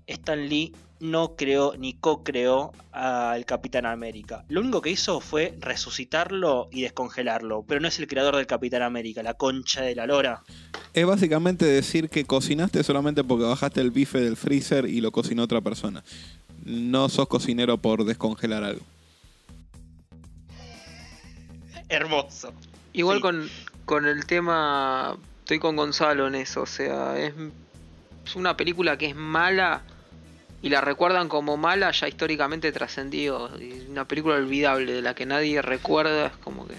Stan 0.06 0.50
Lee 0.50 0.74
no 1.00 1.36
creó 1.36 1.74
ni 1.78 1.94
co-creó 1.94 2.74
al 2.92 3.46
Capitán 3.46 3.86
América. 3.86 4.44
Lo 4.50 4.60
único 4.62 4.82
que 4.82 4.90
hizo 4.90 5.22
fue 5.22 5.56
resucitarlo 5.60 6.68
y 6.72 6.82
descongelarlo, 6.82 7.64
pero 7.66 7.80
no 7.80 7.88
es 7.88 7.98
el 8.00 8.08
creador 8.08 8.36
del 8.36 8.48
Capitán 8.48 8.82
América, 8.82 9.24
la 9.24 9.36
concha 9.36 9.84
de 9.84 9.96
la 9.96 10.06
lora. 10.06 10.44
Es 10.94 11.06
básicamente 11.06 11.66
decir 11.66 12.10
que 12.10 12.26
cocinaste 12.26 12.84
solamente 12.84 13.24
porque 13.24 13.46
bajaste 13.46 13.80
el 13.80 13.92
bife 13.92 14.20
del 14.20 14.36
freezer 14.36 14.86
y 14.86 15.00
lo 15.00 15.12
cocinó 15.12 15.44
otra 15.44 15.62
persona. 15.62 16.04
No 16.66 17.08
sos 17.08 17.28
cocinero 17.28 17.78
por 17.78 18.04
descongelar 18.04 18.66
algo. 18.66 18.82
Hermoso. 21.90 22.54
Igual 22.94 23.18
Sí. 23.18 23.22
con, 23.22 23.50
con 23.86 24.06
el 24.06 24.26
tema, 24.26 25.18
estoy 25.40 25.60
con 25.60 25.76
Gonzalo 25.76 26.28
en 26.28 26.36
eso, 26.36 26.62
o 26.64 26.66
sea, 26.66 27.18
es, 27.18 27.34
es 28.26 28.36
una 28.36 28.58
película 28.58 28.98
que 28.98 29.08
es 29.08 29.16
mala 29.16 29.82
y 30.62 30.70
la 30.70 30.82
recuerdan 30.82 31.30
como 31.30 31.56
mala 31.56 31.92
ya 31.92 32.08
históricamente 32.08 32.72
trascendido. 32.72 33.52
y 33.60 33.86
Una 33.90 34.06
película 34.06 34.36
olvidable 34.36 34.92
de 34.92 35.02
la 35.02 35.14
que 35.14 35.26
nadie 35.26 35.62
recuerda, 35.62 36.28
es 36.28 36.38
como 36.38 36.68
que... 36.68 36.76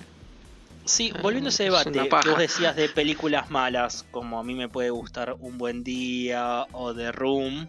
Sí, 0.84 1.12
Ah, 1.14 1.20
volviendo 1.22 1.48
a 1.48 1.50
ese 1.50 1.66
es 1.66 1.84
debate, 1.84 2.09
que 2.22 2.30
vos 2.30 2.38
decías 2.38 2.74
de 2.74 2.88
películas 2.88 3.50
malas, 3.50 4.04
como 4.11 4.38
a 4.40 4.42
mí 4.42 4.54
me 4.54 4.68
puede 4.68 4.90
gustar 4.90 5.36
Un 5.38 5.59
Buen 5.59 5.84
Día 5.84 6.66
o 6.72 6.94
The 6.94 7.12
Room. 7.12 7.68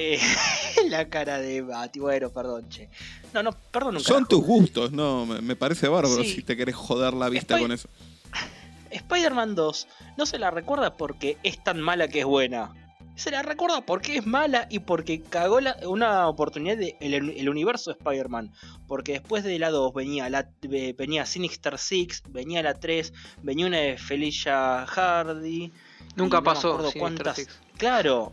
Eh, 0.00 0.20
la 0.90 1.08
cara 1.08 1.38
de 1.38 1.60
Bati, 1.62 1.98
bueno, 1.98 2.30
perdón, 2.30 2.68
che. 2.68 2.88
No, 3.34 3.42
no, 3.42 3.50
perdón 3.72 3.94
nunca. 3.94 4.06
Son 4.06 4.26
tus 4.26 4.40
gustos, 4.44 4.92
no, 4.92 5.26
me, 5.26 5.40
me 5.40 5.56
parece 5.56 5.88
bárbaro 5.88 6.22
Sí. 6.22 6.34
si 6.36 6.42
te 6.42 6.56
querés 6.56 6.76
joder 6.76 7.14
la 7.14 7.28
vista 7.28 7.58
con 7.58 7.72
eso. 7.72 7.88
Spider-Man 8.90 9.54
2 9.54 9.86
no 10.16 10.24
se 10.26 10.38
la 10.38 10.50
recuerda 10.50 10.96
porque 10.96 11.36
es 11.42 11.62
tan 11.62 11.80
mala 11.80 12.08
que 12.08 12.20
es 12.20 12.24
buena. 12.24 12.72
Se 13.16 13.32
la 13.32 13.42
recuerda 13.42 13.80
porque 13.80 14.18
es 14.18 14.26
mala 14.26 14.68
y 14.70 14.78
porque 14.78 15.20
cagó 15.20 15.60
la- 15.60 15.76
una 15.88 16.28
oportunidad 16.28 16.76
del 16.78 16.94
el 17.00 17.48
universo 17.48 17.90
de 17.90 17.98
Spider-Man. 17.98 18.52
Porque 18.86 19.12
después 19.14 19.42
de 19.42 19.58
la 19.58 19.70
2 19.70 19.92
venía, 19.92 20.30
la, 20.30 20.48
ve- 20.62 20.94
venía 20.96 21.26
Sinister 21.26 21.76
Six, 21.78 22.22
venía 22.28 22.62
la 22.62 22.74
3, 22.74 23.12
venía 23.42 23.66
una 23.66 23.78
de 23.78 23.98
Felicia 23.98 24.86
Hardy. 24.86 25.72
Nunca 26.14 26.36
no 26.38 26.44
pasó. 26.44 26.78
cuántas-. 26.96 27.48
Claro, 27.76 28.32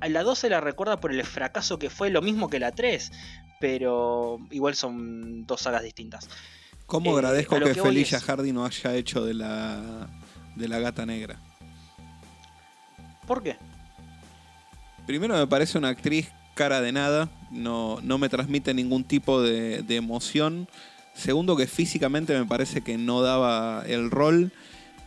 a 0.00 0.08
la 0.08 0.22
2 0.22 0.38
se 0.38 0.50
la 0.50 0.60
recuerda 0.60 0.98
por 1.00 1.12
el 1.12 1.24
fracaso 1.24 1.78
que 1.78 1.90
fue, 1.90 2.10
lo 2.10 2.22
mismo 2.22 2.48
que 2.48 2.58
la 2.60 2.72
3. 2.72 3.12
Pero 3.60 4.38
igual 4.50 4.74
son 4.74 5.46
dos 5.46 5.62
sagas 5.62 5.82
distintas. 5.82 6.28
¿Cómo 6.86 7.10
Eh, 7.10 7.14
agradezco 7.14 7.58
que, 7.58 7.74
Felicia 7.74 8.18
es- 8.18 8.24
Hardy 8.24 8.52
no 8.52 8.64
haya 8.66 8.94
hecho 8.94 9.24
de 9.24 9.34
la, 9.34 10.08
de 10.56 10.68
la 10.68 10.78
gata 10.78 11.06
negra? 11.06 11.36
¿Por 13.26 13.42
qué? 13.42 13.56
Primero 15.06 15.34
me 15.36 15.46
parece 15.46 15.78
una 15.78 15.88
actriz 15.88 16.28
cara 16.54 16.80
de 16.80 16.92
nada, 16.92 17.28
no, 17.50 17.98
no 18.02 18.18
me 18.18 18.28
transmite 18.28 18.72
ningún 18.74 19.04
tipo 19.04 19.40
de, 19.42 19.82
de 19.82 19.96
emoción. 19.96 20.68
Segundo 21.14 21.56
que 21.56 21.66
físicamente 21.66 22.38
me 22.38 22.44
parece 22.46 22.82
que 22.82 22.98
no 22.98 23.22
daba 23.22 23.82
el 23.86 24.10
rol 24.10 24.52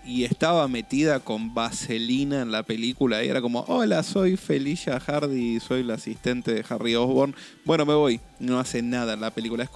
y 0.10 0.26
estaba 0.26 0.68
metida 0.68 1.20
con 1.20 1.54
vaselina 1.54 2.42
en 2.42 2.52
la 2.52 2.64
película 2.64 3.24
y 3.24 3.30
era 3.30 3.42
como, 3.42 3.62
hola, 3.68 4.02
soy 4.02 4.38
Felicia 4.38 5.00
Hardy, 5.00 5.60
soy 5.60 5.84
la 5.84 5.94
asistente 5.94 6.52
de 6.52 6.66
Harry 6.68 6.96
Osborn. 6.96 7.36
Bueno, 7.64 7.86
me 7.86 7.94
voy, 7.94 8.20
no 8.40 8.60
hace 8.60 8.82
nada 8.82 9.14
en 9.14 9.22
la 9.22 9.30
película. 9.30 9.70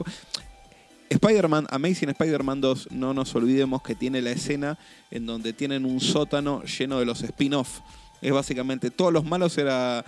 Spider-Man, 1.07 1.67
Amazing 1.69 2.09
Spider-Man 2.09 2.61
2, 2.61 2.91
no 2.91 3.13
nos 3.13 3.35
olvidemos 3.35 3.83
que 3.83 3.93
tiene 3.93 4.23
la 4.23 4.31
escena 4.31 4.79
en 5.11 5.27
donde 5.27 5.53
tienen 5.53 5.85
un 5.85 5.99
sótano 5.99 6.63
lleno 6.63 6.97
de 6.97 7.05
los 7.05 7.21
spin-off. 7.21 7.81
Es 8.19 8.31
básicamente, 8.31 8.89
todos 8.89 9.13
los 9.13 9.23
malos 9.23 9.55
era 9.59 10.03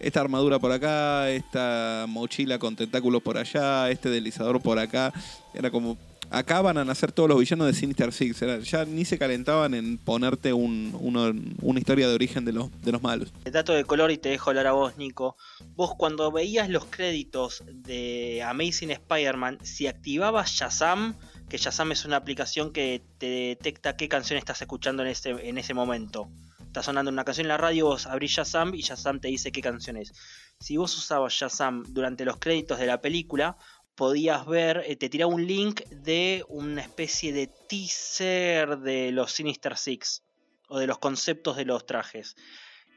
esta 0.00 0.20
armadura 0.20 0.58
por 0.58 0.72
acá, 0.72 1.30
esta 1.30 2.06
mochila 2.08 2.58
con 2.58 2.74
tentáculos 2.74 3.22
por 3.22 3.38
allá, 3.38 3.90
este 3.90 4.10
deslizador 4.10 4.60
por 4.60 4.80
acá. 4.80 5.12
Era 5.54 5.70
como, 5.70 5.96
acá 6.30 6.60
van 6.60 6.78
a 6.78 6.84
nacer 6.84 7.12
todos 7.12 7.28
los 7.28 7.38
villanos 7.38 7.66
de 7.66 7.72
Sinister 7.74 8.12
Six. 8.12 8.40
Ya 8.64 8.84
ni 8.84 9.04
se 9.04 9.18
calentaban 9.18 9.74
en 9.74 9.98
ponerte 9.98 10.52
un- 10.52 10.96
uno- 11.00 11.32
una 11.62 11.78
historia 11.78 12.08
de 12.08 12.14
origen 12.14 12.44
de 12.44 12.52
los, 12.52 12.70
de 12.82 12.92
los 12.92 13.02
malos. 13.02 13.32
dato 13.50 13.72
de 13.72 13.84
color 13.84 14.10
y 14.10 14.18
te 14.18 14.28
dejo 14.28 14.50
hablar 14.50 14.66
a 14.66 14.72
vos, 14.72 14.96
Nico. 14.96 15.36
Vos 15.76 15.94
cuando 15.96 16.30
veías 16.30 16.68
los 16.68 16.84
créditos 16.86 17.62
de 17.66 18.42
Amazing 18.46 18.90
Spider-Man, 18.90 19.58
si 19.62 19.86
activabas 19.86 20.50
Shazam, 20.52 21.14
que 21.48 21.56
Shazam 21.58 21.92
es 21.92 22.04
una 22.04 22.16
aplicación 22.16 22.72
que 22.72 23.02
te 23.18 23.26
detecta 23.26 23.96
qué 23.96 24.08
canción 24.08 24.38
estás 24.38 24.60
escuchando 24.60 25.02
en 25.02 25.08
ese, 25.08 25.30
en 25.30 25.56
ese 25.58 25.72
momento. 25.74 26.28
Está 26.66 26.82
sonando 26.82 27.10
una 27.10 27.24
canción 27.24 27.46
en 27.46 27.48
la 27.48 27.56
radio, 27.56 27.86
vos 27.86 28.06
abrís 28.06 28.32
Shazam 28.32 28.74
y 28.74 28.82
Shazam 28.82 29.20
te 29.20 29.28
dice 29.28 29.50
qué 29.50 29.62
canción 29.62 29.96
es. 29.96 30.12
Si 30.60 30.76
vos 30.76 30.94
usabas 30.98 31.32
Shazam 31.32 31.84
durante 31.88 32.26
los 32.26 32.36
créditos 32.36 32.78
de 32.78 32.86
la 32.86 33.00
película, 33.00 33.56
podías 33.98 34.46
ver, 34.46 34.84
eh, 34.86 34.94
te 34.94 35.08
tiraba 35.08 35.34
un 35.34 35.44
link 35.44 35.80
de 35.88 36.44
una 36.48 36.82
especie 36.82 37.32
de 37.32 37.48
teaser 37.48 38.78
de 38.78 39.10
los 39.10 39.32
Sinister 39.32 39.76
Six 39.76 40.22
o 40.68 40.78
de 40.78 40.86
los 40.86 40.98
conceptos 40.98 41.56
de 41.56 41.64
los 41.64 41.84
trajes. 41.84 42.36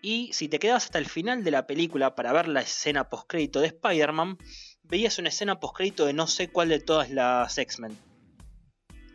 Y 0.04 0.32
si 0.34 0.48
te 0.48 0.60
quedabas 0.60 0.86
hasta 0.86 1.00
el 1.00 1.08
final 1.08 1.44
de 1.44 1.50
la 1.50 1.66
película 1.66 2.14
para 2.14 2.32
ver 2.32 2.48
la 2.48 2.62
escena 2.62 3.10
postcrédito 3.10 3.62
de 3.62 3.68
Spider-Man, 3.68 4.38
veías 4.84 5.18
una 5.18 5.30
escena 5.30 5.60
postcrédito 5.60 6.06
de 6.06 6.14
no 6.14 6.28
sé 6.28 6.50
cuál 6.50 6.70
de 6.70 6.80
todas 6.80 7.10
las 7.10 7.58
X-Men. 7.58 7.98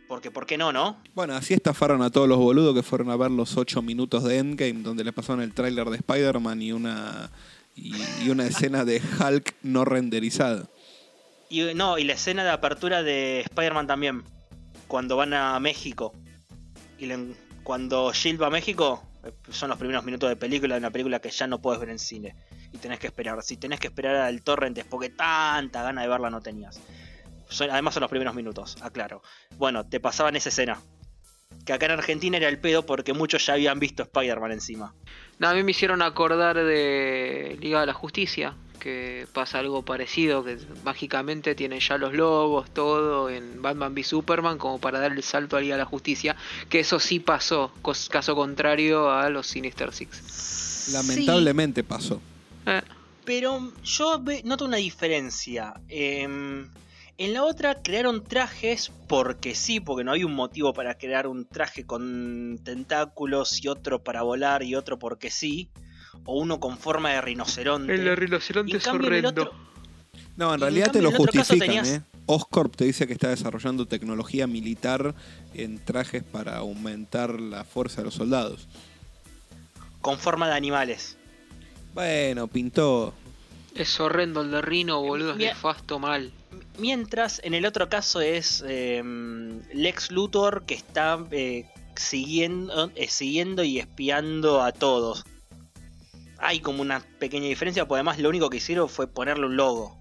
Porque, 0.09 0.29
¿por 0.29 0.45
qué 0.45 0.57
no, 0.57 0.73
no? 0.73 1.01
Bueno, 1.15 1.35
así 1.35 1.53
estafaron 1.53 2.01
a 2.01 2.09
todos 2.09 2.27
los 2.27 2.37
boludos 2.37 2.75
que 2.75 2.83
fueron 2.83 3.09
a 3.11 3.15
ver 3.15 3.31
los 3.31 3.55
8 3.55 3.81
minutos 3.81 4.25
de 4.25 4.39
Endgame, 4.39 4.83
donde 4.83 5.05
les 5.05 5.13
pasaron 5.13 5.41
el 5.41 5.53
tráiler 5.53 5.89
de 5.89 5.97
Spider-Man 5.97 6.61
y 6.61 6.73
una, 6.73 7.31
y, 7.77 7.93
y 8.25 8.29
una 8.29 8.45
escena 8.45 8.83
de 8.83 9.01
Hulk 9.21 9.55
no 9.63 9.85
renderizada. 9.85 10.67
Y 11.49 11.73
no, 11.75 11.97
y 11.97 12.03
la 12.03 12.13
escena 12.13 12.43
de 12.43 12.49
apertura 12.51 13.03
de 13.03 13.41
Spider-Man 13.41 13.87
también. 13.87 14.23
Cuando 14.87 15.15
van 15.17 15.33
a 15.33 15.59
México. 15.59 16.13
Y 16.97 17.05
le- 17.05 17.33
cuando 17.63 18.11
Shield 18.13 18.41
va 18.41 18.47
a 18.47 18.49
México, 18.49 19.03
eh, 19.23 19.31
son 19.49 19.69
los 19.69 19.77
primeros 19.77 20.03
minutos 20.05 20.29
de 20.29 20.35
película, 20.35 20.75
de 20.75 20.79
una 20.79 20.91
película 20.91 21.19
que 21.19 21.29
ya 21.29 21.47
no 21.47 21.59
puedes 21.61 21.79
ver 21.79 21.89
en 21.89 21.99
cine. 21.99 22.35
Y 22.73 22.77
tenés 22.77 22.99
que 22.99 23.07
esperar. 23.07 23.41
Si 23.43 23.57
tenés 23.57 23.79
que 23.79 23.87
esperar 23.87 24.15
al 24.15 24.41
torrent 24.41 24.77
es 24.77 24.85
porque 24.85 25.09
tanta 25.09 25.83
gana 25.83 26.01
de 26.01 26.07
verla 26.07 26.29
no 26.29 26.41
tenías. 26.41 26.79
Son- 27.49 27.69
además 27.71 27.93
son 27.93 28.01
los 28.01 28.09
primeros 28.09 28.35
minutos, 28.35 28.77
aclaro. 28.81 29.21
Bueno, 29.57 29.85
te 29.87 29.99
pasaban 29.99 30.35
esa 30.35 30.49
escena. 30.49 30.81
Que 31.65 31.73
acá 31.73 31.85
en 31.85 31.93
Argentina 31.93 32.37
era 32.37 32.49
el 32.49 32.59
pedo 32.59 32.85
porque 32.85 33.13
muchos 33.13 33.45
ya 33.45 33.53
habían 33.53 33.79
visto 33.79 34.03
Spider-Man 34.03 34.51
encima. 34.51 34.93
No, 35.39 35.47
a 35.49 35.53
mí 35.53 35.63
me 35.63 35.71
hicieron 35.71 36.01
acordar 36.01 36.55
de 36.57 37.57
Liga 37.59 37.81
de 37.81 37.85
la 37.85 37.93
Justicia, 37.93 38.55
que 38.79 39.27
pasa 39.33 39.59
algo 39.59 39.83
parecido, 39.83 40.43
que 40.43 40.57
mágicamente 40.83 41.55
tienen 41.55 41.79
ya 41.79 41.97
los 41.97 42.13
logos, 42.13 42.69
todo 42.71 43.29
en 43.29 43.61
Batman 43.61 43.93
v 43.93 44.03
Superman, 44.03 44.57
como 44.57 44.79
para 44.79 44.99
dar 44.99 45.11
el 45.11 45.23
salto 45.23 45.57
a 45.57 45.61
la 45.61 45.85
Justicia, 45.85 46.35
que 46.69 46.79
eso 46.79 46.99
sí 46.99 47.19
pasó, 47.19 47.71
caso 48.09 48.35
contrario 48.35 49.11
a 49.11 49.29
los 49.29 49.47
Sinister 49.47 49.93
Six. 49.93 50.89
Lamentablemente 50.93 51.83
pasó. 51.83 52.21
Eh, 52.65 52.81
Pero 53.25 53.71
yo 53.83 54.23
noto 54.43 54.65
una 54.65 54.77
diferencia. 54.77 55.73
Em, 55.89 56.69
en 57.17 57.33
la 57.33 57.43
otra 57.43 57.81
crearon 57.81 58.23
trajes 58.23 58.91
porque 59.07 59.55
sí, 59.55 59.79
porque 59.79 60.03
no 60.03 60.11
hay 60.11 60.23
un 60.23 60.33
motivo 60.33 60.73
para 60.73 60.97
crear 60.97 61.27
un 61.27 61.45
traje 61.45 61.85
con 61.85 62.59
tentáculos 62.63 63.63
y 63.63 63.67
otro 63.67 64.03
para 64.03 64.21
volar 64.21 64.63
y 64.63 64.75
otro 64.75 64.99
porque 64.99 65.31
sí. 65.31 65.69
O 66.25 66.39
uno 66.39 66.59
con 66.59 66.77
forma 66.77 67.11
de 67.11 67.21
rinoceronte. 67.21 67.93
el 67.93 68.05
Y 68.07 68.15
rinoceronte 68.15 68.71
en 68.71 68.77
es 68.77 68.83
cambio 68.83 69.07
en 69.07 69.13
el 69.13 69.25
horrendo. 69.25 69.41
otro- 69.43 69.57
No, 70.35 70.53
en 70.53 70.59
realidad 70.59 70.91
te 70.91 71.01
lo 71.01 71.11
justifican, 71.11 71.59
tenías- 71.59 71.87
¿eh? 71.89 72.01
Oscorp 72.29 72.75
te 72.75 72.83
dice 72.85 73.07
que 73.07 73.13
está 73.13 73.29
desarrollando 73.29 73.85
tecnología 73.87 74.47
militar 74.47 75.15
en 75.53 75.79
trajes 75.83 76.23
para 76.23 76.57
aumentar 76.57 77.39
la 77.39 77.63
fuerza 77.63 78.01
de 78.01 78.05
los 78.05 78.13
soldados. 78.15 78.67
con 80.01 80.19
forma 80.19 80.47
de 80.47 80.53
animales. 80.55 81.17
Bueno, 81.93 82.47
pintó. 82.47 83.13
Es 83.75 83.99
horrendo 83.99 84.41
el 84.41 84.51
de 84.51 84.61
Rino, 84.61 85.01
boludo, 85.01 85.31
es 85.31 85.37
nefasto 85.37 85.99
mal. 85.99 86.31
Mientras 86.77 87.41
en 87.43 87.53
el 87.53 87.65
otro 87.65 87.89
caso 87.89 88.21
es 88.21 88.63
em, 88.65 89.59
Lex 89.73 90.11
Luthor 90.11 90.63
que 90.65 90.75
está 90.75 91.19
eh, 91.31 91.65
siguiendo, 91.95 92.89
eh, 92.95 93.07
siguiendo 93.09 93.63
y 93.63 93.79
espiando 93.79 94.61
a 94.61 94.71
todos. 94.71 95.25
Hay 96.39 96.59
como 96.59 96.81
una 96.81 96.99
pequeña 97.19 97.47
diferencia, 97.47 97.85
porque 97.87 97.99
además 97.99 98.19
lo 98.19 98.29
único 98.29 98.49
que 98.49 98.57
hicieron 98.57 98.89
fue 98.89 99.07
ponerle 99.07 99.45
un 99.47 99.55
logo. 99.57 99.97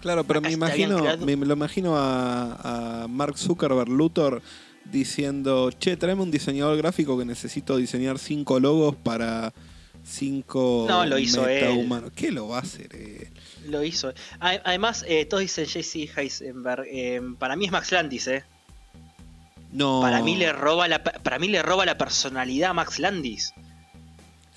Claro, 0.00 0.24
pero 0.24 0.40
Acá 0.40 0.48
me 0.48 0.54
imagino, 0.54 0.98
me, 1.18 1.36
lo 1.36 1.52
imagino 1.54 1.96
a, 1.96 3.02
a 3.04 3.08
Mark 3.08 3.36
Zuckerberg 3.36 3.88
Luthor 3.90 4.42
diciendo, 4.84 5.70
che, 5.72 5.96
tráeme 5.96 6.22
un 6.22 6.30
diseñador 6.30 6.76
gráfico 6.78 7.18
que 7.18 7.24
necesito 7.24 7.76
diseñar 7.76 8.18
cinco 8.18 8.58
logos 8.60 8.96
para 8.96 9.52
cinco 10.02 10.86
No, 10.88 11.04
lo 11.04 11.18
hizo 11.18 11.46
él. 11.46 11.60
metahumanos". 11.66 12.12
¿Qué 12.14 12.30
lo 12.32 12.48
va 12.48 12.58
a 12.58 12.60
hacer 12.62 12.94
él? 12.96 13.28
Lo 13.68 13.84
hizo. 13.84 14.12
Además, 14.38 15.04
eh, 15.06 15.26
todos 15.26 15.42
dicen 15.42 15.66
Jesse 15.66 16.08
Heisenberg. 16.16 16.84
eh, 16.90 17.20
para 17.38 17.56
mí 17.56 17.66
es 17.66 17.72
Max 17.72 17.92
Landis, 17.92 18.26
¿eh? 18.28 18.44
No. 19.72 20.00
Para 20.00 20.22
mí 20.22 20.34
le 20.36 20.52
roba 20.52 20.88
la 20.88 21.02
para 21.04 21.38
mí 21.38 21.46
le 21.48 21.62
roba 21.62 21.84
la 21.86 21.96
personalidad 21.96 22.70
a 22.70 22.74
Max 22.74 22.98
Landis. 22.98 23.52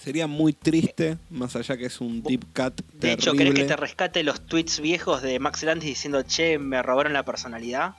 Sería 0.03 0.27
muy 0.27 0.51
triste, 0.51 1.17
más 1.29 1.55
allá 1.55 1.77
que 1.77 1.85
es 1.85 2.01
un 2.01 2.21
deep 2.23 2.43
cut 2.53 2.75
De 2.75 2.83
terrible. 2.83 3.13
hecho, 3.13 3.33
¿querés 3.33 3.53
que 3.53 3.63
te 3.63 3.75
rescate 3.77 4.23
los 4.23 4.45
tweets 4.45 4.81
viejos 4.81 5.21
de 5.21 5.39
Max 5.39 5.63
Landis 5.63 5.87
diciendo, 5.87 6.23
che, 6.23 6.59
me 6.59 6.81
robaron 6.81 7.13
la 7.13 7.23
personalidad? 7.23 7.95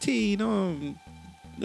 Sí, 0.00 0.36
no. 0.36 0.74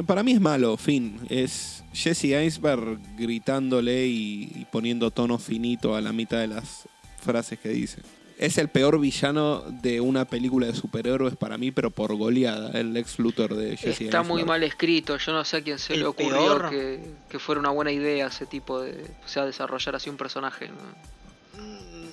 Para 0.05 0.21
mí 0.21 0.33
es 0.33 0.41
malo, 0.41 0.77
fin. 0.77 1.19
Es 1.29 1.83
Jesse 1.91 2.25
Eisenberg 2.25 2.99
gritándole 3.17 4.05
y, 4.05 4.51
y 4.55 4.67
poniendo 4.71 5.09
tono 5.09 5.39
finito 5.39 5.95
a 5.95 6.01
la 6.01 6.13
mitad 6.13 6.37
de 6.37 6.47
las 6.47 6.87
frases 7.17 7.57
que 7.57 7.69
dice. 7.69 8.01
Es 8.37 8.57
el 8.57 8.67
peor 8.67 8.99
villano 8.99 9.61
de 9.61 10.01
una 10.01 10.25
película 10.25 10.67
de 10.67 10.75
superhéroes 10.75 11.37
para 11.37 11.57
mí, 11.57 11.71
pero 11.71 11.89
por 11.89 12.13
goleada, 12.15 12.77
el 12.77 12.95
ex 12.97 13.17
Luthor 13.17 13.55
de 13.55 13.77
Jesse 13.77 14.01
Está 14.01 14.23
muy 14.23 14.43
mal 14.43 14.61
escrito, 14.63 15.17
yo 15.17 15.31
no 15.31 15.45
sé 15.45 15.57
a 15.57 15.61
quién 15.63 15.79
se 15.79 15.95
le 15.95 16.05
ocurrió 16.05 16.31
peor. 16.37 16.69
que, 16.69 17.13
que 17.29 17.39
fuera 17.39 17.61
una 17.61 17.69
buena 17.69 17.93
idea 17.93 18.27
ese 18.27 18.45
tipo 18.45 18.81
de, 18.81 19.05
o 19.23 19.27
sea, 19.27 19.45
desarrollar 19.45 19.95
así 19.95 20.09
un 20.09 20.17
personaje. 20.17 20.67
¿no? 20.67 21.61
Mm, 21.63 22.07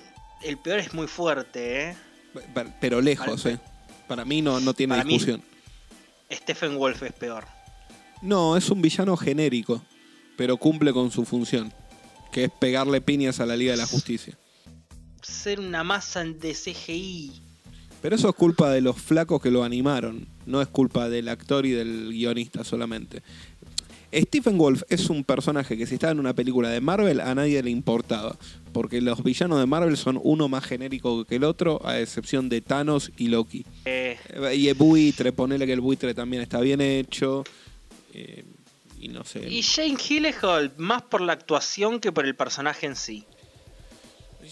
El 0.45 0.59
peor 0.59 0.79
es 0.79 0.95
muy 0.95 1.09
fuerte, 1.09 1.91
¿eh? 1.91 1.97
Pero 2.81 3.01
lejos, 3.01 3.43
Para- 3.43 3.55
eh. 3.57 3.59
Para 4.07 4.25
mí 4.25 4.43
no, 4.43 4.61
no 4.61 4.75
tiene 4.75 4.93
Para 4.95 5.05
mí- 5.05 5.15
discusión. 5.15 5.43
Stephen 6.31 6.77
Wolf 6.79 7.03
es 7.03 7.13
peor. 7.13 7.45
No, 8.23 8.57
es 8.57 8.71
un 8.71 8.81
villano 8.81 9.17
genérico, 9.17 9.83
pero 10.37 10.57
cumple 10.57 10.93
con 10.93 11.11
su 11.11 11.25
función, 11.25 11.73
que 12.31 12.45
es 12.45 12.51
pegarle 12.51 13.01
piñas 13.01 13.41
a 13.41 13.47
la 13.47 13.57
Liga 13.57 13.73
de 13.73 13.79
la 13.79 13.87
Justicia. 13.87 14.35
Ser 15.23 15.61
una 15.61 15.85
masa 15.85 16.25
de 16.25 16.53
CGI. 16.55 17.33
Pero 18.01 18.17
eso 18.17 18.29
es 18.29 18.35
culpa 18.35 18.71
de 18.71 18.81
los 18.81 19.01
flacos 19.01 19.41
que 19.41 19.51
lo 19.51 19.63
animaron, 19.63 20.27
no 20.45 20.61
es 20.61 20.69
culpa 20.69 21.09
del 21.09 21.29
actor 21.29 21.65
y 21.67 21.71
del 21.71 22.09
guionista 22.11 22.65
solamente. 22.65 23.23
Stephen 24.13 24.59
Wolf 24.59 24.83
es 24.91 25.09
un 25.09 25.25
personaje 25.25 25.79
que 25.79 25.87
si 25.87 25.95
estaba 25.95 26.13
en 26.13 26.21
una 26.21 26.35
película 26.35 26.69
de 26.69 26.81
Marvel 26.83 27.21
a 27.21 27.35
nadie 27.35 27.63
le 27.63 27.71
importaba, 27.71 28.37
porque 28.73 29.01
los 29.01 29.23
villanos 29.23 29.59
de 29.59 29.67
Marvel 29.67 29.97
son 29.97 30.21
uno 30.23 30.49
más 30.49 30.65
genérico 30.65 31.25
que 31.25 31.37
el 31.37 31.45
otro, 31.45 31.81
a 31.87 31.99
excepción 31.99 32.49
de 32.49 32.61
Thanos 32.61 33.11
y 33.17 33.29
Loki. 33.29 33.65
Eh, 33.87 34.19
Y 34.55 34.69
el 34.69 34.75
buitre, 34.75 35.33
ponele 35.33 35.65
que 35.65 35.73
el 35.73 35.81
buitre 35.81 36.13
también 36.13 36.43
está 36.43 36.61
bien 36.61 36.81
hecho, 36.83 37.45
eh, 38.13 38.45
y 39.01 39.09
no 39.09 39.25
sé. 39.25 39.49
y 39.49 39.63
Jane 39.63 39.97
Gyllenhaal, 39.97 40.73
más 40.77 41.03
por 41.03 41.23
la 41.23 41.33
actuación 41.33 41.99
que 41.99 42.13
por 42.13 42.27
el 42.27 42.37
personaje 42.37 42.87
en 42.87 42.97
sí. 42.97 43.25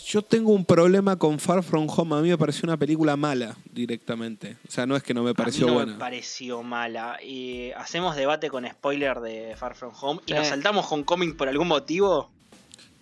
Yo 0.06 0.22
tengo 0.22 0.52
un 0.52 0.64
problema 0.64 1.16
con 1.16 1.38
Far 1.40 1.62
From 1.62 1.86
Home, 1.88 2.16
a 2.16 2.20
mí 2.20 2.28
me 2.28 2.38
pareció 2.38 2.62
una 2.64 2.76
película 2.76 3.16
mala 3.16 3.56
directamente, 3.72 4.56
o 4.66 4.70
sea, 4.70 4.86
no 4.86 4.94
es 4.96 5.02
que 5.02 5.12
no 5.14 5.22
me 5.22 5.34
pareció 5.34 5.64
a 5.66 5.66
mí 5.66 5.72
no 5.72 5.78
buena. 5.78 5.92
me 5.94 5.98
pareció 5.98 6.62
mala. 6.62 7.18
Y 7.22 7.70
hacemos 7.72 8.14
debate 8.16 8.50
con 8.50 8.66
spoiler 8.68 9.20
de 9.20 9.54
Far 9.56 9.74
From 9.74 9.92
Home 10.00 10.20
y 10.26 10.32
nos 10.32 10.46
saltamos 10.48 10.86
Homecoming 10.90 11.36
por 11.36 11.48
algún 11.48 11.68
motivo. 11.68 12.30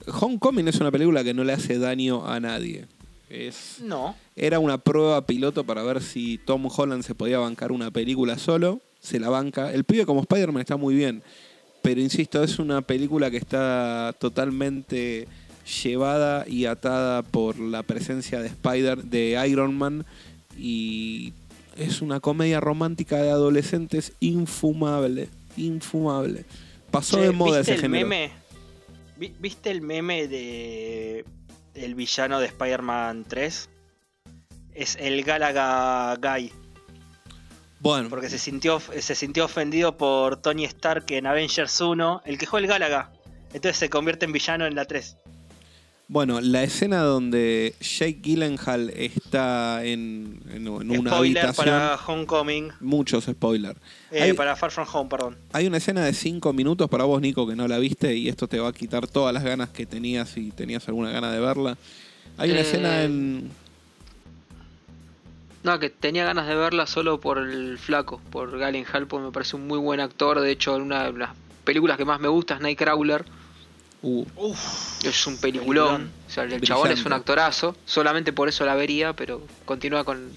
Homecoming 0.06 0.68
es 0.68 0.80
una 0.80 0.90
película 0.90 1.22
que 1.24 1.34
no 1.34 1.44
le 1.44 1.52
hace 1.52 1.78
daño 1.78 2.26
a 2.26 2.40
nadie. 2.40 2.86
Es, 3.28 3.80
No. 3.82 4.14
era 4.36 4.58
una 4.58 4.78
prueba 4.78 5.26
piloto 5.26 5.64
para 5.64 5.82
ver 5.82 6.02
si 6.02 6.38
Tom 6.38 6.66
Holland 6.74 7.02
se 7.02 7.14
podía 7.14 7.38
bancar 7.38 7.72
una 7.72 7.90
película 7.90 8.38
solo. 8.38 8.80
Se 9.00 9.20
la 9.20 9.28
banca. 9.28 9.72
El 9.72 9.84
pibe 9.84 10.06
como 10.06 10.20
Spider-Man 10.22 10.62
está 10.62 10.76
muy 10.76 10.94
bien. 10.94 11.22
Pero 11.82 12.00
insisto, 12.00 12.42
es 12.42 12.58
una 12.58 12.80
película 12.82 13.30
que 13.30 13.36
está 13.36 14.14
totalmente 14.18 15.28
llevada 15.82 16.44
y 16.48 16.66
atada 16.66 17.22
por 17.22 17.58
la 17.58 17.82
presencia 17.82 18.40
de 18.40 18.48
Spider, 18.48 19.02
de 19.04 19.42
Iron 19.48 19.76
Man. 19.76 20.04
Y 20.56 21.32
es 21.76 22.00
una 22.02 22.20
comedia 22.20 22.60
romántica 22.60 23.16
de 23.22 23.30
adolescentes 23.30 24.12
infumable. 24.20 25.28
Infumable. 25.56 26.44
Pasó 26.90 27.16
Che, 27.18 27.24
de 27.24 27.32
moda 27.32 27.58
¿viste 27.58 27.72
ese 27.72 27.74
el 27.74 27.80
género. 27.82 28.06
meme? 28.08 28.30
Vi- 29.16 29.34
¿Viste 29.38 29.70
el 29.70 29.82
meme 29.82 30.26
de 30.28 31.24
el 31.74 31.94
villano 31.94 32.40
de 32.40 32.46
Spider-Man 32.46 33.24
3? 33.28 33.68
Es 34.74 34.96
el 35.00 35.22
Galaga 35.24 36.16
Guy. 36.16 36.52
Bueno, 37.80 38.08
Porque 38.08 38.28
se 38.28 38.38
sintió, 38.38 38.80
se 38.80 39.14
sintió 39.14 39.44
ofendido 39.44 39.96
por 39.96 40.36
Tony 40.42 40.64
Stark 40.64 41.04
en 41.10 41.26
Avengers 41.26 41.80
1, 41.80 42.22
el 42.24 42.36
que 42.38 42.46
juega 42.46 42.64
el 42.64 42.68
Galaga. 42.70 43.12
Entonces 43.52 43.76
se 43.76 43.88
convierte 43.88 44.24
en 44.26 44.32
villano 44.32 44.66
en 44.66 44.74
la 44.74 44.84
3. 44.84 45.16
Bueno, 46.10 46.40
la 46.40 46.62
escena 46.62 47.02
donde 47.02 47.74
Jake 47.80 48.20
Gyllenhaal 48.22 48.88
está 48.96 49.84
en, 49.84 50.40
en- 50.50 50.66
en 50.66 50.68
una 50.68 51.10
Spoiler 51.10 51.44
habitación. 51.44 51.66
para 51.66 51.96
Homecoming. 51.96 52.70
Muchos 52.80 53.24
spoilers. 53.24 53.78
Eh, 54.10 54.22
Hay- 54.22 54.32
Para 54.32 54.56
Far 54.56 54.70
From 54.70 54.86
Home, 54.90 55.10
perdón. 55.10 55.36
Hay 55.52 55.66
una 55.66 55.76
escena 55.76 56.02
de 56.02 56.14
5 56.14 56.54
minutos 56.54 56.88
para 56.88 57.04
vos, 57.04 57.20
Nico, 57.20 57.46
que 57.46 57.54
no 57.54 57.68
la 57.68 57.78
viste 57.78 58.16
y 58.16 58.28
esto 58.28 58.48
te 58.48 58.58
va 58.58 58.68
a 58.68 58.72
quitar 58.72 59.06
todas 59.06 59.34
las 59.34 59.44
ganas 59.44 59.68
que 59.68 59.84
tenías 59.84 60.30
si 60.30 60.50
tenías 60.50 60.88
alguna 60.88 61.10
gana 61.10 61.30
de 61.30 61.40
verla. 61.40 61.76
Hay 62.38 62.50
una 62.52 62.60
Eh, 62.60 62.62
escena 62.62 63.02
en. 63.02 63.50
No, 65.62 65.78
que 65.78 65.90
tenía 65.90 66.24
ganas 66.24 66.46
de 66.46 66.54
verla 66.54 66.86
solo 66.86 67.20
por 67.20 67.36
el 67.36 67.76
flaco, 67.78 68.22
por 68.30 68.56
Galen 68.58 68.86
porque 69.08 69.26
me 69.26 69.32
parece 69.32 69.56
un 69.56 69.66
muy 69.66 69.78
buen 69.78 70.00
actor. 70.00 70.40
De 70.40 70.50
hecho, 70.52 70.74
una 70.76 71.04
de 71.10 71.18
las 71.18 71.30
películas 71.64 71.98
que 71.98 72.06
más 72.06 72.18
me 72.18 72.28
gusta 72.28 72.54
es 72.54 72.60
Nightcrawler. 72.62 73.26
Uh, 74.02 74.24
Uf, 74.36 75.04
Es 75.04 75.26
un 75.26 75.36
peliculón. 75.38 76.10
O 76.26 76.30
sea, 76.30 76.44
el 76.44 76.60
chabón 76.60 76.90
es 76.90 77.04
un 77.04 77.12
actorazo. 77.12 77.76
Solamente 77.84 78.32
por 78.32 78.48
eso 78.48 78.64
la 78.64 78.74
vería, 78.74 79.12
pero 79.14 79.42
continúa 79.64 80.04
con 80.04 80.30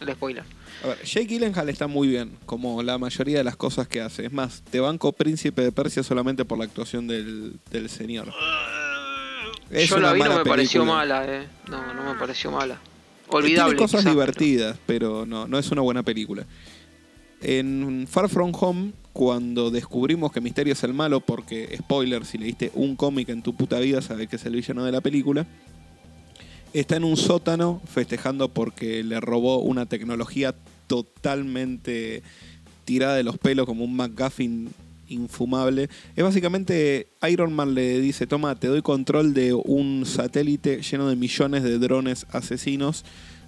el 0.00 0.12
spoiler. 0.12 0.44
a 0.82 0.88
ver, 0.88 1.02
Jake 1.04 1.26
Gyllenhaal 1.26 1.68
está 1.68 1.86
muy 1.86 2.08
bien, 2.08 2.36
como 2.44 2.82
la 2.82 2.98
mayoría 2.98 3.38
de 3.38 3.44
las 3.44 3.56
cosas 3.56 3.86
que 3.86 4.00
hace. 4.00 4.26
Es 4.26 4.32
más, 4.32 4.62
te 4.70 4.80
banco 4.80 5.12
Príncipe 5.12 5.62
de 5.62 5.72
Persia 5.72 6.02
solamente 6.02 6.44
por 6.44 6.58
la 6.58 6.64
actuación 6.64 7.06
del, 7.06 7.58
del 7.70 7.88
señor. 7.88 8.32
Es 9.70 9.88
Yo 9.88 9.98
la 9.98 10.12
vi, 10.12 10.20
no 10.20 10.38
me 10.38 10.44
pareció 10.44 10.84
mala, 10.84 11.24
eh. 11.26 11.46
No, 11.68 11.94
no 11.94 12.12
me 12.12 12.18
pareció 12.18 12.50
mala. 12.50 12.80
Olvidable. 13.28 13.74
Tiene 13.74 13.78
cosas 13.78 14.04
divertidas, 14.04 14.76
pero 14.86 15.24
no, 15.24 15.48
no 15.48 15.58
es 15.58 15.70
una 15.70 15.80
buena 15.80 16.02
película. 16.02 16.44
En 17.46 18.06
Far 18.08 18.30
From 18.30 18.52
Home, 18.58 18.92
cuando 19.12 19.70
descubrimos 19.70 20.32
que 20.32 20.40
Misterio 20.40 20.72
es 20.72 20.82
el 20.82 20.94
malo, 20.94 21.20
porque, 21.20 21.76
spoiler, 21.76 22.24
si 22.24 22.38
leíste 22.38 22.72
un 22.74 22.96
cómic 22.96 23.28
en 23.28 23.42
tu 23.42 23.54
puta 23.54 23.78
vida, 23.80 24.00
sabes 24.00 24.28
que 24.28 24.36
es 24.36 24.46
el 24.46 24.56
villano 24.56 24.82
de 24.82 24.92
la 24.92 25.02
película, 25.02 25.46
está 26.72 26.96
en 26.96 27.04
un 27.04 27.18
sótano 27.18 27.82
festejando 27.84 28.48
porque 28.48 29.04
le 29.04 29.20
robó 29.20 29.58
una 29.58 29.84
tecnología 29.86 30.54
totalmente 30.86 32.22
tirada 32.86 33.14
de 33.16 33.24
los 33.24 33.36
pelos, 33.36 33.66
como 33.66 33.84
un 33.84 33.94
McGuffin 33.94 34.70
infumable. 35.08 35.90
Es 36.16 36.24
básicamente, 36.24 37.08
Iron 37.30 37.52
Man 37.52 37.74
le 37.74 38.00
dice, 38.00 38.26
toma, 38.26 38.54
te 38.54 38.68
doy 38.68 38.80
control 38.80 39.34
de 39.34 39.52
un 39.52 40.04
satélite 40.06 40.80
lleno 40.80 41.08
de 41.08 41.16
millones 41.16 41.62
de 41.62 41.78
drones 41.78 42.26
asesinos. 42.30 43.04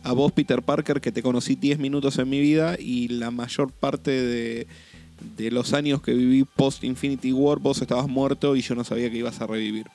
A 0.06 0.12
vos, 0.12 0.30
Peter 0.30 0.62
Parker, 0.62 1.00
que 1.00 1.10
te 1.10 1.20
conocí 1.20 1.56
10 1.56 1.80
minutos 1.80 2.16
en 2.18 2.30
mi 2.30 2.38
vida 2.38 2.76
y 2.78 3.08
la 3.08 3.32
mayor 3.32 3.72
parte 3.72 4.12
de, 4.12 4.68
de 5.36 5.50
los 5.50 5.72
años 5.72 6.00
que 6.00 6.14
viví 6.14 6.44
post 6.44 6.84
Infinity 6.84 7.32
War, 7.32 7.58
vos 7.58 7.82
estabas 7.82 8.06
muerto 8.06 8.54
y 8.54 8.60
yo 8.62 8.76
no 8.76 8.84
sabía 8.84 9.10
que 9.10 9.16
ibas 9.16 9.40
a 9.40 9.48
revivir. 9.48 9.86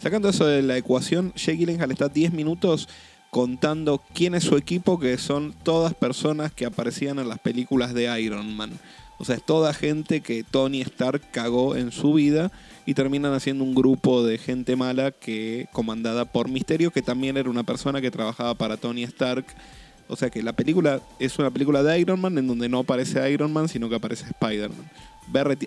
Sacando 0.00 0.30
eso 0.30 0.46
de 0.46 0.62
la 0.62 0.78
ecuación, 0.78 1.34
Jake 1.36 1.58
Gyllenhaal 1.58 1.90
está 1.90 2.08
10 2.08 2.32
minutos 2.32 2.88
contando 3.28 4.02
quién 4.14 4.34
es 4.34 4.44
su 4.44 4.56
equipo, 4.56 4.98
que 4.98 5.18
son 5.18 5.54
todas 5.62 5.92
personas 5.92 6.52
que 6.52 6.64
aparecían 6.64 7.18
en 7.18 7.28
las 7.28 7.38
películas 7.38 7.92
de 7.92 8.18
Iron 8.18 8.56
Man. 8.56 8.70
O 9.18 9.26
sea, 9.26 9.36
es 9.36 9.44
toda 9.44 9.74
gente 9.74 10.22
que 10.22 10.42
Tony 10.42 10.80
Stark 10.80 11.20
cagó 11.32 11.76
en 11.76 11.92
su 11.92 12.14
vida 12.14 12.50
y 12.86 12.94
terminan 12.94 13.32
haciendo 13.34 13.64
un 13.64 13.74
grupo 13.74 14.24
de 14.24 14.38
gente 14.38 14.76
mala 14.76 15.10
que 15.10 15.68
comandada 15.72 16.24
por 16.24 16.48
Misterio, 16.48 16.90
que 16.90 17.02
también 17.02 17.36
era 17.36 17.50
una 17.50 17.64
persona 17.64 18.00
que 18.00 18.10
trabajaba 18.10 18.54
para 18.54 18.76
Tony 18.76 19.02
Stark. 19.04 19.44
O 20.08 20.16
sea 20.16 20.28
que 20.30 20.42
la 20.42 20.52
película 20.52 21.00
es 21.18 21.38
una 21.38 21.50
película 21.50 21.82
de 21.82 22.00
Iron 22.00 22.20
Man 22.20 22.36
en 22.36 22.48
donde 22.48 22.68
no 22.68 22.80
aparece 22.80 23.30
Iron 23.30 23.52
Man, 23.52 23.68
sino 23.68 23.88
que 23.88 23.94
aparece 23.94 24.26
Spider-Man. 24.26 24.90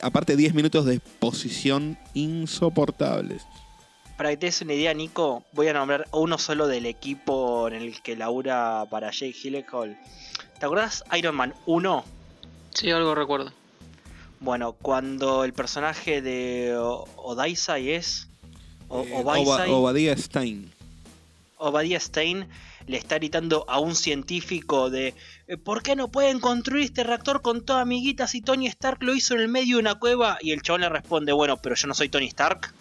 Aparte 0.02 0.36
10 0.36 0.54
minutos 0.54 0.86
de 0.86 0.96
exposición 0.96 1.98
insoportables. 2.14 3.44
Para 4.18 4.32
que 4.32 4.38
te 4.38 4.46
des 4.48 4.62
una 4.62 4.74
idea, 4.74 4.94
Nico, 4.94 5.44
voy 5.54 5.70
a 5.70 5.74
nombrar 5.74 6.08
uno 6.12 6.38
solo 6.38 6.68
del 6.68 6.86
equipo 6.86 7.68
en 7.70 7.76
el 7.76 8.02
que 8.02 8.18
labura 8.18 8.86
para 8.90 9.12
Jake 9.12 9.34
Gyllenhaal. 9.34 9.98
¿Te 10.60 10.66
acuerdas 10.66 11.04
Iron 11.18 11.36
Man 11.36 11.54
1? 11.66 12.04
Sí, 12.74 12.92
algo 12.92 13.16
recuerdo. 13.16 13.54
Bueno, 14.44 14.74
cuando 14.74 15.44
el 15.46 15.54
personaje 15.54 16.22
de 16.22 16.76
Odaisai 16.76 17.92
es... 17.92 18.28
O, 18.90 19.04
Eh, 19.04 19.12
Obaisai, 19.16 19.70
Oba- 19.70 19.78
Obadiah 19.78 20.18
Stein. 20.18 20.70
Obadiah 21.58 22.00
Stein 22.00 22.48
le 22.86 22.98
está 22.98 23.16
gritando 23.16 23.64
a 23.70 23.80
un 23.80 23.96
científico 23.96 24.90
de 24.90 25.16
eh, 25.48 25.56
¿Por 25.58 25.82
qué 25.82 25.96
no 25.96 26.10
pueden 26.12 26.42
construir 26.42 26.84
este 26.84 27.04
reactor 27.06 27.42
con 27.42 27.64
toda 27.66 27.80
amiguitas 27.82 28.32
si 28.32 28.42
Tony 28.42 28.68
Stark 28.68 29.02
lo 29.02 29.16
hizo 29.16 29.34
en 29.36 29.40
el 29.40 29.48
medio 29.48 29.78
de 29.78 29.82
una 29.82 29.96
cueva? 29.96 30.38
Y 30.42 30.52
el 30.52 30.62
chabón 30.62 30.82
le 30.82 30.90
responde, 30.90 31.32
bueno, 31.32 31.58
pero 31.62 31.76
yo 31.76 31.88
no 31.88 31.94
soy 31.94 32.10
Tony 32.10 32.28
Stark. 32.28 32.74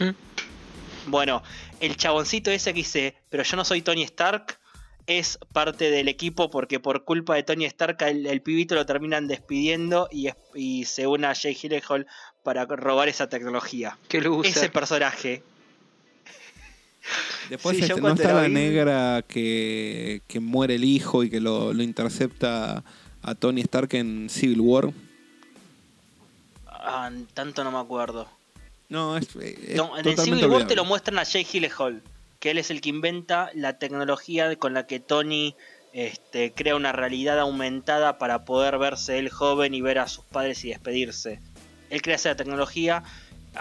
¿Mm? 0.00 1.10
Bueno, 1.10 1.42
el 1.80 1.96
chaboncito 1.96 2.50
ese 2.50 2.72
que 2.72 2.78
dice, 2.80 3.14
pero 3.28 3.42
yo 3.42 3.56
no 3.56 3.64
soy 3.66 3.82
Tony 3.82 4.02
Stark, 4.04 4.58
es 5.06 5.38
parte 5.52 5.90
del 5.90 6.08
equipo 6.08 6.48
porque 6.50 6.78
por 6.80 7.04
culpa 7.04 7.34
de 7.34 7.42
Tony 7.42 7.64
Stark 7.66 7.96
el, 8.02 8.26
el 8.26 8.40
pibito 8.40 8.74
lo 8.74 8.86
terminan 8.86 9.26
despidiendo 9.28 10.08
y, 10.10 10.28
es- 10.28 10.36
y 10.54 10.84
se 10.84 11.06
une 11.06 11.26
a 11.26 11.34
Jay 11.34 11.54
Gyllenhaal 11.54 12.06
para 12.42 12.64
robar 12.66 13.08
esa 13.08 13.28
tecnología. 13.28 13.98
Qué. 14.08 14.22
Ese 14.44 14.68
personaje. 14.70 15.42
Después 17.50 17.76
Sí, 17.76 17.82
este, 17.82 18.00
no 18.00 18.10
está 18.14 18.32
la 18.32 18.42
vi- 18.46 18.52
negra 18.54 19.24
que, 19.26 20.22
que 20.28 20.38
muere 20.40 20.76
el 20.76 20.84
hijo 20.84 21.24
y 21.24 21.30
que 21.30 21.40
lo, 21.40 21.72
lo 21.72 21.82
intercepta 21.82 22.84
a 23.22 23.34
Tony 23.34 23.60
Stark 23.62 23.94
en 23.94 24.28
Civil 24.30 24.60
War. 24.60 24.92
Ah, 26.66 27.10
tanto 27.34 27.64
no 27.64 27.70
me 27.72 27.78
acuerdo. 27.78 28.28
No, 28.88 29.16
es, 29.16 29.34
es 29.36 29.76
No, 29.76 29.96
en 29.98 30.06
el 30.06 30.16
Civil 30.18 30.46
War 30.46 30.66
te 30.66 30.76
lo 30.76 30.84
muestran 30.84 31.18
a 31.18 31.24
Jay 31.24 31.44
Gyllenhaal, 31.44 32.02
que 32.42 32.50
él 32.50 32.58
es 32.58 32.72
el 32.72 32.80
que 32.80 32.88
inventa 32.88 33.50
la 33.54 33.78
tecnología 33.78 34.56
con 34.56 34.74
la 34.74 34.84
que 34.88 34.98
Tony 34.98 35.54
este, 35.92 36.50
crea 36.52 36.74
una 36.74 36.90
realidad 36.90 37.38
aumentada 37.38 38.18
para 38.18 38.44
poder 38.44 38.78
verse 38.78 39.20
él 39.20 39.28
joven 39.28 39.74
y 39.74 39.80
ver 39.80 40.00
a 40.00 40.08
sus 40.08 40.24
padres 40.24 40.64
y 40.64 40.70
despedirse. 40.70 41.40
Él 41.88 42.02
crea 42.02 42.16
esa 42.16 42.34
tecnología, 42.34 43.04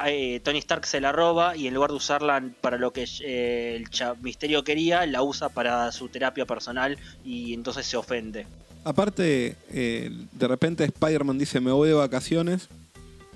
eh, 0.07 0.39
Tony 0.43 0.57
Stark 0.57 0.87
se 0.87 0.99
la 0.99 1.11
roba 1.11 1.55
y 1.55 1.67
en 1.67 1.75
lugar 1.75 1.91
de 1.91 1.97
usarla 1.97 2.43
para 2.59 2.79
lo 2.79 2.91
que 2.91 3.07
eh, 3.23 3.75
el 3.75 3.87
misterio 4.23 4.63
quería, 4.63 5.05
la 5.05 5.21
usa 5.21 5.49
para 5.49 5.91
su 5.91 6.09
terapia 6.09 6.47
personal 6.47 6.97
y 7.23 7.53
entonces 7.53 7.85
se 7.85 7.97
ofende. 7.97 8.47
Aparte, 8.83 9.57
eh, 9.69 10.09
de 10.31 10.47
repente 10.47 10.85
Spider-Man 10.85 11.37
dice, 11.37 11.59
me 11.59 11.71
voy 11.71 11.89
de 11.89 11.93
vacaciones 11.93 12.67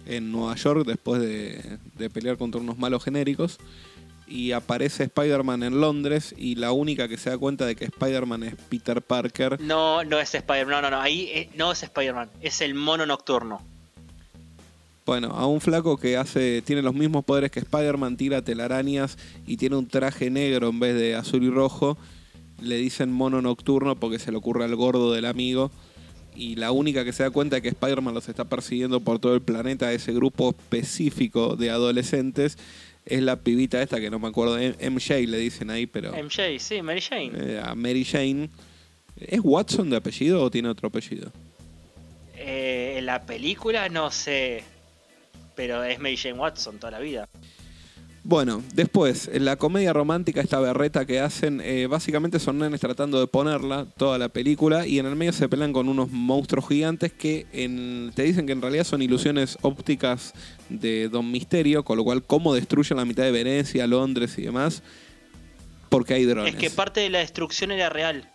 en 0.07 0.31
Nueva 0.31 0.55
York 0.55 0.87
después 0.87 1.21
de, 1.21 1.77
de 1.99 2.09
pelear 2.09 2.35
contra 2.37 2.59
unos 2.59 2.79
malos 2.79 3.03
genéricos. 3.03 3.59
Y 4.27 4.53
aparece 4.53 5.03
Spider-Man 5.03 5.63
en 5.63 5.79
Londres 5.79 6.33
y 6.37 6.55
la 6.55 6.71
única 6.71 7.07
que 7.07 7.17
se 7.17 7.29
da 7.29 7.37
cuenta 7.37 7.65
de 7.65 7.75
que 7.75 7.85
Spider-Man 7.85 8.43
es 8.43 8.55
Peter 8.69 9.01
Parker. 9.01 9.61
No, 9.61 10.03
no 10.03 10.19
es 10.19 10.33
Spider-Man, 10.33 10.81
no, 10.81 10.81
no, 10.81 10.89
no, 10.89 11.01
ahí 11.01 11.29
eh, 11.33 11.49
no 11.55 11.71
es 11.71 11.83
Spider-Man, 11.83 12.29
es 12.41 12.61
el 12.61 12.73
mono 12.73 13.05
nocturno. 13.05 13.61
Bueno, 15.05 15.27
a 15.35 15.45
un 15.45 15.61
flaco 15.61 15.97
que 15.97 16.17
hace 16.17 16.63
tiene 16.63 16.81
los 16.81 16.95
mismos 16.95 17.23
poderes 17.23 17.51
que 17.51 17.59
Spider-Man, 17.59 18.17
tira 18.17 18.41
telarañas 18.41 19.19
y 19.45 19.57
tiene 19.57 19.75
un 19.75 19.87
traje 19.87 20.31
negro 20.31 20.69
en 20.69 20.79
vez 20.79 20.95
de 20.95 21.13
azul 21.13 21.43
y 21.43 21.49
rojo. 21.51 21.95
Le 22.59 22.77
dicen 22.77 23.11
mono 23.11 23.39
nocturno 23.39 23.95
porque 23.95 24.17
se 24.17 24.31
le 24.31 24.37
ocurre 24.37 24.65
al 24.65 24.75
gordo 24.75 25.13
del 25.13 25.25
amigo. 25.25 25.69
Y 26.35 26.55
la 26.55 26.71
única 26.71 27.05
que 27.05 27.13
se 27.13 27.21
da 27.21 27.29
cuenta 27.29 27.57
de 27.57 27.61
que 27.61 27.69
Spider-Man 27.69 28.15
los 28.15 28.27
está 28.27 28.45
persiguiendo 28.45 28.99
por 28.99 29.19
todo 29.19 29.35
el 29.35 29.41
planeta, 29.41 29.93
ese 29.93 30.11
grupo 30.11 30.49
específico 30.49 31.55
de 31.55 31.69
adolescentes, 31.69 32.57
es 33.05 33.21
la 33.21 33.35
pibita 33.37 33.81
esta 33.81 33.99
que 33.99 34.09
no 34.09 34.19
me 34.19 34.27
acuerdo, 34.27 34.57
MJ 34.57 35.27
le 35.27 35.37
dicen 35.37 35.69
ahí, 35.69 35.85
pero 35.85 36.11
MJ, 36.11 36.59
sí, 36.59 36.81
Mary 36.81 37.01
Jane. 37.01 37.31
eh, 37.35 37.61
a 37.63 37.75
Mary 37.75 38.03
Jane. 38.03 38.49
¿Es 39.17 39.39
Watson 39.43 39.89
de 39.89 39.97
apellido 39.97 40.41
o 40.41 40.51
tiene 40.51 40.67
otro 40.69 40.87
apellido? 40.89 41.31
Eh, 42.35 42.95
en 42.97 43.05
la 43.05 43.25
película 43.25 43.87
no 43.89 44.11
sé, 44.11 44.63
pero 45.55 45.83
es 45.83 45.99
Mary 45.99 46.17
Jane 46.17 46.37
Watson 46.37 46.79
toda 46.79 46.91
la 46.91 46.99
vida. 46.99 47.29
Bueno, 48.27 48.63
después, 48.73 49.29
en 49.31 49.45
la 49.45 49.55
comedia 49.55 49.93
romántica, 49.93 50.41
esta 50.41 50.59
berreta 50.59 51.05
que 51.05 51.19
hacen, 51.19 51.61
eh, 51.63 51.85
básicamente 51.85 52.39
son 52.39 52.57
nenes 52.57 52.81
tratando 52.81 53.19
de 53.19 53.27
ponerla 53.27 53.85
toda 53.97 54.17
la 54.17 54.29
película 54.29 54.87
y 54.87 54.97
en 54.97 55.05
el 55.05 55.15
medio 55.15 55.31
se 55.31 55.47
pelean 55.47 55.71
con 55.71 55.87
unos 55.87 56.09
monstruos 56.09 56.67
gigantes 56.67 57.13
que 57.13 57.45
en- 57.53 58.11
te 58.15 58.23
dicen 58.23 58.47
que 58.47 58.53
en 58.53 58.63
realidad 58.63 58.83
son 58.83 59.03
ilusiones 59.03 59.59
ópticas 59.61 60.33
de 60.69 61.07
Don 61.07 61.29
Misterio, 61.31 61.85
con 61.85 61.97
lo 61.97 62.03
cual 62.03 62.23
cómo 62.23 62.55
destruyen 62.55 62.97
la 62.97 63.05
mitad 63.05 63.21
de 63.21 63.31
Venecia, 63.31 63.85
Londres 63.85 64.39
y 64.39 64.41
demás, 64.41 64.81
porque 65.89 66.15
hay 66.15 66.25
drones. 66.25 66.55
Es 66.55 66.59
que 66.59 66.71
parte 66.71 67.01
de 67.01 67.11
la 67.11 67.19
destrucción 67.19 67.71
era 67.71 67.89
real 67.89 68.27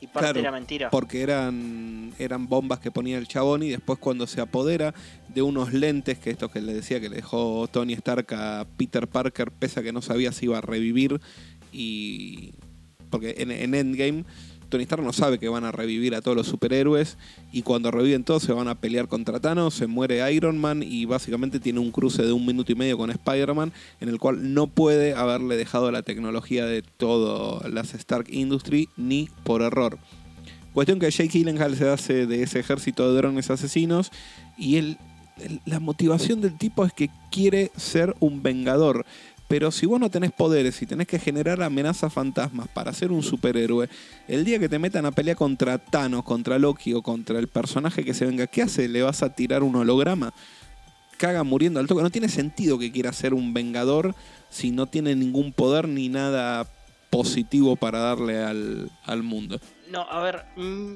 y 0.00 0.06
parte 0.06 0.26
Claro, 0.26 0.40
era 0.40 0.52
mentira. 0.52 0.90
Porque 0.90 1.22
eran, 1.22 2.12
eran 2.18 2.48
bombas 2.48 2.78
que 2.78 2.90
ponía 2.90 3.18
el 3.18 3.28
chabón 3.28 3.62
y 3.62 3.70
después 3.70 3.98
cuando 3.98 4.26
se 4.26 4.40
apodera 4.40 4.94
de 5.28 5.42
unos 5.42 5.72
lentes, 5.72 6.18
que 6.18 6.30
esto 6.30 6.50
que 6.50 6.60
le 6.60 6.74
decía 6.74 7.00
que 7.00 7.08
le 7.08 7.16
dejó 7.16 7.68
Tony 7.68 7.94
Stark 7.94 8.26
a 8.34 8.66
Peter 8.76 9.08
Parker, 9.08 9.50
pese 9.50 9.80
a 9.80 9.82
que 9.82 9.92
no 9.92 10.02
sabía 10.02 10.32
si 10.32 10.46
iba 10.46 10.58
a 10.58 10.62
revivir 10.62 11.20
y... 11.72 12.52
Porque 13.10 13.36
en, 13.38 13.50
en 13.50 13.74
Endgame 13.74 14.24
Tony 14.68 14.84
Stark 14.84 15.02
no 15.02 15.12
sabe 15.12 15.38
que 15.38 15.48
van 15.48 15.64
a 15.64 15.72
revivir 15.72 16.14
a 16.14 16.20
todos 16.20 16.36
los 16.36 16.46
superhéroes 16.46 17.16
y 17.52 17.62
cuando 17.62 17.90
reviven 17.90 18.24
todos 18.24 18.42
se 18.42 18.52
van 18.52 18.68
a 18.68 18.74
pelear 18.74 19.08
contra 19.08 19.40
Thanos, 19.40 19.74
se 19.74 19.86
muere 19.86 20.32
Iron 20.32 20.58
Man 20.58 20.82
y 20.82 21.04
básicamente 21.04 21.60
tiene 21.60 21.80
un 21.80 21.90
cruce 21.90 22.22
de 22.22 22.32
un 22.32 22.44
minuto 22.44 22.72
y 22.72 22.74
medio 22.74 22.98
con 22.98 23.10
Spider-Man 23.10 23.72
en 24.00 24.08
el 24.08 24.18
cual 24.18 24.54
no 24.54 24.66
puede 24.66 25.14
haberle 25.14 25.56
dejado 25.56 25.90
la 25.90 26.02
tecnología 26.02 26.66
de 26.66 26.82
todas 26.82 27.70
las 27.72 27.94
Stark 27.94 28.26
Industry 28.30 28.88
ni 28.96 29.28
por 29.44 29.62
error. 29.62 29.98
Cuestión 30.72 30.98
que 30.98 31.10
Jake 31.10 31.30
Gyllenhaal 31.30 31.76
se 31.76 31.88
hace 31.88 32.26
de 32.26 32.42
ese 32.42 32.60
ejército 32.60 33.10
de 33.10 33.16
drones 33.16 33.50
asesinos 33.50 34.12
y 34.56 34.76
él, 34.76 34.98
la 35.64 35.80
motivación 35.80 36.40
del 36.40 36.56
tipo 36.56 36.84
es 36.84 36.92
que 36.92 37.10
quiere 37.30 37.70
ser 37.76 38.14
un 38.20 38.42
vengador. 38.42 39.06
Pero 39.48 39.70
si 39.70 39.86
vos 39.86 39.98
no 39.98 40.10
tenés 40.10 40.30
poderes 40.30 40.80
y 40.82 40.86
tenés 40.86 41.06
que 41.06 41.18
generar 41.18 41.62
amenazas 41.62 42.12
fantasmas 42.12 42.68
para 42.68 42.92
ser 42.92 43.10
un 43.10 43.22
superhéroe, 43.22 43.88
el 44.28 44.44
día 44.44 44.58
que 44.58 44.68
te 44.68 44.78
metan 44.78 45.06
a 45.06 45.10
pelear 45.10 45.38
contra 45.38 45.78
Thanos, 45.78 46.22
contra 46.22 46.58
Loki 46.58 46.92
o 46.92 47.02
contra 47.02 47.38
el 47.38 47.48
personaje 47.48 48.04
que 48.04 48.12
se 48.12 48.26
venga, 48.26 48.46
¿qué 48.46 48.62
hace? 48.62 48.88
¿Le 48.88 49.02
vas 49.02 49.22
a 49.22 49.34
tirar 49.34 49.62
un 49.62 49.74
holograma? 49.74 50.34
Caga 51.16 51.42
muriendo 51.44 51.80
al 51.80 51.86
toque. 51.86 52.02
No 52.02 52.10
tiene 52.10 52.28
sentido 52.28 52.78
que 52.78 52.92
quiera 52.92 53.12
ser 53.12 53.32
un 53.32 53.54
vengador 53.54 54.14
si 54.50 54.70
no 54.70 54.86
tiene 54.86 55.16
ningún 55.16 55.52
poder 55.54 55.88
ni 55.88 56.10
nada 56.10 56.68
positivo 57.08 57.74
para 57.76 58.00
darle 58.00 58.44
al, 58.44 58.90
al 59.04 59.22
mundo. 59.22 59.58
No, 59.90 60.02
a 60.02 60.22
ver, 60.22 60.44
mm, 60.56 60.92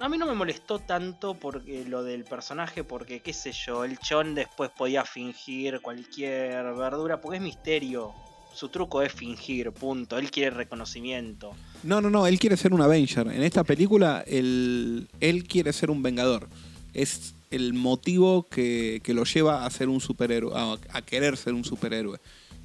a 0.00 0.08
mí 0.08 0.18
no 0.18 0.26
me 0.26 0.34
molestó 0.34 0.78
tanto 0.78 1.34
porque 1.34 1.84
lo 1.84 2.02
del 2.02 2.24
personaje, 2.24 2.84
porque 2.84 3.20
qué 3.20 3.32
sé 3.32 3.52
yo, 3.52 3.84
el 3.84 3.98
chon 3.98 4.34
después 4.34 4.70
podía 4.70 5.04
fingir 5.04 5.80
cualquier 5.80 6.74
verdura, 6.74 7.20
porque 7.20 7.38
es 7.38 7.42
misterio. 7.42 8.12
Su 8.54 8.68
truco 8.68 9.00
es 9.00 9.12
fingir, 9.12 9.72
punto. 9.72 10.18
Él 10.18 10.30
quiere 10.30 10.50
reconocimiento. 10.50 11.52
No, 11.82 12.00
no, 12.00 12.10
no, 12.10 12.26
él 12.26 12.38
quiere 12.38 12.56
ser 12.56 12.74
un 12.74 12.82
Avenger. 12.82 13.28
En 13.28 13.42
esta 13.42 13.64
película, 13.64 14.22
él, 14.26 15.08
él 15.20 15.44
quiere 15.44 15.72
ser 15.72 15.90
un 15.90 16.02
Vengador. 16.02 16.48
Es 16.92 17.34
el 17.50 17.72
motivo 17.72 18.46
que, 18.48 19.00
que 19.02 19.14
lo 19.14 19.24
lleva 19.24 19.64
a 19.64 19.70
ser 19.70 19.88
un 19.88 20.00
superhéroe, 20.00 20.52
a, 20.54 20.76
a 20.90 21.02
querer 21.02 21.36
ser 21.38 21.54
un 21.54 21.64
superhéroe. 21.64 22.18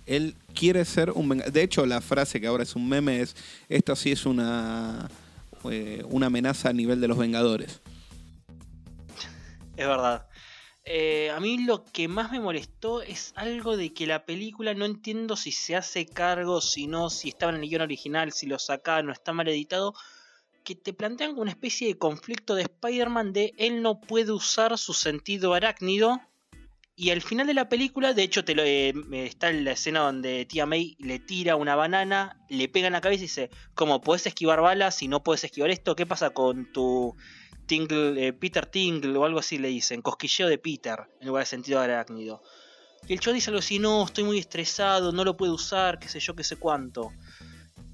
Él 0.05 0.35
quiere 0.53 0.83
ser 0.83 1.11
un 1.11 1.29
Vengador. 1.29 1.53
De 1.53 1.63
hecho, 1.63 1.85
la 1.85 2.01
frase 2.01 2.41
que 2.41 2.47
ahora 2.47 2.63
es 2.63 2.75
un 2.75 2.88
meme 2.89 3.21
es, 3.21 3.35
esto 3.69 3.95
sí 3.95 4.11
es 4.11 4.25
una, 4.25 5.09
eh, 5.70 6.03
una 6.10 6.28
amenaza 6.28 6.70
a 6.70 6.74
nivel 6.74 7.01
de 7.01 7.08
los 7.08 7.18
Vengadores. 7.18 7.82
Es 9.76 9.88
verdad. 9.88 10.28
Eh, 10.89 11.30
a 11.32 11.39
mí 11.41 11.66
lo 11.66 11.84
que 11.84 12.08
más 12.08 12.32
me 12.32 12.39
molestó 12.39 13.01
es 13.01 13.34
algo 13.36 13.76
de 13.76 13.93
que 13.93 14.08
la 14.08 14.26
película 14.26 14.74
no 14.74 14.86
entiendo 14.86 15.36
si 15.36 15.51
se 15.51 15.76
hace 15.76 16.05
cargo, 16.05 16.62
si 16.62 16.88
no, 16.88 17.10
si 17.10 17.28
estaba 17.30 17.51
en 17.51 17.62
el 17.62 17.70
guion 17.70 17.82
original, 17.82 18.32
si 18.32 18.45
lo 18.45 18.58
sacaron, 18.58 19.08
no 19.08 19.12
está 19.12 19.34
mal 19.34 19.49
editado. 19.49 19.93
Que 20.64 20.76
te 20.76 20.93
plantean 20.93 21.38
una 21.38 21.51
especie 21.51 21.89
de 21.89 21.97
conflicto 21.97 22.55
de 22.55 22.64
Spider-Man 22.64 23.34
de 23.34 23.53
él 23.58 23.82
no 23.82 23.99
puede 23.99 24.32
usar 24.32 24.78
su 24.78 24.93
sentido 24.93 25.53
arácnido. 25.53 26.22
Y 27.00 27.12
al 27.12 27.22
final 27.22 27.45
de 27.45 27.54
la 27.54 27.70
película, 27.70 28.14
de 28.14 28.24
hecho, 28.24 28.43
te 28.43 28.56
lo, 28.56 28.64
eh, 28.64 28.91
está 29.12 29.52
en 29.52 29.64
la 29.64 29.74
escena 29.74 30.00
donde 30.00 30.45
tía 30.45 30.66
May 30.66 30.95
le 30.98 31.20
tira 31.20 31.56
una 31.56 31.76
banana, 31.76 32.43
le 32.50 32.68
pega 32.70 32.88
en 32.88 32.93
la 32.93 33.02
cabeza 33.02 33.20
y 33.20 33.28
dice: 33.28 33.50
¿Cómo 33.76 34.02
puedes 34.02 34.26
esquivar 34.26 34.62
balas 34.62 35.04
y 35.04 35.08
no 35.08 35.22
puedes 35.22 35.43
esquivar 35.43 35.70
esto? 35.70 35.95
¿Qué 35.95 36.08
pasa 36.08 36.32
con 36.32 36.72
tu 36.74 37.16
Tingle, 37.68 38.28
eh, 38.28 38.34
Peter 38.34 38.66
Tingle 38.66 39.16
o 39.16 39.26
algo 39.26 39.39
así 39.39 39.60
le 39.60 39.68
dicen, 39.68 40.02
cosquilleo 40.02 40.48
de 40.48 40.58
Peter, 40.58 40.98
en 41.22 41.28
lugar 41.28 41.43
de 41.43 41.50
sentido 41.50 41.80
arácnido. 41.80 42.41
Y 43.08 43.14
el 43.14 43.20
show 43.20 43.34
dice 43.34 43.52
algo 43.52 43.60
así, 43.60 43.78
no, 43.78 44.06
estoy 44.06 44.24
muy 44.24 44.39
estresado, 44.39 45.12
no 45.12 45.24
lo 45.24 45.38
puedo 45.38 45.54
usar, 45.54 46.00
qué 46.00 46.10
sé 46.10 46.20
yo, 46.20 46.36
qué 46.36 46.43
sé 46.43 46.56
cuánto. 46.56 47.12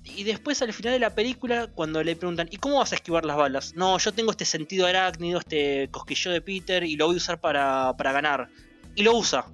Y 0.06 0.24
después 0.24 0.62
al 0.62 0.72
final 0.74 0.94
de 0.94 1.00
la 1.00 1.14
película, 1.14 1.68
cuando 1.68 2.02
le 2.04 2.16
preguntan, 2.16 2.48
¿y 2.52 2.58
cómo 2.58 2.78
vas 2.78 2.94
a 2.94 2.96
esquivar 2.96 3.26
las 3.26 3.36
balas? 3.36 3.74
No, 3.76 3.98
yo 3.98 4.14
tengo 4.14 4.32
este 4.32 4.46
sentido 4.46 4.86
arácnido, 4.86 5.40
este 5.40 5.90
cosquilleo 5.92 6.32
de 6.32 6.42
Peter, 6.42 6.84
y 6.84 6.96
lo 6.96 7.08
voy 7.08 7.16
a 7.16 7.18
usar 7.18 7.42
para, 7.42 7.96
para 7.98 8.12
ganar. 8.14 8.50
Y 8.96 9.04
lo 9.04 9.18
usa. 9.18 9.46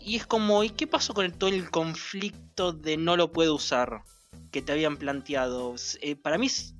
Y 0.00 0.16
es 0.16 0.26
como, 0.26 0.64
¿y 0.64 0.70
qué 0.70 0.86
pasó 0.86 1.14
con 1.14 1.30
todo 1.32 1.50
el 1.50 1.70
conflicto 1.70 2.72
de 2.72 2.96
no 2.96 3.16
lo 3.16 3.32
puede 3.32 3.50
usar? 3.50 4.02
Que 4.50 4.60
te 4.62 4.72
habían 4.72 4.96
planteado. 4.96 5.74
Eh, 6.00 6.16
para 6.16 6.38
mí 6.38 6.46
es- 6.46 6.74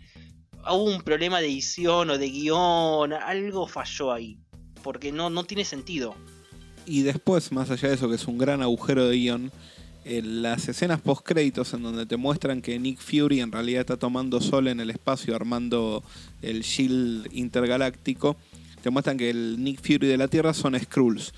hubo 0.64 0.84
un 0.84 1.02
problema 1.02 1.40
de 1.40 1.46
edición 1.46 2.10
o 2.10 2.18
de 2.18 2.28
guion, 2.30 3.12
algo 3.12 3.66
falló 3.66 4.12
ahí. 4.12 4.38
Porque 4.82 5.12
no, 5.12 5.30
no 5.30 5.44
tiene 5.44 5.64
sentido. 5.64 6.14
Y 6.84 7.02
después, 7.02 7.52
más 7.52 7.70
allá 7.70 7.88
de 7.88 7.94
eso, 7.94 8.08
que 8.08 8.16
es 8.16 8.26
un 8.26 8.38
gran 8.38 8.60
agujero 8.62 9.06
de 9.06 9.16
guion, 9.16 9.52
en 10.04 10.42
las 10.42 10.68
escenas 10.68 11.00
post 11.00 11.24
créditos 11.24 11.72
en 11.74 11.84
donde 11.84 12.06
te 12.06 12.16
muestran 12.16 12.60
que 12.60 12.76
Nick 12.80 12.98
Fury 12.98 13.40
en 13.40 13.52
realidad 13.52 13.82
está 13.82 13.96
tomando 13.96 14.40
sol 14.40 14.66
en 14.66 14.80
el 14.80 14.90
espacio 14.90 15.36
armando 15.36 16.02
el 16.42 16.62
shield 16.62 17.28
intergaláctico, 17.32 18.36
te 18.82 18.90
muestran 18.90 19.16
que 19.16 19.30
el 19.30 19.62
Nick 19.62 19.80
Fury 19.80 20.06
de 20.08 20.16
la 20.16 20.28
Tierra 20.28 20.54
son 20.54 20.78
Skrulls. 20.78 21.32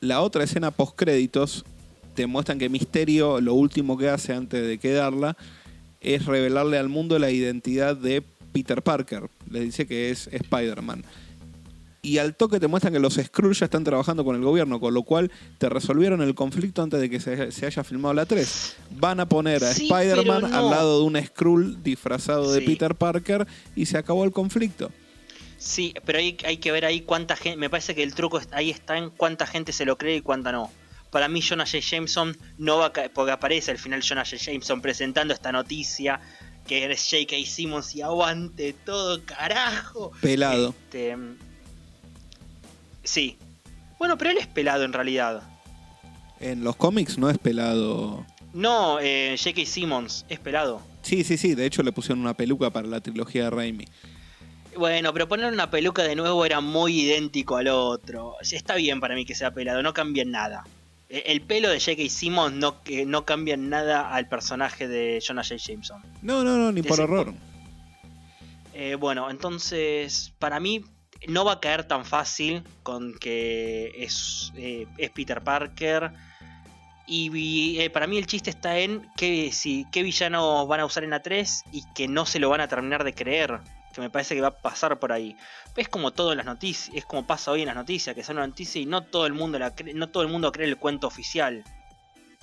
La 0.00 0.20
otra 0.22 0.44
escena 0.44 0.70
post 0.70 0.96
créditos 0.96 1.64
te 2.14 2.26
muestran 2.26 2.58
que 2.58 2.68
Misterio 2.68 3.40
lo 3.40 3.54
último 3.54 3.98
que 3.98 4.08
hace 4.08 4.32
antes 4.32 4.66
de 4.66 4.78
quedarla 4.78 5.36
es 6.00 6.24
revelarle 6.26 6.78
al 6.78 6.88
mundo 6.88 7.18
la 7.18 7.30
identidad 7.30 7.96
de 7.96 8.22
Peter 8.52 8.82
Parker. 8.82 9.28
Le 9.50 9.60
dice 9.60 9.86
que 9.86 10.10
es 10.10 10.28
Spider-Man. 10.32 11.04
Y 12.02 12.16
al 12.16 12.34
toque 12.34 12.58
te 12.58 12.66
muestran 12.66 12.94
que 12.94 12.98
los 12.98 13.16
Skrulls 13.16 13.58
ya 13.58 13.66
están 13.66 13.84
trabajando 13.84 14.24
con 14.24 14.34
el 14.34 14.40
gobierno, 14.42 14.80
con 14.80 14.94
lo 14.94 15.02
cual 15.02 15.30
te 15.58 15.68
resolvieron 15.68 16.22
el 16.22 16.34
conflicto 16.34 16.82
antes 16.82 16.98
de 16.98 17.10
que 17.10 17.20
se, 17.20 17.52
se 17.52 17.66
haya 17.66 17.84
filmado 17.84 18.14
la 18.14 18.24
3. 18.24 18.76
Van 18.98 19.20
a 19.20 19.28
poner 19.28 19.62
a 19.62 19.74
Sí, 19.74 19.84
Spider-Man 19.92 20.50
no. 20.50 20.56
al 20.56 20.70
lado 20.70 21.00
de 21.00 21.04
un 21.04 21.22
Skrull 21.22 21.82
disfrazado 21.82 22.50
de 22.52 22.60
Sí. 22.60 22.66
Peter 22.66 22.94
Parker 22.94 23.46
y 23.76 23.84
se 23.84 23.98
acabó 23.98 24.24
el 24.24 24.32
conflicto. 24.32 24.90
Sí, 25.60 25.92
pero 26.06 26.18
hay, 26.18 26.38
hay 26.46 26.56
que 26.56 26.72
ver 26.72 26.86
ahí 26.86 27.02
cuánta 27.02 27.36
gente. 27.36 27.58
Me 27.58 27.68
parece 27.68 27.94
que 27.94 28.02
el 28.02 28.14
truco 28.14 28.40
ahí 28.50 28.70
está 28.70 28.96
en 28.96 29.10
cuánta 29.10 29.46
gente 29.46 29.72
se 29.72 29.84
lo 29.84 29.98
cree 29.98 30.16
y 30.16 30.20
cuánta 30.22 30.52
no. 30.52 30.70
Para 31.10 31.28
mí, 31.28 31.42
Jonah 31.42 31.66
J. 31.66 31.80
Jameson 31.80 32.34
no 32.56 32.78
va 32.78 32.86
a 32.86 32.92
caer. 32.94 33.12
Porque 33.12 33.32
aparece 33.32 33.70
al 33.70 33.76
final 33.76 34.02
Jonah 34.02 34.24
J. 34.24 34.38
Jameson 34.38 34.80
presentando 34.80 35.34
esta 35.34 35.52
noticia. 35.52 36.18
Que 36.66 36.84
eres 36.84 37.06
J.K. 37.10 37.36
Simmons 37.44 37.94
y 37.94 38.00
aguante 38.00 38.72
todo, 38.72 39.22
carajo. 39.24 40.12
Pelado. 40.22 40.74
Este, 40.84 41.16
sí. 43.02 43.36
Bueno, 43.98 44.16
pero 44.16 44.30
él 44.30 44.38
es 44.38 44.46
pelado 44.46 44.84
en 44.84 44.94
realidad. 44.94 45.42
En 46.38 46.64
los 46.64 46.76
cómics 46.76 47.18
no 47.18 47.28
es 47.28 47.36
pelado. 47.36 48.24
No, 48.54 48.98
eh, 48.98 49.36
J.K. 49.38 49.66
Simmons 49.66 50.24
es 50.30 50.38
pelado. 50.38 50.80
Sí, 51.02 51.22
sí, 51.22 51.36
sí. 51.36 51.54
De 51.54 51.66
hecho 51.66 51.82
le 51.82 51.92
pusieron 51.92 52.20
una 52.20 52.32
peluca 52.32 52.70
para 52.70 52.88
la 52.88 53.02
trilogía 53.02 53.44
de 53.44 53.50
Raimi. 53.50 53.84
Bueno, 54.80 55.12
pero 55.12 55.28
poner 55.28 55.52
una 55.52 55.68
peluca 55.70 56.02
de 56.04 56.16
nuevo 56.16 56.42
era 56.46 56.62
muy 56.62 57.02
idéntico 57.02 57.58
al 57.58 57.68
otro. 57.68 58.36
Está 58.40 58.76
bien 58.76 58.98
para 58.98 59.14
mí 59.14 59.26
que 59.26 59.34
sea 59.34 59.50
pelado, 59.52 59.82
no 59.82 59.92
cambia 59.92 60.24
nada. 60.24 60.64
E- 61.10 61.24
El 61.26 61.42
pelo 61.42 61.68
de 61.68 61.78
J.K. 61.78 62.08
Simmons 62.08 62.54
no, 62.54 62.82
que 62.82 63.04
no 63.04 63.26
cambia 63.26 63.58
nada 63.58 64.10
al 64.10 64.26
personaje 64.26 64.88
de 64.88 65.22
Jonah 65.22 65.42
J. 65.44 65.56
Jameson. 65.58 66.00
No, 66.22 66.42
no, 66.44 66.56
no, 66.56 66.72
ni 66.72 66.80
por 66.82 66.98
error. 66.98 67.34
Eh, 68.72 68.94
bueno, 68.94 69.30
entonces, 69.30 70.32
para 70.38 70.58
mí 70.60 70.82
no 71.28 71.44
va 71.44 71.52
a 71.52 71.60
caer 71.60 71.84
tan 71.84 72.06
fácil 72.06 72.62
con 72.82 73.12
que 73.18 73.92
es, 73.98 74.50
eh, 74.56 74.86
es 74.96 75.10
Peter 75.10 75.42
Parker. 75.42 76.10
Y 77.06 77.78
eh, 77.80 77.90
para 77.90 78.06
mí 78.06 78.16
el 78.16 78.26
chiste 78.26 78.48
está 78.48 78.78
en 78.78 79.06
que 79.18 79.52
si, 79.52 79.84
qué 79.92 80.02
villanos 80.02 80.66
van 80.66 80.80
a 80.80 80.86
usar 80.86 81.04
en 81.04 81.10
la 81.10 81.20
3 81.20 81.64
y 81.70 81.82
que 81.94 82.08
no 82.08 82.24
se 82.24 82.38
lo 82.38 82.48
van 82.48 82.62
a 82.62 82.68
terminar 82.68 83.04
de 83.04 83.12
creer. 83.12 83.60
Que 83.94 84.00
me 84.00 84.10
parece 84.10 84.34
que 84.34 84.40
va 84.40 84.48
a 84.48 84.56
pasar 84.56 84.98
por 84.98 85.12
ahí. 85.12 85.36
Es 85.76 85.88
como 85.88 86.12
todo 86.12 86.32
en 86.32 86.38
las 86.38 86.46
noticias, 86.46 86.96
es 86.96 87.04
como 87.04 87.26
pasa 87.26 87.50
hoy 87.50 87.62
en 87.62 87.66
las 87.66 87.76
noticias, 87.76 88.14
que 88.14 88.22
son 88.22 88.36
una 88.36 88.46
noticia 88.46 88.80
y 88.80 88.86
no 88.86 89.02
todo 89.02 89.26
el 89.26 89.32
mundo 89.32 89.58
la 89.58 89.74
cree, 89.74 89.94
no 89.94 90.08
todo 90.08 90.22
el 90.22 90.28
mundo 90.28 90.52
cree 90.52 90.68
el 90.68 90.76
cuento 90.76 91.06
oficial. 91.06 91.64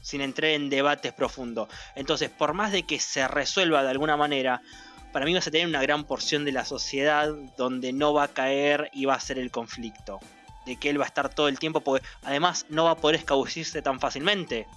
Sin 0.01 0.21
entrar 0.21 0.51
en 0.51 0.69
debates 0.69 1.13
profundos. 1.13 1.69
Entonces, 1.95 2.29
por 2.29 2.53
más 2.53 2.71
de 2.71 2.83
que 2.83 2.99
se 2.99 3.27
resuelva 3.27 3.83
de 3.83 3.89
alguna 3.89 4.15
manera, 4.15 4.61
para 5.11 5.25
mí 5.25 5.33
vas 5.33 5.47
a 5.47 5.51
tener 5.51 5.67
una 5.67 5.81
gran 5.81 6.03
porción 6.03 6.45
de 6.45 6.51
la 6.51 6.65
sociedad 6.65 7.29
donde 7.57 7.93
no 7.93 8.13
va 8.13 8.23
a 8.23 8.27
caer 8.27 8.89
y 8.93 9.05
va 9.05 9.15
a 9.15 9.19
ser 9.19 9.39
el 9.39 9.51
conflicto. 9.51 10.19
De 10.65 10.75
que 10.75 10.89
él 10.89 10.99
va 10.99 11.05
a 11.05 11.07
estar 11.07 11.33
todo 11.33 11.47
el 11.47 11.59
tiempo, 11.59 11.81
porque 11.81 12.05
además 12.23 12.65
no 12.69 12.85
va 12.85 12.91
a 12.91 12.97
poder 12.97 13.15
escabullirse 13.15 13.81
tan 13.81 13.99
fácilmente. 13.99 14.67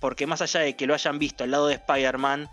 Porque 0.00 0.26
más 0.26 0.42
allá 0.42 0.60
de 0.60 0.74
que 0.74 0.86
lo 0.86 0.94
hayan 0.94 1.18
visto 1.18 1.44
al 1.44 1.50
lado 1.50 1.68
de 1.68 1.74
Spider-Man, 1.74 2.50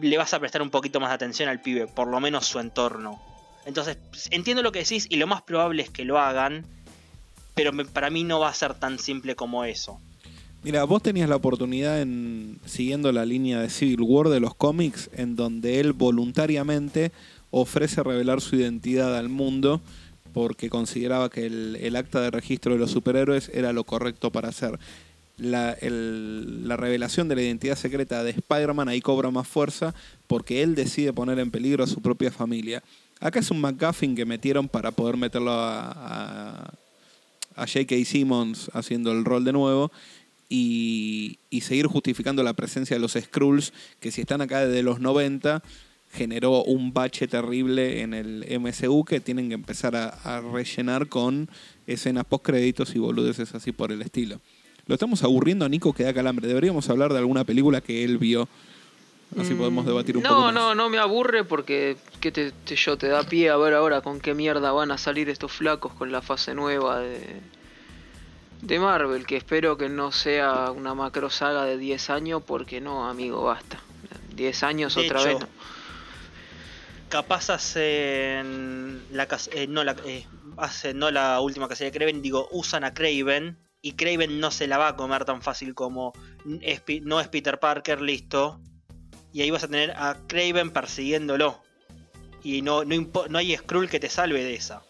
le 0.00 0.18
vas 0.18 0.34
a 0.34 0.40
prestar 0.40 0.62
un 0.62 0.70
poquito 0.70 1.00
más 1.00 1.10
de 1.10 1.14
atención 1.14 1.48
al 1.48 1.60
pibe, 1.60 1.86
por 1.86 2.08
lo 2.08 2.20
menos 2.20 2.46
su 2.46 2.58
entorno. 2.58 3.20
Entonces, 3.64 3.96
entiendo 4.30 4.62
lo 4.62 4.72
que 4.72 4.80
decís 4.80 5.06
y 5.08 5.16
lo 5.16 5.26
más 5.26 5.42
probable 5.42 5.82
es 5.82 5.90
que 5.90 6.04
lo 6.04 6.18
hagan, 6.18 6.64
pero 7.54 7.72
para 7.92 8.10
mí 8.10 8.24
no 8.24 8.40
va 8.40 8.48
a 8.48 8.54
ser 8.54 8.74
tan 8.74 8.98
simple 8.98 9.36
como 9.36 9.64
eso. 9.64 9.98
Mira, 10.64 10.84
vos 10.84 11.02
tenías 11.02 11.28
la 11.28 11.36
oportunidad 11.36 12.00
en 12.00 12.60
siguiendo 12.66 13.10
la 13.12 13.24
línea 13.24 13.60
de 13.60 13.68
Civil 13.68 14.02
War 14.02 14.28
de 14.28 14.40
los 14.40 14.54
cómics, 14.54 15.10
en 15.12 15.36
donde 15.36 15.80
él 15.80 15.92
voluntariamente 15.92 17.12
ofrece 17.50 18.02
revelar 18.02 18.40
su 18.40 18.56
identidad 18.56 19.16
al 19.16 19.28
mundo 19.28 19.80
porque 20.32 20.70
consideraba 20.70 21.28
que 21.28 21.46
el 21.46 21.96
acta 21.96 22.20
de 22.20 22.30
registro 22.30 22.72
de 22.72 22.78
los 22.78 22.90
superhéroes 22.90 23.50
era 23.52 23.72
lo 23.72 23.84
correcto 23.84 24.30
para 24.30 24.48
hacer. 24.48 24.78
La, 25.42 25.76
la 25.80 26.76
revelación 26.76 27.28
de 27.28 27.34
la 27.34 27.42
identidad 27.42 27.76
secreta 27.76 28.22
de 28.22 28.30
Spider-Man 28.30 28.88
ahí 28.88 29.00
cobra 29.00 29.30
más 29.30 29.48
fuerza 29.48 29.94
porque 30.26 30.62
él 30.62 30.74
decide 30.74 31.12
poner 31.12 31.38
en 31.38 31.50
peligro 31.50 31.84
a 31.84 31.86
su 31.86 32.00
propia 32.00 32.30
familia. 32.30 32.82
Acá 33.20 33.40
es 33.40 33.50
un 33.50 33.60
McGuffin 33.60 34.14
que 34.14 34.24
metieron 34.24 34.68
para 34.68 34.90
poder 34.90 35.16
meterlo 35.16 35.52
a, 35.52 35.92
a, 35.92 36.74
a 37.54 37.66
J.K. 37.66 38.04
Simmons 38.04 38.70
haciendo 38.72 39.12
el 39.12 39.24
rol 39.24 39.44
de 39.44 39.52
nuevo 39.52 39.92
y, 40.48 41.38
y 41.48 41.62
seguir 41.62 41.86
justificando 41.86 42.42
la 42.42 42.52
presencia 42.52 42.96
de 42.96 43.00
los 43.00 43.12
Skrulls, 43.12 43.72
que 44.00 44.10
si 44.10 44.20
están 44.20 44.42
acá 44.42 44.66
desde 44.66 44.82
los 44.82 45.00
90, 45.00 45.62
generó 46.12 46.62
un 46.64 46.92
bache 46.92 47.26
terrible 47.26 48.02
en 48.02 48.12
el 48.12 48.44
MCU 48.60 49.04
que 49.04 49.20
tienen 49.20 49.48
que 49.48 49.54
empezar 49.54 49.96
a, 49.96 50.08
a 50.08 50.40
rellenar 50.40 51.08
con 51.08 51.48
escenas 51.86 52.26
post-créditos 52.26 52.94
y 52.94 52.98
boludeces 52.98 53.54
así 53.54 53.72
por 53.72 53.92
el 53.92 54.02
estilo. 54.02 54.40
Lo 54.86 54.94
estamos 54.94 55.22
aburriendo 55.22 55.64
a 55.64 55.68
Nico 55.68 55.92
que 55.92 56.04
da 56.04 56.12
calambre. 56.12 56.48
Deberíamos 56.48 56.88
hablar 56.90 57.12
de 57.12 57.18
alguna 57.18 57.44
película 57.44 57.80
que 57.80 58.04
él 58.04 58.18
vio. 58.18 58.48
Así 59.38 59.54
podemos 59.54 59.86
debatir 59.86 60.16
un 60.18 60.22
no, 60.22 60.28
poco 60.28 60.40
más. 60.42 60.54
No, 60.54 60.74
no, 60.74 60.90
me 60.90 60.98
aburre 60.98 61.44
porque 61.44 61.96
¿qué 62.20 62.30
te, 62.30 62.50
te- 62.52 62.76
yo 62.76 62.98
te 62.98 63.08
da 63.08 63.22
pie 63.22 63.48
a 63.48 63.56
ver 63.56 63.72
ahora 63.72 64.02
con 64.02 64.20
qué 64.20 64.34
mierda 64.34 64.72
van 64.72 64.90
a 64.90 64.98
salir 64.98 65.30
estos 65.30 65.50
flacos 65.52 65.94
con 65.94 66.12
la 66.12 66.20
fase 66.20 66.54
nueva 66.54 66.98
de, 67.00 67.40
de 68.60 68.78
Marvel, 68.78 69.24
que 69.24 69.36
espero 69.38 69.78
que 69.78 69.88
no 69.88 70.12
sea 70.12 70.70
una 70.70 70.94
macro 70.94 71.30
saga 71.30 71.64
de 71.64 71.78
10 71.78 72.10
años 72.10 72.42
porque 72.46 72.82
no, 72.82 73.08
amigo, 73.08 73.42
basta. 73.42 73.80
10 74.36 74.62
años 74.64 74.94
De 74.96 75.06
otra 75.06 75.20
hecho, 75.20 75.28
vez. 75.28 75.40
no. 75.40 75.48
Capaz 77.08 77.48
hacen 77.48 79.02
la 79.12 79.26
eh, 79.52 79.66
no 79.66 79.84
la 79.84 79.96
eh, 80.04 80.26
hacen 80.58 80.98
no 80.98 81.10
la 81.10 81.40
última 81.40 81.68
casilla 81.68 81.90
de 81.90 81.96
Kraven, 81.96 82.20
digo, 82.22 82.48
usan 82.52 82.84
a 82.84 82.92
Kraven 82.92 83.56
y 83.82 83.92
Kraven 83.92 84.38
no 84.38 84.50
se 84.52 84.68
la 84.68 84.78
va 84.78 84.88
a 84.88 84.96
comer 84.96 85.24
tan 85.24 85.42
fácil 85.42 85.74
como 85.74 86.12
no 86.44 87.20
es 87.20 87.28
Peter 87.28 87.58
Parker, 87.58 88.00
listo. 88.00 88.60
Y 89.32 89.42
ahí 89.42 89.50
vas 89.50 89.64
a 89.64 89.68
tener 89.68 89.90
a 89.90 90.18
Kraven 90.28 90.70
persiguiéndolo. 90.70 91.60
Y 92.44 92.62
no, 92.62 92.84
no, 92.84 93.08
no 93.28 93.38
hay 93.38 93.56
Skrull 93.56 93.88
que 93.88 94.00
te 94.00 94.08
salve 94.08 94.44
de 94.44 94.54
esa. 94.54 94.82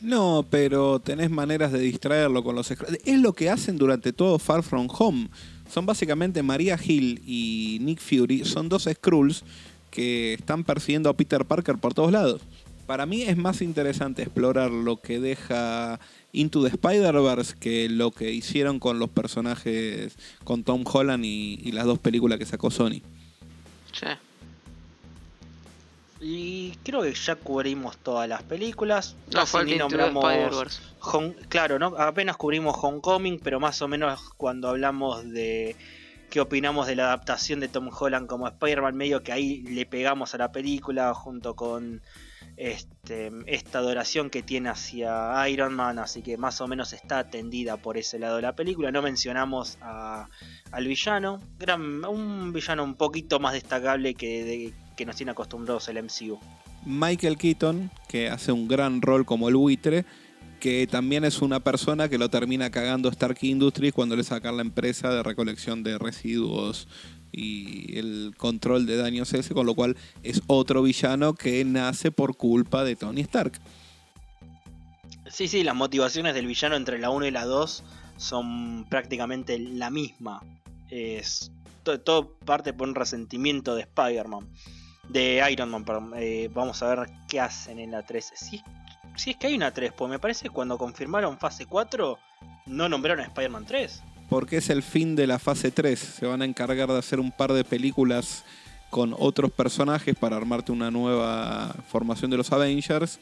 No, 0.00 0.44
pero 0.50 1.00
tenés 1.00 1.30
maneras 1.30 1.72
de 1.72 1.78
distraerlo 1.78 2.42
con 2.42 2.56
los 2.56 2.66
Skrulls. 2.66 2.98
Es 3.04 3.18
lo 3.18 3.32
que 3.32 3.50
hacen 3.50 3.78
durante 3.78 4.12
todo 4.12 4.38
Far 4.38 4.62
From 4.62 4.88
Home. 4.98 5.30
Son 5.70 5.86
básicamente 5.86 6.42
Maria 6.42 6.78
Hill 6.82 7.22
y 7.24 7.78
Nick 7.80 8.00
Fury. 8.00 8.44
Son 8.44 8.68
dos 8.68 8.88
Skrulls 8.92 9.44
que 9.90 10.34
están 10.34 10.64
persiguiendo 10.64 11.08
a 11.08 11.16
Peter 11.16 11.44
Parker 11.44 11.78
por 11.78 11.94
todos 11.94 12.10
lados. 12.10 12.40
Para 12.86 13.06
mí 13.06 13.22
es 13.22 13.36
más 13.36 13.62
interesante 13.62 14.22
explorar 14.22 14.70
lo 14.70 14.98
que 15.00 15.18
deja 15.20 15.98
Into 16.32 16.62
the 16.62 16.68
Spider-Verse 16.68 17.54
que 17.58 17.88
lo 17.88 18.10
que 18.10 18.30
hicieron 18.32 18.78
con 18.78 18.98
los 18.98 19.08
personajes 19.08 20.16
con 20.44 20.64
Tom 20.64 20.84
Holland 20.90 21.24
y, 21.24 21.60
y 21.62 21.72
las 21.72 21.86
dos 21.86 21.98
películas 21.98 22.38
que 22.38 22.44
sacó 22.46 22.70
Sony. 22.70 23.00
Sí. 23.92 24.06
Y 26.20 26.72
creo 26.82 27.02
que 27.02 27.12
ya 27.14 27.36
cubrimos 27.36 27.98
todas 27.98 28.28
las 28.28 28.42
películas. 28.42 29.14
No, 29.26 29.40
Casi 29.40 29.52
falta 29.52 29.70
ni 29.72 29.78
nombramos. 29.78 30.80
Home- 31.00 31.34
claro, 31.48 31.78
¿no? 31.78 31.88
apenas 31.98 32.36
cubrimos 32.36 32.76
Homecoming, 32.80 33.38
pero 33.40 33.60
más 33.60 33.82
o 33.82 33.88
menos 33.88 34.20
cuando 34.38 34.68
hablamos 34.70 35.28
de 35.30 35.76
qué 36.34 36.40
opinamos 36.40 36.88
de 36.88 36.96
la 36.96 37.04
adaptación 37.04 37.60
de 37.60 37.68
Tom 37.68 37.88
Holland 37.96 38.26
como 38.26 38.48
Spider-Man, 38.48 38.96
medio 38.96 39.22
que 39.22 39.30
ahí 39.30 39.62
le 39.62 39.86
pegamos 39.86 40.34
a 40.34 40.38
la 40.38 40.50
película 40.50 41.14
junto 41.14 41.54
con 41.54 42.02
este, 42.56 43.30
esta 43.46 43.78
adoración 43.78 44.30
que 44.30 44.42
tiene 44.42 44.68
hacia 44.68 45.48
Iron 45.48 45.74
Man, 45.74 46.00
así 46.00 46.22
que 46.22 46.36
más 46.36 46.60
o 46.60 46.66
menos 46.66 46.92
está 46.92 47.20
atendida 47.20 47.76
por 47.76 47.96
ese 47.96 48.18
lado 48.18 48.34
de 48.34 48.42
la 48.42 48.56
película. 48.56 48.90
No 48.90 49.00
mencionamos 49.00 49.78
a- 49.80 50.28
al 50.72 50.86
villano, 50.88 51.38
un 52.10 52.52
villano 52.52 52.82
un 52.82 52.96
poquito 52.96 53.38
más 53.38 53.52
destacable 53.52 54.14
que, 54.14 54.72
que 54.96 55.06
nos 55.06 55.14
tiene 55.14 55.30
acostumbrados 55.30 55.88
el 55.88 55.98
MCU. 56.02 56.40
Michael 56.84 57.38
Keaton, 57.38 57.92
que 58.08 58.28
hace 58.28 58.50
un 58.50 58.66
gran 58.66 59.02
rol 59.02 59.24
como 59.24 59.48
el 59.48 59.54
buitre, 59.54 60.04
que 60.64 60.86
también 60.86 61.24
es 61.26 61.42
una 61.42 61.60
persona 61.60 62.08
que 62.08 62.16
lo 62.16 62.30
termina 62.30 62.70
cagando 62.70 63.10
Stark 63.10 63.36
Industries 63.42 63.92
cuando 63.92 64.16
le 64.16 64.24
sacan 64.24 64.56
la 64.56 64.62
empresa 64.62 65.10
de 65.10 65.22
recolección 65.22 65.82
de 65.82 65.98
residuos 65.98 66.88
y 67.32 67.98
el 67.98 68.32
control 68.38 68.86
de 68.86 68.96
daños 68.96 69.34
ese, 69.34 69.52
con 69.52 69.66
lo 69.66 69.74
cual 69.74 69.94
es 70.22 70.40
otro 70.46 70.82
villano 70.82 71.34
que 71.34 71.62
nace 71.66 72.10
por 72.10 72.38
culpa 72.38 72.82
de 72.82 72.96
Tony 72.96 73.20
Stark. 73.20 73.60
Sí, 75.30 75.48
sí, 75.48 75.64
las 75.64 75.74
motivaciones 75.74 76.32
del 76.32 76.46
villano 76.46 76.76
entre 76.76 76.98
la 76.98 77.10
1 77.10 77.26
y 77.26 77.30
la 77.30 77.44
2 77.44 77.84
son 78.16 78.86
prácticamente 78.88 79.58
la 79.58 79.90
misma. 79.90 80.40
Es 80.88 81.52
to- 81.82 82.00
todo, 82.00 82.38
parte 82.38 82.72
por 82.72 82.88
un 82.88 82.94
resentimiento 82.94 83.74
de 83.74 83.82
Spider-Man. 83.82 84.48
De 85.10 85.46
Iron 85.52 85.68
Man, 85.68 85.84
perdón. 85.84 86.12
Eh, 86.16 86.48
vamos 86.54 86.82
a 86.82 86.88
ver 86.94 87.10
qué 87.28 87.38
hacen 87.40 87.78
en 87.78 87.90
la 87.90 88.02
3. 88.02 88.32
Si, 88.34 88.62
si 89.16 89.30
es 89.30 89.36
que 89.36 89.46
hay 89.48 89.54
una 89.54 89.72
3, 89.72 89.92
pues 89.92 90.10
me 90.10 90.18
parece 90.18 90.44
que 90.44 90.50
cuando 90.50 90.78
confirmaron 90.78 91.38
fase 91.38 91.66
4 91.66 92.18
no 92.66 92.88
nombraron 92.88 93.24
a 93.24 93.28
Spider-Man 93.28 93.64
3. 93.66 94.02
Porque 94.28 94.56
es 94.56 94.70
el 94.70 94.82
fin 94.82 95.16
de 95.16 95.26
la 95.26 95.38
fase 95.38 95.70
3. 95.70 95.98
Se 95.98 96.26
van 96.26 96.42
a 96.42 96.44
encargar 96.44 96.88
de 96.88 96.98
hacer 96.98 97.20
un 97.20 97.30
par 97.30 97.52
de 97.52 97.64
películas 97.64 98.44
con 98.90 99.14
otros 99.18 99.50
personajes 99.50 100.14
para 100.14 100.36
armarte 100.36 100.72
una 100.72 100.90
nueva 100.90 101.74
formación 101.88 102.30
de 102.30 102.38
los 102.38 102.52
Avengers. 102.52 103.18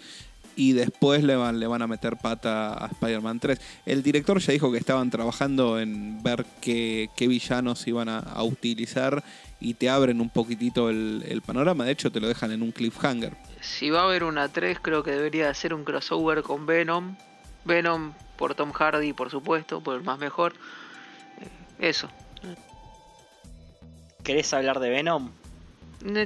Y 0.55 0.73
después 0.73 1.25
le 1.25 1.35
van, 1.35 1.59
le 1.59 1.67
van 1.67 1.81
a 1.81 1.87
meter 1.87 2.19
pata 2.19 2.75
a 2.75 2.87
Spider-Man 2.89 3.41
3. 3.41 3.61
El 3.87 4.03
director 4.03 4.39
ya 4.39 4.53
dijo 4.53 4.71
que 4.71 4.79
estaban 4.79 5.11
trabajando 5.11 5.81
en 5.81 6.23
ver 6.23 6.45
qué, 6.61 7.09
qué 7.17 7.27
villanos 7.27 7.87
iban 7.87 8.11
a, 8.11 8.43
utilizar 8.43 9.25
y 9.61 9.75
te 9.75 9.89
abren 9.89 10.21
un 10.21 10.29
poquitito 10.29 10.91
el 10.91 11.43
panorama. 11.45 11.85
De 11.85 11.93
hecho, 11.93 12.13
te 12.13 12.21
lo 12.21 12.29
dejan 12.29 12.53
en 12.53 12.63
un 12.63 12.71
cliffhanger. 12.71 13.35
Si 13.63 13.91
va 13.91 14.01
a 14.01 14.05
haber 14.05 14.25
una 14.25 14.49
3, 14.49 14.81
creo 14.81 15.03
que 15.03 15.13
debería 15.13 15.47
de 15.47 15.55
ser 15.55 15.73
un 15.73 15.85
crossover 15.85 16.43
con 16.43 16.67
Venom. 16.67 17.17
Venom 17.65 18.13
por 18.37 18.55
Tom 18.57 18.73
Hardy, 18.73 19.13
por 19.13 19.31
supuesto, 19.31 19.81
por 19.81 19.95
el 19.95 20.03
más 20.03 20.19
mejor. 20.19 20.53
Eh, 21.41 21.89
Eso. 21.89 22.11
¿Querés 24.25 24.53
hablar 24.53 24.81
de 24.81 24.91
Venom? 24.91 25.31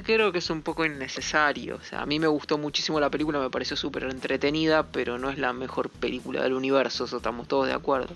Creo 0.03 0.31
que 0.31 0.39
es 0.39 0.49
un 0.49 0.63
poco 0.63 0.83
innecesario. 0.83 1.75
O 1.75 1.81
sea, 1.81 2.01
a 2.01 2.05
mí 2.07 2.19
me 2.19 2.27
gustó 2.27 2.57
muchísimo 2.57 2.99
la 2.99 3.11
película, 3.11 3.39
me 3.39 3.51
pareció 3.51 3.77
súper 3.77 4.03
entretenida, 4.05 4.83
pero 4.91 5.19
no 5.19 5.29
es 5.29 5.37
la 5.37 5.53
mejor 5.53 5.91
película 5.91 6.41
del 6.41 6.53
universo, 6.53 7.05
eso 7.05 7.17
estamos 7.17 7.47
todos 7.47 7.67
de 7.67 7.73
acuerdo. 7.73 8.15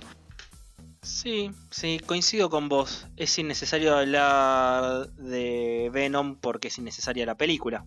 Sí, 1.03 1.51
sí, 1.69 1.99
coincido 2.05 2.49
con 2.49 2.69
vos. 2.69 3.07
Es 3.17 3.37
innecesario 3.37 3.95
hablar 3.95 5.09
de 5.09 5.89
Venom 5.93 6.35
porque 6.35 6.69
es 6.69 6.77
innecesaria 6.79 7.25
la 7.25 7.35
película. 7.35 7.85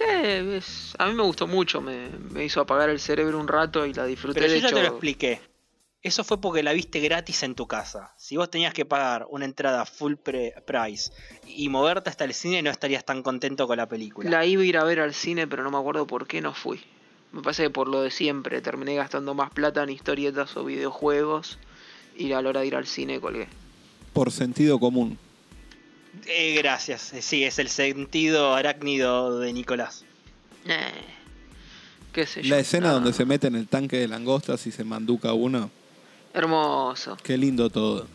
Eh, 0.00 0.56
es- 0.58 0.94
a 0.98 1.06
mí 1.06 1.14
me 1.14 1.22
gustó 1.22 1.46
mucho, 1.46 1.80
me, 1.80 2.08
me 2.30 2.44
hizo 2.44 2.60
apagar 2.60 2.88
el 2.90 3.00
cerebro 3.00 3.38
un 3.38 3.48
rato 3.48 3.84
y 3.86 3.92
la 3.94 4.04
disfruté. 4.06 4.40
Pero 4.40 4.46
yo 4.48 4.54
de 4.54 4.60
ya 4.60 4.66
hecho, 4.68 4.76
te 4.76 4.82
lo 4.82 4.88
expliqué. 4.88 5.40
Eso 6.00 6.22
fue 6.22 6.40
porque 6.40 6.62
la 6.62 6.72
viste 6.72 7.00
gratis 7.00 7.42
en 7.42 7.54
tu 7.56 7.66
casa. 7.66 8.12
Si 8.16 8.36
vos 8.36 8.48
tenías 8.50 8.72
que 8.72 8.84
pagar 8.84 9.26
una 9.30 9.44
entrada 9.44 9.84
full 9.84 10.14
pre- 10.14 10.54
price 10.64 11.10
y 11.46 11.68
moverte 11.68 12.08
hasta 12.08 12.24
el 12.24 12.34
cine, 12.34 12.62
no 12.62 12.70
estarías 12.70 13.04
tan 13.04 13.22
contento 13.22 13.66
con 13.66 13.76
la 13.78 13.88
película. 13.88 14.30
La 14.30 14.46
iba 14.46 14.62
a 14.62 14.64
ir 14.64 14.78
a 14.78 14.84
ver 14.84 15.00
al 15.00 15.12
cine, 15.12 15.48
pero 15.48 15.64
no 15.64 15.70
me 15.72 15.78
acuerdo 15.78 16.06
por 16.06 16.28
qué 16.28 16.40
no 16.40 16.54
fui. 16.54 16.80
Me 17.32 17.42
parece 17.42 17.64
que 17.64 17.70
por 17.70 17.88
lo 17.88 18.00
de 18.02 18.10
siempre, 18.12 18.60
terminé 18.62 18.94
gastando 18.94 19.34
más 19.34 19.50
plata 19.50 19.82
en 19.82 19.90
historietas 19.90 20.56
o 20.56 20.64
videojuegos 20.64 21.58
y 22.16 22.32
a 22.32 22.40
la 22.40 22.48
hora 22.48 22.60
de 22.60 22.68
ir 22.68 22.76
al 22.76 22.86
cine 22.86 23.20
colgué. 23.20 23.48
Por 24.12 24.30
sentido 24.30 24.78
común. 24.78 25.18
Eh, 26.26 26.54
gracias. 26.56 27.12
Eh, 27.12 27.22
Sí, 27.22 27.44
es 27.44 27.58
el 27.58 27.68
sentido 27.68 28.54
arácnido 28.54 29.38
de 29.40 29.52
Nicolás. 29.52 30.04
Eh, 30.66 30.76
qué 32.12 32.26
sé 32.26 32.42
yo. 32.42 32.50
La 32.50 32.58
escena 32.60 32.88
no. 32.88 32.94
donde 32.94 33.12
se 33.12 33.24
mete 33.24 33.46
en 33.46 33.54
el 33.56 33.68
tanque 33.68 33.98
de 33.98 34.08
langostas 34.08 34.66
y 34.66 34.72
se 34.72 34.84
manduca 34.84 35.32
uno. 35.32 35.70
Hermoso. 36.34 37.16
Qué 37.22 37.36
lindo 37.36 37.70
todo. 37.70 38.06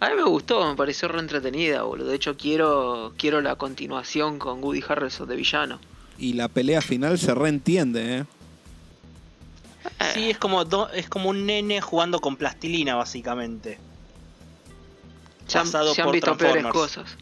A 0.00 0.08
mí 0.10 0.16
me 0.16 0.24
gustó, 0.24 0.68
me 0.68 0.74
pareció 0.76 1.06
re 1.08 1.20
entretenida, 1.20 1.82
boludo. 1.82 2.08
De 2.08 2.16
hecho, 2.16 2.36
quiero, 2.36 3.12
quiero 3.16 3.40
la 3.40 3.54
continuación 3.56 4.38
con 4.38 4.62
Woody 4.62 4.82
Harrelson 4.88 5.28
de 5.28 5.36
villano. 5.36 5.78
Y 6.18 6.32
la 6.34 6.48
pelea 6.48 6.80
final 6.82 7.18
se 7.18 7.34
reentiende, 7.34 8.18
¿eh? 8.18 8.24
Sí, 10.14 10.30
es 10.30 10.38
como, 10.38 10.64
do- 10.64 10.90
es 10.90 11.08
como 11.08 11.30
un 11.30 11.46
nene 11.46 11.80
jugando 11.80 12.20
con 12.20 12.36
plastilina, 12.36 12.94
básicamente. 12.96 13.78
Se 15.46 15.58
han, 15.58 15.64
Pasado 15.66 15.94
se 15.94 16.00
han 16.00 16.06
por 16.06 16.14
visto 16.14 16.36
peores 16.36 16.66
cosas. 16.66 17.16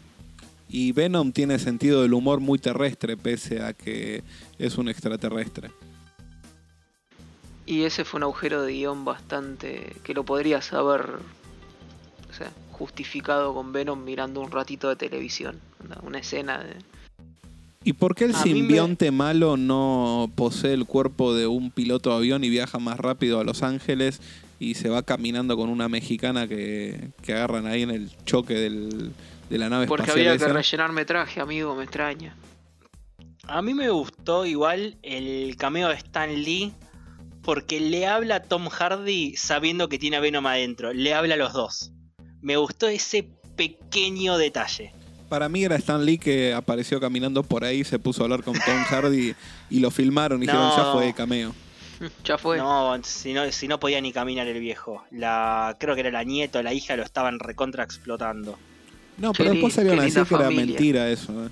Y 0.73 0.93
Venom 0.93 1.33
tiene 1.33 1.59
sentido 1.59 2.03
del 2.03 2.15
humor 2.15 2.39
muy 2.41 2.59
terrestre, 2.59 3.17
pese 3.17 3.61
a 3.63 3.73
que 3.73 4.23
es 4.59 4.79
un 4.79 4.89
extraterrestre. 4.89 5.71
Y 7.67 7.83
ese 7.83 8.05
fue 8.05 8.19
un 8.19 8.25
agujero 8.25 8.63
de 8.63 8.73
guion 8.73 9.05
bastante. 9.05 9.95
que 10.05 10.15
lo 10.15 10.25
podrías 10.25 10.73
haber. 10.73 11.03
O 12.31 12.33
sea, 12.33 12.51
justificado 12.73 13.53
con 13.55 13.73
Venom 13.73 14.03
mirando 14.05 14.41
un 14.41 14.51
ratito 14.51 14.89
de 14.89 14.97
televisión. 14.97 15.59
Una, 16.05 16.19
escena 16.19 16.59
de. 16.63 16.77
¿Y 17.83 17.95
por 17.95 18.15
qué 18.15 18.25
el 18.27 18.35
A 18.35 18.45
mí 18.45 18.53
me- 18.53 18.59
simbionte 18.61 19.11
malo 19.11 19.57
no 19.57 20.31
posee 20.37 20.75
el 20.75 20.85
cuerpo 20.87 21.35
de 21.35 21.47
un 21.47 21.71
piloto 21.71 22.11
de 22.11 22.17
avión 22.17 22.45
y 22.45 22.51
viaja 22.51 22.79
más 22.79 22.99
rápido 22.99 23.41
a 23.41 23.45
Los 23.45 23.63
Ángeles 23.63 24.21
y 24.59 24.75
se 24.75 24.89
va 24.91 25.03
caminando 25.03 25.57
con 25.57 25.71
una 25.71 25.89
mexicana 25.89 26.47
que, 26.47 27.11
que 27.23 27.33
agarran 27.33 27.67
ahí 27.67 27.83
en 27.83 27.91
el 27.91 28.11
choque 28.25 28.55
del- 28.55 29.13
de 29.51 29.59
la 29.59 29.69
nave 29.69 29.87
Porque 29.87 30.05
espacial 30.05 30.29
había 30.29 30.39
que 30.39 30.45
esa? 30.45 30.55
rellenar 30.55 30.93
metraje, 30.93 31.41
amigo, 31.41 31.75
me 31.75 31.85
extraña. 31.85 32.35
A 33.47 33.61
mí 33.63 33.75
me 33.75 33.91
gustó 33.91 34.47
igual 34.47 34.97
el 35.03 35.57
cameo 35.57 35.89
de 35.89 35.95
Stan 35.97 36.33
Lee 36.33 36.73
porque 37.43 37.81
le 37.81 38.07
habla 38.07 38.37
a 38.37 38.43
Tom 38.43 38.69
Hardy 38.69 39.35
sabiendo 39.37 39.89
que 39.89 39.99
tiene 39.99 40.17
a 40.17 40.21
Venom 40.21 40.47
adentro. 40.47 40.93
Le 40.93 41.15
habla 41.15 41.35
a 41.35 41.39
los 41.39 41.53
dos. 41.53 41.93
Me 42.41 42.57
gustó 42.57 42.87
ese 42.89 43.29
pequeño 43.57 44.39
detalle. 44.39 44.93
Para 45.29 45.49
mí 45.49 45.65
era 45.65 45.77
Stan 45.77 46.05
Lee 46.05 46.19
que 46.19 46.55
apareció 46.55 47.01
caminando 47.01 47.43
por 47.43 47.65
ahí, 47.65 47.83
se 47.85 47.99
puso 47.99 48.23
a 48.23 48.25
hablar 48.25 48.43
con 48.43 48.55
Tom 48.55 48.85
Hardy 48.89 49.35
y 49.69 49.81
lo 49.81 49.91
filmaron 49.91 50.39
y 50.39 50.47
dijeron 50.47 50.71
ya 50.77 50.93
fue 50.93 51.07
de 51.07 51.15
cameo. 51.15 51.55
Ya 52.25 52.39
fue. 52.39 52.57
No, 52.57 52.99
si 53.03 53.35
no, 53.35 53.53
si 53.53 53.69
no 53.69 53.79
podía 53.79 54.01
ni 54.01 54.11
caminar 54.11 54.47
el 54.47 54.59
viejo. 54.59 55.05
La, 55.11 55.77
creo 55.79 55.95
que 55.95 56.01
era 56.01 56.11
la 56.11 56.25
nieta 56.25 56.61
o 56.61 56.63
la 56.63 56.73
hija 56.73 56.97
lo 56.97 57.03
estaban 57.03 57.39
recontra 57.39 57.85
explotando. 57.85 58.59
No, 59.21 59.33
pero 59.33 59.51
después 59.51 59.75
salieron 59.75 60.01
a 60.01 60.05
decir 60.05 60.25
que 60.25 60.35
era 60.35 60.51
mentira 60.51 61.09
eso. 61.11 61.47
¿eh? 61.47 61.49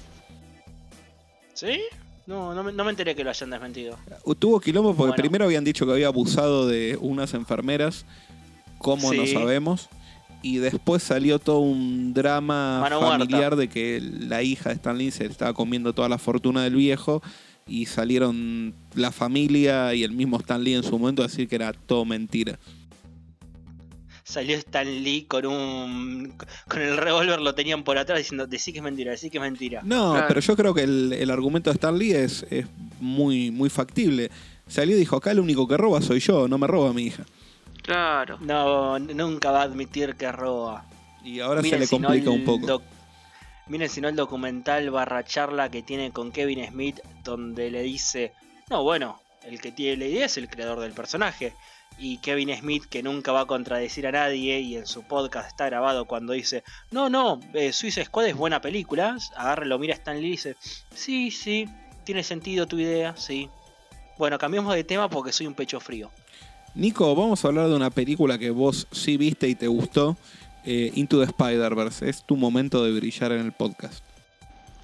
¿Sí? 1.54 1.80
No, 2.26 2.54
no 2.54 2.62
me, 2.62 2.72
no 2.72 2.84
me 2.84 2.90
enteré 2.90 3.14
que 3.14 3.24
lo 3.24 3.30
hayan 3.30 3.50
desmentido. 3.50 3.96
Tuvo 4.38 4.60
quilombo 4.60 4.90
porque 4.94 5.10
Bueno. 5.10 5.22
primero 5.22 5.44
habían 5.44 5.64
dicho 5.64 5.86
que 5.86 5.92
había 5.92 6.08
abusado 6.08 6.66
de 6.66 6.98
unas 7.00 7.32
enfermeras, 7.34 8.04
como 8.78 9.12
no 9.12 9.26
sabemos, 9.26 9.88
y 10.42 10.58
después 10.58 11.02
salió 11.02 11.38
todo 11.38 11.60
un 11.60 12.12
drama 12.14 12.80
Mano 12.80 13.00
familiar 13.00 13.40
muerta. 13.54 13.56
de 13.56 13.68
que 13.68 14.00
la 14.02 14.42
hija 14.42 14.68
de 14.68 14.74
Stan 14.76 14.96
Lee 14.96 15.10
se 15.10 15.26
estaba 15.26 15.52
comiendo 15.54 15.94
toda 15.94 16.08
la 16.08 16.18
fortuna 16.18 16.62
del 16.62 16.76
viejo 16.76 17.22
y 17.66 17.86
salieron 17.86 18.74
la 18.94 19.10
familia 19.10 19.94
y 19.94 20.04
el 20.04 20.12
mismo 20.12 20.38
Stan 20.38 20.62
Lee 20.62 20.74
en 20.74 20.82
su 20.82 20.98
momento 20.98 21.22
a 21.22 21.26
decir 21.26 21.48
que 21.48 21.56
era 21.56 21.72
todo 21.72 22.04
mentira. 22.04 22.58
Salió 24.28 24.56
Stan 24.58 24.86
Lee 24.86 25.24
con 25.26 25.46
un. 25.46 26.34
con 26.68 26.82
el 26.82 26.96
revólver, 26.98 27.40
lo 27.40 27.54
tenían 27.54 27.82
por 27.82 27.96
atrás 27.96 28.18
diciendo, 28.18 28.46
decí 28.46 28.72
que 28.72 28.78
es 28.78 28.84
mentira, 28.84 29.12
decí 29.12 29.30
que 29.30 29.38
es 29.38 29.42
mentira. 29.42 29.80
No, 29.84 30.12
Claro. 30.12 30.26
pero 30.28 30.40
yo 30.40 30.54
creo 30.56 30.74
que 30.74 30.82
el, 30.82 31.12
el 31.14 31.30
argumento 31.30 31.70
de 31.70 31.74
Stan 31.74 31.96
Lee 31.98 32.12
es, 32.12 32.44
es 32.50 32.66
muy, 33.00 33.50
muy 33.50 33.70
factible. 33.70 34.30
Salió 34.66 34.96
y 34.96 34.98
dijo, 34.98 35.16
acá 35.16 35.30
el 35.30 35.40
único 35.40 35.66
que 35.66 35.78
roba 35.78 36.02
soy 36.02 36.20
yo, 36.20 36.46
no 36.46 36.58
me 36.58 36.66
roba 36.66 36.92
mi 36.92 37.04
hija. 37.04 37.24
Claro. 37.82 38.36
No, 38.42 38.98
nunca 38.98 39.50
va 39.50 39.60
a 39.60 39.64
admitir 39.64 40.14
que 40.16 40.30
roba. 40.30 40.84
Y 41.24 41.40
ahora 41.40 41.62
Miren 41.62 41.78
se 41.78 41.80
le 41.80 41.86
si 41.86 41.98
no 41.98 42.08
complica 42.08 42.30
un 42.30 42.44
poco. 42.44 42.82
Miren 43.68 43.88
si 43.88 44.00
no 44.02 44.08
el 44.08 44.16
documental 44.16 44.90
barra 44.90 45.24
charla 45.24 45.70
que 45.70 45.82
tiene 45.82 46.10
con 46.10 46.32
Kevin 46.32 46.66
Smith, 46.68 47.00
donde 47.24 47.70
le 47.70 47.82
dice, 47.82 48.32
no, 48.70 48.82
bueno, 48.82 49.20
el 49.42 49.60
que 49.60 49.72
tiene 49.72 49.96
la 49.96 50.04
idea 50.06 50.26
es 50.26 50.36
el 50.36 50.48
creador 50.50 50.80
del 50.80 50.92
personaje. 50.92 51.54
Y 51.98 52.18
Kevin 52.18 52.54
Smith, 52.56 52.84
que 52.84 53.02
nunca 53.02 53.32
va 53.32 53.40
a 53.40 53.46
contradecir 53.46 54.06
a 54.06 54.12
nadie, 54.12 54.60
y 54.60 54.76
en 54.76 54.86
su 54.86 55.02
podcast 55.02 55.48
está 55.48 55.66
grabado 55.66 56.04
cuando 56.04 56.32
dice, 56.32 56.62
no, 56.90 57.10
no, 57.10 57.40
eh, 57.54 57.72
Suicide 57.72 58.06
Squad 58.06 58.26
es 58.26 58.36
buena 58.36 58.60
película, 58.60 59.16
agarra, 59.36 59.64
lo 59.64 59.78
mira 59.78 59.94
a 59.94 59.98
Stan 59.98 60.20
Lee 60.20 60.28
y 60.28 60.30
dice, 60.32 60.56
sí, 60.94 61.30
sí, 61.30 61.68
tiene 62.04 62.22
sentido 62.22 62.66
tu 62.66 62.78
idea, 62.78 63.16
sí. 63.16 63.50
Bueno, 64.16 64.38
cambiemos 64.38 64.74
de 64.74 64.84
tema 64.84 65.10
porque 65.10 65.32
soy 65.32 65.46
un 65.46 65.54
pecho 65.54 65.80
frío. 65.80 66.10
Nico, 66.74 67.14
vamos 67.14 67.44
a 67.44 67.48
hablar 67.48 67.68
de 67.68 67.74
una 67.74 67.90
película 67.90 68.38
que 68.38 68.50
vos 68.50 68.86
sí 68.92 69.16
viste 69.16 69.48
y 69.48 69.54
te 69.54 69.66
gustó, 69.66 70.16
eh, 70.64 70.92
Into 70.94 71.18
the 71.18 71.24
Spider-Verse. 71.24 72.08
Es 72.08 72.24
tu 72.24 72.36
momento 72.36 72.84
de 72.84 72.92
brillar 72.92 73.32
en 73.32 73.40
el 73.40 73.52
podcast. 73.52 74.04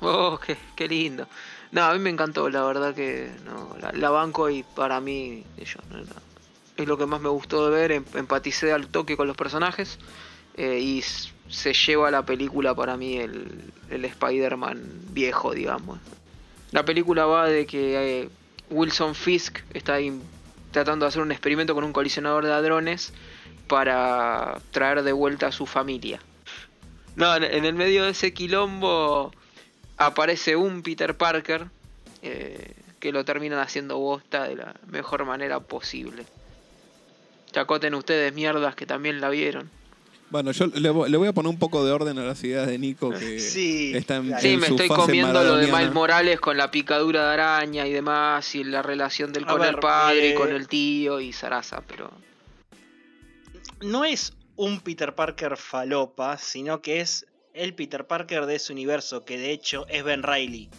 Oh, 0.01 0.39
qué, 0.45 0.57
qué 0.75 0.89
lindo. 0.89 1.27
No, 1.71 1.83
a 1.83 1.93
mí 1.93 1.99
me 1.99 2.11
encantó, 2.11 2.49
la 2.51 2.63
verdad 2.63 2.95
que 2.95 3.31
no, 3.45 3.77
la, 3.81 3.93
la 3.93 4.11
banco 4.11 4.51
y 4.51 4.63
para 4.63 5.01
mí 5.01 5.45
yo, 5.59 5.81
no, 5.91 5.99
no, 5.99 6.34
es 6.77 6.87
lo 6.89 6.99
que 6.99 7.07
más 7.07 7.21
me 7.21 7.29
gustó 7.29 7.71
de 7.71 7.77
ver, 7.77 7.93
em- 7.93 8.05
empaticé 8.15 8.73
al 8.73 8.89
toque 8.89 9.17
con 9.17 9.27
los 9.27 9.37
personajes 9.37 9.99
eh, 10.57 10.79
y 10.81 11.03
se 11.49 11.73
lleva 11.73 12.11
la 12.11 12.25
película 12.25 12.75
para 12.75 12.97
mí 12.97 13.17
el, 13.19 13.73
el 13.91 14.05
Spider-Man 14.05 14.83
viejo, 15.11 15.53
digamos. 15.53 15.99
La 16.73 16.85
película 16.85 17.27
va 17.27 17.47
de 17.49 17.67
que 17.67 18.23
eh, 18.23 18.29
Wilson 18.71 19.15
Fisk 19.15 19.59
está 19.73 19.95
ahí 19.95 20.21
tratando 20.73 21.05
de 21.05 21.09
hacer 21.09 21.23
un 21.23 21.31
experimento 21.31 21.75
con 21.75 21.85
un 21.85 21.93
colisionador 21.93 22.45
de 22.45 22.53
hadrones 22.53 23.13
para 23.69 24.61
traer 24.73 25.03
de 25.03 25.13
vuelta 25.13 25.47
a 25.49 25.53
su 25.53 25.67
familia. 25.67 26.21
No, 27.17 27.37
en- 27.37 27.45
en 27.45 27.65
el 27.65 27.75
medio 27.75 28.05
de 28.05 28.11
ese 28.11 28.35
quilombo 28.35 29.33
aparece 29.97 30.57
un 30.57 30.83
Peter 30.83 31.17
Parker 31.17 31.67
eh, 32.23 32.75
que 32.99 33.13
lo 33.13 33.25
terminan 33.25 33.59
haciendo 33.61 33.99
bosta 33.99 34.45
de 34.49 34.57
la 34.57 34.75
mejor 34.89 35.25
manera 35.25 35.61
posible. 35.61 36.25
Chacoten 37.55 37.95
ustedes, 37.95 38.35
mierdas, 38.35 38.75
que 38.75 38.85
también 38.85 39.21
la 39.21 39.29
vieron. 39.31 39.71
Bueno, 40.31 40.51
yo 40.51 40.67
le, 40.67 40.91
vo- 40.91 41.07
le 41.07 41.17
voy 41.17 41.29
a 41.29 41.33
poner 41.33 41.49
un 41.51 41.59
poco 41.59 41.85
de 41.87 41.93
orden 41.93 42.19
a 42.19 42.25
las 42.25 42.43
ideas 42.43 42.67
de 42.67 42.77
Nico 42.79 43.11
que 43.11 43.39
Sí, 43.41 43.93
está 43.95 44.17
en, 44.17 44.27
claro. 44.27 44.43
Sí, 44.43 44.49
en 44.55 44.61
me 44.61 44.67
su 44.67 44.75
estoy 44.75 44.89
fase 44.89 45.01
comiendo 45.03 45.43
lo 45.45 45.57
de. 45.59 45.67
Miles 45.69 45.93
Morales 45.93 46.41
con 46.41 46.57
la 46.57 46.71
picadura 46.73 47.29
de 47.29 47.33
araña 47.35 47.87
y 47.87 47.93
demás, 47.93 48.55
y 48.57 48.65
la 48.65 48.83
relación 48.83 49.33
del 49.33 49.45
A 49.45 49.47
con 49.47 49.61
ver, 49.61 49.71
el 49.71 49.77
padre 49.77 50.29
y 50.29 50.33
eh, 50.33 50.35
con 50.35 50.51
el 50.51 50.67
tío 50.67 51.21
y 51.21 51.33
Sarasa, 51.33 51.83
pero... 51.87 52.11
no 53.83 54.05
es 54.05 54.33
un 54.57 54.81
Peter 54.81 55.15
Parker 55.15 55.57
falopa, 55.57 56.39
sino 56.39 56.81
que 56.81 57.01
es 57.01 57.27
el 57.53 57.75
Peter 57.75 58.07
Parker 58.07 58.47
de 58.47 58.57
ese 58.57 58.73
universo, 58.73 59.25
que 59.25 59.39
de 59.39 59.53
hecho 59.53 59.87
es 59.89 60.03
Ben 60.05 60.23
Riley. 60.23 60.71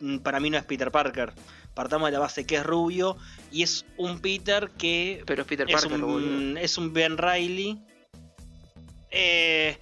Mm, 0.00 0.18
Para 0.18 0.40
mí 0.40 0.50
no 0.50 0.58
es 0.58 0.64
Peter 0.64 0.90
Parker. 0.90 1.32
Partamos 1.74 2.08
de 2.08 2.12
la 2.12 2.18
base 2.18 2.44
que 2.44 2.56
es 2.56 2.64
rubio 2.64 3.16
y 3.50 3.62
es 3.62 3.86
un 3.96 4.20
Peter 4.20 4.70
que 4.76 5.22
Pero 5.26 5.42
es 5.42 5.48
Peter 5.48 5.66
Parker, 5.66 6.04
un, 6.04 6.58
es 6.58 6.78
un 6.78 6.92
Ben 6.92 7.16
Riley. 7.16 7.80
Eh, 9.10 9.78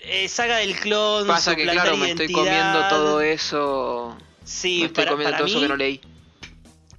eh, 0.00 0.28
saga 0.28 0.58
del 0.58 0.76
clon. 0.76 1.26
Pasa 1.26 1.56
que 1.56 1.64
claro, 1.64 1.96
me 1.96 2.10
estoy 2.10 2.30
comiendo 2.30 2.88
todo 2.88 3.20
eso. 3.20 4.16
Sí, 4.44 4.80
me 4.80 4.86
estoy 4.86 5.04
para, 5.04 5.10
comiendo 5.12 5.30
para 5.32 5.38
todo 5.38 5.48
eso 5.48 5.60
que 5.60 5.68
no 5.68 5.76
leí. 5.76 6.00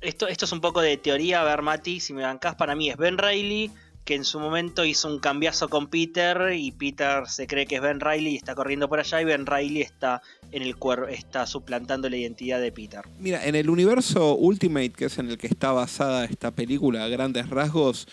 esto, 0.02 0.28
esto 0.28 0.46
es 0.46 0.52
un 0.52 0.62
poco 0.62 0.82
de 0.82 0.98
teoría, 0.98 1.42
a 1.42 1.44
ver, 1.44 1.62
Mati, 1.62 2.00
si 2.00 2.14
me 2.14 2.22
bancás, 2.22 2.56
para 2.56 2.76
mí 2.76 2.90
es 2.90 2.98
Ben 2.98 3.18
Riley, 3.18 3.72
que 4.10 4.16
en 4.16 4.26
su 4.26 4.40
momento 4.40 4.86
hizo 4.86 5.08
un 5.08 5.20
cambiazo 5.20 5.70
con 5.70 5.86
Peter, 5.86 6.56
y 6.56 6.72
Peter 6.72 7.28
se 7.28 7.46
cree 7.46 7.68
que 7.68 7.76
es 7.76 7.82
Ben 7.84 8.00
Riley 8.00 8.34
y 8.34 8.38
está 8.38 8.56
corriendo 8.56 8.90
por 8.90 9.00
allá, 9.00 9.22
y 9.22 9.26
Ben 9.26 9.46
Riley 9.46 9.84
está 9.84 10.24
en 10.52 10.64
el 10.64 10.78
cuerpo, 10.78 11.06
está 11.10 11.46
suplantando 11.46 12.10
la 12.10 12.18
identidad 12.18 12.60
de 12.60 12.72
Peter. 12.72 13.02
Mira, 13.20 13.46
en 13.46 13.54
el 13.54 13.70
universo 13.70 14.36
Ultimate, 14.36 14.94
que 14.94 15.06
es 15.06 15.20
en 15.20 15.30
el 15.30 15.38
que 15.38 15.46
está 15.46 15.74
basada 15.74 16.26
esta 16.26 16.50
película 16.50 17.04
a 17.04 17.08
grandes 17.08 17.52
rasgos, 17.52 18.08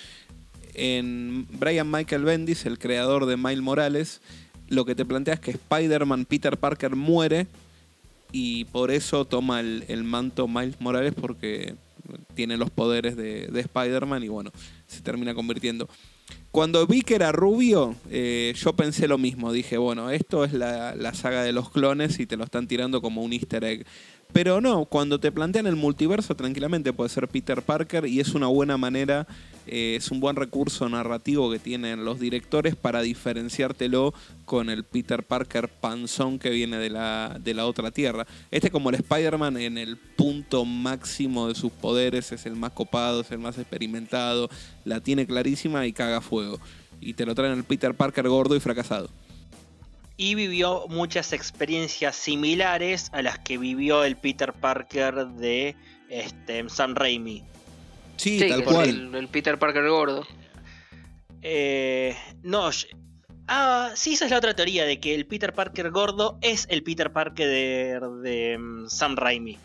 en 0.74 1.46
Brian 1.58 1.90
Michael 1.90 2.24
Bendis, 2.24 2.66
el 2.66 2.78
creador 2.78 3.24
de 3.24 3.38
Miles 3.38 3.62
Morales, 3.62 4.20
lo 4.68 4.84
que 4.84 4.94
te 4.94 5.06
plantea 5.06 5.32
es 5.32 5.40
que 5.40 5.52
Spider-Man 5.52 6.26
Peter 6.26 6.58
Parker 6.58 6.94
muere 6.94 7.46
y 8.32 8.66
por 8.66 8.90
eso 8.90 9.24
toma 9.24 9.60
el, 9.60 9.86
el 9.88 10.04
manto 10.04 10.46
Miles 10.46 10.78
Morales 10.78 11.14
porque 11.18 11.74
tiene 12.34 12.56
los 12.56 12.70
poderes 12.70 13.16
de, 13.16 13.46
de 13.48 13.60
Spider-Man 13.60 14.22
y 14.22 14.28
bueno, 14.28 14.50
se 14.86 15.00
termina 15.00 15.34
convirtiendo. 15.34 15.88
Cuando 16.50 16.86
vi 16.86 17.02
que 17.02 17.14
era 17.14 17.32
rubio, 17.32 17.94
eh, 18.10 18.54
yo 18.56 18.74
pensé 18.74 19.06
lo 19.06 19.18
mismo. 19.18 19.52
Dije, 19.52 19.76
bueno, 19.76 20.10
esto 20.10 20.44
es 20.44 20.52
la, 20.52 20.94
la 20.94 21.12
saga 21.12 21.42
de 21.42 21.52
los 21.52 21.70
clones 21.70 22.18
y 22.18 22.26
te 22.26 22.36
lo 22.36 22.44
están 22.44 22.66
tirando 22.66 23.02
como 23.02 23.22
un 23.22 23.32
easter 23.32 23.62
egg. 23.62 23.86
Pero 24.32 24.60
no, 24.60 24.86
cuando 24.86 25.20
te 25.20 25.30
plantean 25.30 25.66
el 25.66 25.76
multiverso, 25.76 26.34
tranquilamente 26.34 26.92
puede 26.92 27.10
ser 27.10 27.28
Peter 27.28 27.62
Parker 27.62 28.06
y 28.06 28.20
es 28.20 28.34
una 28.34 28.46
buena 28.46 28.76
manera, 28.76 29.26
eh, 29.66 29.96
es 29.96 30.10
un 30.10 30.20
buen 30.20 30.36
recurso 30.36 30.88
narrativo 30.88 31.50
que 31.50 31.58
tienen 31.58 32.04
los 32.04 32.20
directores 32.20 32.76
para 32.76 33.02
diferenciártelo 33.02 34.14
con 34.44 34.70
el 34.70 34.84
Peter 34.84 35.22
Parker 35.24 35.68
panzón 35.68 36.38
que 36.38 36.50
viene 36.50 36.78
de 36.78 36.90
la, 36.90 37.36
de 37.40 37.54
la 37.54 37.66
otra 37.66 37.90
tierra. 37.90 38.26
Este 38.50 38.70
como 38.70 38.90
el 38.90 38.96
Spider-Man 38.96 39.56
en 39.56 39.78
el 39.78 39.96
punto 39.96 40.64
máximo 40.64 41.48
de 41.48 41.54
sus 41.54 41.72
poderes, 41.72 42.32
es 42.32 42.46
el 42.46 42.56
más 42.56 42.72
copado, 42.72 43.22
es 43.22 43.30
el 43.30 43.38
más 43.38 43.58
experimentado, 43.58 44.48
la 44.84 45.00
tiene 45.00 45.26
clarísima 45.26 45.86
y 45.86 45.92
caga 45.92 46.20
fuego. 46.20 46.60
Y 47.00 47.14
te 47.14 47.26
lo 47.26 47.34
traen 47.34 47.58
el 47.58 47.64
Peter 47.64 47.94
Parker 47.94 48.28
gordo 48.28 48.56
y 48.56 48.60
fracasado. 48.60 49.10
Y 50.16 50.34
vivió 50.34 50.86
muchas 50.88 51.34
experiencias 51.34 52.16
similares 52.16 53.10
a 53.12 53.20
las 53.20 53.38
que 53.38 53.58
vivió 53.58 54.02
el 54.02 54.16
Peter 54.16 54.54
Parker 54.54 55.26
de 55.26 55.76
este, 56.08 56.68
Sam 56.70 56.94
Raimi. 56.94 57.42
Sí, 58.16 58.38
Sí, 58.40 58.48
tal 58.48 58.64
cual. 58.64 58.88
El, 58.88 59.14
el 59.14 59.28
Peter 59.28 59.58
Parker 59.58 59.88
gordo. 59.88 60.26
Eh, 61.42 62.16
no, 62.42 62.70
ah, 63.48 63.90
sí, 63.94 64.14
esa 64.14 64.24
es 64.24 64.30
la 64.30 64.38
otra 64.38 64.54
teoría, 64.54 64.84
de 64.84 64.98
que 65.00 65.14
el 65.14 65.26
Peter 65.26 65.52
Parker 65.52 65.90
gordo 65.90 66.38
es 66.40 66.66
el 66.70 66.82
Peter 66.82 67.12
Parker 67.12 67.46
de, 67.48 68.00
de, 68.22 68.58
mm, 68.58 68.88
Sam 68.88 69.16
Raimi. 69.16 69.58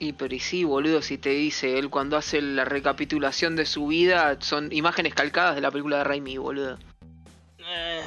Y 0.00 0.12
pero 0.12 0.32
y 0.34 0.38
sí, 0.38 0.62
boludo, 0.62 1.02
si 1.02 1.18
te 1.18 1.30
dice, 1.30 1.76
él 1.78 1.90
cuando 1.90 2.16
hace 2.16 2.40
la 2.40 2.64
recapitulación 2.64 3.56
de 3.56 3.66
su 3.66 3.88
vida, 3.88 4.36
son 4.40 4.72
imágenes 4.72 5.12
calcadas 5.14 5.56
de 5.56 5.60
la 5.60 5.72
película 5.72 5.98
de 5.98 6.04
Raimi, 6.04 6.36
boludo. 6.38 6.78
Eh, 7.58 8.00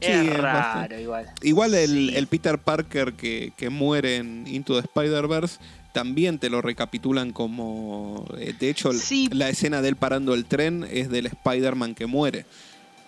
Sí, 0.00 0.10
es 0.12 0.36
raro 0.36 0.58
bastante- 0.58 1.00
igual. 1.02 1.30
Igual 1.42 1.74
el, 1.74 1.88
Sí. 1.90 2.12
el 2.16 2.26
Peter 2.26 2.58
Parker 2.58 3.14
que, 3.14 3.52
que 3.56 3.70
muere 3.70 4.16
en 4.16 4.44
Into 4.46 4.74
the 4.74 4.80
Spider-Verse 4.86 5.58
también 5.94 6.38
te 6.38 6.50
lo 6.50 6.60
recapitulan 6.60 7.32
como... 7.32 8.26
eh, 8.38 8.52
De 8.58 8.68
hecho, 8.68 8.92
Sí. 8.92 9.28
la 9.32 9.48
escena 9.48 9.80
de 9.80 9.88
él 9.88 9.96
parando 9.96 10.34
el 10.34 10.44
tren 10.44 10.86
es 10.90 11.08
del 11.08 11.26
Spider-Man 11.26 11.94
que 11.94 12.06
muere. 12.06 12.44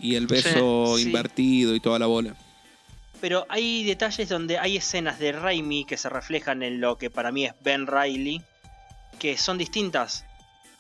Y 0.01 0.15
el 0.15 0.27
beso 0.29 0.95
Sí, 0.97 1.03
sí. 1.03 1.09
invertido 1.09 1.75
y 1.75 1.81
toda 1.81 1.99
la 1.99 2.07
bola. 2.07 2.35
Pero 3.21 3.45
hay 3.49 3.83
detalles 3.85 4.29
donde 4.29 4.59
hay 4.59 4.77
escenas 4.77 5.19
de 5.19 5.33
Raimi 5.33 5.85
que 5.85 5.97
se 5.97 6.09
reflejan 6.09 6.63
en 6.63 6.81
lo 6.81 6.97
que 6.97 7.11
para 7.11 7.33
mí 7.33 7.45
es 7.45 7.55
Ben 7.65 7.87
Riley, 7.87 8.41
que 9.19 9.37
son 9.37 9.59
distintas. 9.59 10.25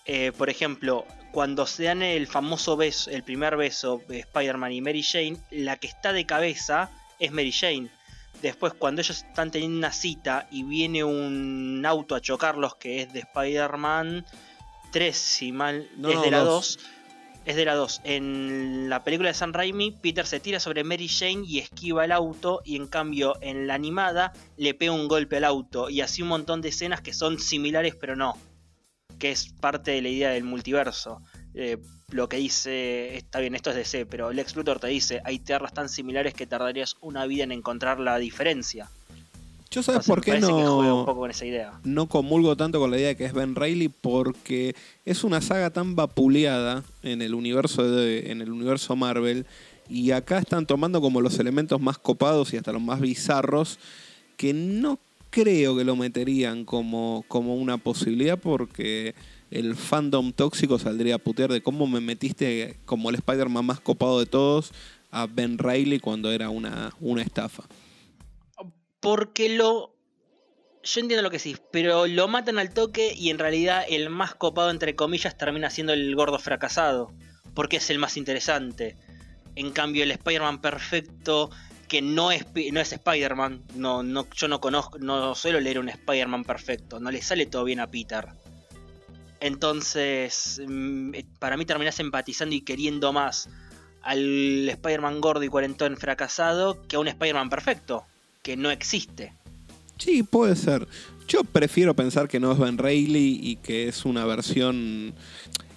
Eh, 0.04 0.30
por 0.36 0.48
ejemplo, 0.48 1.04
cuando 1.32 1.66
se 1.66 1.84
dan 1.84 2.02
el 2.02 2.26
famoso 2.28 2.76
beso, 2.76 3.10
el 3.10 3.22
primer 3.24 3.56
beso 3.56 4.00
de 4.06 4.20
Spider-Man 4.20 4.72
y 4.72 4.80
Mary 4.80 5.02
Jane, 5.02 5.38
la 5.50 5.76
que 5.76 5.88
está 5.88 6.12
de 6.12 6.24
cabeza 6.24 6.90
es 7.18 7.32
Mary 7.32 7.50
Jane. 7.52 7.88
Después, 8.42 8.74
cuando 8.74 9.00
ellos 9.00 9.24
están 9.26 9.50
teniendo 9.50 9.78
una 9.78 9.92
cita 9.92 10.46
y 10.50 10.62
viene 10.62 11.04
un 11.04 11.84
auto 11.86 12.14
a 12.14 12.20
chocarlos, 12.20 12.76
que 12.76 13.02
es 13.02 13.12
de 13.12 13.20
Spider-Man 13.20 14.24
3, 14.92 15.16
si 15.16 15.52
mal, 15.52 15.88
No, 15.96 16.10
es 16.10 16.16
no, 16.16 16.22
de 16.22 16.30
la 16.30 16.38
dos. 16.38 16.78
2. 16.78 16.86
Es 17.46 17.54
de 17.54 17.64
la 17.64 17.74
2. 17.74 18.00
En 18.04 18.88
la 18.88 19.04
película 19.04 19.28
de 19.28 19.34
Sam 19.34 19.52
Raimi, 19.52 19.92
Peter 19.92 20.26
se 20.26 20.40
tira 20.40 20.58
sobre 20.58 20.82
Mary 20.82 21.08
Jane 21.08 21.44
y 21.46 21.60
esquiva 21.60 22.04
el 22.04 22.10
auto. 22.10 22.60
Y 22.64 22.74
en 22.76 22.88
cambio, 22.88 23.36
en 23.40 23.68
la 23.68 23.74
animada, 23.74 24.32
le 24.56 24.74
pega 24.74 24.92
un 24.92 25.06
golpe 25.06 25.36
al 25.36 25.44
auto. 25.44 25.88
Y 25.88 26.00
así 26.00 26.22
un 26.22 26.28
montón 26.28 26.60
de 26.60 26.70
escenas 26.70 27.02
que 27.02 27.12
son 27.12 27.38
similares, 27.38 27.94
pero 27.94 28.16
no. 28.16 28.36
Que 29.20 29.30
es 29.30 29.48
parte 29.48 29.92
de 29.92 30.02
la 30.02 30.08
idea 30.08 30.30
del 30.30 30.42
multiverso. 30.42 31.22
Eh, 31.56 31.78
lo 32.10 32.28
que 32.28 32.36
dice, 32.36 33.16
está 33.16 33.40
bien, 33.40 33.54
esto 33.54 33.70
es 33.70 33.76
DC, 33.76 34.06
pero 34.06 34.32
Lex 34.32 34.54
Luthor 34.54 34.78
te 34.78 34.86
dice: 34.86 35.20
hay 35.24 35.38
tierras 35.40 35.72
tan 35.72 35.88
similares 35.88 36.34
que 36.34 36.46
tardarías 36.46 36.96
una 37.00 37.26
vida 37.26 37.42
en 37.44 37.52
encontrar 37.52 37.98
la 37.98 38.18
diferencia. 38.18 38.88
Yo 39.70 39.82
sabes 39.82 40.06
Entonces, 40.06 40.08
por 40.08 40.20
qué 40.22 40.30
juega 40.40 40.72
un 40.72 40.86
no, 40.86 41.04
poco 41.04 41.20
con 41.20 41.30
esa 41.30 41.44
idea. 41.44 41.72
no 41.82 42.06
comulgo 42.06 42.56
tanto 42.56 42.78
con 42.78 42.90
la 42.90 42.98
idea 42.98 43.08
de 43.08 43.16
que 43.16 43.24
es 43.24 43.32
Ben 43.32 43.56
Reilly 43.56 43.88
porque 43.88 44.76
es 45.04 45.24
una 45.24 45.40
saga 45.40 45.70
tan 45.70 45.96
vapuleada 45.96 46.84
en 47.02 47.20
el 47.20 47.34
universo 47.34 47.82
de, 47.90 48.30
en 48.30 48.40
el 48.40 48.52
universo 48.52 48.94
Marvel 48.94 49.44
y 49.88 50.12
acá 50.12 50.38
están 50.38 50.66
tomando 50.66 51.00
como 51.00 51.20
los 51.20 51.38
elementos 51.40 51.80
más 51.80 51.98
copados 51.98 52.54
y 52.54 52.56
hasta 52.56 52.72
los 52.72 52.80
más 52.80 53.00
bizarros 53.00 53.78
que 54.36 54.54
no 54.54 55.00
creo 55.30 55.76
que 55.76 55.84
lo 55.84 55.96
meterían 55.96 56.64
como, 56.64 57.24
como 57.28 57.56
una 57.56 57.76
posibilidad 57.76 58.38
porque 58.38 59.14
el 59.50 59.76
fandom 59.76 60.32
tóxico 60.32 60.78
saldría 60.78 61.16
a 61.16 61.18
putear 61.18 61.52
de 61.52 61.62
cómo 61.62 61.86
me 61.86 62.00
metiste 62.00 62.78
como 62.84 63.10
el 63.10 63.16
Spider-Man 63.16 63.64
más 63.64 63.80
copado 63.80 64.18
de 64.18 64.26
todos 64.26 64.72
a 65.10 65.26
Ben 65.26 65.58
Reilly 65.58 66.00
cuando 66.00 66.32
era 66.32 66.50
una, 66.50 66.92
una 67.00 67.22
estafa. 67.22 67.64
Porque 69.00 69.48
lo. 69.48 69.94
Yo 70.82 71.00
entiendo 71.00 71.22
lo 71.22 71.30
que 71.30 71.38
sí, 71.38 71.56
pero 71.72 72.06
lo 72.06 72.28
matan 72.28 72.58
al 72.58 72.72
toque 72.72 73.12
y 73.16 73.30
en 73.30 73.38
realidad 73.38 73.84
el 73.88 74.08
más 74.08 74.34
copado, 74.34 74.70
entre 74.70 74.94
comillas, 74.94 75.36
termina 75.36 75.70
siendo 75.70 75.92
el 75.92 76.14
gordo 76.14 76.38
fracasado. 76.38 77.12
Porque 77.54 77.78
es 77.78 77.90
el 77.90 77.98
más 77.98 78.16
interesante. 78.16 78.96
En 79.56 79.72
cambio, 79.72 80.04
el 80.04 80.10
Spider-Man 80.12 80.60
perfecto, 80.60 81.50
que 81.88 82.02
no 82.02 82.30
es, 82.30 82.44
no 82.72 82.80
es 82.80 82.92
Spider-Man, 82.92 83.64
no, 83.74 84.02
no, 84.02 84.28
yo 84.30 84.48
no 84.48 84.60
conozco, 84.60 84.98
no 84.98 85.34
suelo 85.34 85.60
leer 85.60 85.78
un 85.78 85.88
Spider-Man 85.88 86.44
perfecto, 86.44 87.00
no 87.00 87.10
le 87.10 87.22
sale 87.22 87.46
todo 87.46 87.64
bien 87.64 87.80
a 87.80 87.86
Peter. 87.86 88.26
Entonces, 89.46 90.60
mm, 90.66 91.14
eh, 91.14 91.24
para 91.38 91.56
mí 91.56 91.64
terminás 91.64 92.00
empatizando 92.00 92.54
y 92.54 92.62
queriendo 92.62 93.12
más 93.12 93.48
al 94.02 94.68
Spider-Man 94.68 95.20
gordo 95.20 95.42
y 95.44 95.48
cuarentón 95.48 95.96
fracasado 95.96 96.78
que 96.86 96.96
a 96.96 96.98
un 96.98 97.08
Spider-Man 97.08 97.48
perfecto, 97.48 98.04
que 98.42 98.56
no 98.56 98.70
existe. 98.70 99.32
Sí, 99.98 100.22
puede 100.22 100.56
ser. 100.56 100.86
Yo 101.28 101.44
prefiero 101.44 101.94
pensar 101.94 102.28
que 102.28 102.38
no 102.38 102.52
es 102.52 102.58
Ben 102.58 102.78
Reilly 102.78 103.40
y 103.42 103.56
que 103.56 103.88
es 103.88 104.04
una 104.04 104.24
versión... 104.24 105.14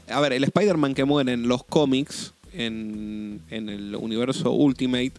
A 0.08 0.20
ver, 0.20 0.34
el 0.34 0.44
Spider-Man 0.44 0.96
que 0.96 1.06
muere 1.06 1.34
en 1.34 1.48
los 1.48 1.64
cómics, 1.64 2.34
en, 2.54 3.42
en 3.50 3.70
el 3.70 3.96
universo 3.96 4.52
Ultimate, 4.52 5.14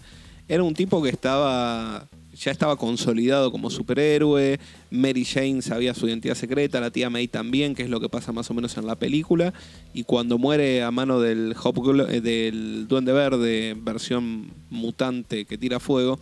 era 0.48 0.64
un 0.64 0.74
tipo 0.74 1.00
que 1.02 1.10
estaba 1.10 2.08
ya 2.40 2.50
estaba 2.50 2.76
consolidado 2.76 3.52
como 3.52 3.68
superhéroe, 3.68 4.58
Mary 4.90 5.24
Jane 5.26 5.60
sabía 5.62 5.92
su 5.94 6.08
identidad 6.08 6.34
secreta, 6.34 6.80
la 6.80 6.90
tía 6.90 7.10
May 7.10 7.28
también, 7.28 7.74
que 7.74 7.82
es 7.82 7.90
lo 7.90 8.00
que 8.00 8.08
pasa 8.08 8.32
más 8.32 8.50
o 8.50 8.54
menos 8.54 8.76
en 8.78 8.86
la 8.86 8.96
película, 8.96 9.52
y 9.92 10.04
cuando 10.04 10.38
muere 10.38 10.82
a 10.82 10.90
mano 10.90 11.20
del, 11.20 11.54
Hobglo- 11.54 12.08
eh, 12.10 12.20
del 12.22 12.86
Duende 12.88 13.12
Verde, 13.12 13.76
versión 13.78 14.50
mutante 14.70 15.44
que 15.44 15.58
tira 15.58 15.80
fuego, 15.80 16.18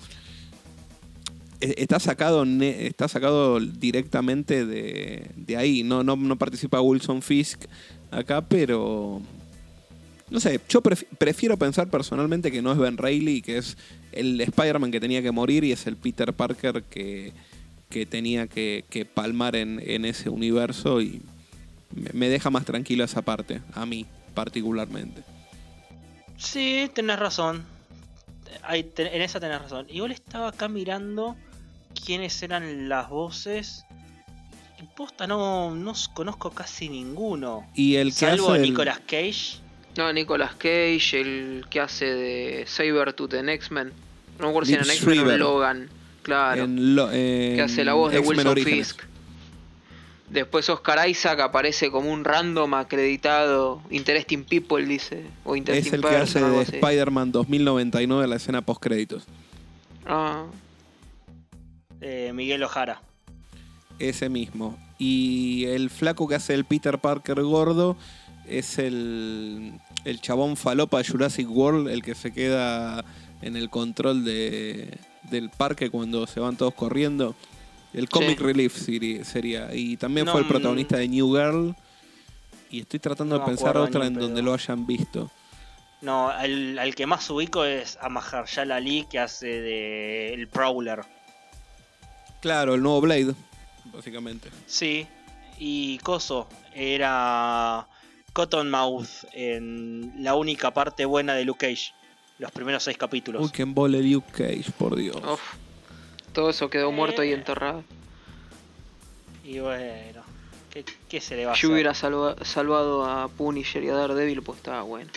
eh, 1.61 1.75
está 1.79 1.99
sacado 1.99 2.45
está 2.45 3.09
sacado 3.09 3.59
directamente 3.61 4.65
de, 4.67 5.27
ahí. 5.57 5.83
No, 5.83 6.03
no 6.05 6.17
no 6.17 6.37
participa 6.37 6.81
Wilson 6.81 7.23
Fisk 7.23 7.65
acá 8.11 8.41
pero 8.49 9.21
No 10.31 10.41
sé, 10.41 10.61
yo 10.69 10.83
pref- 10.83 11.07
prefiero 11.19 11.57
pensar 11.57 11.89
personalmente 11.91 12.51
que 12.53 12.63
no 12.63 12.71
es 12.73 12.79
Ben 12.79 12.97
Reilly, 12.97 13.41
que 13.43 13.59
es 13.59 13.77
el 14.19 14.41
Spider-Man 14.41 14.91
que 14.91 15.01
tenía 15.01 15.23
que 15.23 15.31
morir 15.31 15.65
y 15.65 15.73
es 15.73 15.87
el 15.87 15.97
Peter 15.97 16.33
Parker 16.33 16.83
que, 16.85 17.33
que 17.89 18.07
tenía 18.07 18.47
que, 18.47 18.85
que 18.91 19.05
palmar 19.05 19.57
en, 19.57 19.81
en 19.85 20.05
ese 20.05 20.29
universo 20.29 21.01
y 21.01 21.23
me, 22.13 22.29
deja 22.29 22.51
más 22.51 22.65
tranquilo 22.65 23.05
esa 23.05 23.23
parte, 23.23 23.61
a 23.75 23.87
mí 23.87 24.07
particularmente. 24.35 25.23
Sí, 26.37 26.91
tenés 26.95 27.19
razón. 27.19 27.65
En 28.71 29.23
esa 29.23 29.41
tenés 29.41 29.61
razón. 29.63 29.87
Igual 29.89 30.13
estaba 30.13 30.49
acá 30.49 30.69
mirando 30.69 31.37
quiénes 32.05 32.43
eran 32.43 32.89
las 32.89 33.09
voces. 33.09 33.85
Y 34.81 34.85
posta, 34.97 35.27
no, 35.27 35.75
no 35.75 35.93
conozco 36.15 36.51
casi 36.51 36.89
ninguno. 36.89 37.67
Y 37.75 37.97
el 37.97 38.09
que 38.09 38.15
Salvo 38.15 38.51
a 38.51 38.55
hace 38.55 38.63
el- 38.65 38.71
Nicolas 38.71 39.01
Cage. 39.01 39.59
No, 39.97 40.13
Nicolas 40.13 40.55
Cage, 40.55 41.21
el 41.21 41.65
que 41.69 41.81
hace 41.81 42.05
de 42.05 42.65
Sabretooth 42.69 43.35
en 43.35 43.49
X-Men. 43.49 43.93
No 44.39 44.45
me 44.45 44.49
acuerdo 44.51 44.67
si 44.67 44.75
en 44.75 44.81
X-Men 44.81 45.39
Logan. 45.39 45.89
Claro. 46.23 46.65
en 46.65 46.95
lo- 46.95 47.11
en 47.11 47.57
que 47.57 47.63
hace 47.63 47.85
la 47.85 47.95
voz 47.95 48.13
de 48.13 48.19
Wilson 48.21 48.49
Orígenes. 48.49 48.89
Fisk. 48.89 49.03
Después 50.29 50.69
Oscar 50.69 51.09
Isaac 51.09 51.41
aparece 51.41 51.91
como 51.91 52.13
un 52.13 52.23
random 52.23 52.75
acreditado. 52.75 53.81
Interesting 53.91 54.45
People, 54.45 54.85
dice. 54.85 55.25
O 55.45 55.55
Es 55.55 55.59
Interesting 55.61 55.95
el 55.95 56.01
que 56.03 56.17
hace 56.17 56.41
de. 56.43 56.61
Spider-Man 56.63 57.33
2099 57.33 58.29
la 58.29 58.37
escena 58.37 58.61
post 58.61 58.83
créditos. 58.83 59.25
Ah, 60.07 60.45
eh, 62.03 62.33
Miguel 62.35 62.63
Ojara. 62.63 63.01
Ese 63.99 64.29
mismo. 64.29 64.79
Y 64.99 65.65
el 65.67 65.89
flaco 65.91 66.29
que 66.29 66.35
hace 66.35 66.53
el 66.55 66.65
Peter 66.65 66.99
Parker 66.99 67.43
gordo 67.43 67.97
es 68.47 68.79
el, 68.79 69.73
el 70.05 70.21
chabón 70.21 70.57
falopa 70.57 70.99
de 70.99 71.05
Jurassic 71.09 71.49
World, 71.51 71.89
el 71.89 72.03
que 72.03 72.15
se 72.15 72.33
queda 72.33 73.05
en 73.43 73.57
el 73.57 73.71
control 73.71 74.25
de, 74.25 74.99
del 75.31 75.51
parque 75.51 75.91
cuando 75.91 76.27
se 76.27 76.41
van 76.41 76.57
todos 76.57 76.75
corriendo. 76.75 77.35
El 77.95 78.09
Comic 78.09 78.39
Sí. 78.39 78.45
Relief 78.45 78.77
sería. 79.25 79.75
Y 79.75 79.97
también 79.97 80.27
No, 80.27 80.33
fue 80.33 80.43
el 80.43 80.47
protagonista 80.49 80.99
de 80.99 81.09
New 81.09 81.35
Girl. 81.35 81.75
Y 82.71 82.81
estoy 82.81 83.01
tratando 83.01 83.37
No 83.39 83.41
de 83.45 83.47
pensar 83.47 83.77
otra 83.79 84.07
en 84.07 84.15
donde 84.15 84.43
lo 84.43 84.53
hayan 84.53 84.87
visto. 84.87 85.31
No, 86.01 86.29
al, 86.29 86.79
al 86.79 86.95
que 86.95 87.07
más 87.07 87.29
ubico 87.31 87.65
es 87.65 87.99
a 88.01 88.09
Mahershala 88.09 88.77
Ali, 88.77 89.07
que 89.11 89.19
hace 89.19 89.47
de 89.47 90.35
el 90.35 90.47
Prowler. 90.49 91.01
Claro, 92.41 92.75
el 92.75 92.83
nuevo 92.83 93.01
Blade, 93.01 93.35
básicamente. 93.93 94.49
Sí, 94.67 95.07
y 95.59 95.99
Coso 95.99 96.49
era 96.73 97.89
Cottonmouth 98.33 99.09
en 99.33 100.13
la 100.23 100.35
única 100.37 100.73
parte 100.73 101.05
buena 101.05 101.35
de 101.35 101.45
Luke 101.45 101.67
Cage. 101.67 101.93
Los 102.39 102.51
primeros 102.53 102.83
seis 102.83 102.97
capítulos. 102.97 103.43
Uy, 103.45 103.51
que 103.51 103.63
embole 103.63 104.03
Luke 104.03 104.31
Cage, 104.33 104.71
por 104.79 104.95
Dios. 104.97 105.17
uf. 105.17 105.41
Todo 106.33 106.51
eso 106.51 106.71
quedó 106.71 106.93
muerto 106.93 107.25
y 107.25 107.31
Eh. 107.31 107.35
enterrado. 107.35 107.83
Y 109.45 109.59
bueno, 109.61 110.23
¿qué, 110.73 110.85
qué 111.09 111.21
se 111.21 111.35
le 111.37 111.47
va 111.47 111.53
a 111.53 111.55
Yo 111.55 111.59
hacer? 111.69 111.71
hubiera 111.73 111.95
salva- 111.95 112.37
salvado 112.45 113.05
a 113.07 113.29
Punisher 113.29 113.83
y 113.83 113.89
a 113.89 113.95
Daredevil, 113.95 114.43
pues 114.43 114.59
estaba 114.59 114.83
bueno. 114.83 115.11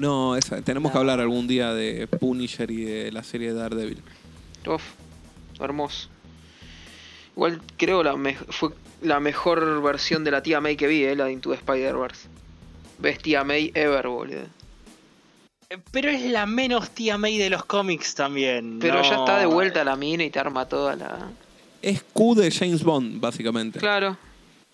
No, 0.00 0.36
esa- 0.36 0.62
tenemos 0.62 0.92
que 0.92 0.98
hablar 0.98 1.20
algún 1.20 1.46
día 1.46 1.74
de 1.74 2.06
Punisher 2.06 2.70
y 2.70 2.84
de 2.84 3.12
la 3.12 3.22
serie 3.22 3.52
de 3.52 3.58
Daredevil. 3.60 4.02
Uf, 4.66 4.82
hermoso. 5.60 6.08
Igual 7.36 7.60
creo 7.76 8.02
la 8.02 8.16
me- 8.16 8.36
fue 8.36 8.70
la 9.02 9.18
mejor 9.20 9.82
versión 9.82 10.22
de 10.24 10.30
la 10.30 10.42
tía 10.42 10.60
May 10.60 10.76
que 10.76 10.86
vi, 10.86 11.04
eh, 11.04 11.16
la 11.16 11.24
de 11.26 11.32
Into 11.32 11.50
the 11.50 11.56
Spider-Verse. 11.56 12.28
Best 12.98 13.22
tía 13.22 13.42
May 13.44 13.72
ever, 13.74 14.06
boludo. 14.06 14.46
Pero 15.90 16.10
es 16.10 16.22
la 16.22 16.46
menos 16.46 16.90
tía 16.90 17.16
May 17.18 17.38
de 17.38 17.50
los 17.50 17.64
cómics 17.64 18.14
también. 18.14 18.78
Pero 18.80 19.02
ya 19.02 19.16
está 19.16 19.38
de 19.38 19.46
vuelta 19.46 19.84
la 19.84 19.96
mina 19.96 20.24
y 20.24 20.30
te 20.30 20.38
arma 20.38 20.66
toda 20.68 20.96
la... 20.96 21.30
Es 21.80 22.02
Q 22.12 22.34
de 22.34 22.50
James 22.50 22.82
Bond, 22.82 23.20
básicamente. 23.20 23.78
Claro. 23.78 24.16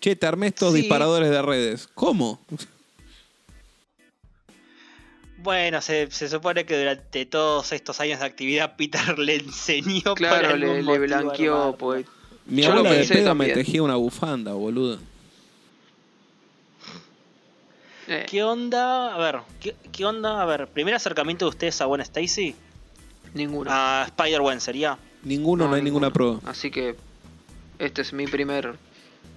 Che, 0.01 0.15
te 0.17 0.27
armé 0.27 0.49
estos 0.49 0.75
Sí. 0.75 0.81
disparadores 0.81 1.31
de 1.31 1.43
redes. 1.43 1.89
¿Cómo? 1.95 2.41
Bueno, 5.39 5.81
se, 5.81 6.11
se 6.11 6.29
supone 6.29 6.65
que 6.67 6.77
durante 6.79 7.25
todos 7.27 7.73
estos 7.73 8.01
años 8.01 8.19
de 8.21 8.27
actividad 8.27 8.75
Peter 8.77 9.19
le 9.19 9.37
enseñó 9.37 10.15
Claro, 10.15 10.49
algún 10.49 10.85
le, 10.85 10.93
le 10.93 10.99
blanqueó, 10.99 11.77
pues. 11.79 12.07
Mi 12.47 12.63
Yo 12.63 12.73
lo 12.73 12.81
abuela 12.81 12.97
de 12.97 13.07
pedo 13.07 13.35
me 13.35 13.49
tejía 13.51 13.83
una 13.83 13.97
bufanda, 13.97 14.53
boludo. 14.55 14.99
Eh, 18.09 18.25
¿Qué 18.29 18.43
onda? 18.43 19.15
A 19.15 19.19
ver, 19.19 19.41
¿qué, 19.61 19.77
qué 19.93 20.05
onda? 20.05 20.41
A 20.41 20.47
ver, 20.47 20.67
primer 20.69 20.95
acercamiento 20.95 21.45
de 21.45 21.51
ustedes 21.51 21.81
a 21.81 21.85
Gwen 21.85 22.01
Stacy. 22.01 22.55
ninguno. 23.35 23.71
A 23.73 24.05
Spider-Gwen 24.07 24.61
sería. 24.61 24.99
Ninguno, 25.23 25.69
no, 25.69 25.75
hay 25.75 25.83
ninguna 25.83 26.11
prueba. 26.11 26.41
Así 26.47 26.71
que 26.71 26.97
este 27.79 28.03
es 28.03 28.13
mi 28.15 28.27
primer 28.27 28.77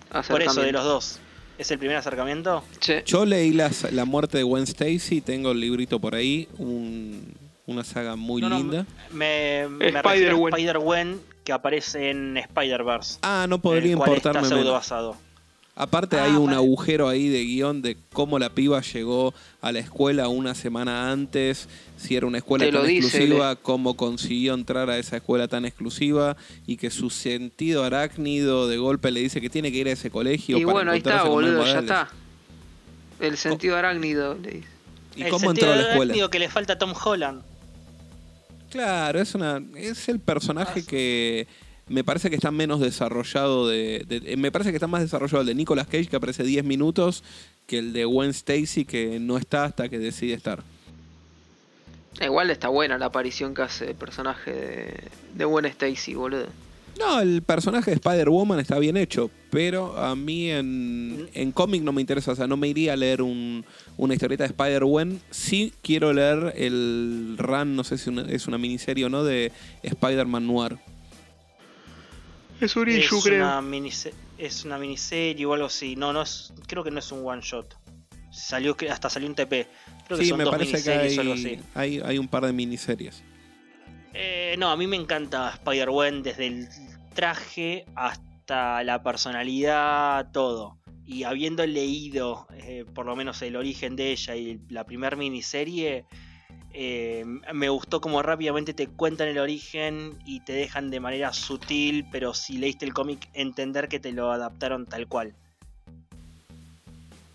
Por 0.09 0.17
acercamiento. 0.19 0.51
eso, 0.53 0.61
de 0.61 0.71
los 0.71 0.83
dos. 0.85 1.19
¿Es 1.57 1.69
el 1.71 1.79
primer 1.79 1.97
acercamiento? 1.97 2.63
Sí. 2.79 2.93
Yo 3.05 3.25
leí 3.25 3.51
las- 3.51 3.91
la 3.91 4.05
muerte 4.05 4.37
de 4.37 4.43
Gwen 4.43 4.63
Stacy, 4.63 5.19
tengo 5.21 5.51
el 5.51 5.59
librito 5.59 5.99
por 5.99 6.15
ahí, 6.15 6.47
un- 6.57 7.33
una 7.67 7.83
saga 7.83 8.15
muy 8.15 8.41
No, 8.41 8.49
no, 8.49 8.57
linda. 8.57 8.85
Me, 9.11 9.67
me 9.69 9.91
refiero 9.91 10.47
Spider-Gwen. 10.47 11.19
que 11.43 11.51
aparece 11.51 12.09
en 12.11 12.37
Spider-Verse. 12.37 13.19
Ah, 13.23 13.45
no 13.49 13.59
podría 13.59 13.97
cual 13.97 14.09
está 14.13 14.29
importarme 14.29 14.47
pseudo 14.47 14.61
menos. 14.61 14.73
basado. 14.73 15.17
Aparte 15.75 16.17
Ah, 16.17 16.25
hay 16.25 16.31
un 16.33 16.47
vale. 16.47 16.57
agujero 16.57 17.07
ahí 17.07 17.29
de 17.29 17.43
guion 17.45 17.81
de 17.81 17.97
cómo 18.11 18.37
la 18.39 18.49
piba 18.49 18.81
llegó 18.81 19.33
a 19.61 19.71
la 19.71 19.79
escuela 19.79 20.27
una 20.27 20.53
semana 20.53 21.11
antes, 21.11 21.69
si 21.97 22.15
era 22.15 22.27
una 22.27 22.39
escuela 22.39 22.65
Te 22.65 22.71
tan 22.73 22.85
dice, 22.85 23.07
exclusiva, 23.17 23.55
cómo 23.55 23.95
consiguió 23.95 24.53
entrar 24.53 24.89
a 24.89 24.97
esa 24.97 25.17
escuela 25.17 25.47
tan 25.47 25.65
exclusiva 25.65 26.35
y 26.67 26.75
que 26.77 26.89
su 26.91 27.09
sentido 27.09 27.83
arácnido 27.85 28.67
de 28.67 28.77
golpe 28.77 29.11
le 29.11 29.21
dice 29.21 29.39
que 29.39 29.49
tiene 29.49 29.71
que 29.71 29.77
ir 29.77 29.87
a 29.87 29.91
ese 29.91 30.11
colegio. 30.11 30.57
Y 30.57 30.61
para 30.65 30.73
bueno, 30.73 30.91
ahí 30.91 30.97
está, 30.97 31.23
boludo, 31.23 31.65
ya 31.65 31.79
está. 31.79 32.09
El 33.19 33.37
sentido 33.37 33.77
arácnido, 33.77 34.35
le 34.35 34.51
dice. 34.51 34.67
¿Y 35.15 35.23
el 35.23 35.29
cómo 35.29 35.51
entró 35.51 35.71
a 35.71 35.75
la 35.75 35.91
escuela? 35.91 36.29
que 36.29 36.39
le 36.39 36.49
falta 36.49 36.73
a 36.73 36.77
Tom 36.77 36.93
Holland. 37.01 37.43
Claro, 38.69 39.19
es 39.19 39.35
una 39.35 39.61
es 39.75 40.07
el 40.09 40.19
personaje 40.19 40.85
que 40.85 41.47
me 41.91 42.03
parece 42.03 42.29
que 42.29 42.35
está 42.35 42.51
menos 42.51 42.79
desarrollado 42.79 43.67
de, 43.67 44.03
de- 44.07 44.33
eh, 44.33 44.37
me 44.37 44.51
parece 44.51 44.71
que 44.71 44.77
está 44.77 44.87
más 44.87 45.01
desarrollado 45.01 45.41
el 45.41 45.47
de 45.47 45.55
Nicolas 45.55 45.87
Cage 45.87 46.07
que 46.07 46.15
aparece 46.15 46.43
10 46.43 46.63
minutos 46.63 47.23
que 47.67 47.77
el 47.79 47.93
de 47.93 48.05
Gwen 48.05 48.31
Stacy 48.31 48.85
que 48.85 49.19
no 49.19 49.37
está 49.37 49.65
hasta 49.65 49.89
que 49.89 49.99
decide 49.99 50.33
estar. 50.33 50.63
Igual 52.19 52.49
está 52.51 52.67
buena 52.67 52.97
la 52.97 53.07
aparición 53.07 53.53
que 53.53 53.61
hace 53.63 53.89
el 53.89 53.95
personaje 53.95 54.51
de, 54.51 54.93
de 55.35 55.45
Gwen 55.45 55.65
Stacy, 55.65 56.13
boludo. 56.13 56.47
No, 56.99 57.21
el 57.21 57.41
personaje 57.41 57.89
de 57.91 57.95
Spider-Woman 57.95 58.59
está 58.59 58.77
bien 58.77 58.97
hecho, 58.97 59.31
pero 59.49 59.97
a 59.97 60.13
mí 60.15 60.51
en, 60.51 61.29
en 61.33 61.51
cómic 61.53 61.81
no 61.81 61.93
me 61.93 62.01
interesa, 62.01 62.33
o 62.33 62.35
sea, 62.35 62.47
no 62.47 62.57
me 62.57 62.67
iría 62.67 62.93
a 62.93 62.95
leer 62.97 63.21
un- 63.21 63.63
una 63.97 64.13
historieta 64.13 64.43
de 64.43 64.49
Spider-Gwen. 64.49 65.21
Sí 65.31 65.73
quiero 65.81 66.11
leer 66.11 66.53
el 66.57 67.35
run, 67.37 67.75
no 67.77 67.83
sé 67.85 67.97
si 67.97 68.09
una- 68.09 68.29
es 68.29 68.45
una 68.47 68.57
miniserie 68.57 69.05
o 69.05 69.09
no, 69.09 69.23
de 69.23 69.51
Spider-Man 69.83 70.45
Noir. 70.45 70.77
Es 72.61 72.75
un 72.75 72.87
Es 72.89 73.11
una, 73.11 73.61
minise- 73.61 74.13
es 74.37 74.63
una 74.65 74.77
miniserie 74.77 75.45
o 75.45 75.53
algo 75.53 75.65
así. 75.65 75.95
No, 75.95 76.13
no 76.13 76.21
es, 76.21 76.53
creo 76.67 76.83
que 76.83 76.91
no 76.91 76.99
es 76.99 77.11
un 77.11 77.25
one 77.25 77.41
shot. 77.41 77.75
Salió, 78.31 78.77
que- 78.77 78.89
hasta 78.89 79.09
salió 79.09 79.27
un 79.27 79.35
TP. 79.35 79.67
Creo 80.07 80.17
que 80.17 80.23
Sí, 80.23 80.29
son 80.29 80.37
me 80.37 80.43
dos 80.45 80.51
parece 80.51 80.71
que 80.83 80.97
miniseries 80.97 81.11
hay, 81.11 81.17
o 81.17 81.21
algo 81.21 81.33
así. 81.33 81.59
hay, 81.73 81.99
hay 82.03 82.17
un 82.17 82.27
par 82.27 82.45
de 82.45 82.53
miniseries. 82.53 83.23
Eh, 84.13 84.55
no, 84.57 84.69
a 84.69 84.77
mí 84.77 84.87
me 84.87 84.95
encanta 84.97 85.49
Spider-Gwen 85.55 86.21
desde 86.23 86.47
el 86.47 86.67
traje 87.13 87.85
hasta 87.95 88.83
la 88.83 89.01
personalidad, 89.03 90.31
todo. 90.31 90.77
Y 91.05 91.23
habiendo 91.23 91.65
leído 91.65 92.47
eh, 92.53 92.85
por 92.93 93.05
lo 93.05 93.15
menos 93.15 93.41
el 93.41 93.55
origen 93.55 93.95
de 93.95 94.11
ella 94.11 94.35
y 94.35 94.59
la 94.69 94.85
primer 94.85 95.17
miniserie, 95.17 96.05
eh, 96.73 97.25
me 97.53 97.69
gustó 97.69 98.01
como 98.01 98.21
rápidamente 98.21 98.73
te 98.73 98.87
cuentan 98.87 99.27
el 99.27 99.37
origen 99.37 100.17
y 100.25 100.39
te 100.41 100.53
dejan 100.53 100.89
de 100.89 100.99
manera 100.99 101.33
sutil, 101.33 102.05
pero 102.11 102.33
si 102.33 102.57
leíste 102.57 102.85
el 102.85 102.93
cómic, 102.93 103.29
entender 103.33 103.87
que 103.87 103.99
te 103.99 104.11
lo 104.11 104.31
adaptaron 104.31 104.85
tal 104.85 105.07
cual. 105.07 105.33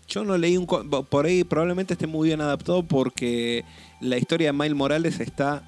Yo 0.07 0.23
no 0.23 0.37
leí 0.37 0.57
un... 0.57 0.65
Por 0.65 1.25
ahí 1.25 1.43
probablemente 1.43 1.93
esté 1.93 2.07
muy 2.07 2.29
bien 2.29 2.41
adaptado 2.41 2.81
porque 2.83 3.65
la 3.99 4.17
historia 4.17 4.47
de 4.47 4.53
Miles 4.53 4.75
Morales 4.75 5.19
está 5.19 5.63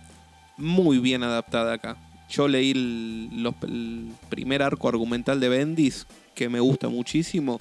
muy 0.58 1.00
bien 1.00 1.24
adaptada 1.24 1.74
acá. 1.74 1.98
Yo 2.30 2.48
leí 2.48 2.72
el 2.72 4.12
primer 4.30 4.62
arco 4.62 4.88
argumental 4.88 5.40
de 5.40 5.50
Bendis, 5.50 6.08
que 6.36 6.48
me 6.48 6.60
gusta 6.60 6.88
muchísimo, 6.88 7.60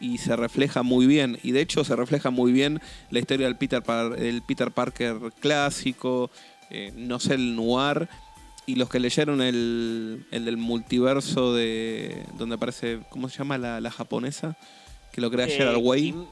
y 0.00 0.18
se 0.18 0.36
refleja 0.36 0.82
muy 0.82 1.06
bien. 1.06 1.38
Y 1.42 1.52
de 1.52 1.60
hecho 1.60 1.84
se 1.84 1.96
refleja 1.96 2.30
muy 2.30 2.52
bien 2.52 2.80
la 3.10 3.18
historia 3.18 3.46
del 3.46 3.56
Peter, 3.56 3.82
Par- 3.82 4.18
el 4.18 4.42
Peter 4.42 4.70
Parker 4.70 5.16
clásico, 5.40 6.30
eh, 6.70 6.92
no 6.96 7.18
sé, 7.20 7.34
el 7.34 7.56
noir. 7.56 8.08
Y 8.66 8.74
los 8.74 8.88
que 8.88 8.98
leyeron 8.98 9.40
el, 9.42 10.26
el 10.32 10.44
del 10.44 10.56
multiverso 10.56 11.54
de... 11.54 12.24
donde 12.36 12.56
aparece, 12.56 13.00
¿cómo 13.10 13.28
se 13.28 13.38
llama 13.38 13.58
la, 13.58 13.80
la 13.80 13.90
japonesa? 13.92 14.56
Que 15.12 15.20
lo 15.20 15.30
crea 15.30 15.46
Eh, 15.46 15.50
Gerard 15.50 15.78
Way. 15.80 16.02
Kim- 16.12 16.26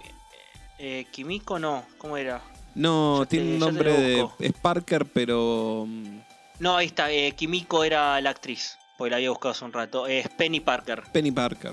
eh, 0.81 1.07
Kimiko 1.13 1.59
no, 1.61 1.85
¿cómo 1.99 2.17
era? 2.17 2.43
No, 2.75 3.21
te- 3.29 3.37
tiene 3.39 3.53
un 3.55 3.61
nombre 3.61 3.93
de. 3.93 4.27
Es 4.41 4.53
Parker, 4.53 5.07
pero. 5.07 5.85
mm, 5.89 6.19
No, 6.59 6.77
ahí 6.77 6.87
está. 6.87 7.13
eh, 7.13 7.33
Kimiko 7.37 7.85
era 7.85 8.21
la 8.21 8.31
actriz. 8.31 8.77
Porque 8.99 9.11
la 9.11 9.17
había 9.17 9.31
buscado 9.31 9.53
hace 9.53 9.65
un 9.65 9.73
rato. 9.73 10.07
Es 10.09 10.29
Penny 10.31 10.59
Parker. 10.61 11.03
Penny 11.13 11.31
Parker. 11.31 11.73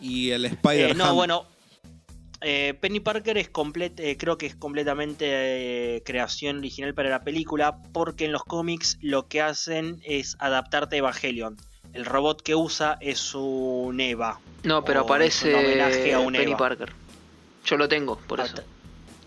Y 0.00 0.30
el 0.30 0.44
Spider 0.44 0.90
Eh, 0.90 0.94
no, 0.94 1.14
bueno. 1.14 1.46
eh, 2.40 2.74
Penny 2.80 3.00
Parker 3.00 3.36
es 3.38 3.50
eh, 3.96 4.16
creo 4.18 4.38
que 4.38 4.46
es 4.46 4.54
completamente 4.54 5.96
eh, 5.96 6.02
creación 6.04 6.58
original 6.58 6.94
para 6.94 7.10
la 7.10 7.22
película. 7.24 7.78
Porque 7.92 8.24
en 8.26 8.32
los 8.32 8.44
cómics 8.44 8.98
lo 9.00 9.28
que 9.28 9.40
hacen 9.42 10.00
es 10.04 10.36
adaptarte 10.38 10.96
a 10.96 10.98
Evangelion. 11.00 11.56
El 11.92 12.04
robot 12.04 12.42
que 12.42 12.54
usa 12.54 12.98
es 13.00 13.34
un 13.34 13.98
Eva. 14.00 14.40
No, 14.62 14.84
pero 14.84 15.00
aparece 15.00 15.54
homenaje 15.54 16.12
a 16.14 16.20
un 16.20 16.32
Penny 16.32 16.50
Eva. 16.52 16.56
Parker. 16.58 16.92
Yo 17.64 17.76
lo 17.76 17.88
tengo, 17.88 18.16
por 18.18 18.40
Ah, 18.40 18.44
eso. 18.44 18.62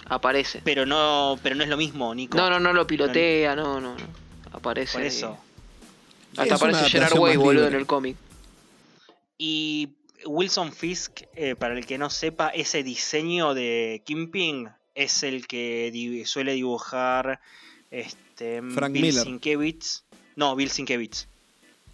Aparece. 0.07 0.61
Pero 0.63 0.85
no, 0.85 1.37
pero 1.41 1.55
no 1.55 1.63
es 1.63 1.69
lo 1.69 1.77
mismo, 1.77 2.13
Nico. 2.13 2.37
No, 2.37 2.49
no, 2.49 2.59
no 2.59 2.73
lo 2.73 2.85
pilotea, 2.85 3.55
no, 3.55 3.79
no, 3.79 3.95
no. 3.95 4.05
Aparece. 4.51 4.93
Por 4.97 5.03
eso. 5.03 5.37
Hasta 6.31 6.43
Es 6.43 6.51
aparece 6.51 6.89
Gerard 6.89 7.17
Way, 7.17 7.37
boludo, 7.37 7.67
en 7.67 7.75
el 7.75 7.85
cómic. 7.85 8.15
Y 9.37 9.89
Wilson 10.25 10.71
Fisk, 10.73 11.21
eh, 11.35 11.55
para 11.55 11.77
el 11.77 11.85
que 11.85 11.97
no 11.97 12.09
sepa, 12.09 12.49
ese 12.49 12.83
diseño 12.83 13.53
de 13.53 14.01
Kingpin 14.05 14.69
es 14.95 15.23
el 15.23 15.47
que 15.47 15.89
di- 15.91 16.25
suele 16.25 16.53
dibujar 16.53 17.39
este, 17.89 18.61
Frank 18.73 18.93
Bill 18.93 19.01
Miller. 19.03 19.23
Sienkiewicz. 19.23 20.03
No, 20.35 20.55
Bill 20.55 20.69
Sienkiewicz. 20.69 21.27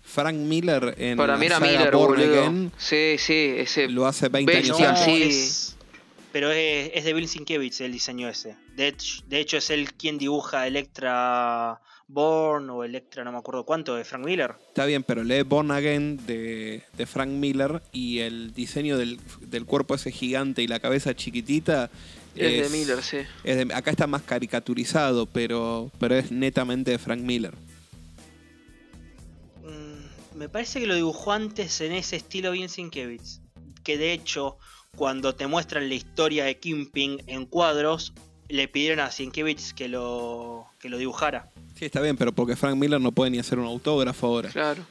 Frank 0.02 0.36
Miller 0.38 0.96
en 0.98 1.18
Para 1.18 1.38
mí 1.38 1.46
era 1.48 1.60
Miller. 1.60 1.94
Again 1.94 2.72
Sí, 2.78 3.16
sí, 3.18 3.54
ese. 3.58 3.90
lo 3.90 4.06
hace 4.08 4.30
20 4.30 4.52
Bestia, 4.54 4.90
años 4.92 5.04
sí. 5.04 5.24
es- 5.24 5.74
pero 6.32 6.52
es, 6.52 6.92
es 6.94 7.04
de 7.04 7.14
Bill 7.14 7.28
Sienkiewicz 7.28 7.82
el 7.82 7.92
diseño 7.92 8.30
ese. 8.30 8.56
De 8.76 8.88
hecho, 8.90 9.24
de 9.28 9.40
hecho, 9.40 9.58
es 9.58 9.70
él 9.70 9.94
quien 9.94 10.18
dibuja 10.18 10.68
Electra 10.68 11.82
Born 12.10 12.70
o 12.70 12.84
Electra, 12.86 13.24
no 13.24 13.32
me 13.34 13.38
acuerdo 13.38 13.66
cuánto, 13.66 13.96
de 13.96 14.06
Frank 14.06 14.26
Miller. 14.26 14.56
Está 14.70 14.86
bien, 14.86 15.04
pero 15.04 15.24
lee 15.24 15.42
Born 15.42 15.72
Again 15.72 16.26
de, 16.26 16.84
de 16.98 17.06
Frank 17.06 17.30
Miller 17.30 17.82
y 17.92 18.20
el 18.20 18.54
diseño 18.54 18.98
del, 18.98 19.20
del 19.42 19.66
cuerpo 19.66 19.96
ese 19.96 20.12
gigante 20.12 20.62
y 20.62 20.68
la 20.68 20.80
cabeza 20.80 21.14
chiquitita 21.16 21.90
Es 22.36 22.72
de 22.72 22.78
Miller, 22.78 23.04
sí. 23.04 23.18
es 23.44 23.68
de- 23.68 23.74
acá 23.74 23.92
está 23.92 24.08
más 24.08 24.22
caricaturizado, 24.22 25.26
pero, 25.26 25.92
pero 26.00 26.16
es 26.16 26.32
netamente 26.32 26.92
de 26.92 26.98
Frank 26.98 27.20
Miller. 27.22 27.54
Mm, 29.64 30.38
Me 30.38 30.50
parece 30.50 30.80
que 30.80 30.88
lo 30.88 30.96
dibujó 30.96 31.32
antes 31.34 31.82
en 31.82 31.92
ese 31.92 32.16
estilo 32.16 32.52
Bill 32.52 32.70
Sienkiewicz. 32.70 33.42
Que 33.84 33.98
de 33.98 34.14
hecho, 34.14 34.58
cuando 34.96 35.36
te 35.36 35.48
muestran 35.48 35.88
la 35.90 35.96
historia 35.96 36.46
de 36.46 36.58
Kingpin 36.58 37.22
en 37.28 37.46
cuadros, 37.46 38.14
le 38.50 38.68
pidieron 38.68 39.00
a 39.00 39.12
Sienkiewicz 39.12 39.74
que 39.74 39.88
lo, 39.88 40.68
que 40.80 40.90
lo 40.90 40.98
dibujara. 40.98 41.50
Sí, 41.76 41.86
está 41.86 42.02
bien, 42.02 42.18
pero 42.18 42.32
porque 42.32 42.56
Frank 42.56 42.76
Miller 42.76 43.00
no 43.00 43.12
puede 43.12 43.32
ni 43.32 43.40
hacer 43.40 43.60
un 43.60 43.66
autógrafo 43.66 44.28
ahora. 44.28 44.50
Claro. 44.50 44.84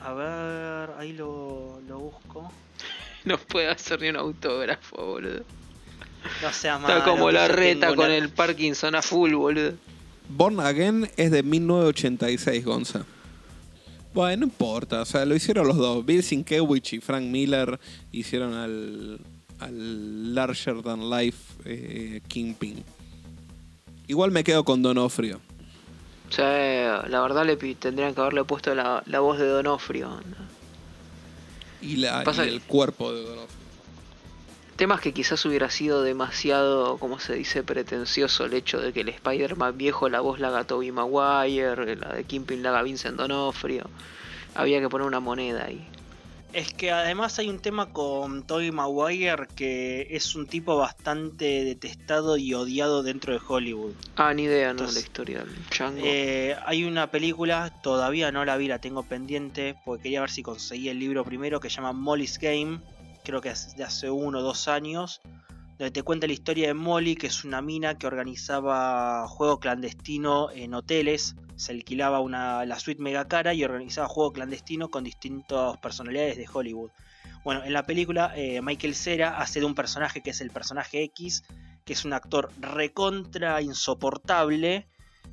A 0.00 0.12
ver, 0.12 0.90
ahí 0.98 1.12
lo, 1.12 1.80
lo 1.88 1.98
busco. 1.98 2.52
No 3.24 3.36
puede 3.36 3.68
hacer 3.68 4.00
ni 4.00 4.08
un 4.08 4.16
autógrafo, 4.16 4.96
boludo. 5.04 5.44
No 6.40 6.52
sea 6.52 6.76
Está 6.76 7.04
como 7.04 7.30
la 7.30 7.48
reta 7.48 7.94
con 7.94 8.10
el 8.10 8.30
Parkinson 8.30 8.94
a 8.94 9.02
full, 9.02 9.34
boludo. 9.34 9.74
Born 10.28 10.60
Again 10.60 11.10
es 11.16 11.30
de 11.30 11.42
1986, 11.42 12.64
Gonza. 12.64 13.04
Bueno, 14.14 14.40
no 14.40 14.44
importa, 14.46 15.02
o 15.02 15.04
sea, 15.04 15.26
lo 15.26 15.34
hicieron 15.34 15.66
los 15.66 15.76
dos. 15.76 16.06
Bill 16.06 16.22
Sienkiewicz 16.22 16.94
y 16.94 17.00
Frank 17.00 17.24
Miller 17.24 17.78
hicieron 18.12 18.54
al, 18.54 19.20
al 19.60 20.34
Larger 20.34 20.82
Than 20.82 21.10
Life 21.10 21.54
eh, 21.64 22.20
Kingpin. 22.28 22.84
Igual 24.06 24.30
me 24.30 24.44
quedo 24.44 24.64
con 24.64 24.82
Donofrio. 24.82 25.40
O 26.28 26.32
sea, 26.32 27.04
la 27.08 27.20
verdad 27.22 27.44
le 27.46 27.56
tendrían 27.74 28.14
que 28.14 28.20
haberle 28.20 28.44
puesto 28.44 28.74
la, 28.74 29.02
la 29.06 29.20
voz 29.20 29.38
de 29.38 29.46
Donofrio. 29.48 30.08
¿no? 30.08 30.36
Y, 31.80 31.96
la, 31.96 32.22
Pasa 32.24 32.44
y 32.44 32.48
que- 32.48 32.54
el 32.54 32.62
cuerpo 32.62 33.12
de 33.12 33.22
Donofrio. 33.22 33.58
Temas 34.76 35.00
que 35.00 35.12
quizás 35.12 35.44
hubiera 35.44 35.70
sido 35.70 36.02
demasiado, 36.02 36.98
como 36.98 37.18
se 37.18 37.34
dice, 37.34 37.64
pretencioso 37.64 38.44
el 38.44 38.52
hecho 38.54 38.78
de 38.80 38.92
que 38.92 39.00
el 39.00 39.08
Spider-Man 39.08 39.76
viejo 39.76 40.08
la 40.08 40.20
voz 40.20 40.38
la 40.38 40.48
haga 40.48 40.62
Tobey 40.64 40.92
Maguire, 40.92 41.96
la 41.96 42.10
de 42.14 42.22
Kingpin 42.22 42.62
la 42.62 42.68
haga 42.68 42.82
Vincent 42.82 43.16
Donofrio. 43.16 43.90
Había 44.54 44.78
que 44.80 44.88
poner 44.88 45.06
una 45.08 45.18
moneda 45.18 45.64
ahí. 45.64 45.84
Es 46.52 46.72
que 46.72 46.90
además 46.90 47.38
hay 47.38 47.48
un 47.50 47.58
tema 47.58 47.92
con 47.92 48.46
Tobey 48.46 48.70
Maguire 48.70 49.48
que 49.54 50.06
es 50.10 50.34
un 50.34 50.46
tipo 50.46 50.76
bastante 50.78 51.64
detestado 51.64 52.38
y 52.38 52.54
odiado 52.54 53.02
dentro 53.02 53.34
de 53.34 53.40
Hollywood. 53.46 53.92
Ah, 54.16 54.32
ni 54.32 54.44
idea, 54.44 54.68
no, 54.68 54.80
Entonces, 54.80 54.94
la 54.94 55.00
historia 55.00 55.44
del 55.44 55.68
chango. 55.68 56.00
Eh, 56.02 56.56
hay 56.64 56.84
una 56.84 57.10
película, 57.10 57.70
todavía 57.82 58.32
no 58.32 58.44
la 58.46 58.56
vi, 58.56 58.66
la 58.66 58.78
tengo 58.78 59.02
pendiente, 59.02 59.76
porque 59.84 60.04
quería 60.04 60.22
ver 60.22 60.30
si 60.30 60.42
conseguí 60.42 60.88
el 60.88 60.98
libro 60.98 61.22
primero, 61.24 61.60
que 61.60 61.68
se 61.68 61.76
llama 61.76 61.92
Molly's 61.92 62.38
Game, 62.38 62.80
creo 63.24 63.42
que 63.42 63.50
es 63.50 63.76
de 63.76 63.84
hace 63.84 64.10
uno 64.10 64.38
o 64.38 64.42
dos 64.42 64.68
años, 64.68 65.20
donde 65.78 65.90
te 65.90 66.02
cuenta 66.02 66.26
la 66.26 66.32
historia 66.32 66.68
de 66.68 66.74
Molly, 66.74 67.14
que 67.14 67.26
es 67.26 67.44
una 67.44 67.60
mina 67.60 67.98
que 67.98 68.06
organizaba 68.06 69.28
juego 69.28 69.60
clandestino 69.60 70.50
en 70.50 70.72
hoteles, 70.72 71.36
se 71.58 71.72
alquilaba 71.72 72.20
una, 72.20 72.64
la 72.64 72.78
suite 72.78 73.02
mega 73.02 73.26
cara 73.26 73.52
y 73.52 73.64
organizaba 73.64 74.06
juego 74.08 74.32
clandestino 74.32 74.90
con 74.90 75.02
distintas 75.04 75.76
personalidades 75.78 76.36
de 76.36 76.46
Hollywood. 76.50 76.90
Bueno, 77.44 77.64
en 77.64 77.72
la 77.72 77.84
película 77.84 78.32
eh, 78.36 78.60
Michael 78.62 78.94
Cera 78.94 79.38
hace 79.38 79.60
de 79.60 79.66
un 79.66 79.74
personaje 79.74 80.22
que 80.22 80.30
es 80.30 80.40
el 80.40 80.50
personaje 80.50 81.02
X, 81.02 81.44
que 81.84 81.94
es 81.94 82.04
un 82.04 82.12
actor 82.12 82.50
recontra 82.60 83.60
insoportable, 83.60 84.86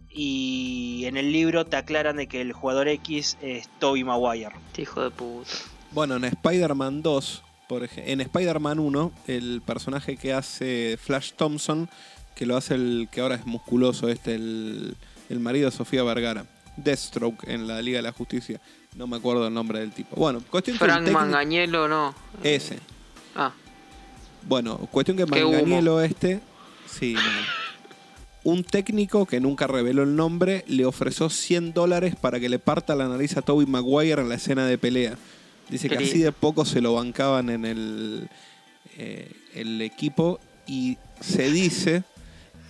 y 0.10 1.04
en 1.06 1.18
el 1.18 1.32
libro 1.32 1.66
te 1.66 1.76
aclaran 1.76 2.16
de 2.16 2.28
que 2.28 2.42
el 2.42 2.54
jugador 2.54 2.88
X 2.88 3.38
es 3.42 3.70
Toby 3.80 4.04
Maguire. 4.04 4.56
Este 4.68 4.84
hijo 4.84 5.04
de 5.04 5.12
puta. 5.12 5.52
Bueno, 5.92 6.16
en 6.16 6.24
Spider-Man 6.24 7.02
2, 7.02 7.44
por 7.68 7.88
en 7.96 8.22
Spider-Man 8.22 8.80
1, 8.80 9.12
el 9.28 9.62
personaje 9.62 10.18
que 10.18 10.34
hace 10.34 10.98
Flash 10.98 11.34
Thompson, 11.34 11.90
que 12.34 12.46
lo 12.46 12.58
hace 12.58 12.76
el 12.76 13.10
que 13.12 13.22
ahora 13.22 13.36
es 13.36 13.46
musculoso, 13.46 14.10
este, 14.10 14.36
el, 14.36 14.96
el 15.30 15.40
marido 15.40 15.70
de 15.70 15.76
Sofía 15.76 16.04
Vergara. 16.04 16.46
Deathstroke 16.78 17.48
en 17.48 17.68
la 17.68 17.82
Liga 17.82 18.00
de 18.00 18.04
la 18.04 18.12
Justicia. 18.12 18.60
No 18.96 19.08
me 19.08 19.18
acuerdo 19.18 19.48
el 19.48 19.54
nombre 19.54 19.80
del 19.80 19.92
tipo. 19.92 20.16
Bueno, 20.16 20.42
cuestión 20.50 20.78
que 20.78 20.86
el 20.86 20.92
Frank 20.92 21.10
Mangañelo 21.10 21.88
no. 21.88 22.14
Ese. 22.44 22.80
Ah, 23.36 23.54
Bueno, 24.48 24.78
cuestión 24.92 25.18
que. 25.18 25.26
Manganiello 25.26 26.02
este. 26.02 26.42
Sí, 26.88 27.14
no. 27.14 27.22
Un 28.44 28.64
técnico 28.64 29.26
que 29.26 29.40
nunca 29.40 29.66
reveló 29.66 30.04
el 30.04 30.16
nombre 30.16 30.64
le 30.68 30.86
ofreció 30.86 31.30
100 31.30 31.74
dólares 31.74 32.16
para 32.16 32.40
que 32.40 32.48
le 32.48 32.60
parta 32.60 32.94
la 32.94 33.08
nariz 33.08 33.36
a 33.38 33.42
Toby 33.42 33.66
Maguire 33.66 34.22
en 34.22 34.30
la 34.30 34.36
escena 34.36 34.68
de 34.68 34.78
pelea. 34.78 35.18
Dice 35.68 35.90
que 35.90 35.98
así 35.98 36.20
de 36.20 36.32
poco 36.32 36.64
se 36.64 36.80
lo 36.80 36.94
bancaban 36.94 37.50
en 37.50 37.66
el, 37.66 38.30
eh, 38.98 39.32
el 39.56 39.82
equipo 39.82 40.40
y 40.68 40.98
se 41.22 41.50
dice 41.50 42.04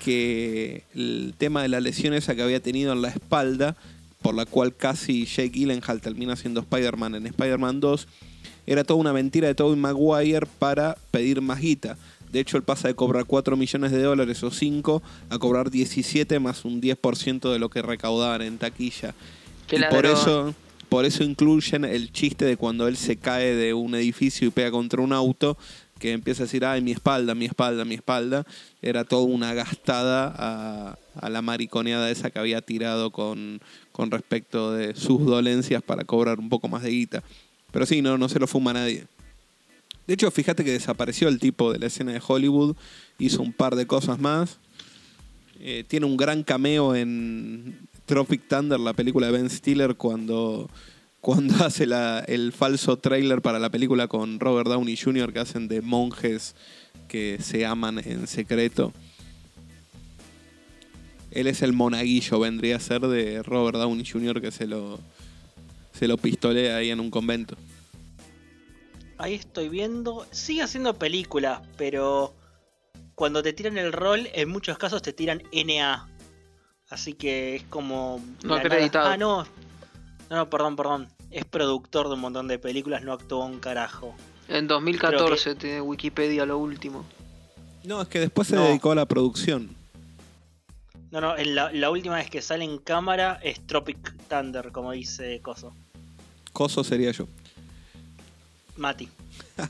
que 0.03 0.83
el 0.93 1.33
tema 1.37 1.61
de 1.61 1.69
la 1.69 1.79
lesión 1.79 2.13
esa 2.13 2.35
que 2.35 2.41
había 2.41 2.59
tenido 2.59 2.93
en 2.93 3.01
la 3.01 3.09
espalda, 3.09 3.75
por 4.21 4.35
la 4.35 4.45
cual 4.45 4.75
casi 4.75 5.25
Jake 5.25 5.49
Gyllenhaal 5.49 6.01
termina 6.01 6.35
siendo 6.35 6.61
Spider-Man 6.61 7.15
en 7.15 7.27
Spider-Man 7.27 7.79
2, 7.79 8.07
era 8.67 8.83
toda 8.83 8.99
una 8.99 9.13
mentira 9.13 9.47
de 9.47 9.55
Tobey 9.55 9.79
Maguire 9.79 10.47
para 10.59 10.97
pedir 11.11 11.41
más 11.41 11.59
guita. 11.59 11.97
De 12.31 12.39
hecho, 12.39 12.57
él 12.57 12.63
pasa 12.63 12.87
de 12.87 12.95
cobrar 12.95 13.25
4 13.25 13.55
millones 13.55 13.91
de 13.91 14.01
dólares 14.01 14.43
o 14.43 14.51
5 14.51 15.01
a 15.29 15.37
cobrar 15.37 15.69
17 15.69 16.39
más 16.39 16.65
un 16.65 16.81
10% 16.81 17.51
de 17.51 17.59
lo 17.59 17.69
que 17.69 17.81
recaudaban 17.81 18.41
en 18.41 18.57
taquilla. 18.57 19.13
Y 19.71 19.81
por 19.89 20.05
eso, 20.05 20.53
por 20.89 21.05
eso 21.05 21.23
incluyen 21.23 21.85
el 21.85 22.11
chiste 22.11 22.45
de 22.45 22.57
cuando 22.57 22.87
él 22.87 22.97
se 22.97 23.17
cae 23.17 23.55
de 23.55 23.73
un 23.73 23.95
edificio 23.95 24.47
y 24.47 24.51
pega 24.51 24.71
contra 24.71 25.01
un 25.01 25.13
auto, 25.13 25.57
que 25.99 26.11
empieza 26.11 26.43
a 26.43 26.45
decir, 26.45 26.65
ay, 26.65 26.81
mi 26.81 26.91
espalda, 26.91 27.35
mi 27.35 27.45
espalda, 27.45 27.85
mi 27.85 27.95
espalda. 27.95 28.45
Era 28.81 29.03
toda 29.03 29.23
una 29.23 29.53
gastada 29.53 30.97
a, 31.21 31.29
la 31.29 31.41
mariconeada 31.41 32.11
esa 32.11 32.29
que 32.29 32.39
había 32.39 32.61
tirado 32.61 33.11
con, 33.11 33.61
con 33.91 34.11
respecto 34.11 34.73
de 34.73 34.95
sus 34.95 35.25
dolencias 35.25 35.81
para 35.81 36.03
cobrar 36.03 36.39
un 36.39 36.49
poco 36.49 36.67
más 36.67 36.83
de 36.83 36.91
guita. 36.91 37.23
Pero 37.71 37.85
sí, 37.85 38.01
no, 38.01 38.17
no 38.17 38.29
se 38.29 38.39
lo 38.39 38.47
fuma 38.47 38.73
nadie. 38.73 39.05
De 40.07 40.13
hecho, 40.13 40.29
fíjate 40.29 40.63
que 40.63 40.71
desapareció 40.71 41.27
el 41.27 41.39
tipo 41.39 41.73
de 41.73 41.79
la 41.79 41.87
escena 41.87 42.13
de 42.13 42.21
Hollywood, 42.25 42.75
hizo 43.17 43.41
un 43.41 43.53
par 43.53 43.75
de 43.75 43.87
cosas 43.87 44.19
más. 44.19 44.59
Eh, 45.59 45.83
tiene 45.87 46.05
un 46.05 46.17
gran 46.17 46.43
cameo 46.43 46.95
en 46.95 47.87
Tropic 48.05 48.47
Thunder, 48.47 48.79
la 48.79 48.93
película 48.93 49.27
de 49.27 49.33
Ben 49.33 49.49
Stiller, 49.49 49.95
cuando, 49.95 50.69
cuando 51.25 51.55
hace 51.65 51.87
la- 51.87 52.19
el 52.19 52.53
falso 52.53 52.97
trailer 52.99 53.41
para 53.41 53.57
la 53.57 53.71
película 53.71 54.07
con 54.07 54.39
Robert 54.39 54.67
Downey 54.69 54.95
Jr. 54.95 55.33
que 55.33 55.39
hacen 55.39 55.67
de 55.67 55.81
monjes 55.81 56.53
que 57.07 57.39
se 57.41 57.65
aman 57.65 57.97
en 57.97 58.27
secreto. 58.27 58.93
Él 61.31 61.47
es 61.47 61.63
el 61.63 61.73
monaguillo, 61.73 62.39
vendría 62.39 62.75
a 62.75 62.79
ser 62.79 63.01
de 63.01 63.41
Robert 63.41 63.77
Downey 63.79 64.05
Jr. 64.05 64.39
que 64.39 64.51
se 64.51 64.67
lo, 64.67 64.99
se 65.97 66.07
lo 66.07 66.17
pistolea 66.17 66.77
ahí 66.77 66.91
en 66.91 66.99
un 66.99 67.09
convento. 67.09 67.57
Ahí 69.17 69.33
estoy 69.33 69.67
viendo. 69.69 70.27
Sigue 70.29 70.61
haciendo 70.61 70.93
películas, 70.93 71.59
pero 71.75 72.35
cuando 73.15 73.41
te 73.41 73.51
tiran 73.51 73.79
el 73.79 73.91
rol, 73.93 74.29
en 74.33 74.47
muchos 74.47 74.77
casos 74.77 75.01
te 75.01 75.11
tiran 75.11 75.41
NA. 75.51 76.07
Así 76.89 77.13
que 77.13 77.55
es 77.55 77.63
como. 77.63 78.23
No 78.43 78.53
acreditado. 78.53 79.07
Ah, 79.09 79.17
no. 79.17 79.43
No, 80.29 80.35
no, 80.37 80.49
perdón, 80.49 80.75
perdón. 80.75 81.14
Es 81.35 81.43
productor 81.43 82.07
de 82.07 82.13
un 82.13 82.21
montón 82.21 82.47
de 82.47 82.57
películas, 82.57 83.03
no 83.03 83.11
actuó 83.11 83.43
un 83.45 83.59
carajo. 83.59 84.15
En 84.47 84.67
2014 84.67 85.55
tiene 85.55 85.81
Wikipedia 85.81 86.45
lo 86.45 86.57
último. 86.57 87.05
No, 87.83 88.01
es 88.01 88.07
que 88.07 88.21
después 88.21 88.47
se 88.47 88.55
No. 88.55 88.63
dedicó 88.63 88.93
a 88.93 88.95
la 88.95 89.05
producción. 89.05 89.75
No, 91.11 91.19
no, 91.19 91.35
la 91.35 91.89
última 91.89 92.15
vez 92.15 92.29
que 92.29 92.41
sale 92.41 92.63
en 92.63 92.77
cámara 92.77 93.37
es 93.43 93.59
Tropic 93.67 94.13
Thunder, 94.29 94.71
como 94.71 94.93
dice 94.93 95.41
Coso. 95.41 95.73
Coso 96.53 96.85
sería 96.85 97.11
yo. 97.11 97.27
Mati. 98.77 99.09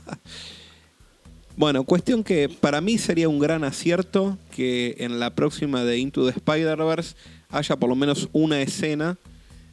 Bueno, 1.58 1.84
cuestión 1.84 2.22
que 2.22 2.50
para 2.50 2.82
mí 2.82 2.98
sería 2.98 3.30
un 3.30 3.38
gran 3.38 3.64
acierto 3.64 4.36
que 4.54 4.94
en 4.98 5.18
la 5.18 5.34
próxima 5.34 5.84
de 5.84 5.96
Into 5.98 6.26
the 6.30 6.36
Spider-Verse 6.36 7.16
haya 7.48 7.76
por 7.76 7.88
lo 7.88 7.96
menos 7.96 8.28
una 8.32 8.60
escena 8.60 9.16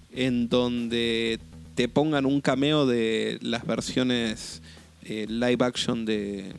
en 0.09 0.47
donde 0.47 1.41
te 1.75 1.87
pongan 1.87 2.25
un 2.25 2.41
cameo 2.41 2.85
de 2.85 3.37
las 3.41 3.65
versiones 3.65 4.61
eh, 5.03 5.25
live 5.27 5.63
action 5.65 6.05
de, 6.05 6.53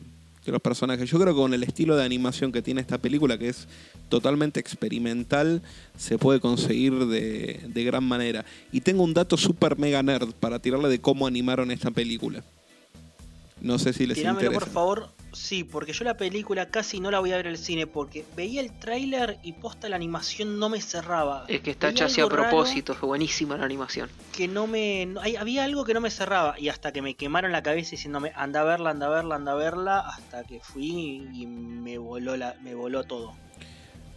de 0.45 0.51
los 0.51 0.61
personajes. 0.61 1.09
Yo 1.09 1.19
creo 1.19 1.33
que 1.33 1.39
con 1.39 1.53
el 1.53 1.63
estilo 1.63 1.95
de 1.95 2.03
animación 2.03 2.51
que 2.51 2.61
tiene 2.61 2.81
esta 2.81 2.97
película, 2.97 3.37
que 3.37 3.49
es 3.49 3.67
totalmente 4.09 4.59
experimental, 4.59 5.61
se 5.97 6.17
puede 6.17 6.39
conseguir 6.39 6.93
de, 7.07 7.61
de 7.67 7.83
gran 7.83 8.03
manera. 8.03 8.45
Y 8.71 8.81
tengo 8.81 9.03
un 9.03 9.13
dato 9.13 9.37
super 9.37 9.77
mega 9.77 10.03
nerd 10.03 10.31
para 10.33 10.59
tirarle 10.59 10.89
de 10.89 10.99
cómo 10.99 11.27
animaron 11.27 11.71
esta 11.71 11.91
película. 11.91 12.43
No 13.61 13.79
sé 13.79 13.93
si 13.93 14.05
les 14.05 14.17
Tirámelo 14.17 14.47
interesa. 14.47 14.65
por 14.65 14.73
favor. 14.73 15.09
Sí, 15.35 15.65
porque 15.65 15.91
yo 15.91 16.05
la 16.05 16.15
película 16.15 16.69
casi 16.69 17.01
no 17.01 17.11
la 17.11 17.19
voy 17.19 17.33
a 17.33 17.35
ver 17.37 17.47
al 17.49 17.57
cine 17.57 17.87
porque 17.87 18.23
veía 18.37 18.61
el 18.61 18.71
tráiler 18.79 19.37
y 19.43 19.51
posta 19.51 19.89
la 19.89 19.97
animación 19.97 20.57
no 20.59 20.69
me 20.69 20.79
cerraba. 20.81 21.43
Es 21.49 21.59
que 21.59 21.71
está 21.71 21.89
hecha 21.89 22.05
así 22.05 22.21
a 22.21 22.27
propósito, 22.27 22.93
es 22.93 23.01
buenísima 23.01 23.57
la 23.57 23.65
animación. 23.65 24.09
Que 24.31 24.47
no 24.47 24.65
me. 24.65 25.05
no- 25.05 25.19
hay- 25.19 25.35
había 25.35 25.65
algo 25.65 25.83
que 25.83 25.93
no 25.93 25.99
me 25.99 26.09
cerraba 26.09 26.57
y 26.57 26.69
hasta 26.69 26.93
que 26.93 27.01
me 27.01 27.15
quemaron 27.15 27.51
la 27.51 27.61
cabeza 27.61 27.91
diciéndome 27.91 28.31
anda 28.35 28.61
a 28.61 28.63
verla, 28.63 28.91
anda 28.91 29.07
a 29.07 29.09
verla, 29.09 29.35
anda 29.35 29.51
a 29.51 29.55
verla, 29.55 29.99
hasta 29.99 30.45
que 30.45 30.61
fui 30.61 31.27
y 31.33 31.45
me 31.45 31.97
voló, 31.97 32.37
la, 32.37 32.55
me 32.63 32.73
voló 32.73 33.03
todo. 33.03 33.33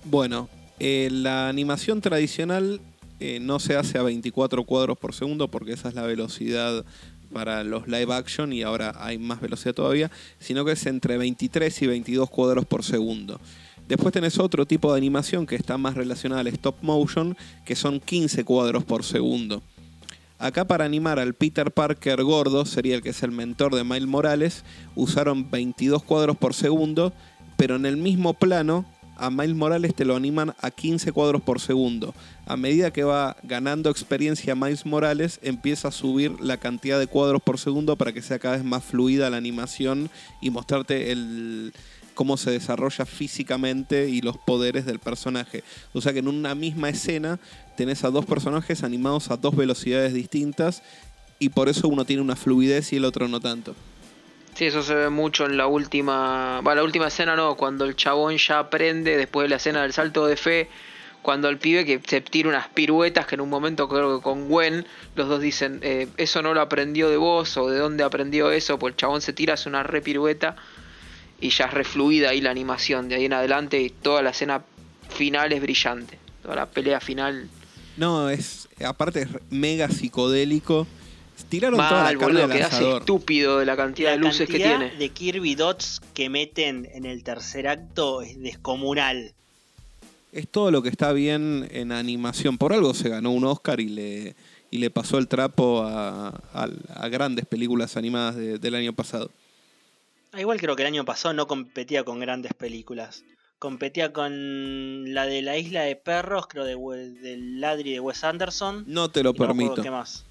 Bueno, 0.04 0.48
eh, 0.78 1.08
la 1.10 1.48
animación 1.48 2.00
tradicional 2.00 2.80
eh, 3.20 3.40
no 3.40 3.58
se 3.58 3.76
hace 3.76 3.98
a 3.98 4.02
24 4.02 4.62
cuadros 4.64 4.96
por 4.96 5.12
segundo 5.14 5.48
porque 5.48 5.72
esa 5.72 5.88
es 5.88 5.94
la 5.94 6.02
velocidad 6.02 6.84
para 7.32 7.64
los 7.64 7.88
live 7.88 8.12
action 8.12 8.52
y 8.52 8.62
ahora 8.62 8.94
hay 8.98 9.18
más 9.18 9.40
velocidad 9.40 9.74
todavía, 9.74 10.10
sino 10.38 10.64
que 10.64 10.72
es 10.72 10.86
entre 10.86 11.18
23 11.18 11.82
y 11.82 11.86
22 11.86 12.30
cuadros 12.30 12.64
por 12.64 12.84
segundo. 12.84 13.40
Después 13.88 14.12
tenés 14.12 14.38
otro 14.38 14.66
tipo 14.66 14.92
de 14.92 14.98
animación 14.98 15.46
que 15.46 15.56
está 15.56 15.78
más 15.78 15.94
relacionada 15.94 16.42
al 16.42 16.48
stop 16.48 16.76
motion, 16.82 17.36
que 17.64 17.74
son 17.74 18.00
15 18.00 18.44
cuadros 18.44 18.84
por 18.84 19.02
segundo. 19.02 19.62
Acá 20.38 20.66
para 20.66 20.84
animar 20.84 21.18
al 21.18 21.34
Peter 21.34 21.72
Parker 21.72 22.22
gordo, 22.22 22.64
sería 22.64 22.94
el 22.94 23.02
que 23.02 23.08
es 23.10 23.22
el 23.22 23.32
mentor 23.32 23.74
de 23.74 23.84
Miles 23.84 24.06
Morales, 24.06 24.64
usaron 24.94 25.50
22 25.50 26.04
cuadros 26.04 26.36
por 26.36 26.54
segundo, 26.54 27.12
pero 27.56 27.76
en 27.76 27.86
el 27.86 27.96
mismo 27.96 28.34
plano 28.34 28.84
a 29.18 29.30
Miles 29.30 29.56
Morales 29.56 29.94
te 29.94 30.04
lo 30.04 30.16
animan 30.16 30.54
a 30.60 30.70
15 30.70 31.12
cuadros 31.12 31.42
por 31.42 31.60
segundo. 31.60 32.14
A 32.46 32.56
medida 32.56 32.92
que 32.92 33.04
va 33.04 33.36
ganando 33.42 33.90
experiencia 33.90 34.54
Miles 34.54 34.86
Morales, 34.86 35.40
empieza 35.42 35.88
a 35.88 35.92
subir 35.92 36.40
la 36.40 36.56
cantidad 36.56 36.98
de 36.98 37.06
cuadros 37.06 37.42
por 37.42 37.58
segundo 37.58 37.96
para 37.96 38.12
que 38.12 38.22
sea 38.22 38.38
cada 38.38 38.56
vez 38.56 38.64
más 38.64 38.84
fluida 38.84 39.30
la 39.30 39.36
animación 39.36 40.08
y 40.40 40.50
mostrarte 40.50 41.12
el 41.12 41.72
cómo 42.14 42.36
se 42.36 42.50
desarrolla 42.50 43.06
físicamente 43.06 44.08
y 44.08 44.22
los 44.22 44.36
poderes 44.38 44.84
del 44.86 44.98
personaje. 44.98 45.62
O 45.92 46.00
sea 46.00 46.12
que 46.12 46.18
en 46.18 46.26
una 46.26 46.56
misma 46.56 46.88
escena 46.88 47.38
tenés 47.76 48.02
a 48.02 48.10
dos 48.10 48.26
personajes 48.26 48.82
animados 48.82 49.30
a 49.30 49.36
dos 49.36 49.54
velocidades 49.54 50.14
distintas 50.14 50.82
y 51.38 51.50
por 51.50 51.68
eso 51.68 51.86
uno 51.86 52.04
tiene 52.04 52.22
una 52.22 52.34
fluidez 52.34 52.92
y 52.92 52.96
el 52.96 53.04
otro 53.04 53.28
no 53.28 53.38
tanto. 53.38 53.76
Sí, 54.54 54.66
eso 54.66 54.82
se 54.82 54.94
ve 54.94 55.08
mucho 55.08 55.46
en 55.46 55.56
la 55.56 55.66
última. 55.66 56.60
Va, 56.60 56.74
la 56.74 56.82
última 56.82 57.08
escena 57.08 57.36
no, 57.36 57.56
cuando 57.56 57.84
el 57.84 57.94
chabón 57.94 58.36
ya 58.36 58.58
aprende, 58.58 59.16
después 59.16 59.44
de 59.44 59.50
la 59.50 59.56
escena 59.56 59.82
del 59.82 59.92
salto 59.92 60.26
de 60.26 60.36
fe, 60.36 60.68
cuando 61.22 61.48
el 61.48 61.58
pibe 61.58 61.84
que 61.84 62.00
se 62.04 62.20
tira 62.20 62.48
unas 62.48 62.68
piruetas, 62.68 63.26
que 63.26 63.36
en 63.36 63.40
un 63.40 63.50
momento 63.50 63.88
creo 63.88 64.16
que 64.16 64.22
con 64.22 64.48
Gwen, 64.48 64.86
los 65.14 65.28
dos 65.28 65.40
dicen, 65.40 65.80
eh, 65.82 66.08
eso 66.16 66.42
no 66.42 66.54
lo 66.54 66.60
aprendió 66.60 67.08
de 67.08 67.16
vos, 67.16 67.56
o 67.56 67.68
de 67.68 67.78
dónde 67.78 68.02
aprendió 68.02 68.50
eso, 68.50 68.78
pues 68.78 68.92
el 68.92 68.96
chabón 68.96 69.20
se 69.20 69.32
tira, 69.32 69.54
hace 69.54 69.68
una 69.68 69.82
re 69.82 70.00
pirueta, 70.02 70.56
y 71.40 71.50
ya 71.50 71.66
es 71.66 71.74
refluida 71.74 72.30
ahí 72.30 72.40
la 72.40 72.50
animación, 72.50 73.08
de 73.08 73.16
ahí 73.16 73.26
en 73.26 73.32
adelante, 73.32 73.80
y 73.80 73.90
toda 73.90 74.22
la 74.22 74.30
escena 74.30 74.62
final 75.08 75.52
es 75.52 75.60
brillante. 75.60 76.18
Toda 76.42 76.56
la 76.56 76.66
pelea 76.66 77.00
final. 77.00 77.48
No, 77.96 78.30
es 78.30 78.68
aparte 78.84 79.22
es 79.22 79.28
mega 79.50 79.88
psicodélico. 79.88 80.86
Tiraron 81.48 81.78
toda 81.78 81.90
Mal, 81.90 82.14
la 82.14 82.20
carne 82.20 82.40
boludo, 82.42 82.54
quedás 82.54 82.80
estúpido 82.80 83.58
de 83.58 83.66
la 83.66 83.76
cantidad 83.76 84.10
La 84.10 84.16
de 84.16 84.18
luces 84.22 84.48
que 84.48 84.56
tiene. 84.58 84.90
de 84.96 85.08
Kirby 85.08 85.54
Dots 85.54 86.00
que 86.14 86.28
meten 86.28 86.88
en 86.92 87.06
el 87.06 87.22
tercer 87.24 87.68
acto 87.68 88.20
es 88.22 88.38
descomunal. 88.40 89.32
Es 90.32 90.46
todo 90.48 90.70
lo 90.70 90.82
que 90.82 90.90
está 90.90 91.12
bien 91.12 91.66
en 91.72 91.90
animación. 91.90 92.58
Por 92.58 92.74
algo 92.74 92.92
se 92.92 93.08
ganó 93.08 93.30
un 93.30 93.44
Oscar 93.44 93.80
y 93.80 93.88
le, 93.88 94.34
y 94.70 94.76
le 94.78 94.90
pasó 94.90 95.16
el 95.16 95.26
trapo 95.26 95.82
a, 95.84 96.28
a- 96.52 96.68
a 96.96 97.08
grandes 97.08 97.46
películas 97.46 97.96
animadas 97.96 98.36
de- 98.36 98.58
del 98.58 98.74
año 98.74 98.92
pasado. 98.92 99.30
Ah, 100.32 100.40
Igual 100.42 100.60
creo 100.60 100.76
que 100.76 100.82
el 100.82 100.88
año 100.88 101.06
pasado 101.06 101.32
no 101.32 101.46
competía 101.46 102.04
con 102.04 102.20
grandes 102.20 102.52
películas. 102.52 103.24
Competía 103.58 104.12
con 104.12 105.14
la 105.14 105.24
de 105.24 105.40
la 105.40 105.56
isla 105.56 105.80
de 105.82 105.96
perros, 105.96 106.46
creo 106.46 106.64
de 106.64 106.76
del 107.22 107.60
Ladri 107.60 107.92
de 107.92 108.00
Wes 108.00 108.22
Anderson. 108.22 108.84
No 108.86 109.08
te 109.10 109.22
lo 109.22 109.30
y 109.30 109.32
no 109.32 109.38
permito. 109.38 109.82
¿Qué 109.82 109.90
más? 109.90 110.24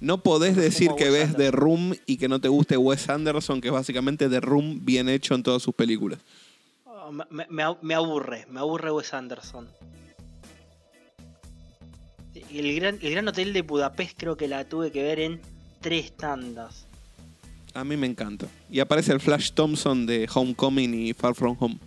No 0.00 0.22
podés 0.22 0.56
decir 0.56 0.90
que 0.96 1.08
ves 1.10 1.30
Anderson. 1.30 1.36
The 1.38 1.50
Room 1.52 1.94
y 2.04 2.16
que 2.18 2.28
no 2.28 2.38
te 2.40 2.48
guste 2.48 2.76
Wes 2.76 3.08
Anderson, 3.08 3.60
que 3.60 3.68
es 3.68 3.74
básicamente 3.74 4.28
The 4.28 4.40
Room 4.40 4.84
bien 4.84 5.08
hecho 5.08 5.34
en 5.34 5.42
todas 5.42 5.62
sus 5.62 5.74
películas. 5.74 6.18
Me, 7.50 7.62
au- 7.62 7.78
me 7.82 7.94
aburre, 7.94 8.46
me 8.50 8.60
aburre 8.60 8.90
Wes 8.92 9.14
Anderson. 9.14 9.68
El 12.52 12.74
gran, 12.76 12.98
el 13.00 13.10
gran 13.10 13.26
Hotel 13.28 13.52
de 13.52 13.62
Budapest 13.62 14.18
creo 14.18 14.36
que 14.36 14.48
la 14.48 14.68
tuve 14.68 14.90
que 14.92 15.02
ver 15.02 15.20
en 15.20 15.40
tres 15.80 16.14
tandas. 16.16 16.86
A 17.74 17.84
mí 17.84 17.96
me 17.96 18.06
encanta. 18.06 18.46
Y 18.70 18.80
aparece 18.80 19.12
el 19.12 19.20
Flash 19.20 19.52
Thompson 19.52 20.06
de 20.06 20.28
Homecoming 20.32 20.94
y 20.94 21.12
Far 21.14 21.34
From 21.34 21.56
Home. 21.60 21.78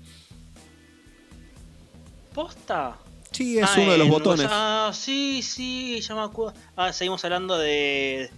¿Posta? 2.34 2.98
Sí, 3.40 3.58
es 3.58 3.70
Ah, 3.70 3.76
uno 3.80 3.92
de 3.94 3.98
los 3.98 4.10
botones. 4.10 4.46
Ah, 4.50 4.92
sí, 4.94 5.42
sí, 5.42 6.02
ya 6.02 6.14
me 6.14 6.20
acuerdo. 6.24 6.54
Ah, 6.76 6.92
seguimos 6.92 7.24
hablando 7.24 7.58
de. 7.58 8.30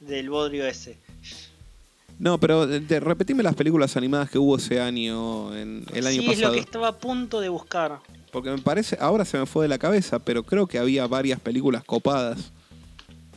del 0.00 0.30
bodrio 0.30 0.66
ese. 0.66 0.98
No, 2.18 2.38
pero 2.40 2.66
de- 2.66 2.80
de- 2.80 2.98
repetime 2.98 3.42
las 3.42 3.54
películas 3.54 3.94
animadas 3.94 4.30
que 4.30 4.38
hubo 4.38 4.56
ese 4.56 4.80
año, 4.80 5.54
en 5.54 5.84
el 5.92 6.06
año 6.06 6.22
sí, 6.22 6.30
es 6.30 6.38
lo 6.38 6.44
pasado. 6.44 6.52
que 6.54 6.60
estaba 6.60 6.88
a 6.88 6.96
punto 6.96 7.40
de 7.40 7.50
buscar. 7.50 7.98
Porque 8.32 8.48
me 8.50 8.56
parece, 8.56 8.96
ahora 8.98 9.26
se 9.26 9.36
me 9.38 9.44
fue 9.44 9.64
de 9.64 9.68
la 9.68 9.76
cabeza, 9.76 10.18
pero 10.18 10.42
creo 10.42 10.66
que 10.66 10.78
había 10.78 11.06
varias 11.06 11.38
películas 11.38 11.84
copadas. 11.84 12.52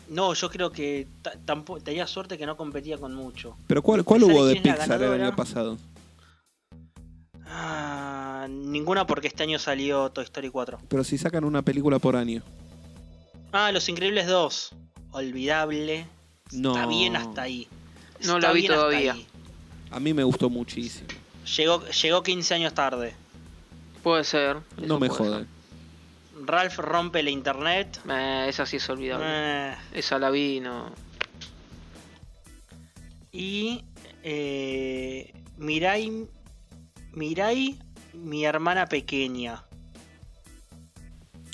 No, 0.07 0.33
yo 0.33 0.49
creo 0.49 0.71
que 0.71 1.07
tenía 1.83 2.07
suerte 2.07 2.37
que 2.37 2.45
no 2.45 2.55
competía 2.55 2.97
con 2.97 3.13
mucho. 3.13 3.57
Pero 3.67 3.81
¿cuál, 3.83 4.05
cuál 4.05 4.21
¿Sabe 4.21 4.33
hubo 4.33 4.45
de 4.45 4.55
Pixar 4.55 5.03
el 5.03 5.21
año 5.23 5.35
pasado? 5.35 5.77
Ah, 7.49 8.47
ninguna 8.49 9.05
porque 9.07 9.27
este 9.27 9.43
año 9.43 9.57
salió 9.59 10.09
Toy 10.11 10.23
Story 10.23 10.49
4. 10.49 10.79
Pero 10.87 11.03
si 11.03 11.17
sacan 11.17 11.43
una 11.43 11.61
película 11.61 11.99
por 11.99 12.15
año. 12.15 12.43
Ah, 13.51 13.71
Los 13.71 13.89
Increíbles 13.89 14.27
2. 14.27 14.75
Olvidable. 15.11 16.05
No. 16.51 16.71
Está 16.75 16.85
bien 16.87 17.15
hasta 17.15 17.41
ahí. 17.43 17.67
No 18.25 18.35
Está 18.37 18.47
la 18.49 18.53
vi 18.53 18.61
bien 18.61 18.71
hasta 18.73 18.83
todavía. 18.87 19.13
ahí. 19.13 19.27
A 19.91 19.99
mí 19.99 20.13
me 20.13 20.23
gustó 20.23 20.49
muchísimo. 20.49 21.07
Llegó, 21.57 21.83
llegó 21.87 22.21
15 22.23 22.53
años 22.53 22.73
tarde. 22.73 23.13
Puede 24.03 24.23
ser. 24.23 24.57
No 24.77 24.99
me 24.99 25.09
jodan. 25.09 25.47
Ralph 26.45 26.77
rompe 26.77 27.23
la 27.23 27.31
internet. 27.31 27.99
Eh, 28.07 28.45
esa 28.47 28.65
sí 28.65 28.77
es 28.77 28.87
olvidable. 28.89 29.25
Eh, 29.27 29.75
Esa 29.93 30.19
la 30.19 30.29
vi, 30.29 30.59
no. 30.59 30.91
y 33.31 33.83
eh, 34.23 35.33
Mirai, 35.57 36.27
Mirai, 37.13 37.77
mi 38.13 38.45
hermana 38.45 38.87
pequeña. 38.87 39.63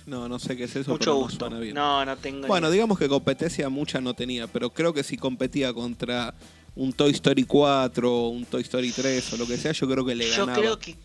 No, 0.06 0.30
no 0.30 0.38
sé 0.38 0.56
qué 0.56 0.66
es 0.66 0.76
eso, 0.76 0.92
Mucho 0.92 1.00
pero 1.00 1.14
no 1.14 1.20
gusto. 1.24 1.46
suena 1.48 1.60
bien. 1.60 1.74
No, 1.74 2.06
no 2.06 2.16
tengo. 2.18 2.48
Bueno, 2.48 2.68
ni- 2.68 2.74
digamos 2.74 3.00
que 3.00 3.08
competencia 3.10 3.70
mucha 3.70 4.00
no 4.02 4.14
tenía, 4.14 4.46
pero 4.48 4.70
creo 4.70 4.94
que 4.94 5.04
si 5.04 5.18
competía 5.18 5.74
contra 5.74 6.36
un 6.76 6.94
Toy 6.94 7.12
Story 7.12 7.44
4 7.44 8.14
o 8.14 8.30
un 8.30 8.46
Toy 8.46 8.62
Story 8.62 8.92
3 8.92 9.34
o 9.34 9.38
lo 9.38 9.48
que 9.48 9.58
sea, 9.58 9.72
yo 9.72 9.88
creo 9.90 10.06
que 10.06 10.14
le 10.14 10.30
yo 10.30 10.46
ganaba. 10.46 10.60
creo 10.60 10.78
que 10.80 10.96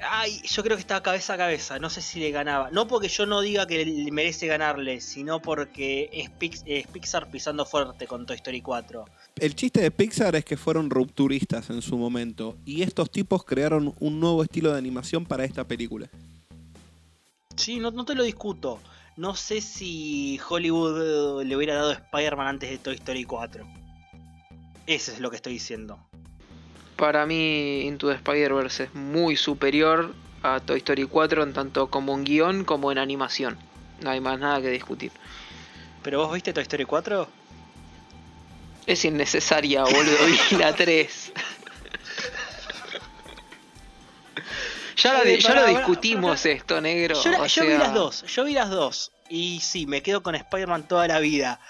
Ay, 0.00 0.40
yo 0.44 0.62
creo 0.62 0.76
que 0.76 0.80
estaba 0.82 1.02
cabeza 1.02 1.34
a 1.34 1.36
cabeza. 1.36 1.78
No 1.80 1.90
sé 1.90 2.00
si 2.02 2.20
le 2.20 2.30
ganaba. 2.30 2.70
No 2.70 2.86
porque 2.86 3.08
yo 3.08 3.26
no 3.26 3.40
diga 3.40 3.66
que 3.66 3.84
le 3.84 4.12
merece 4.12 4.46
ganarle, 4.46 5.00
sino 5.00 5.42
porque 5.42 6.08
es, 6.12 6.30
Pix- 6.30 6.62
es 6.66 6.86
Pixar 6.86 7.28
pisando 7.30 7.64
fuerte 7.66 8.06
con 8.06 8.24
Toy 8.24 8.36
Story 8.36 8.60
4. 8.62 9.04
El 9.40 9.56
chiste 9.56 9.80
de 9.80 9.90
Pixar 9.90 10.36
es 10.36 10.44
que 10.44 10.56
fueron 10.56 10.88
rupturistas 10.90 11.70
en 11.70 11.82
su 11.82 11.96
momento 11.98 12.56
y 12.64 12.82
estos 12.82 13.10
tipos 13.10 13.44
crearon 13.44 13.92
un 13.98 14.20
nuevo 14.20 14.42
estilo 14.44 14.70
de 14.72 14.78
animación 14.78 15.26
para 15.26 15.44
esta 15.44 15.64
película. 15.66 16.08
Sí, 17.56 17.78
no, 17.80 17.90
no 17.90 18.04
te 18.04 18.14
lo 18.14 18.22
discuto. 18.22 18.80
No 19.16 19.34
sé 19.34 19.60
si 19.60 20.38
Hollywood 20.48 21.40
eh, 21.40 21.44
le 21.44 21.56
hubiera 21.56 21.74
dado 21.74 21.90
Spider-Man 21.90 22.46
antes 22.46 22.70
de 22.70 22.78
Toy 22.78 22.94
Story 22.94 23.24
4. 23.24 23.66
Eso 24.86 25.10
es 25.12 25.18
lo 25.18 25.28
que 25.28 25.36
estoy 25.36 25.54
diciendo. 25.54 25.98
Para 26.98 27.26
mí, 27.26 27.82
Into 27.82 28.08
the 28.08 28.14
Spider-Verse 28.16 28.82
es 28.84 28.94
muy 28.94 29.36
superior 29.36 30.14
a 30.42 30.58
Toy 30.58 30.78
Story 30.78 31.04
4 31.06 31.44
en 31.44 31.52
tanto 31.52 31.88
como 31.90 32.12
en 32.14 32.24
guion 32.24 32.64
como 32.64 32.90
en 32.90 32.98
animación. 32.98 33.56
No 34.00 34.10
hay 34.10 34.20
más 34.20 34.36
nada 34.40 34.60
que 34.60 34.68
discutir. 34.70 35.12
¿Pero 36.02 36.18
vos 36.18 36.34
viste 36.34 36.52
Toy 36.52 36.62
Story 36.62 36.84
4? 36.84 37.28
Es 38.86 39.04
innecesaria, 39.04 39.82
boludo. 39.84 40.16
Vi 40.50 40.56
la 40.58 40.74
3. 40.74 41.32
ya 44.96 45.12
lo, 45.22 45.24
ya 45.24 45.66
discutimos 45.68 46.44
esto, 46.46 46.80
negro. 46.80 47.22
Yo, 47.22 47.30
la- 47.30 47.46
vi 47.46 47.78
las 47.78 47.94
dos, 47.94 48.24
yo 48.26 48.44
vi 48.44 48.54
las 48.54 48.70
dos. 48.70 49.12
Y 49.30 49.60
sí, 49.60 49.86
me 49.86 50.02
quedo 50.02 50.24
con 50.24 50.34
Spider-Man 50.34 50.88
toda 50.88 51.06
la 51.06 51.20
vida. 51.20 51.60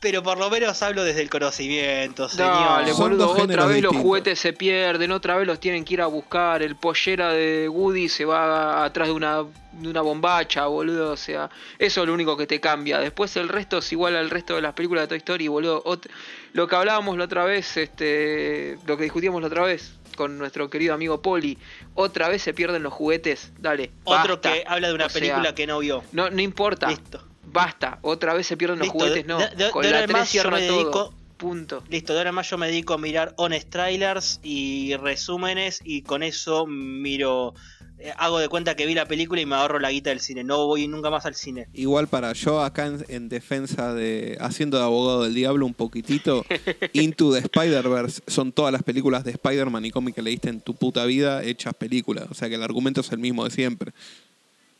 Pero 0.00 0.22
por 0.22 0.38
lo 0.38 0.48
menos 0.48 0.80
hablo 0.84 1.02
desde 1.02 1.22
el 1.22 1.28
conocimiento, 1.30 2.28
señor. 2.28 2.52
Dale, 2.52 2.92
boludo, 2.92 3.30
otra 3.32 3.66
vez 3.66 3.82
los 3.82 3.96
juguetes 3.96 4.38
se 4.38 4.52
pierden, 4.52 5.10
otra 5.10 5.36
vez 5.36 5.44
los 5.46 5.58
tienen 5.58 5.84
que 5.84 5.94
ir 5.94 6.02
a 6.02 6.06
buscar, 6.06 6.62
el 6.62 6.76
pollera 6.76 7.32
de 7.32 7.68
Woody 7.68 8.08
se 8.08 8.24
va 8.24 8.84
atrás 8.84 9.08
de 9.08 9.14
una, 9.14 9.42
de 9.72 9.88
una 9.88 10.00
bombacha, 10.00 10.66
boludo, 10.66 11.10
o 11.10 11.16
sea, 11.16 11.50
eso 11.80 12.02
es 12.02 12.06
lo 12.06 12.14
único 12.14 12.36
que 12.36 12.46
te 12.46 12.60
cambia. 12.60 13.00
Después 13.00 13.36
el 13.36 13.48
resto 13.48 13.78
es 13.78 13.90
igual 13.90 14.14
al 14.14 14.30
resto 14.30 14.54
de 14.54 14.62
las 14.62 14.72
películas 14.74 15.02
de 15.02 15.08
Toy 15.08 15.18
Story, 15.18 15.48
boludo. 15.48 15.82
Ot- 15.82 16.08
lo 16.52 16.68
que 16.68 16.76
hablábamos 16.76 17.18
la 17.18 17.24
otra 17.24 17.44
vez, 17.44 17.76
este, 17.76 18.78
lo 18.86 18.96
que 18.96 19.02
discutíamos 19.02 19.40
la 19.40 19.48
otra 19.48 19.64
vez 19.64 19.94
con 20.16 20.38
nuestro 20.38 20.70
querido 20.70 20.94
amigo 20.94 21.22
Poli, 21.22 21.58
otra 21.94 22.28
vez 22.28 22.42
se 22.42 22.54
pierden 22.54 22.84
los 22.84 22.92
juguetes, 22.92 23.50
dale. 23.58 23.90
Otro 24.04 24.34
basta. 24.36 24.52
que 24.52 24.64
habla 24.64 24.88
de 24.88 24.94
una 24.94 25.06
O 25.06 25.08
sea, 25.08 25.20
película 25.20 25.54
que 25.56 25.66
no 25.66 25.80
vio. 25.80 26.04
No, 26.12 26.30
no 26.30 26.40
importa, 26.40 26.88
Listo. 26.88 27.24
Basta, 27.52 27.98
otra 28.02 28.34
vez 28.34 28.46
se 28.46 28.56
pierden 28.56 28.78
los 28.78 28.88
juguetes, 28.88 29.26
no. 29.26 29.38
de- 29.38 29.48
de- 29.64 29.70
con 29.70 29.82
de 29.82 29.90
la 29.90 29.96
ahora 29.98 30.04
en 30.04 30.10
3 30.10 30.18
más 30.20 30.28
yo 30.32 30.42
cierra 30.42 30.50
me 30.58 30.66
todo. 30.66 30.78
dedico- 30.78 31.14
Punto. 31.38 31.84
Listo, 31.88 32.14
de 32.14 32.18
ahora 32.18 32.30
en 32.30 32.34
más 32.34 32.50
yo 32.50 32.58
me 32.58 32.66
dedico 32.66 32.94
a 32.94 32.98
mirar 32.98 33.32
honest 33.36 33.70
trailers 33.70 34.40
y 34.42 34.96
resúmenes 34.96 35.80
y 35.84 36.02
con 36.02 36.24
eso 36.24 36.66
miro, 36.66 37.54
eh, 38.00 38.12
hago 38.18 38.40
de 38.40 38.48
cuenta 38.48 38.74
que 38.74 38.86
vi 38.86 38.94
la 38.94 39.06
película 39.06 39.40
y 39.40 39.46
me 39.46 39.54
ahorro 39.54 39.78
la 39.78 39.92
guita 39.92 40.10
del 40.10 40.18
cine. 40.18 40.42
No 40.42 40.66
voy 40.66 40.88
nunca 40.88 41.10
más 41.10 41.26
al 41.26 41.36
cine. 41.36 41.68
Igual 41.74 42.08
para 42.08 42.32
yo 42.32 42.60
acá 42.60 42.86
en, 42.86 43.04
en 43.08 43.28
defensa 43.28 43.94
de 43.94 44.36
haciendo 44.40 44.78
de 44.78 44.82
abogado 44.84 45.22
del 45.22 45.34
diablo 45.34 45.64
un 45.64 45.74
poquitito, 45.74 46.44
Into 46.92 47.32
the 47.32 47.38
Spider-Verse 47.38 48.22
son 48.26 48.50
todas 48.50 48.72
las 48.72 48.82
películas 48.82 49.22
de 49.22 49.30
Spider-Man 49.30 49.84
y 49.84 49.92
cómic 49.92 50.16
que 50.16 50.22
leíste 50.22 50.48
en 50.48 50.60
tu 50.60 50.74
puta 50.74 51.04
vida 51.04 51.44
hechas 51.44 51.74
películas, 51.74 52.26
o 52.30 52.34
sea 52.34 52.48
que 52.48 52.56
el 52.56 52.64
argumento 52.64 53.00
es 53.02 53.12
el 53.12 53.18
mismo 53.20 53.44
de 53.44 53.50
siempre. 53.52 53.92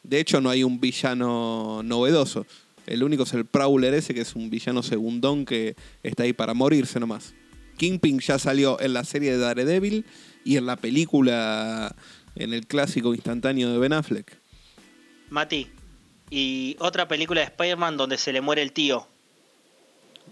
De 0.08 0.20
hecho 0.20 0.40
no 0.40 0.48
hay 0.48 0.64
un 0.64 0.80
villano 0.80 1.82
novedoso. 1.84 2.46
El 2.86 3.02
único 3.02 3.24
es 3.24 3.34
el 3.34 3.44
Prowler 3.44 3.92
ese 3.92 4.14
que 4.14 4.22
es 4.22 4.34
un 4.34 4.48
villano 4.48 4.82
segundón 4.82 5.44
que 5.44 5.76
está 6.02 6.22
ahí 6.22 6.32
para 6.32 6.54
morirse 6.54 6.98
nomás. 6.98 7.34
Kingpin 7.76 8.18
ya 8.18 8.38
salió 8.38 8.80
en 8.80 8.94
la 8.94 9.04
serie 9.04 9.32
de 9.32 9.38
Daredevil 9.38 10.06
y 10.44 10.56
en 10.56 10.64
la 10.64 10.76
película 10.76 11.94
en 12.36 12.54
el 12.54 12.66
clásico 12.66 13.12
instantáneo 13.12 13.70
de 13.70 13.78
Ben 13.78 13.92
Affleck. 13.92 14.38
Mati, 15.28 15.66
y 16.30 16.74
otra 16.78 17.06
película 17.06 17.42
de 17.42 17.46
Spider-Man 17.48 17.98
donde 17.98 18.16
se 18.16 18.32
le 18.32 18.40
muere 18.40 18.62
el 18.62 18.72
tío. 18.72 19.06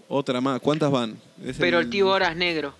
Otra 0.07 0.41
más, 0.41 0.59
¿cuántas 0.59 0.89
van? 0.89 1.19
Es 1.45 1.57
Pero 1.57 1.79
el 1.79 1.91
tío 1.91 2.11
ahora 2.11 2.29
es 2.31 2.35
negro. 2.35 2.73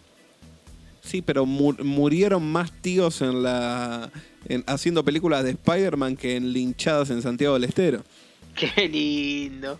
Sí, 1.08 1.22
pero 1.22 1.46
mu- 1.46 1.74
murieron 1.84 2.44
más 2.52 2.72
tíos 2.82 3.22
en 3.22 3.42
la 3.44 4.12
en- 4.50 4.64
haciendo 4.68 5.04
películas 5.04 5.44
de 5.44 5.52
Spider-Man 5.52 6.18
que 6.18 6.36
en 6.36 6.52
linchadas 6.54 7.10
en 7.10 7.22
Santiago 7.22 7.54
del 7.56 7.64
Estero. 7.64 8.04
Qué 8.56 8.88
lindo. 8.90 9.80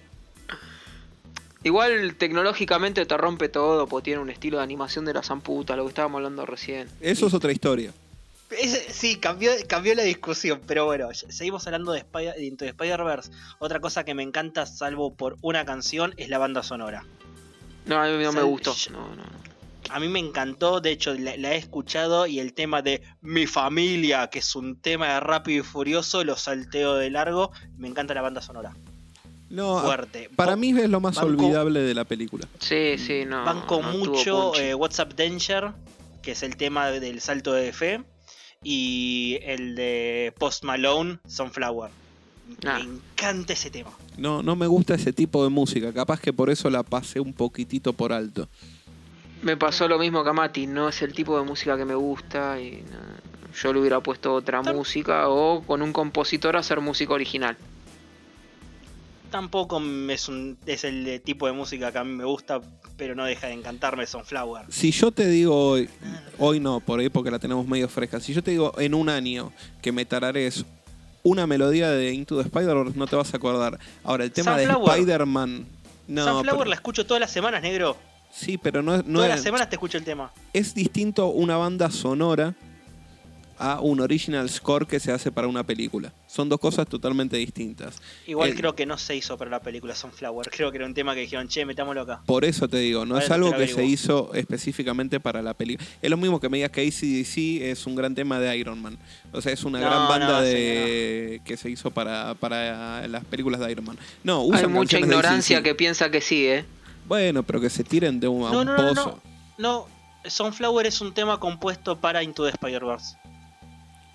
Igual 1.64 2.16
tecnológicamente 2.16 3.06
te 3.06 3.18
rompe 3.18 3.50
todo, 3.50 3.88
porque 3.88 4.06
tiene 4.06 4.22
un 4.22 4.30
estilo 4.30 4.58
de 4.58 4.64
animación 4.64 5.04
de 5.06 5.14
la 5.14 5.24
zamputa, 5.24 5.76
lo 5.76 5.84
que 5.84 5.90
estábamos 5.90 6.20
hablando 6.20 6.46
recién. 6.46 6.88
Eso 7.02 7.28
es 7.28 7.34
otra 7.34 7.52
historia. 7.52 7.92
Sí, 8.92 9.18
cambió, 9.18 9.52
cambió 9.68 9.94
la 9.96 10.04
discusión, 10.04 10.62
pero 10.66 10.86
bueno, 10.86 11.10
seguimos 11.14 11.66
hablando 11.68 11.92
de, 11.92 12.00
Spider- 12.00 12.36
Spider-Verse. 12.38 13.32
Otra 13.60 13.82
cosa 13.82 14.06
que 14.06 14.14
me 14.14 14.24
encanta, 14.24 14.66
salvo 14.66 15.14
por 15.14 15.36
una 15.42 15.66
canción, 15.66 16.14
es 16.16 16.30
la 16.30 16.38
banda 16.38 16.64
sonora. 16.64 17.04
No, 17.86 18.00
a 18.02 18.08
mí 18.08 18.24
no 18.24 18.32
me 18.32 18.44
gustó. 18.44 18.74
yo- 18.74 18.92
No, 18.92 19.10
no, 19.10 19.16
no. 19.16 19.47
A 19.90 20.00
mí 20.00 20.08
me 20.08 20.20
encantó, 20.20 20.80
de 20.82 20.92
hecho 20.92 21.14
la, 21.14 21.38
la 21.38 21.54
he 21.54 21.58
escuchado 21.58 22.28
y 22.28 22.40
el 22.40 22.54
tema 22.54 22.82
de 22.82 23.02
Mi 23.22 23.48
familia, 23.48 24.28
que 24.28 24.40
es 24.40 24.56
un 24.56 24.76
tema 24.80 25.14
de 25.14 25.20
rápido 25.20 25.62
y 25.62 25.66
furioso, 25.66 26.24
lo 26.24 26.36
salteo 26.36 26.96
de 26.96 27.10
largo. 27.10 27.52
Me 27.78 27.88
encanta 27.88 28.14
la 28.14 28.22
banda 28.22 28.42
sonora. 28.42 28.76
No, 29.50 29.80
Fuerte. 29.80 30.30
para 30.36 30.52
Bo- 30.56 30.58
mí 30.58 30.70
es 30.78 30.90
lo 30.90 31.00
más 31.00 31.16
banco- 31.16 31.30
olvidable 31.30 31.80
de 31.82 31.94
la 31.94 32.04
película. 32.04 32.48
Sí, 32.60 32.98
sí, 32.98 33.24
no. 33.26 33.46
Banco 33.46 33.82
no 33.82 33.92
mucho 33.98 34.54
eh, 34.56 34.74
WhatsApp 34.76 35.14
Danger, 35.14 35.72
que 36.22 36.32
es 36.32 36.44
el 36.44 36.58
tema 36.58 36.88
del 36.92 37.22
salto 37.22 37.54
de 37.54 37.72
fe, 37.72 38.04
y 38.64 39.38
el 39.44 39.76
de 39.76 40.34
Post 40.38 40.64
Malone, 40.66 41.20
Sunflower. 41.28 41.92
Ah. 42.66 42.80
Me 42.80 42.82
encanta 42.96 43.54
ese 43.54 43.70
tema. 43.70 43.92
No, 44.18 44.42
no 44.44 44.56
me 44.56 44.68
gusta 44.68 44.96
ese 44.96 45.14
tipo 45.14 45.44
de 45.44 45.50
música. 45.50 45.94
Capaz 45.94 46.20
que 46.20 46.34
por 46.34 46.50
eso 46.50 46.70
la 46.70 46.84
pasé 46.84 47.20
un 47.20 47.34
poquitito 47.34 47.94
por 47.94 48.12
alto. 48.12 48.50
Me 49.42 49.56
pasó 49.56 49.88
lo 49.88 50.00
mismo 50.00 50.24
que 50.24 50.30
a 50.30 50.34
Mati, 50.34 50.68
no 50.68 50.90
es 50.90 51.02
el 51.02 51.14
tipo 51.14 51.38
de 51.38 51.46
música 51.46 51.78
que 51.78 51.86
me 51.86 51.96
gusta 51.96 52.60
y 52.60 52.84
no, 52.84 53.54
yo 53.62 53.74
le 53.74 53.80
hubiera 53.80 54.00
puesto 54.02 54.34
otra 54.34 54.62
música 54.62 55.30
o 55.30 55.62
con 55.62 55.82
un 55.82 55.94
compositor 55.94 56.58
hacer 56.58 56.82
música 56.82 57.14
original. 57.14 57.58
Tampoco 59.32 59.82
es, 60.10 60.30
un, 60.30 60.58
es 60.66 60.84
el 60.86 61.22
tipo 61.22 61.48
de 61.48 61.54
música 61.54 61.92
que 61.92 61.98
a 61.98 62.04
mí 62.04 62.14
me 62.14 62.24
gusta, 62.24 62.62
pero 62.96 63.14
no 63.14 63.26
deja 63.26 63.48
de 63.48 63.54
encantarme 63.54 64.08
Sunflower. 64.08 64.66
Si 64.70 64.92
yo 64.92 65.12
te 65.12 65.28
digo 65.28 65.72
hoy, 65.72 65.90
hoy 66.40 66.60
no, 66.60 66.80
por 66.80 67.00
ahí 67.00 67.10
porque 67.10 67.30
la 67.30 67.38
tenemos 67.38 67.68
medio 67.68 67.90
fresca. 67.90 68.20
Si 68.22 68.34
yo 68.34 68.42
te 68.42 68.52
digo 68.52 68.74
en 68.80 68.94
un 68.94 69.10
año 69.10 69.52
que 69.82 69.92
me 69.92 70.06
tararees 70.06 70.66
una 71.24 71.46
melodía 71.46 71.92
de 71.92 72.14
Into 72.14 72.38
the 72.38 72.44
Spider-Verse, 72.44 72.98
no 72.98 73.06
te 73.06 73.18
vas 73.18 73.34
a 73.34 73.38
acordar. 73.38 73.78
Ahora, 74.04 74.24
el 74.24 74.32
tema 74.32 74.56
de. 74.56 74.64
Spider-Man. 74.64 75.66
No, 76.08 76.24
Sunflower 76.24 76.60
pero- 76.60 76.70
la 76.70 76.76
escucho 76.76 77.06
todas 77.06 77.20
las 77.20 77.32
semanas, 77.32 77.62
negro. 77.62 77.98
Sí, 78.38 78.58
pero 78.58 78.82
no, 78.84 78.96
es- 78.96 79.06
no 79.06 79.20
todas 79.20 79.30
es, 79.30 79.36
las 79.38 79.44
semanas 79.44 79.70
te 79.70 79.76
escucho 79.76 79.98
el 79.98 80.04
tema. 80.04 80.32
es 80.54 80.74
distinto 80.76 81.28
una 81.28 81.58
banda 81.58 81.90
sonora 81.90 82.54
a 83.60 83.80
un 83.82 84.00
original 84.02 84.48
score 84.52 84.86
que 84.86 85.00
se 85.00 85.12
hace 85.12 85.32
para 85.32 85.48
una 85.48 85.64
película. 85.66 86.14
Son 86.28 86.48
dos 86.48 86.60
cosas 86.60 86.86
totalmente 86.88 87.38
distintas. 87.38 87.96
Igual 88.28 88.50
El- 88.52 88.56
creo 88.56 88.76
que 88.76 88.86
no 88.86 89.00
se 89.00 89.16
hizo 89.16 89.36
para 89.36 89.50
la 89.50 89.62
película 89.64 89.96
Sunflower. 89.96 90.48
Creo 90.52 90.70
que 90.70 90.78
era 90.78 90.86
un 90.86 90.94
tema 90.94 91.16
que 91.16 91.22
dijeron, 91.22 91.48
che, 91.48 91.66
metámoslo 91.66 92.02
acá. 92.02 92.22
Por 92.28 92.46
eso 92.46 92.68
te 92.68 92.78
digo, 92.78 93.04
no 93.08 93.18
es 93.18 93.32
algo 93.32 93.52
que 93.58 93.68
se 93.68 93.84
hizo 93.84 94.32
específicamente 94.36 95.20
para 95.20 95.42
la 95.42 95.56
película. 95.56 95.90
Es 96.04 96.10
lo 96.12 96.18
mismo 96.18 96.40
que 96.40 96.50
me 96.50 96.58
digas 96.58 96.70
que 96.70 96.82
ACDC 96.82 97.72
es 97.72 97.88
un 97.88 97.96
gran 97.96 98.14
tema 98.14 98.40
de 98.40 98.56
Iron 98.56 98.80
Man. 98.80 98.96
O 99.32 99.42
sea, 99.42 99.52
es 99.54 99.64
una 99.64 99.80
No, 99.80 99.88
gran 99.88 100.08
banda 100.08 100.28
no, 100.34 100.42
de 100.42 101.42
que 101.44 101.58
se 101.58 101.72
hizo 101.72 101.90
para, 101.90 102.36
para 102.36 103.08
las 103.08 103.26
películas 103.26 103.60
de 103.60 103.72
Iron 103.72 103.86
Man. 103.86 103.98
No, 104.24 104.44
usan 104.44 104.66
Hay 104.66 104.72
mucha 104.72 104.98
de 104.98 105.02
ignorancia 105.04 105.64
que 105.64 105.74
piensa 105.74 106.12
que 106.12 106.22
sí, 106.22 106.46
¿eh? 106.46 106.64
Bueno, 107.08 107.44
pero 107.44 107.62
que 107.62 107.70
se 107.70 107.84
tiren 107.84 108.20
de 108.20 108.28
un, 108.28 108.46
a 108.48 108.52
No, 108.52 108.60
un 108.62 108.66
no, 108.68 108.78
no, 108.78 108.90
pozo. 108.90 109.22
no. 109.58 109.88
No, 110.24 110.30
Sunflower 110.30 110.86
es 110.86 111.00
un 111.02 111.14
tema 111.14 111.40
compuesto 111.40 111.98
para 112.00 112.22
Into 112.22 112.44
the 112.44 112.50
Spider-Verse. 112.52 113.18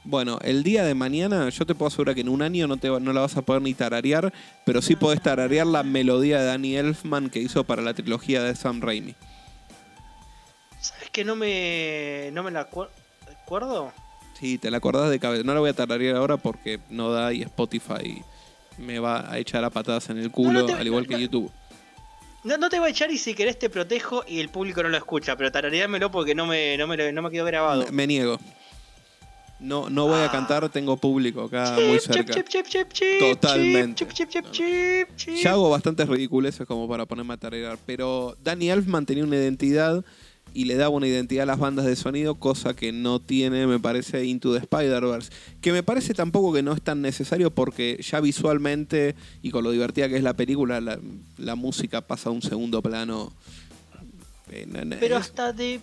Bueno, 0.04 0.38
el 0.42 0.62
día 0.64 0.84
de 0.84 0.94
mañana 0.94 1.48
yo 1.48 1.64
te 1.64 1.74
puedo 1.76 1.86
asegurar 1.86 2.14
que 2.16 2.22
en 2.22 2.28
un 2.28 2.42
año 2.42 2.66
no, 2.66 2.76
te, 2.76 2.88
no 2.88 3.12
la 3.12 3.20
vas 3.20 3.36
a 3.36 3.42
poder 3.42 3.62
ni 3.62 3.72
tararear, 3.72 4.32
pero 4.66 4.82
sí 4.82 4.96
podés 4.96 5.22
tararear 5.22 5.66
la 5.66 5.84
melodía 5.84 6.40
de 6.40 6.46
Danny 6.46 6.76
Elfman 6.76 7.30
que 7.30 7.38
hizo 7.38 7.62
para 7.64 7.82
la 7.82 7.94
trilogía 7.94 8.42
de 8.42 8.54
Sam 8.56 8.80
Raimi. 8.80 9.14
¿Sabes 10.80 11.10
que 11.10 11.24
no 11.24 11.36
me, 11.36 12.30
no 12.32 12.42
me 12.42 12.50
la 12.50 12.68
acuer- 12.68 12.88
acuerdo? 13.44 13.92
Sí, 14.38 14.58
te 14.58 14.70
la 14.72 14.78
acordás 14.78 15.08
de 15.08 15.20
cabeza. 15.20 15.44
No 15.44 15.54
la 15.54 15.60
voy 15.60 15.70
a 15.70 15.74
tararear 15.74 16.16
ahora 16.16 16.36
porque 16.36 16.80
no 16.90 17.10
da 17.12 17.32
y 17.32 17.42
Spotify 17.42 18.22
me 18.78 18.98
va 18.98 19.30
a 19.30 19.38
echar 19.38 19.62
a 19.64 19.70
patadas 19.70 20.10
en 20.10 20.18
el 20.18 20.32
culo, 20.32 20.52
No, 20.52 20.60
no 20.60 20.66
te- 20.66 20.72
al 20.72 20.86
igual 20.86 21.06
que. 21.06 21.20
YouTube. 21.20 21.50
No, 22.44 22.58
no 22.58 22.68
te 22.68 22.78
voy 22.80 22.88
a 22.88 22.90
echar 22.90 23.10
y 23.10 23.18
si 23.18 23.34
querés 23.34 23.58
te 23.58 23.70
protejo 23.70 24.24
y 24.26 24.40
el 24.40 24.48
público 24.48 24.82
no 24.82 24.88
lo 24.88 24.96
escucha, 24.96 25.36
pero 25.36 25.52
tarareámelo 25.52 26.10
porque 26.10 26.34
no 26.34 26.46
me, 26.46 26.76
no 26.76 26.86
me, 26.88 27.12
no 27.12 27.22
me 27.22 27.30
quedó 27.30 27.44
grabado. 27.44 27.84
Me, 27.86 27.92
me 27.92 28.06
niego. 28.06 28.38
No, 29.60 29.88
no 29.88 30.08
voy 30.08 30.22
a 30.22 30.24
Ah. 30.24 30.30
cantar, 30.30 30.68
tengo 30.70 30.96
público 30.96 31.42
acá 31.44 31.76
muy 31.86 32.00
Chip, 32.00 32.12
cerca. 32.12 32.34
chip, 32.34 32.48
chip, 32.48 32.66
chip, 32.66 32.92
chip, 32.92 33.18
Totalmente. 33.20 33.94
chip, 34.04 34.12
chip, 34.12 34.28
chip, 34.28 34.44
No. 34.44 34.50
chip, 34.50 35.08
chip. 35.16 35.34
Ya 35.36 35.52
hago 35.52 35.70
bastantes 35.70 36.08
ridiculeces 36.08 36.66
como 36.66 36.88
para 36.88 37.06
ponerme 37.06 37.34
a 37.34 37.36
tararear, 37.36 37.78
pero 37.86 38.36
Danny 38.42 38.70
Elfman 38.70 39.06
tenía 39.06 39.22
una 39.22 39.36
identidad 39.36 40.04
y 40.54 40.64
le 40.66 40.74
daba 40.76 40.90
una 40.90 41.06
identidad 41.06 41.44
a 41.44 41.46
las 41.46 41.58
bandas 41.58 41.84
de 41.86 41.96
sonido, 41.96 42.34
cosa 42.36 42.74
que 42.74 42.92
no 42.92 43.20
tiene, 43.20 43.66
me 43.66 43.78
parece, 43.78 44.24
Into 44.24 44.52
the 44.52 44.58
Spider-Verse. 44.60 45.30
Que 45.60 45.72
me 45.72 45.82
parece 45.82 46.14
tampoco 46.14 46.52
que 46.52 46.62
no 46.62 46.72
es 46.72 46.82
tan 46.82 47.00
necesario 47.02 47.50
porque 47.50 47.98
ya 48.02 48.20
visualmente 48.20 49.14
y 49.42 49.50
con 49.50 49.64
lo 49.64 49.70
divertida 49.70 50.08
que 50.08 50.16
es 50.16 50.22
la 50.22 50.34
película, 50.34 50.80
la, 50.80 50.98
la 51.38 51.54
música 51.54 52.00
pasa 52.02 52.28
a 52.28 52.32
un 52.32 52.42
segundo 52.42 52.82
plano. 52.82 53.32
Eh, 54.50 54.66
Pero 55.00 55.16
hasta 55.16 55.52
de. 55.52 55.80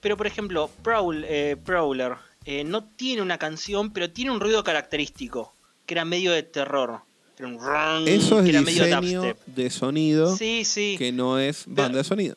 Pero 0.00 0.16
por 0.16 0.26
ejemplo, 0.26 0.70
Prowl- 0.84 1.24
eh, 1.28 1.56
Prowler 1.64 2.14
eh, 2.44 2.64
no 2.64 2.84
tiene 2.84 3.22
una 3.22 3.38
canción, 3.38 3.92
pero 3.92 4.10
tiene 4.10 4.30
un 4.30 4.40
ruido 4.40 4.62
característico, 4.64 5.52
que 5.84 5.94
era 5.94 6.04
medio 6.04 6.32
de 6.32 6.42
terror. 6.42 7.00
Era 7.38 7.48
un 7.48 8.08
eso 8.08 8.36
que 8.42 8.48
es 8.48 8.54
era 8.56 8.62
medio 8.62 8.84
diseño 9.00 9.36
de 9.46 9.70
sonido 9.70 10.36
Sí, 10.36 10.64
sí. 10.64 10.94
que 10.96 11.12
no 11.12 11.38
es 11.38 11.64
banda 11.66 11.98
de 11.98 12.04
sonido. 12.04 12.36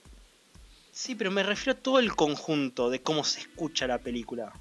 Sí, 1.01 1.15
pero 1.15 1.31
me 1.31 1.43
refiero 1.43 1.79
a 1.79 1.81
todo 1.81 1.99
el 1.99 2.13
conjunto 2.13 2.89
de 2.89 3.01
cómo 3.01 3.23
se 3.23 3.39
escucha 3.39 3.87
la 3.87 3.99
película. 3.99 4.51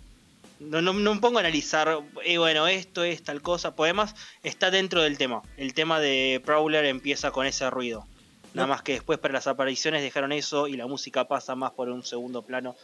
No, 0.60 0.80
no, 0.80 0.92
no 0.92 1.12
me 1.16 1.20
pongo 1.20 1.38
a 1.38 1.40
analizar, 1.40 1.98
eh, 2.24 2.38
bueno, 2.38 2.68
esto 2.68 3.02
es 3.02 3.24
tal 3.24 3.42
cosa, 3.42 3.74
pues 3.74 3.88
además 3.88 4.14
está 4.44 4.70
dentro 4.70 5.02
del 5.02 5.18
tema. 5.18 5.42
El 5.56 5.74
tema 5.74 5.98
de 5.98 6.40
Prowler 6.44 6.84
empieza 6.84 7.32
con 7.32 7.44
ese 7.44 7.68
ruido. 7.70 8.06
Nada 8.54 8.68
No. 8.68 8.72
más 8.74 8.82
que 8.82 8.92
después 8.92 9.18
para 9.18 9.34
las 9.34 9.48
apariciones 9.48 10.00
dejaron 10.00 10.30
eso 10.30 10.68
y 10.68 10.76
la 10.76 10.86
música 10.86 11.26
pasa 11.26 11.56
más 11.56 11.72
por 11.72 11.88
un 11.88 12.04
segundo 12.04 12.42
plano. 12.42 12.76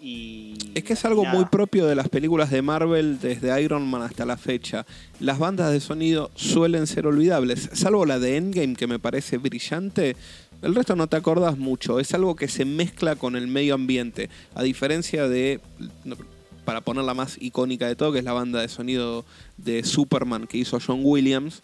Y 0.00 0.54
Es 0.76 0.84
que 0.84 0.92
es 0.92 1.04
algo 1.06 1.24
nada. 1.24 1.34
muy 1.34 1.46
propio 1.46 1.86
de 1.86 1.94
las 1.96 2.08
películas 2.10 2.50
de 2.50 2.60
Marvel 2.62 3.18
desde 3.20 3.60
Iron 3.62 3.88
Man 3.88 4.02
hasta 4.02 4.24
la 4.26 4.36
fecha. 4.36 4.84
Las 5.18 5.38
bandas 5.38 5.72
de 5.72 5.80
sonido 5.80 6.30
suelen 6.36 6.86
ser 6.86 7.06
olvidables, 7.06 7.70
salvo 7.72 8.04
la 8.04 8.18
de 8.18 8.36
Endgame 8.36 8.76
que 8.76 8.86
me 8.86 8.98
parece 8.98 9.38
brillante. 9.38 10.14
El 10.62 10.74
resto 10.74 10.96
no 10.96 11.06
te 11.06 11.16
acordás 11.16 11.56
mucho, 11.56 12.00
es 12.00 12.12
algo 12.14 12.34
que 12.34 12.48
se 12.48 12.64
mezcla 12.64 13.14
con 13.16 13.36
el 13.36 13.46
medio 13.46 13.74
ambiente, 13.74 14.28
a 14.54 14.62
diferencia 14.62 15.28
de, 15.28 15.60
para 16.64 16.80
ponerla 16.80 17.14
más 17.14 17.36
icónica 17.40 17.86
de 17.86 17.94
todo, 17.94 18.12
que 18.12 18.18
es 18.18 18.24
la 18.24 18.32
banda 18.32 18.60
de 18.60 18.68
sonido 18.68 19.24
de 19.56 19.84
Superman 19.84 20.46
que 20.46 20.58
hizo 20.58 20.78
John 20.84 21.00
Williams, 21.02 21.62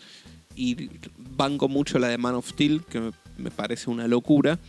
y 0.55 0.91
banco 1.37 1.69
mucho 1.69 1.99
la 1.99 2.09
de 2.09 2.19
Man 2.19 2.37
of 2.37 2.49
Steel, 2.49 2.85
que 2.85 3.11
me, 3.37 3.51
parece 3.51 3.91
una 3.91 4.07
locura. 4.07 4.61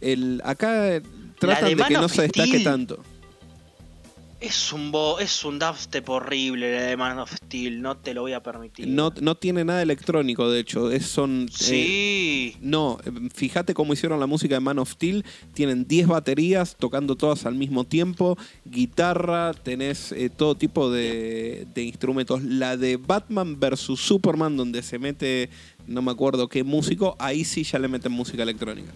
El, 0.00 0.42
acá 0.44 1.00
tratan 1.38 1.76
de 1.76 1.84
que 1.84 1.94
no 1.94 2.08
se 2.08 2.22
destaque 2.22 2.60
tanto. 2.60 3.02
Es 4.40 4.72
un 4.72 4.92
bo 4.92 5.18
es 5.18 5.44
un 5.44 5.58
dubstep 5.58 6.08
horrible 6.08 6.72
la 6.72 6.82
de 6.82 6.96
Man 6.96 7.18
of 7.18 7.32
Steel, 7.32 7.82
no 7.82 7.96
te 7.96 8.14
lo 8.14 8.20
voy 8.22 8.34
a 8.34 8.42
permitir. 8.42 8.86
No, 8.86 9.12
no 9.20 9.34
tiene 9.34 9.64
nada 9.64 9.82
electrónico, 9.82 10.48
de 10.48 10.60
hecho. 10.60 10.92
Es, 10.92 11.06
son. 11.06 11.46
eh, 11.50 11.52
Sí. 11.52 12.56
no, 12.60 12.98
eh, 13.04 13.10
fíjate 13.34 13.74
cómo 13.74 13.94
hicieron 13.94 14.20
la 14.20 14.26
música 14.26 14.54
de 14.54 14.60
Man 14.60 14.78
of 14.78 14.92
Steel. 14.92 15.24
Tienen 15.54 15.88
10 15.88 16.06
baterías 16.06 16.76
tocando 16.78 17.16
todas 17.16 17.46
al 17.46 17.56
mismo 17.56 17.82
tiempo. 17.82 18.38
Guitarra, 18.64 19.54
tenés 19.54 20.12
eh, 20.12 20.30
todo 20.30 20.54
tipo 20.54 20.88
de, 20.88 21.66
de 21.74 21.82
instrumentos. 21.82 22.40
La 22.44 22.76
de 22.76 22.96
Batman 22.96 23.58
vs 23.58 23.80
Superman, 23.96 24.56
donde 24.56 24.84
se 24.84 25.00
mete, 25.00 25.50
no 25.88 26.00
me 26.00 26.12
acuerdo 26.12 26.48
qué 26.48 26.62
músico, 26.62 27.16
ahí 27.18 27.44
sí 27.44 27.64
ya 27.64 27.80
le 27.80 27.88
meten 27.88 28.12
música 28.12 28.44
electrónica. 28.44 28.92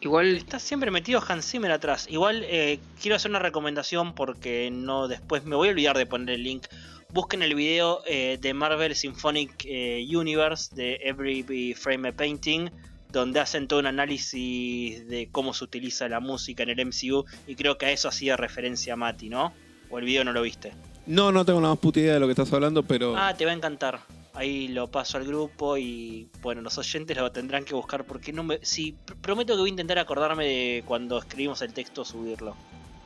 Igual 0.00 0.36
Está 0.36 0.58
siempre 0.58 0.90
metido 0.90 1.22
Hans 1.26 1.50
Zimmer 1.50 1.72
atrás. 1.72 2.06
Igual 2.08 2.44
eh, 2.44 2.78
quiero 3.00 3.16
hacer 3.16 3.30
una 3.30 3.40
recomendación 3.40 4.14
porque 4.14 4.70
no 4.70 5.08
después 5.08 5.44
me 5.44 5.56
voy 5.56 5.68
a 5.68 5.70
olvidar 5.72 5.96
de 5.96 6.06
poner 6.06 6.36
el 6.36 6.44
link. 6.44 6.66
Busquen 7.10 7.42
el 7.42 7.54
video 7.54 8.02
eh, 8.06 8.38
de 8.40 8.54
Marvel 8.54 8.94
Symphonic 8.94 9.64
eh, 9.64 10.06
Universe 10.14 10.74
de 10.74 11.00
Every 11.02 11.74
Frame 11.74 12.10
a 12.10 12.12
Painting, 12.12 12.70
donde 13.10 13.40
hacen 13.40 13.66
todo 13.66 13.80
un 13.80 13.86
análisis 13.86 15.08
de 15.08 15.30
cómo 15.32 15.54
se 15.54 15.64
utiliza 15.64 16.08
la 16.08 16.20
música 16.20 16.62
en 16.62 16.68
el 16.68 16.86
MCU 16.86 17.24
y 17.46 17.54
creo 17.56 17.78
que 17.78 17.86
a 17.86 17.90
eso 17.90 18.08
hacía 18.08 18.36
referencia 18.36 18.94
Mati, 18.94 19.30
¿no? 19.30 19.52
O 19.90 19.98
el 19.98 20.04
video 20.04 20.22
no 20.22 20.32
lo 20.32 20.42
viste. 20.42 20.74
No, 21.06 21.32
no 21.32 21.44
tengo 21.44 21.60
la 21.60 21.68
más 21.68 21.78
puta 21.78 21.98
idea 21.98 22.14
de 22.14 22.20
lo 22.20 22.26
que 22.26 22.32
estás 22.32 22.52
hablando, 22.52 22.82
pero. 22.82 23.16
Ah, 23.16 23.34
te 23.34 23.46
va 23.46 23.52
a 23.52 23.54
encantar. 23.54 24.00
Ahí 24.38 24.68
lo 24.68 24.86
paso 24.88 25.16
al 25.18 25.24
grupo 25.24 25.76
y 25.76 26.28
bueno, 26.42 26.60
los 26.62 26.78
oyentes 26.78 27.16
lo 27.16 27.32
tendrán 27.32 27.64
que 27.64 27.74
buscar 27.74 28.04
porque 28.04 28.32
no 28.32 28.44
me... 28.44 28.60
Sí, 28.62 28.94
pr- 29.04 29.16
prometo 29.20 29.54
que 29.54 29.60
voy 29.60 29.68
a 29.68 29.72
intentar 29.72 29.98
acordarme 29.98 30.44
de 30.44 30.82
cuando 30.86 31.18
escribimos 31.18 31.60
el 31.62 31.72
texto 31.72 32.04
subirlo. 32.04 32.54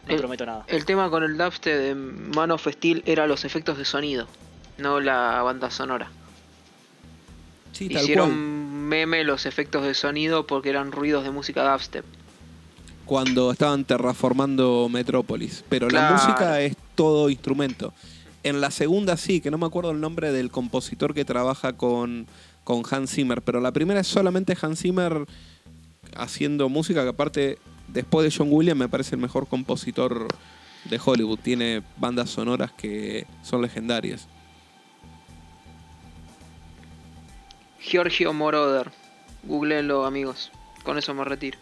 No 0.06 0.12
El- 0.14 0.18
prometo 0.18 0.44
nada. 0.44 0.64
el 0.68 0.84
tema 0.84 1.08
con 1.08 1.22
el 1.22 1.38
dubstep 1.38 1.74
de 1.80 1.94
Man 1.94 2.50
of 2.50 2.66
Steel 2.70 3.02
era 3.06 3.26
los 3.26 3.46
efectos 3.46 3.78
de 3.78 3.86
sonido, 3.86 4.26
no 4.76 5.00
la 5.00 5.40
banda 5.42 5.70
sonora. 5.70 6.10
sí, 7.72 7.88
tal 7.88 8.02
Hicieron 8.02 8.28
cual. 8.28 8.38
meme 8.38 9.24
los 9.24 9.46
efectos 9.46 9.84
de 9.84 9.94
sonido 9.94 10.46
porque 10.46 10.68
eran 10.68 10.92
ruidos 10.92 11.24
de 11.24 11.30
música 11.30 11.70
dubstep. 11.72 12.04
cuando 13.06 13.50
estaban 13.52 13.84
terraformando 13.84 14.88
Metrópolis. 14.90 15.64
Pero 15.68 15.88
la 15.88 16.12
música 16.12 16.60
es 16.60 16.76
todo 16.94 17.30
instrumento. 17.30 17.92
En 18.42 18.60
la 18.60 18.70
segunda 18.70 19.16
sí, 19.16 19.40
que 19.40 19.50
no 19.50 19.58
me 19.58 19.66
acuerdo 19.66 19.92
el 19.92 20.00
nombre 20.00 20.32
del 20.32 20.50
compositor 20.50 21.14
que 21.14 21.24
trabaja 21.24 21.74
con, 21.74 22.26
con 22.64 22.82
Hans 22.90 23.12
Zimmer, 23.12 23.42
pero 23.42 23.60
la 23.60 23.72
primera 23.72 24.00
es 24.00 24.08
solamente 24.08 24.56
Hans 24.60 24.80
Zimmer 24.80 25.26
haciendo 26.16 26.68
música, 26.68 27.02
que 27.02 27.10
aparte, 27.10 27.58
después 27.88 28.24
de 28.24 28.36
John 28.36 28.48
Williams, 28.50 28.78
me 28.78 28.88
parece 28.88 29.14
el 29.14 29.20
mejor 29.20 29.46
compositor 29.46 30.26
de 30.84 31.00
Hollywood. 31.04 31.38
Tiene 31.38 31.82
bandas 31.96 32.30
sonoras 32.30 32.72
que 32.72 33.26
son 33.42 33.62
legendarias. 33.62 34.28
Giorgio 37.80 38.32
Moroder. 38.32 38.90
Googleenlo, 39.44 40.04
amigos. 40.04 40.50
Con 40.84 40.98
eso 40.98 41.14
me 41.14 41.24
retiro. 41.24 41.58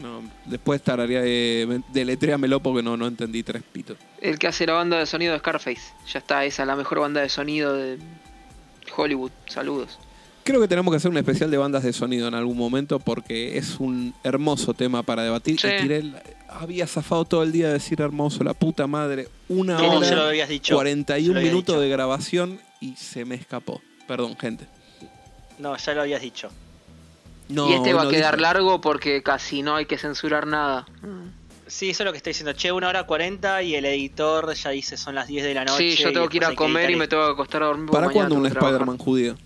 No, 0.00 0.22
después 0.46 0.82
tararía 0.82 1.20
de 1.22 1.80
deletréamelo 1.92 2.60
porque 2.60 2.82
no, 2.82 2.96
no 2.96 3.06
entendí 3.06 3.42
tres 3.42 3.62
pitos. 3.62 3.96
El 4.20 4.38
que 4.38 4.48
hace 4.48 4.66
la 4.66 4.72
banda 4.74 4.98
de 4.98 5.06
sonido 5.06 5.32
de 5.32 5.38
Scarface. 5.38 5.80
Ya 6.12 6.18
está, 6.18 6.44
esa 6.44 6.62
es 6.62 6.66
la 6.66 6.76
mejor 6.76 7.00
banda 7.00 7.20
de 7.20 7.28
sonido 7.28 7.74
de 7.74 7.98
Hollywood. 8.96 9.30
Saludos. 9.46 9.98
Creo 10.42 10.60
que 10.60 10.68
tenemos 10.68 10.92
que 10.92 10.96
hacer 10.98 11.10
un 11.10 11.16
especial 11.16 11.50
de 11.50 11.56
bandas 11.56 11.84
de 11.84 11.92
sonido 11.94 12.28
en 12.28 12.34
algún 12.34 12.58
momento 12.58 12.98
porque 12.98 13.56
es 13.56 13.80
un 13.80 14.12
hermoso 14.24 14.74
tema 14.74 15.02
para 15.02 15.22
debatir. 15.22 15.58
Sí. 15.58 15.68
Y 15.68 15.82
tiré 15.82 15.96
el- 15.98 16.16
había 16.48 16.86
zafado 16.86 17.24
todo 17.24 17.42
el 17.42 17.50
día 17.52 17.68
de 17.68 17.74
decir 17.74 18.00
hermoso, 18.02 18.44
la 18.44 18.52
puta 18.52 18.86
madre. 18.86 19.28
Una 19.48 19.78
No, 19.78 19.98
hora, 19.98 20.10
lo 20.14 20.22
habías 20.24 20.48
dicho. 20.48 20.74
ya 20.74 20.76
41 20.76 21.32
lo 21.34 21.38
habías 21.38 21.52
minutos 21.52 21.74
dicho. 21.76 21.80
de 21.80 21.88
grabación 21.88 22.60
y 22.80 22.94
se 22.96 23.24
me 23.24 23.36
escapó. 23.36 23.80
Perdón, 24.06 24.36
gente. 24.36 24.66
No, 25.58 25.76
ya 25.76 25.94
lo 25.94 26.02
habías 26.02 26.20
dicho. 26.20 26.50
No, 27.48 27.68
y 27.68 27.74
este 27.74 27.92
va 27.92 28.02
a 28.02 28.08
quedar 28.08 28.40
largo 28.40 28.80
porque 28.80 29.22
casi 29.22 29.62
no 29.62 29.76
hay 29.76 29.86
que 29.86 29.98
censurar 29.98 30.46
nada. 30.46 30.86
Sí, 31.66 31.90
eso 31.90 32.02
es 32.02 32.06
lo 32.06 32.12
que 32.12 32.18
estoy 32.18 32.30
diciendo. 32.30 32.52
Che, 32.52 32.72
una 32.72 32.88
hora 32.88 33.04
40 33.04 33.62
y 33.62 33.74
el 33.74 33.84
editor 33.84 34.54
ya 34.54 34.70
dice 34.70 34.96
son 34.96 35.14
las 35.14 35.26
10 35.26 35.44
de 35.44 35.54
la 35.54 35.64
noche. 35.64 35.96
Sí, 35.96 36.02
yo 36.02 36.12
tengo 36.12 36.28
que 36.28 36.38
ir 36.38 36.44
a 36.44 36.54
comer 36.54 36.90
y 36.90 36.96
me 36.96 37.08
tengo 37.08 37.24
que 37.26 37.32
acostar 37.32 37.62
a 37.62 37.66
dormir. 37.66 37.90
¿Para 37.90 38.08
cuándo 38.10 38.34
un. 38.34 38.46
Spider-Man 38.46 38.98
judío? 38.98 39.36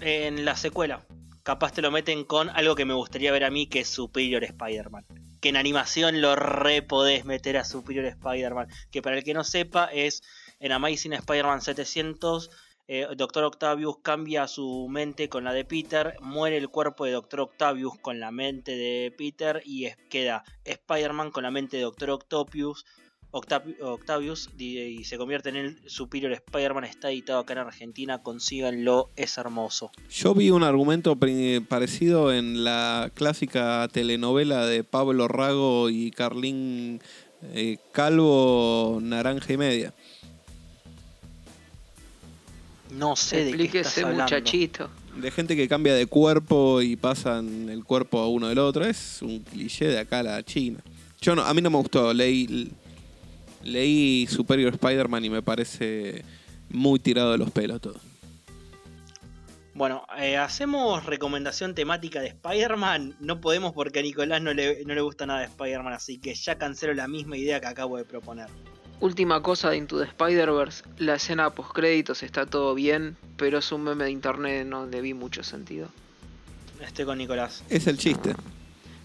En 0.00 0.44
la 0.44 0.56
secuela. 0.56 1.02
Capaz 1.42 1.72
te 1.72 1.82
lo 1.82 1.92
meten 1.92 2.24
con 2.24 2.50
algo 2.50 2.74
que 2.74 2.84
me 2.84 2.94
gustaría 2.94 3.30
ver 3.30 3.44
a 3.44 3.50
mí, 3.50 3.68
que 3.68 3.80
es 3.80 3.88
Superior 3.88 4.42
Spider-Man. 4.42 5.04
Que 5.40 5.50
en 5.50 5.56
animación 5.56 6.20
lo 6.20 6.34
re 6.34 6.82
podés 6.82 7.24
meter 7.24 7.56
a 7.56 7.64
Superior 7.64 8.04
Spider-Man. 8.06 8.68
Que 8.90 9.00
para 9.00 9.16
el 9.16 9.24
que 9.24 9.34
no 9.34 9.44
sepa, 9.44 9.86
es 9.86 10.22
en 10.58 10.72
Amazing 10.72 11.12
Spider-Man 11.12 11.62
700. 11.62 12.50
Eh, 12.88 13.06
Doctor 13.16 13.44
Octavius 13.44 13.96
cambia 14.02 14.46
su 14.48 14.86
mente 14.88 15.28
con 15.28 15.44
la 15.44 15.52
de 15.52 15.64
Peter. 15.64 16.14
Muere 16.20 16.56
el 16.56 16.68
cuerpo 16.68 17.04
de 17.04 17.12
Doctor 17.12 17.40
Octavius 17.40 17.98
con 18.00 18.20
la 18.20 18.30
mente 18.30 18.72
de 18.76 19.12
Peter. 19.16 19.62
Y 19.64 19.86
es- 19.86 19.96
queda 20.08 20.44
Spider-Man 20.64 21.30
con 21.30 21.42
la 21.42 21.50
mente 21.50 21.76
de 21.78 21.82
Doctor 21.84 22.10
Octavius. 22.10 22.84
Octavi- 23.32 23.76
Octavius 23.82 24.48
y, 24.56 25.04
se 25.04 25.18
convierte 25.18 25.50
en 25.50 25.56
el 25.56 25.90
Superior 25.90 26.32
Spider-Man. 26.32 26.84
Está 26.84 27.10
editado 27.10 27.40
acá 27.40 27.52
en 27.54 27.58
Argentina. 27.58 28.22
Consíganlo, 28.22 29.10
es 29.16 29.36
hermoso. 29.36 29.90
Yo 30.08 30.32
vi 30.32 30.50
un 30.50 30.62
argumento 30.62 31.18
parecido 31.68 32.32
en 32.32 32.64
la 32.64 33.10
clásica 33.14 33.88
telenovela 33.92 34.64
de 34.64 34.84
Pablo 34.84 35.28
Rago 35.28 35.90
y 35.90 36.12
Carlín 36.12 37.02
eh, 37.52 37.76
Calvo, 37.92 39.00
Naranja 39.02 39.52
y 39.52 39.56
Media. 39.58 39.92
No 42.90 43.16
sé 43.16 43.38
de 43.38 43.44
qué 43.44 43.48
Explíquese, 43.50 43.88
estás 43.88 44.04
hablando. 44.04 44.22
muchachito. 44.24 44.90
De 45.16 45.30
gente 45.30 45.56
que 45.56 45.68
cambia 45.68 45.94
de 45.94 46.06
cuerpo 46.06 46.82
y 46.82 46.96
pasan 46.96 47.68
el 47.68 47.84
cuerpo 47.84 48.18
a 48.18 48.28
uno 48.28 48.48
del 48.48 48.58
otro. 48.58 48.84
Es 48.84 49.22
un 49.22 49.40
cliché 49.40 49.86
de 49.86 49.98
acá 49.98 50.20
a 50.20 50.22
la 50.22 50.42
China. 50.42 50.80
Yo 51.20 51.34
no, 51.34 51.42
a 51.42 51.52
mí 51.54 51.62
no 51.62 51.70
me 51.70 51.78
gustó. 51.78 52.12
Leí, 52.12 52.70
leí 53.64 54.26
Superior 54.28 54.72
Spider-Man 54.74 55.24
y 55.24 55.30
me 55.30 55.42
parece 55.42 56.24
muy 56.68 56.98
tirado 56.98 57.32
de 57.32 57.38
los 57.38 57.50
pelos 57.50 57.80
todo. 57.80 57.98
Bueno, 59.76 60.06
eh, 60.18 60.38
hacemos 60.38 61.04
recomendación 61.04 61.74
temática 61.74 62.20
de 62.20 62.28
Spider-Man. 62.28 63.16
No 63.20 63.42
podemos 63.42 63.74
porque 63.74 63.98
a 63.98 64.02
Nicolás 64.02 64.40
no 64.40 64.54
le, 64.54 64.82
no 64.86 64.94
le 64.94 65.00
gusta 65.02 65.26
nada 65.26 65.40
de 65.40 65.46
Spider-Man, 65.46 65.92
así 65.92 66.16
que 66.16 66.34
ya 66.34 66.56
cancelo 66.56 66.94
la 66.94 67.08
misma 67.08 67.36
idea 67.36 67.60
que 67.60 67.66
acabo 67.66 67.98
de 67.98 68.06
proponer. 68.06 68.48
Última 69.00 69.42
cosa 69.42 69.70
de 69.70 69.76
Into 69.76 69.98
the 69.98 70.04
Spider-Verse, 70.04 70.84
la 70.98 71.16
escena 71.16 71.50
post 71.50 71.72
créditos 71.72 72.22
está 72.22 72.46
todo 72.46 72.74
bien, 72.74 73.16
pero 73.36 73.58
es 73.58 73.70
un 73.70 73.84
meme 73.84 74.04
de 74.04 74.10
internet, 74.10 74.66
no 74.66 74.86
le 74.86 75.02
vi 75.02 75.12
mucho 75.12 75.42
sentido. 75.42 75.88
Estoy 76.80 77.04
con 77.04 77.18
Nicolás. 77.18 77.62
Es 77.68 77.86
el 77.86 77.98
chiste. 77.98 78.34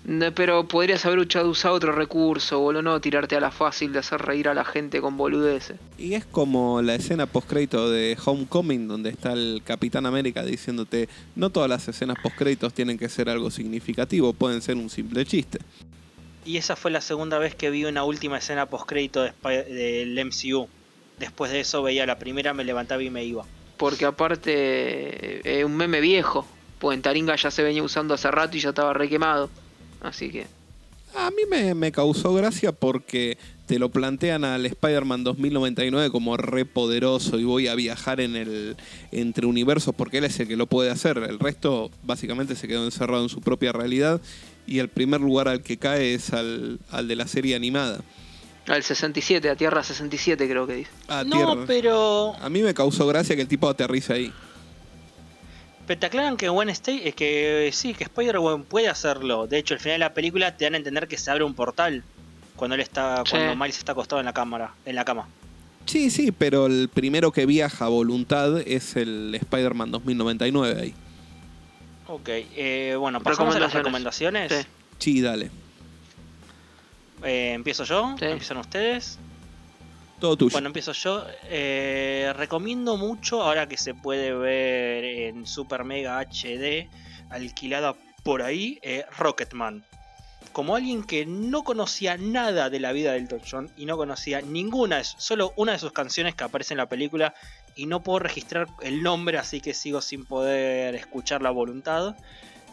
No, 0.03 0.33
pero 0.33 0.67
podrías 0.67 1.05
haber 1.05 1.19
usado, 1.19 1.49
usado 1.49 1.75
otro 1.75 1.91
recurso, 1.91 2.59
boludo, 2.59 2.81
no 2.81 3.01
tirarte 3.01 3.35
a 3.35 3.39
la 3.39 3.51
fácil 3.51 3.93
de 3.93 3.99
hacer 3.99 4.21
reír 4.21 4.47
a 4.47 4.53
la 4.53 4.65
gente 4.65 4.99
con 4.99 5.15
boludeces. 5.15 5.77
Y 5.97 6.13
es 6.13 6.25
como 6.25 6.81
la 6.81 6.95
escena 6.95 7.27
postcrédito 7.27 7.89
de 7.91 8.17
Homecoming, 8.23 8.87
donde 8.87 9.11
está 9.11 9.33
el 9.33 9.61
Capitán 9.63 10.05
América 10.05 10.43
diciéndote, 10.43 11.07
no 11.35 11.51
todas 11.51 11.69
las 11.69 11.87
escenas 11.87 12.17
postcréditos 12.23 12.73
tienen 12.73 12.97
que 12.97 13.09
ser 13.09 13.29
algo 13.29 13.51
significativo, 13.51 14.33
pueden 14.33 14.61
ser 14.61 14.77
un 14.77 14.89
simple 14.89 15.23
chiste. 15.25 15.59
Y 16.45 16.57
esa 16.57 16.75
fue 16.75 16.91
la 16.91 17.01
segunda 17.01 17.37
vez 17.37 17.55
que 17.55 17.69
vi 17.69 17.85
una 17.85 18.03
última 18.03 18.37
escena 18.37 18.65
postcrédito 18.65 19.21
de 19.21 19.33
del 19.43 20.25
MCU. 20.25 20.67
Después 21.19 21.51
de 21.51 21.59
eso 21.59 21.83
veía 21.83 22.05
la 22.05 22.17
primera, 22.17 22.53
me 22.53 22.63
levantaba 22.63 23.03
y 23.03 23.09
me 23.09 23.23
iba. 23.23 23.45
Porque 23.77 24.05
aparte 24.05 25.59
es 25.59 25.63
un 25.63 25.75
meme 25.75 26.01
viejo, 26.01 26.47
pues 26.79 26.95
en 26.95 27.03
Taringa 27.03 27.35
ya 27.35 27.51
se 27.51 27.61
venía 27.61 27.83
usando 27.83 28.15
hace 28.15 28.31
rato 28.31 28.57
y 28.57 28.59
ya 28.59 28.69
estaba 28.69 28.93
requemado. 28.93 29.49
Así 30.01 30.31
que... 30.31 30.47
A 31.13 31.29
mí 31.29 31.43
me, 31.49 31.75
me 31.75 31.91
causó 31.91 32.33
gracia 32.33 32.71
porque 32.71 33.37
te 33.71 33.79
lo 33.79 33.89
plantean 33.89 34.43
al 34.43 34.65
Spider-Man 34.65 35.23
2099 35.23 36.09
como 36.09 36.37
re 36.37 36.65
poderoso 36.65 37.37
y 37.37 37.43
voy 37.43 37.67
a 37.67 37.75
viajar 37.75 38.19
en 38.19 38.35
el 38.35 38.75
entre 39.11 39.45
universos 39.45 39.93
porque 39.95 40.17
él 40.17 40.23
es 40.23 40.39
el 40.39 40.47
que 40.47 40.57
lo 40.57 40.67
puede 40.67 40.89
hacer. 40.89 41.17
El 41.17 41.39
resto 41.39 41.91
básicamente 42.03 42.55
se 42.55 42.67
quedó 42.67 42.85
encerrado 42.85 43.23
en 43.23 43.29
su 43.29 43.41
propia 43.41 43.71
realidad 43.71 44.21
y 44.71 44.79
el 44.79 44.89
primer 44.89 45.19
lugar 45.21 45.47
al 45.47 45.61
que 45.61 45.77
cae 45.77 46.13
es 46.13 46.31
al, 46.33 46.79
al 46.91 47.07
de 47.07 47.15
la 47.15 47.27
serie 47.27 47.55
animada. 47.55 48.01
Al 48.67 48.83
67, 48.83 49.49
a 49.49 49.55
Tierra 49.55 49.83
67 49.83 50.47
creo 50.47 50.65
que 50.67 50.75
dice. 50.75 50.91
Ah, 51.07 51.23
no, 51.25 51.35
tierra. 51.35 51.63
pero. 51.67 52.35
A 52.39 52.47
mí 52.49 52.61
me 52.61 52.73
causó 52.73 53.05
gracia 53.07 53.35
que 53.35 53.41
el 53.41 53.47
tipo 53.47 53.67
aterriza 53.67 54.13
ahí. 54.13 54.31
Pero 55.87 55.99
te 55.99 56.05
aclaran 56.05 56.37
que 56.37 56.47
Gwen 56.47 56.69
Stacy, 56.69 57.01
es 57.05 57.15
que 57.15 57.69
sí, 57.73 57.93
que 57.93 58.03
Spider-Man 58.05 58.63
puede 58.63 58.87
hacerlo. 58.87 59.47
De 59.47 59.57
hecho, 59.57 59.73
al 59.73 59.79
final 59.79 59.95
de 59.95 59.99
la 59.99 60.13
película 60.13 60.55
te 60.55 60.65
dan 60.65 60.75
a 60.75 60.77
entender 60.77 61.07
que 61.07 61.17
se 61.17 61.31
abre 61.31 61.43
un 61.43 61.53
portal 61.55 62.03
cuando 62.55 62.75
él 62.75 62.81
está, 62.81 63.23
Sí. 63.25 63.31
cuando 63.31 63.55
Miles 63.55 63.77
está 63.77 63.91
acostado 63.93 64.19
en 64.19 64.25
la 64.25 64.33
cámara, 64.33 64.73
en 64.85 64.95
la 64.95 65.03
cama. 65.03 65.27
Sí, 65.87 66.11
sí, 66.11 66.31
pero 66.31 66.67
el 66.67 66.89
primero 66.93 67.31
que 67.31 67.47
viaja 67.47 67.85
a 67.85 67.89
voluntad 67.89 68.61
es 68.61 68.95
el 68.95 69.33
Spider-Man 69.33 69.91
2099 69.91 70.79
ahí. 70.81 70.93
Ok, 72.11 72.27
eh, 72.27 72.95
bueno, 72.99 73.21
pasamos 73.21 73.55
a 73.55 73.59
las 73.59 73.73
Recomendaciones. 73.73 74.51
Sí. 74.51 74.67
Sí, 74.99 75.21
dale. 75.21 75.49
Eh, 77.23 77.53
empiezo 77.53 77.85
yo, 77.85 78.15
Sí. 78.19 78.25
empiezan 78.25 78.57
ustedes. 78.57 79.17
Todo 80.19 80.35
tuyo. 80.35 80.51
Bueno, 80.51 80.67
empiezo 80.67 80.91
yo. 80.91 81.25
Eh, 81.45 82.33
recomiendo 82.35 82.97
mucho, 82.97 83.41
ahora 83.41 83.67
que 83.69 83.77
se 83.77 83.93
puede 83.93 84.33
ver 84.33 85.05
en 85.05 85.47
Super 85.47 85.85
Mega 85.85 86.19
HD, 86.19 86.89
alquilada 87.29 87.95
por 88.23 88.41
ahí, 88.41 88.77
eh, 88.81 89.05
Rocketman. 89.17 89.85
Como 90.51 90.75
alguien 90.75 91.03
que 91.03 91.25
no 91.25 91.63
conocía 91.63 92.17
nada 92.17 92.69
de 92.69 92.81
la 92.81 92.91
vida 92.91 93.13
del 93.13 93.21
Elton 93.23 93.41
John 93.49 93.71
y 93.77 93.85
no 93.85 93.95
conocía 93.95 94.41
ninguna, 94.41 95.01
solo 95.05 95.53
una 95.55 95.71
de 95.71 95.79
sus 95.79 95.93
canciones 95.93 96.35
que 96.35 96.43
aparece 96.43 96.73
en 96.73 96.79
la 96.79 96.89
película 96.89 97.33
y 97.75 97.85
no 97.85 98.03
puedo 98.03 98.19
registrar 98.19 98.67
el 98.81 99.03
nombre, 99.03 99.37
así 99.37 99.61
que 99.61 99.73
sigo 99.73 100.01
sin 100.01 100.25
poder 100.25 100.95
escuchar 100.95 101.41
la 101.41 101.51
voluntad. 101.51 102.15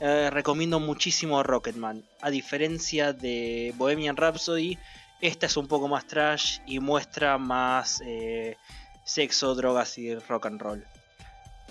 Eh, 0.00 0.30
recomiendo 0.30 0.78
muchísimo 0.78 1.42
Rocketman. 1.42 2.04
A 2.20 2.30
diferencia 2.30 3.12
de 3.12 3.74
Bohemian 3.76 4.16
Rhapsody, 4.16 4.78
esta 5.20 5.46
es 5.46 5.56
un 5.56 5.66
poco 5.66 5.88
más 5.88 6.06
trash 6.06 6.60
y 6.66 6.78
muestra 6.78 7.38
más 7.38 8.00
eh, 8.04 8.56
sexo, 9.04 9.54
drogas 9.54 9.98
y 9.98 10.14
rock 10.14 10.46
and 10.46 10.60
roll. 10.60 10.84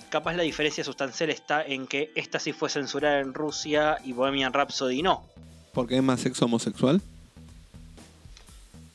Capaz 0.09 0.33
la 0.33 0.43
diferencia 0.43 0.83
sustancial 0.83 1.29
está 1.29 1.63
en 1.63 1.87
que 1.87 2.11
esta 2.15 2.39
sí 2.39 2.51
fue 2.51 2.69
censurada 2.69 3.19
en 3.19 3.33
Rusia 3.33 3.97
y 4.03 4.13
Bohemian 4.13 4.53
Rhapsody 4.53 5.01
no. 5.01 5.25
Porque 5.73 5.97
es 5.97 6.03
más 6.03 6.21
sexo 6.21 6.45
homosexual. 6.45 7.01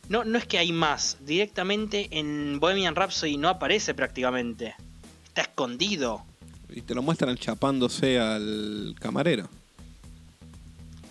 No, 0.08 0.24
no 0.24 0.38
es 0.38 0.46
que 0.46 0.58
hay 0.58 0.72
más. 0.72 1.16
Directamente 1.20 2.08
en 2.10 2.58
Bohemian 2.60 2.94
Rhapsody 2.94 3.36
no 3.36 3.48
aparece 3.48 3.94
prácticamente. 3.94 4.74
Está 5.26 5.42
escondido. 5.42 6.24
Y 6.68 6.82
te 6.82 6.94
lo 6.94 7.02
muestran 7.02 7.36
chapándose 7.36 8.18
al 8.18 8.94
camarero. 8.98 9.48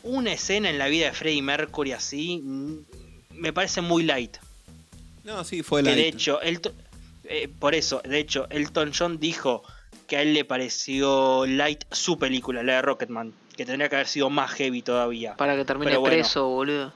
Una 0.03 0.33
escena 0.33 0.69
en 0.69 0.77
la 0.77 0.87
vida 0.87 1.05
de 1.07 1.13
Freddie 1.13 1.41
Mercury 1.43 1.91
así 1.91 2.41
mm, 2.43 2.75
me 3.35 3.53
parece 3.53 3.81
muy 3.81 4.03
light. 4.03 4.37
No, 5.23 5.43
sí, 5.43 5.61
fue 5.61 5.83
Que 5.83 5.89
la. 5.89 5.95
de 5.95 6.07
hecho, 6.07 6.41
Elton- 6.41 6.73
eh, 7.25 7.47
por 7.59 7.75
eso, 7.75 8.01
de 8.03 8.19
hecho, 8.19 8.47
Elton 8.49 8.91
John 8.97 9.19
dijo 9.19 9.61
que 10.07 10.17
a 10.17 10.21
él 10.23 10.33
le 10.33 10.43
pareció 10.43 11.45
light 11.45 11.83
su 11.91 12.17
película, 12.17 12.63
la 12.63 12.73
de 12.77 12.81
Rocketman, 12.81 13.31
que 13.55 13.65
tendría 13.65 13.87
que 13.89 13.95
haber 13.95 14.07
sido 14.07 14.29
más 14.31 14.51
heavy 14.51 14.81
todavía. 14.81 15.35
Para 15.37 15.55
que 15.55 15.63
termine 15.63 15.91
Pero 15.91 16.01
bueno. 16.01 16.15
preso, 16.15 16.47
boludo. 16.49 16.91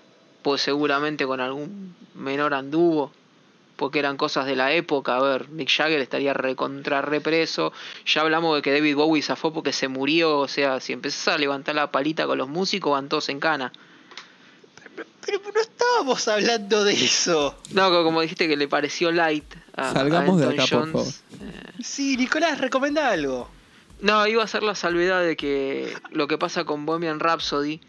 Pues 0.46 0.62
seguramente 0.62 1.26
con 1.26 1.42
algún 1.42 1.96
menor 2.14 2.54
anduvo. 2.54 3.12
Porque 3.78 3.98
eran 3.98 4.16
cosas 4.16 4.46
de 4.46 4.56
la 4.56 4.72
época. 4.74 5.18
A 5.18 5.22
ver, 5.24 5.50
Mick 5.50 5.70
Jagger 5.70 6.00
estaría 6.00 6.36
recontra 6.36 7.02
represo. 7.02 7.74
Ya 8.06 8.22
hablamos 8.22 8.56
de 8.56 8.62
que 8.62 8.72
David 8.72 8.96
Bowie 8.96 9.24
zafó 9.24 9.52
porque 9.52 9.74
se 9.74 9.88
murió. 9.88 10.38
O 10.38 10.48
sea, 10.48 10.80
si 10.80 10.94
empezás 10.94 11.30
a 11.30 11.38
levantar 11.40 11.74
la 11.74 11.90
palita 11.92 12.28
con 12.28 12.38
los 12.38 12.48
músicos, 12.48 12.92
van 12.92 13.10
todos 13.10 13.28
en 13.30 13.40
cana. 13.40 13.72
Pero 15.26 15.40
no 15.54 15.60
estábamos 15.60 16.28
hablando 16.28 16.84
de 16.84 16.94
eso. 16.94 17.56
No, 17.72 17.90
co- 17.90 18.04
como 18.04 18.22
dijiste 18.22 18.48
que 18.48 18.56
le 18.56 18.68
pareció 18.68 19.12
light 19.12 19.44
a, 19.76 19.90
a 19.90 19.94
Salgamos 19.94 20.40
de 20.40 20.46
acá, 20.46 20.56
por 20.58 20.70
John. 20.70 20.92
favor. 20.92 21.08
Sí, 21.84 22.18
Nicolás, 22.18 22.60
recomienda 22.62 23.10
algo. 23.10 23.50
No, 24.00 24.28
iba 24.28 24.44
a 24.44 24.48
ser 24.48 24.62
la 24.62 24.76
salvedad 24.76 25.24
de 25.24 25.36
que 25.36 25.92
lo 26.12 26.28
que 26.28 26.38
pasa 26.38 26.64
con 26.66 26.86
Bohemian 26.86 27.20
Rhapsody 27.20 27.82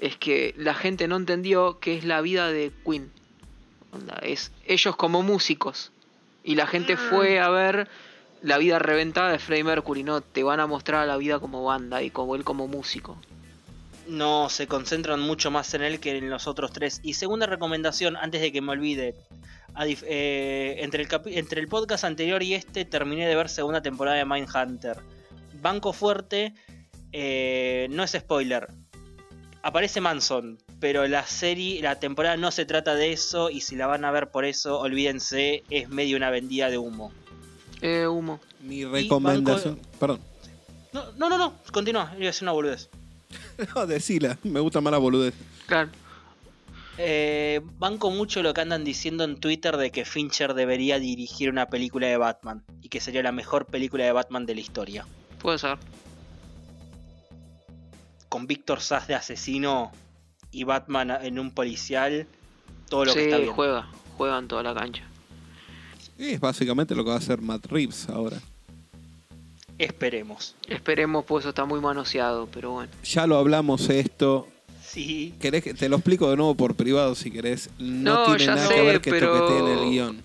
es 0.00 0.16
que 0.16 0.54
la 0.56 0.74
gente 0.74 1.08
no 1.08 1.16
entendió 1.16 1.78
que 1.80 1.96
es 1.96 2.04
la 2.04 2.20
vida 2.20 2.48
de 2.50 2.72
Queen. 2.84 3.10
Es 4.22 4.52
ellos 4.66 4.96
como 4.96 5.22
músicos. 5.22 5.92
Y 6.44 6.54
la 6.54 6.66
gente 6.66 6.96
fue 6.96 7.40
a 7.40 7.48
ver 7.50 7.88
la 8.42 8.58
vida 8.58 8.78
reventada 8.78 9.32
de 9.32 9.38
Freddie 9.38 9.64
Mercury, 9.64 10.04
no, 10.04 10.20
te 10.20 10.42
van 10.42 10.60
a 10.60 10.66
mostrar 10.66 11.06
la 11.06 11.16
vida 11.16 11.40
como 11.40 11.64
banda 11.64 12.02
y 12.02 12.10
como 12.10 12.36
él 12.36 12.44
como 12.44 12.68
músico. 12.68 13.18
No, 14.06 14.48
se 14.48 14.66
concentran 14.66 15.20
mucho 15.20 15.50
más 15.50 15.74
en 15.74 15.82
él 15.82 16.00
que 16.00 16.16
en 16.16 16.30
los 16.30 16.46
otros 16.46 16.72
tres. 16.72 17.00
Y 17.02 17.14
segunda 17.14 17.46
recomendación, 17.46 18.16
antes 18.16 18.40
de 18.40 18.52
que 18.52 18.60
me 18.60 18.72
olvide. 18.72 19.14
eh, 19.80 20.76
entre, 20.78 21.02
el 21.02 21.08
capi- 21.08 21.36
entre 21.36 21.60
el 21.60 21.68
podcast 21.68 22.04
anterior 22.04 22.42
y 22.42 22.54
este 22.54 22.84
terminé 22.84 23.28
de 23.28 23.36
ver 23.36 23.48
segunda 23.48 23.82
temporada 23.82 24.16
de 24.16 24.24
Mindhunter. 24.24 24.96
Banco 25.60 25.92
fuerte, 25.92 26.54
eh, 27.12 27.86
no 27.90 28.02
es 28.02 28.12
spoiler. 28.12 28.68
Aparece 29.68 30.00
Manson, 30.00 30.56
pero 30.80 31.06
la 31.06 31.26
serie, 31.26 31.82
la 31.82 32.00
temporada 32.00 32.38
no 32.38 32.50
se 32.50 32.64
trata 32.64 32.94
de 32.94 33.12
eso 33.12 33.50
y 33.50 33.60
si 33.60 33.76
la 33.76 33.86
van 33.86 34.02
a 34.06 34.10
ver 34.10 34.30
por 34.30 34.46
eso, 34.46 34.80
olvídense, 34.80 35.62
es 35.68 35.90
medio 35.90 36.16
una 36.16 36.30
vendida 36.30 36.70
de 36.70 36.78
humo. 36.78 37.12
Eh, 37.82 38.06
humo. 38.06 38.40
Mi 38.62 38.86
recomendación. 38.86 39.78
Perdón. 40.00 40.20
No, 40.94 41.12
no, 41.18 41.28
no, 41.28 41.36
no, 41.36 41.52
continúa, 41.70 42.14
iba 42.14 42.22
a 42.22 42.26
decir 42.28 42.44
una 42.44 42.52
boludez. 42.52 42.88
No, 43.74 43.86
decila. 43.86 44.38
Me 44.42 44.60
gusta 44.60 44.80
más 44.80 44.90
la 44.90 44.96
boludez. 44.96 45.34
Claro. 45.66 45.90
Eh, 46.96 47.60
banco 47.76 48.10
mucho 48.10 48.42
lo 48.42 48.54
que 48.54 48.62
andan 48.62 48.84
diciendo 48.84 49.24
en 49.24 49.38
Twitter 49.38 49.76
de 49.76 49.90
que 49.90 50.06
Fincher 50.06 50.54
debería 50.54 50.98
dirigir 50.98 51.50
una 51.50 51.66
película 51.66 52.06
de 52.06 52.16
Batman 52.16 52.64
y 52.80 52.88
que 52.88 53.02
sería 53.02 53.22
la 53.22 53.32
mejor 53.32 53.66
película 53.66 54.02
de 54.06 54.12
Batman 54.12 54.46
de 54.46 54.54
la 54.54 54.62
historia. 54.62 55.06
Puede 55.42 55.58
ser. 55.58 55.76
Con 58.28 58.46
Víctor 58.46 58.80
Sass 58.80 59.06
de 59.08 59.14
asesino 59.14 59.90
y 60.50 60.64
Batman 60.64 61.10
en 61.22 61.38
un 61.38 61.50
policial, 61.50 62.26
todo 62.88 63.04
lo 63.06 63.14
que 63.14 63.24
está 63.24 63.38
bien. 63.38 63.52
juega. 63.52 63.88
Juega 64.16 64.38
en 64.38 64.48
toda 64.48 64.62
la 64.62 64.74
cancha. 64.74 65.04
Y 66.18 66.30
es 66.30 66.40
básicamente 66.40 66.94
lo 66.94 67.04
que 67.04 67.10
va 67.10 67.16
a 67.16 67.18
hacer 67.18 67.40
Matt 67.40 67.66
Reeves 67.66 68.08
ahora. 68.08 68.38
Esperemos. 69.78 70.56
Esperemos, 70.66 71.24
pues 71.24 71.42
eso 71.42 71.50
está 71.50 71.64
muy 71.64 71.80
manoseado, 71.80 72.48
pero 72.52 72.72
bueno. 72.72 72.90
Ya 73.04 73.26
lo 73.26 73.36
hablamos 73.38 73.88
esto. 73.90 74.48
Sí. 74.84 75.34
¿Querés 75.40 75.62
que 75.62 75.74
te 75.74 75.88
lo 75.88 75.96
explico 75.96 76.28
de 76.30 76.36
nuevo 76.36 76.54
por 76.56 76.74
privado 76.74 77.14
si 77.14 77.30
querés? 77.30 77.70
No, 77.78 78.14
No, 78.14 78.24
tiene 78.36 78.44
ya 78.46 78.54
nada 78.56 78.66
sé, 78.68 78.74
que 78.74 78.82
ver 78.82 79.00
que 79.00 79.10
pero- 79.10 79.38
toquete 79.38 79.58
en 79.60 79.78
el 79.78 79.90
guion. 79.90 80.22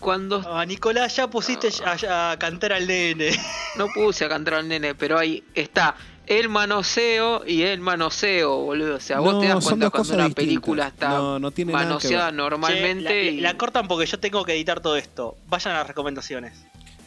Cuando 0.00 0.42
Ah, 0.46 0.66
Nicolás, 0.66 1.16
ya 1.16 1.30
pusiste 1.30 1.68
a, 1.82 2.32
a 2.32 2.38
cantar 2.38 2.72
al 2.74 2.86
nene. 2.86 3.30
No 3.78 3.86
puse 3.94 4.24
a 4.24 4.28
cantar 4.28 4.54
al 4.54 4.68
nene, 4.68 4.94
pero 4.94 5.18
ahí 5.18 5.42
está 5.54 5.96
el 6.26 6.48
manoseo 6.48 7.46
y 7.46 7.62
el 7.62 7.80
manoseo, 7.80 8.56
boludo. 8.62 8.96
O 8.96 9.00
sea, 9.00 9.20
vos 9.20 9.34
No, 9.34 9.40
te 9.40 9.48
das 9.48 9.64
cuenta 9.64 9.90
cuando 9.90 9.90
cosas 9.90 10.14
una 10.16 10.24
distintas. 10.24 10.44
película 10.44 10.86
está 10.88 11.08
No, 11.10 11.38
no 11.38 11.50
tiene 11.50 11.72
nada 11.72 11.84
que 11.84 11.88
manoseada 11.88 12.32
normalmente. 12.32 13.04
Che, 13.08 13.24
la, 13.24 13.30
y- 13.30 13.40
la 13.40 13.56
cortan 13.56 13.86
porque 13.88 14.06
yo 14.06 14.18
tengo 14.18 14.44
que 14.44 14.54
editar 14.54 14.80
todo 14.80 14.96
esto. 14.96 15.36
Vayan 15.48 15.74
a 15.74 15.78
las 15.78 15.86
recomendaciones. 15.88 16.52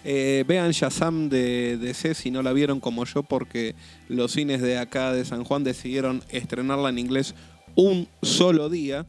Eh, 0.05 0.45
vean 0.47 0.71
Shazam 0.71 1.27
de 1.27 1.77
DC 1.77 2.13
si 2.13 2.31
no 2.31 2.41
la 2.41 2.53
vieron 2.53 2.79
como 2.79 3.03
yo, 3.05 3.23
porque 3.23 3.75
los 4.07 4.31
cines 4.31 4.61
de 4.61 4.77
acá 4.77 5.11
de 5.11 5.25
San 5.25 5.43
Juan 5.43 5.63
decidieron 5.63 6.23
estrenarla 6.29 6.89
en 6.89 6.99
inglés 6.99 7.35
un 7.75 8.07
solo 8.21 8.69
día. 8.69 9.05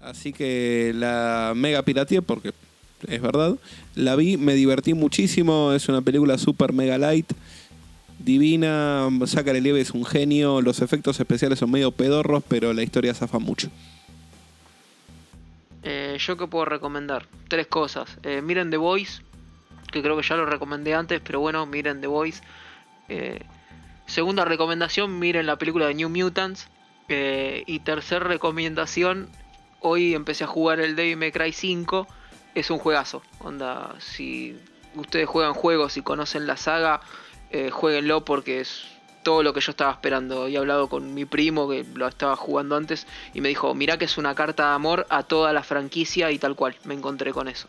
Así 0.00 0.32
que 0.32 0.92
la 0.94 1.52
mega 1.56 1.82
pirateé, 1.82 2.22
porque 2.22 2.52
es 3.08 3.20
verdad. 3.20 3.56
La 3.94 4.16
vi, 4.16 4.36
me 4.36 4.54
divertí 4.54 4.94
muchísimo. 4.94 5.72
Es 5.72 5.88
una 5.88 6.00
película 6.00 6.38
super 6.38 6.72
mega 6.72 6.96
light. 6.96 7.30
Divina, 8.28 9.08
Zachary 9.24 9.62
Levi 9.62 9.80
es 9.80 9.92
un 9.92 10.04
genio, 10.04 10.60
los 10.60 10.82
efectos 10.82 11.18
especiales 11.18 11.58
son 11.58 11.70
medio 11.70 11.92
pedorros, 11.92 12.44
pero 12.46 12.74
la 12.74 12.82
historia 12.82 13.14
zafa 13.14 13.38
mucho. 13.38 13.70
Eh, 15.82 16.18
yo 16.20 16.36
que 16.36 16.46
puedo 16.46 16.66
recomendar 16.66 17.26
tres 17.48 17.68
cosas. 17.68 18.18
Eh, 18.22 18.42
miren 18.42 18.68
The 18.68 18.76
Voice, 18.76 19.22
que 19.90 20.02
creo 20.02 20.14
que 20.14 20.22
ya 20.22 20.36
lo 20.36 20.44
recomendé 20.44 20.94
antes, 20.94 21.22
pero 21.24 21.40
bueno, 21.40 21.64
miren 21.64 22.02
The 22.02 22.06
Voice. 22.06 22.42
Eh, 23.08 23.40
segunda 24.04 24.44
recomendación, 24.44 25.18
miren 25.18 25.46
la 25.46 25.56
película 25.56 25.86
de 25.86 25.94
New 25.94 26.10
Mutants. 26.10 26.68
Y 27.08 27.78
tercera 27.78 28.26
recomendación, 28.26 29.30
hoy 29.80 30.14
empecé 30.14 30.44
a 30.44 30.46
jugar 30.46 30.78
el 30.80 30.94
Devil 30.94 31.16
May 31.16 31.32
Cry 31.32 31.54
5. 31.54 32.06
Es 32.54 32.70
un 32.70 32.76
juegazo. 32.76 33.22
Onda, 33.38 33.94
si 33.98 34.54
ustedes 34.94 35.26
juegan 35.26 35.54
juegos 35.54 35.96
y 35.96 36.02
conocen 36.02 36.46
la 36.46 36.58
saga, 36.58 37.00
eh, 37.50 37.70
jueguenlo 37.70 38.24
porque 38.24 38.60
es 38.60 38.82
todo 39.22 39.42
lo 39.42 39.52
que 39.52 39.60
yo 39.60 39.70
estaba 39.72 39.92
esperando. 39.92 40.46
He 40.46 40.56
hablado 40.56 40.88
con 40.88 41.12
mi 41.14 41.24
primo 41.24 41.68
que 41.68 41.84
lo 41.94 42.06
estaba 42.06 42.36
jugando 42.36 42.76
antes 42.76 43.06
y 43.34 43.40
me 43.40 43.48
dijo, 43.48 43.74
mirá 43.74 43.98
que 43.98 44.04
es 44.06 44.16
una 44.18 44.34
carta 44.34 44.68
de 44.68 44.74
amor 44.74 45.06
a 45.10 45.22
toda 45.22 45.52
la 45.52 45.62
franquicia 45.62 46.30
y 46.30 46.38
tal 46.38 46.54
cual. 46.56 46.76
Me 46.84 46.94
encontré 46.94 47.32
con 47.32 47.48
eso. 47.48 47.68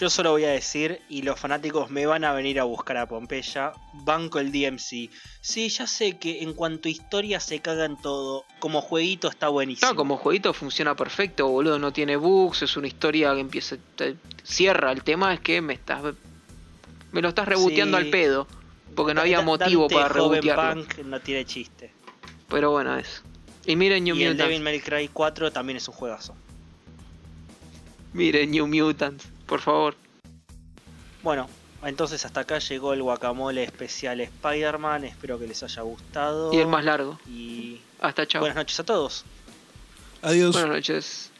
Yo 0.00 0.10
solo 0.10 0.32
voy 0.32 0.42
a 0.44 0.48
decir, 0.50 1.00
y 1.08 1.22
los 1.22 1.38
fanáticos 1.38 1.88
me 1.88 2.04
van 2.04 2.24
a 2.24 2.32
venir 2.32 2.58
a 2.58 2.64
buscar 2.64 2.96
a 2.96 3.06
Pompeya, 3.06 3.74
banco 3.92 4.40
el 4.40 4.50
DMC. 4.50 5.08
Sí, 5.40 5.68
ya 5.68 5.86
sé 5.86 6.18
que 6.18 6.42
en 6.42 6.52
cuanto 6.52 6.88
a 6.88 6.90
historia 6.90 7.38
se 7.38 7.60
cagan 7.60 7.96
todo, 8.02 8.44
como 8.58 8.80
jueguito 8.80 9.28
está 9.28 9.46
buenísimo. 9.50 9.88
No, 9.88 9.96
como 9.96 10.16
jueguito 10.16 10.52
funciona 10.52 10.96
perfecto, 10.96 11.46
boludo, 11.46 11.78
no 11.78 11.92
tiene 11.92 12.16
bugs, 12.16 12.62
es 12.62 12.76
una 12.76 12.88
historia 12.88 13.34
que 13.34 13.40
empieza, 13.40 13.76
te- 13.94 14.16
cierra. 14.42 14.90
El 14.90 15.04
tema 15.04 15.32
es 15.32 15.38
que 15.38 15.60
me 15.60 15.74
estás 15.74 16.02
me 17.14 17.22
lo 17.22 17.28
estás 17.28 17.46
reboteando 17.48 17.96
Sí. 17.98 18.04
al 18.04 18.10
pedo, 18.10 18.46
porque 18.94 19.14
no 19.14 19.20
había 19.22 19.40
motivo 19.40 19.82
Dante 19.82 19.94
para 19.94 20.08
rebotearlo. 20.08 20.82
Punk 20.84 20.98
no 21.04 21.20
tiene 21.20 21.44
chiste. 21.46 21.92
Pero 22.48 22.70
bueno, 22.72 22.96
es. 22.98 23.22
Y 23.66 23.76
miren 23.76 24.04
New 24.04 24.16
y 24.16 24.24
el 24.24 24.32
Mutants. 24.32 24.48
Devil 24.50 24.62
May 24.62 24.80
Cry 24.80 25.08
4 25.12 25.50
también 25.52 25.76
es 25.78 25.88
un 25.88 25.94
juegazo. 25.94 26.34
Miren 28.12 28.50
New 28.50 28.66
Mutants, 28.66 29.24
por 29.46 29.60
favor. 29.60 29.96
Bueno, 31.22 31.48
entonces 31.84 32.24
hasta 32.24 32.40
acá 32.40 32.58
llegó 32.58 32.92
el 32.92 33.02
guacamole 33.02 33.62
especial 33.64 34.20
Spider-Man. 34.20 35.04
Espero 35.04 35.38
que 35.38 35.46
les 35.46 35.62
haya 35.62 35.82
gustado. 35.82 36.52
Y 36.52 36.58
el 36.58 36.66
más 36.68 36.84
largo. 36.84 37.18
Y 37.26 37.80
Hasta 38.00 38.26
chao. 38.26 38.40
buenas 38.40 38.56
noches 38.56 38.78
a 38.80 38.84
todos. 38.84 39.24
Adiós. 40.22 40.52
Buenas 40.52 40.70
noches. 40.70 41.30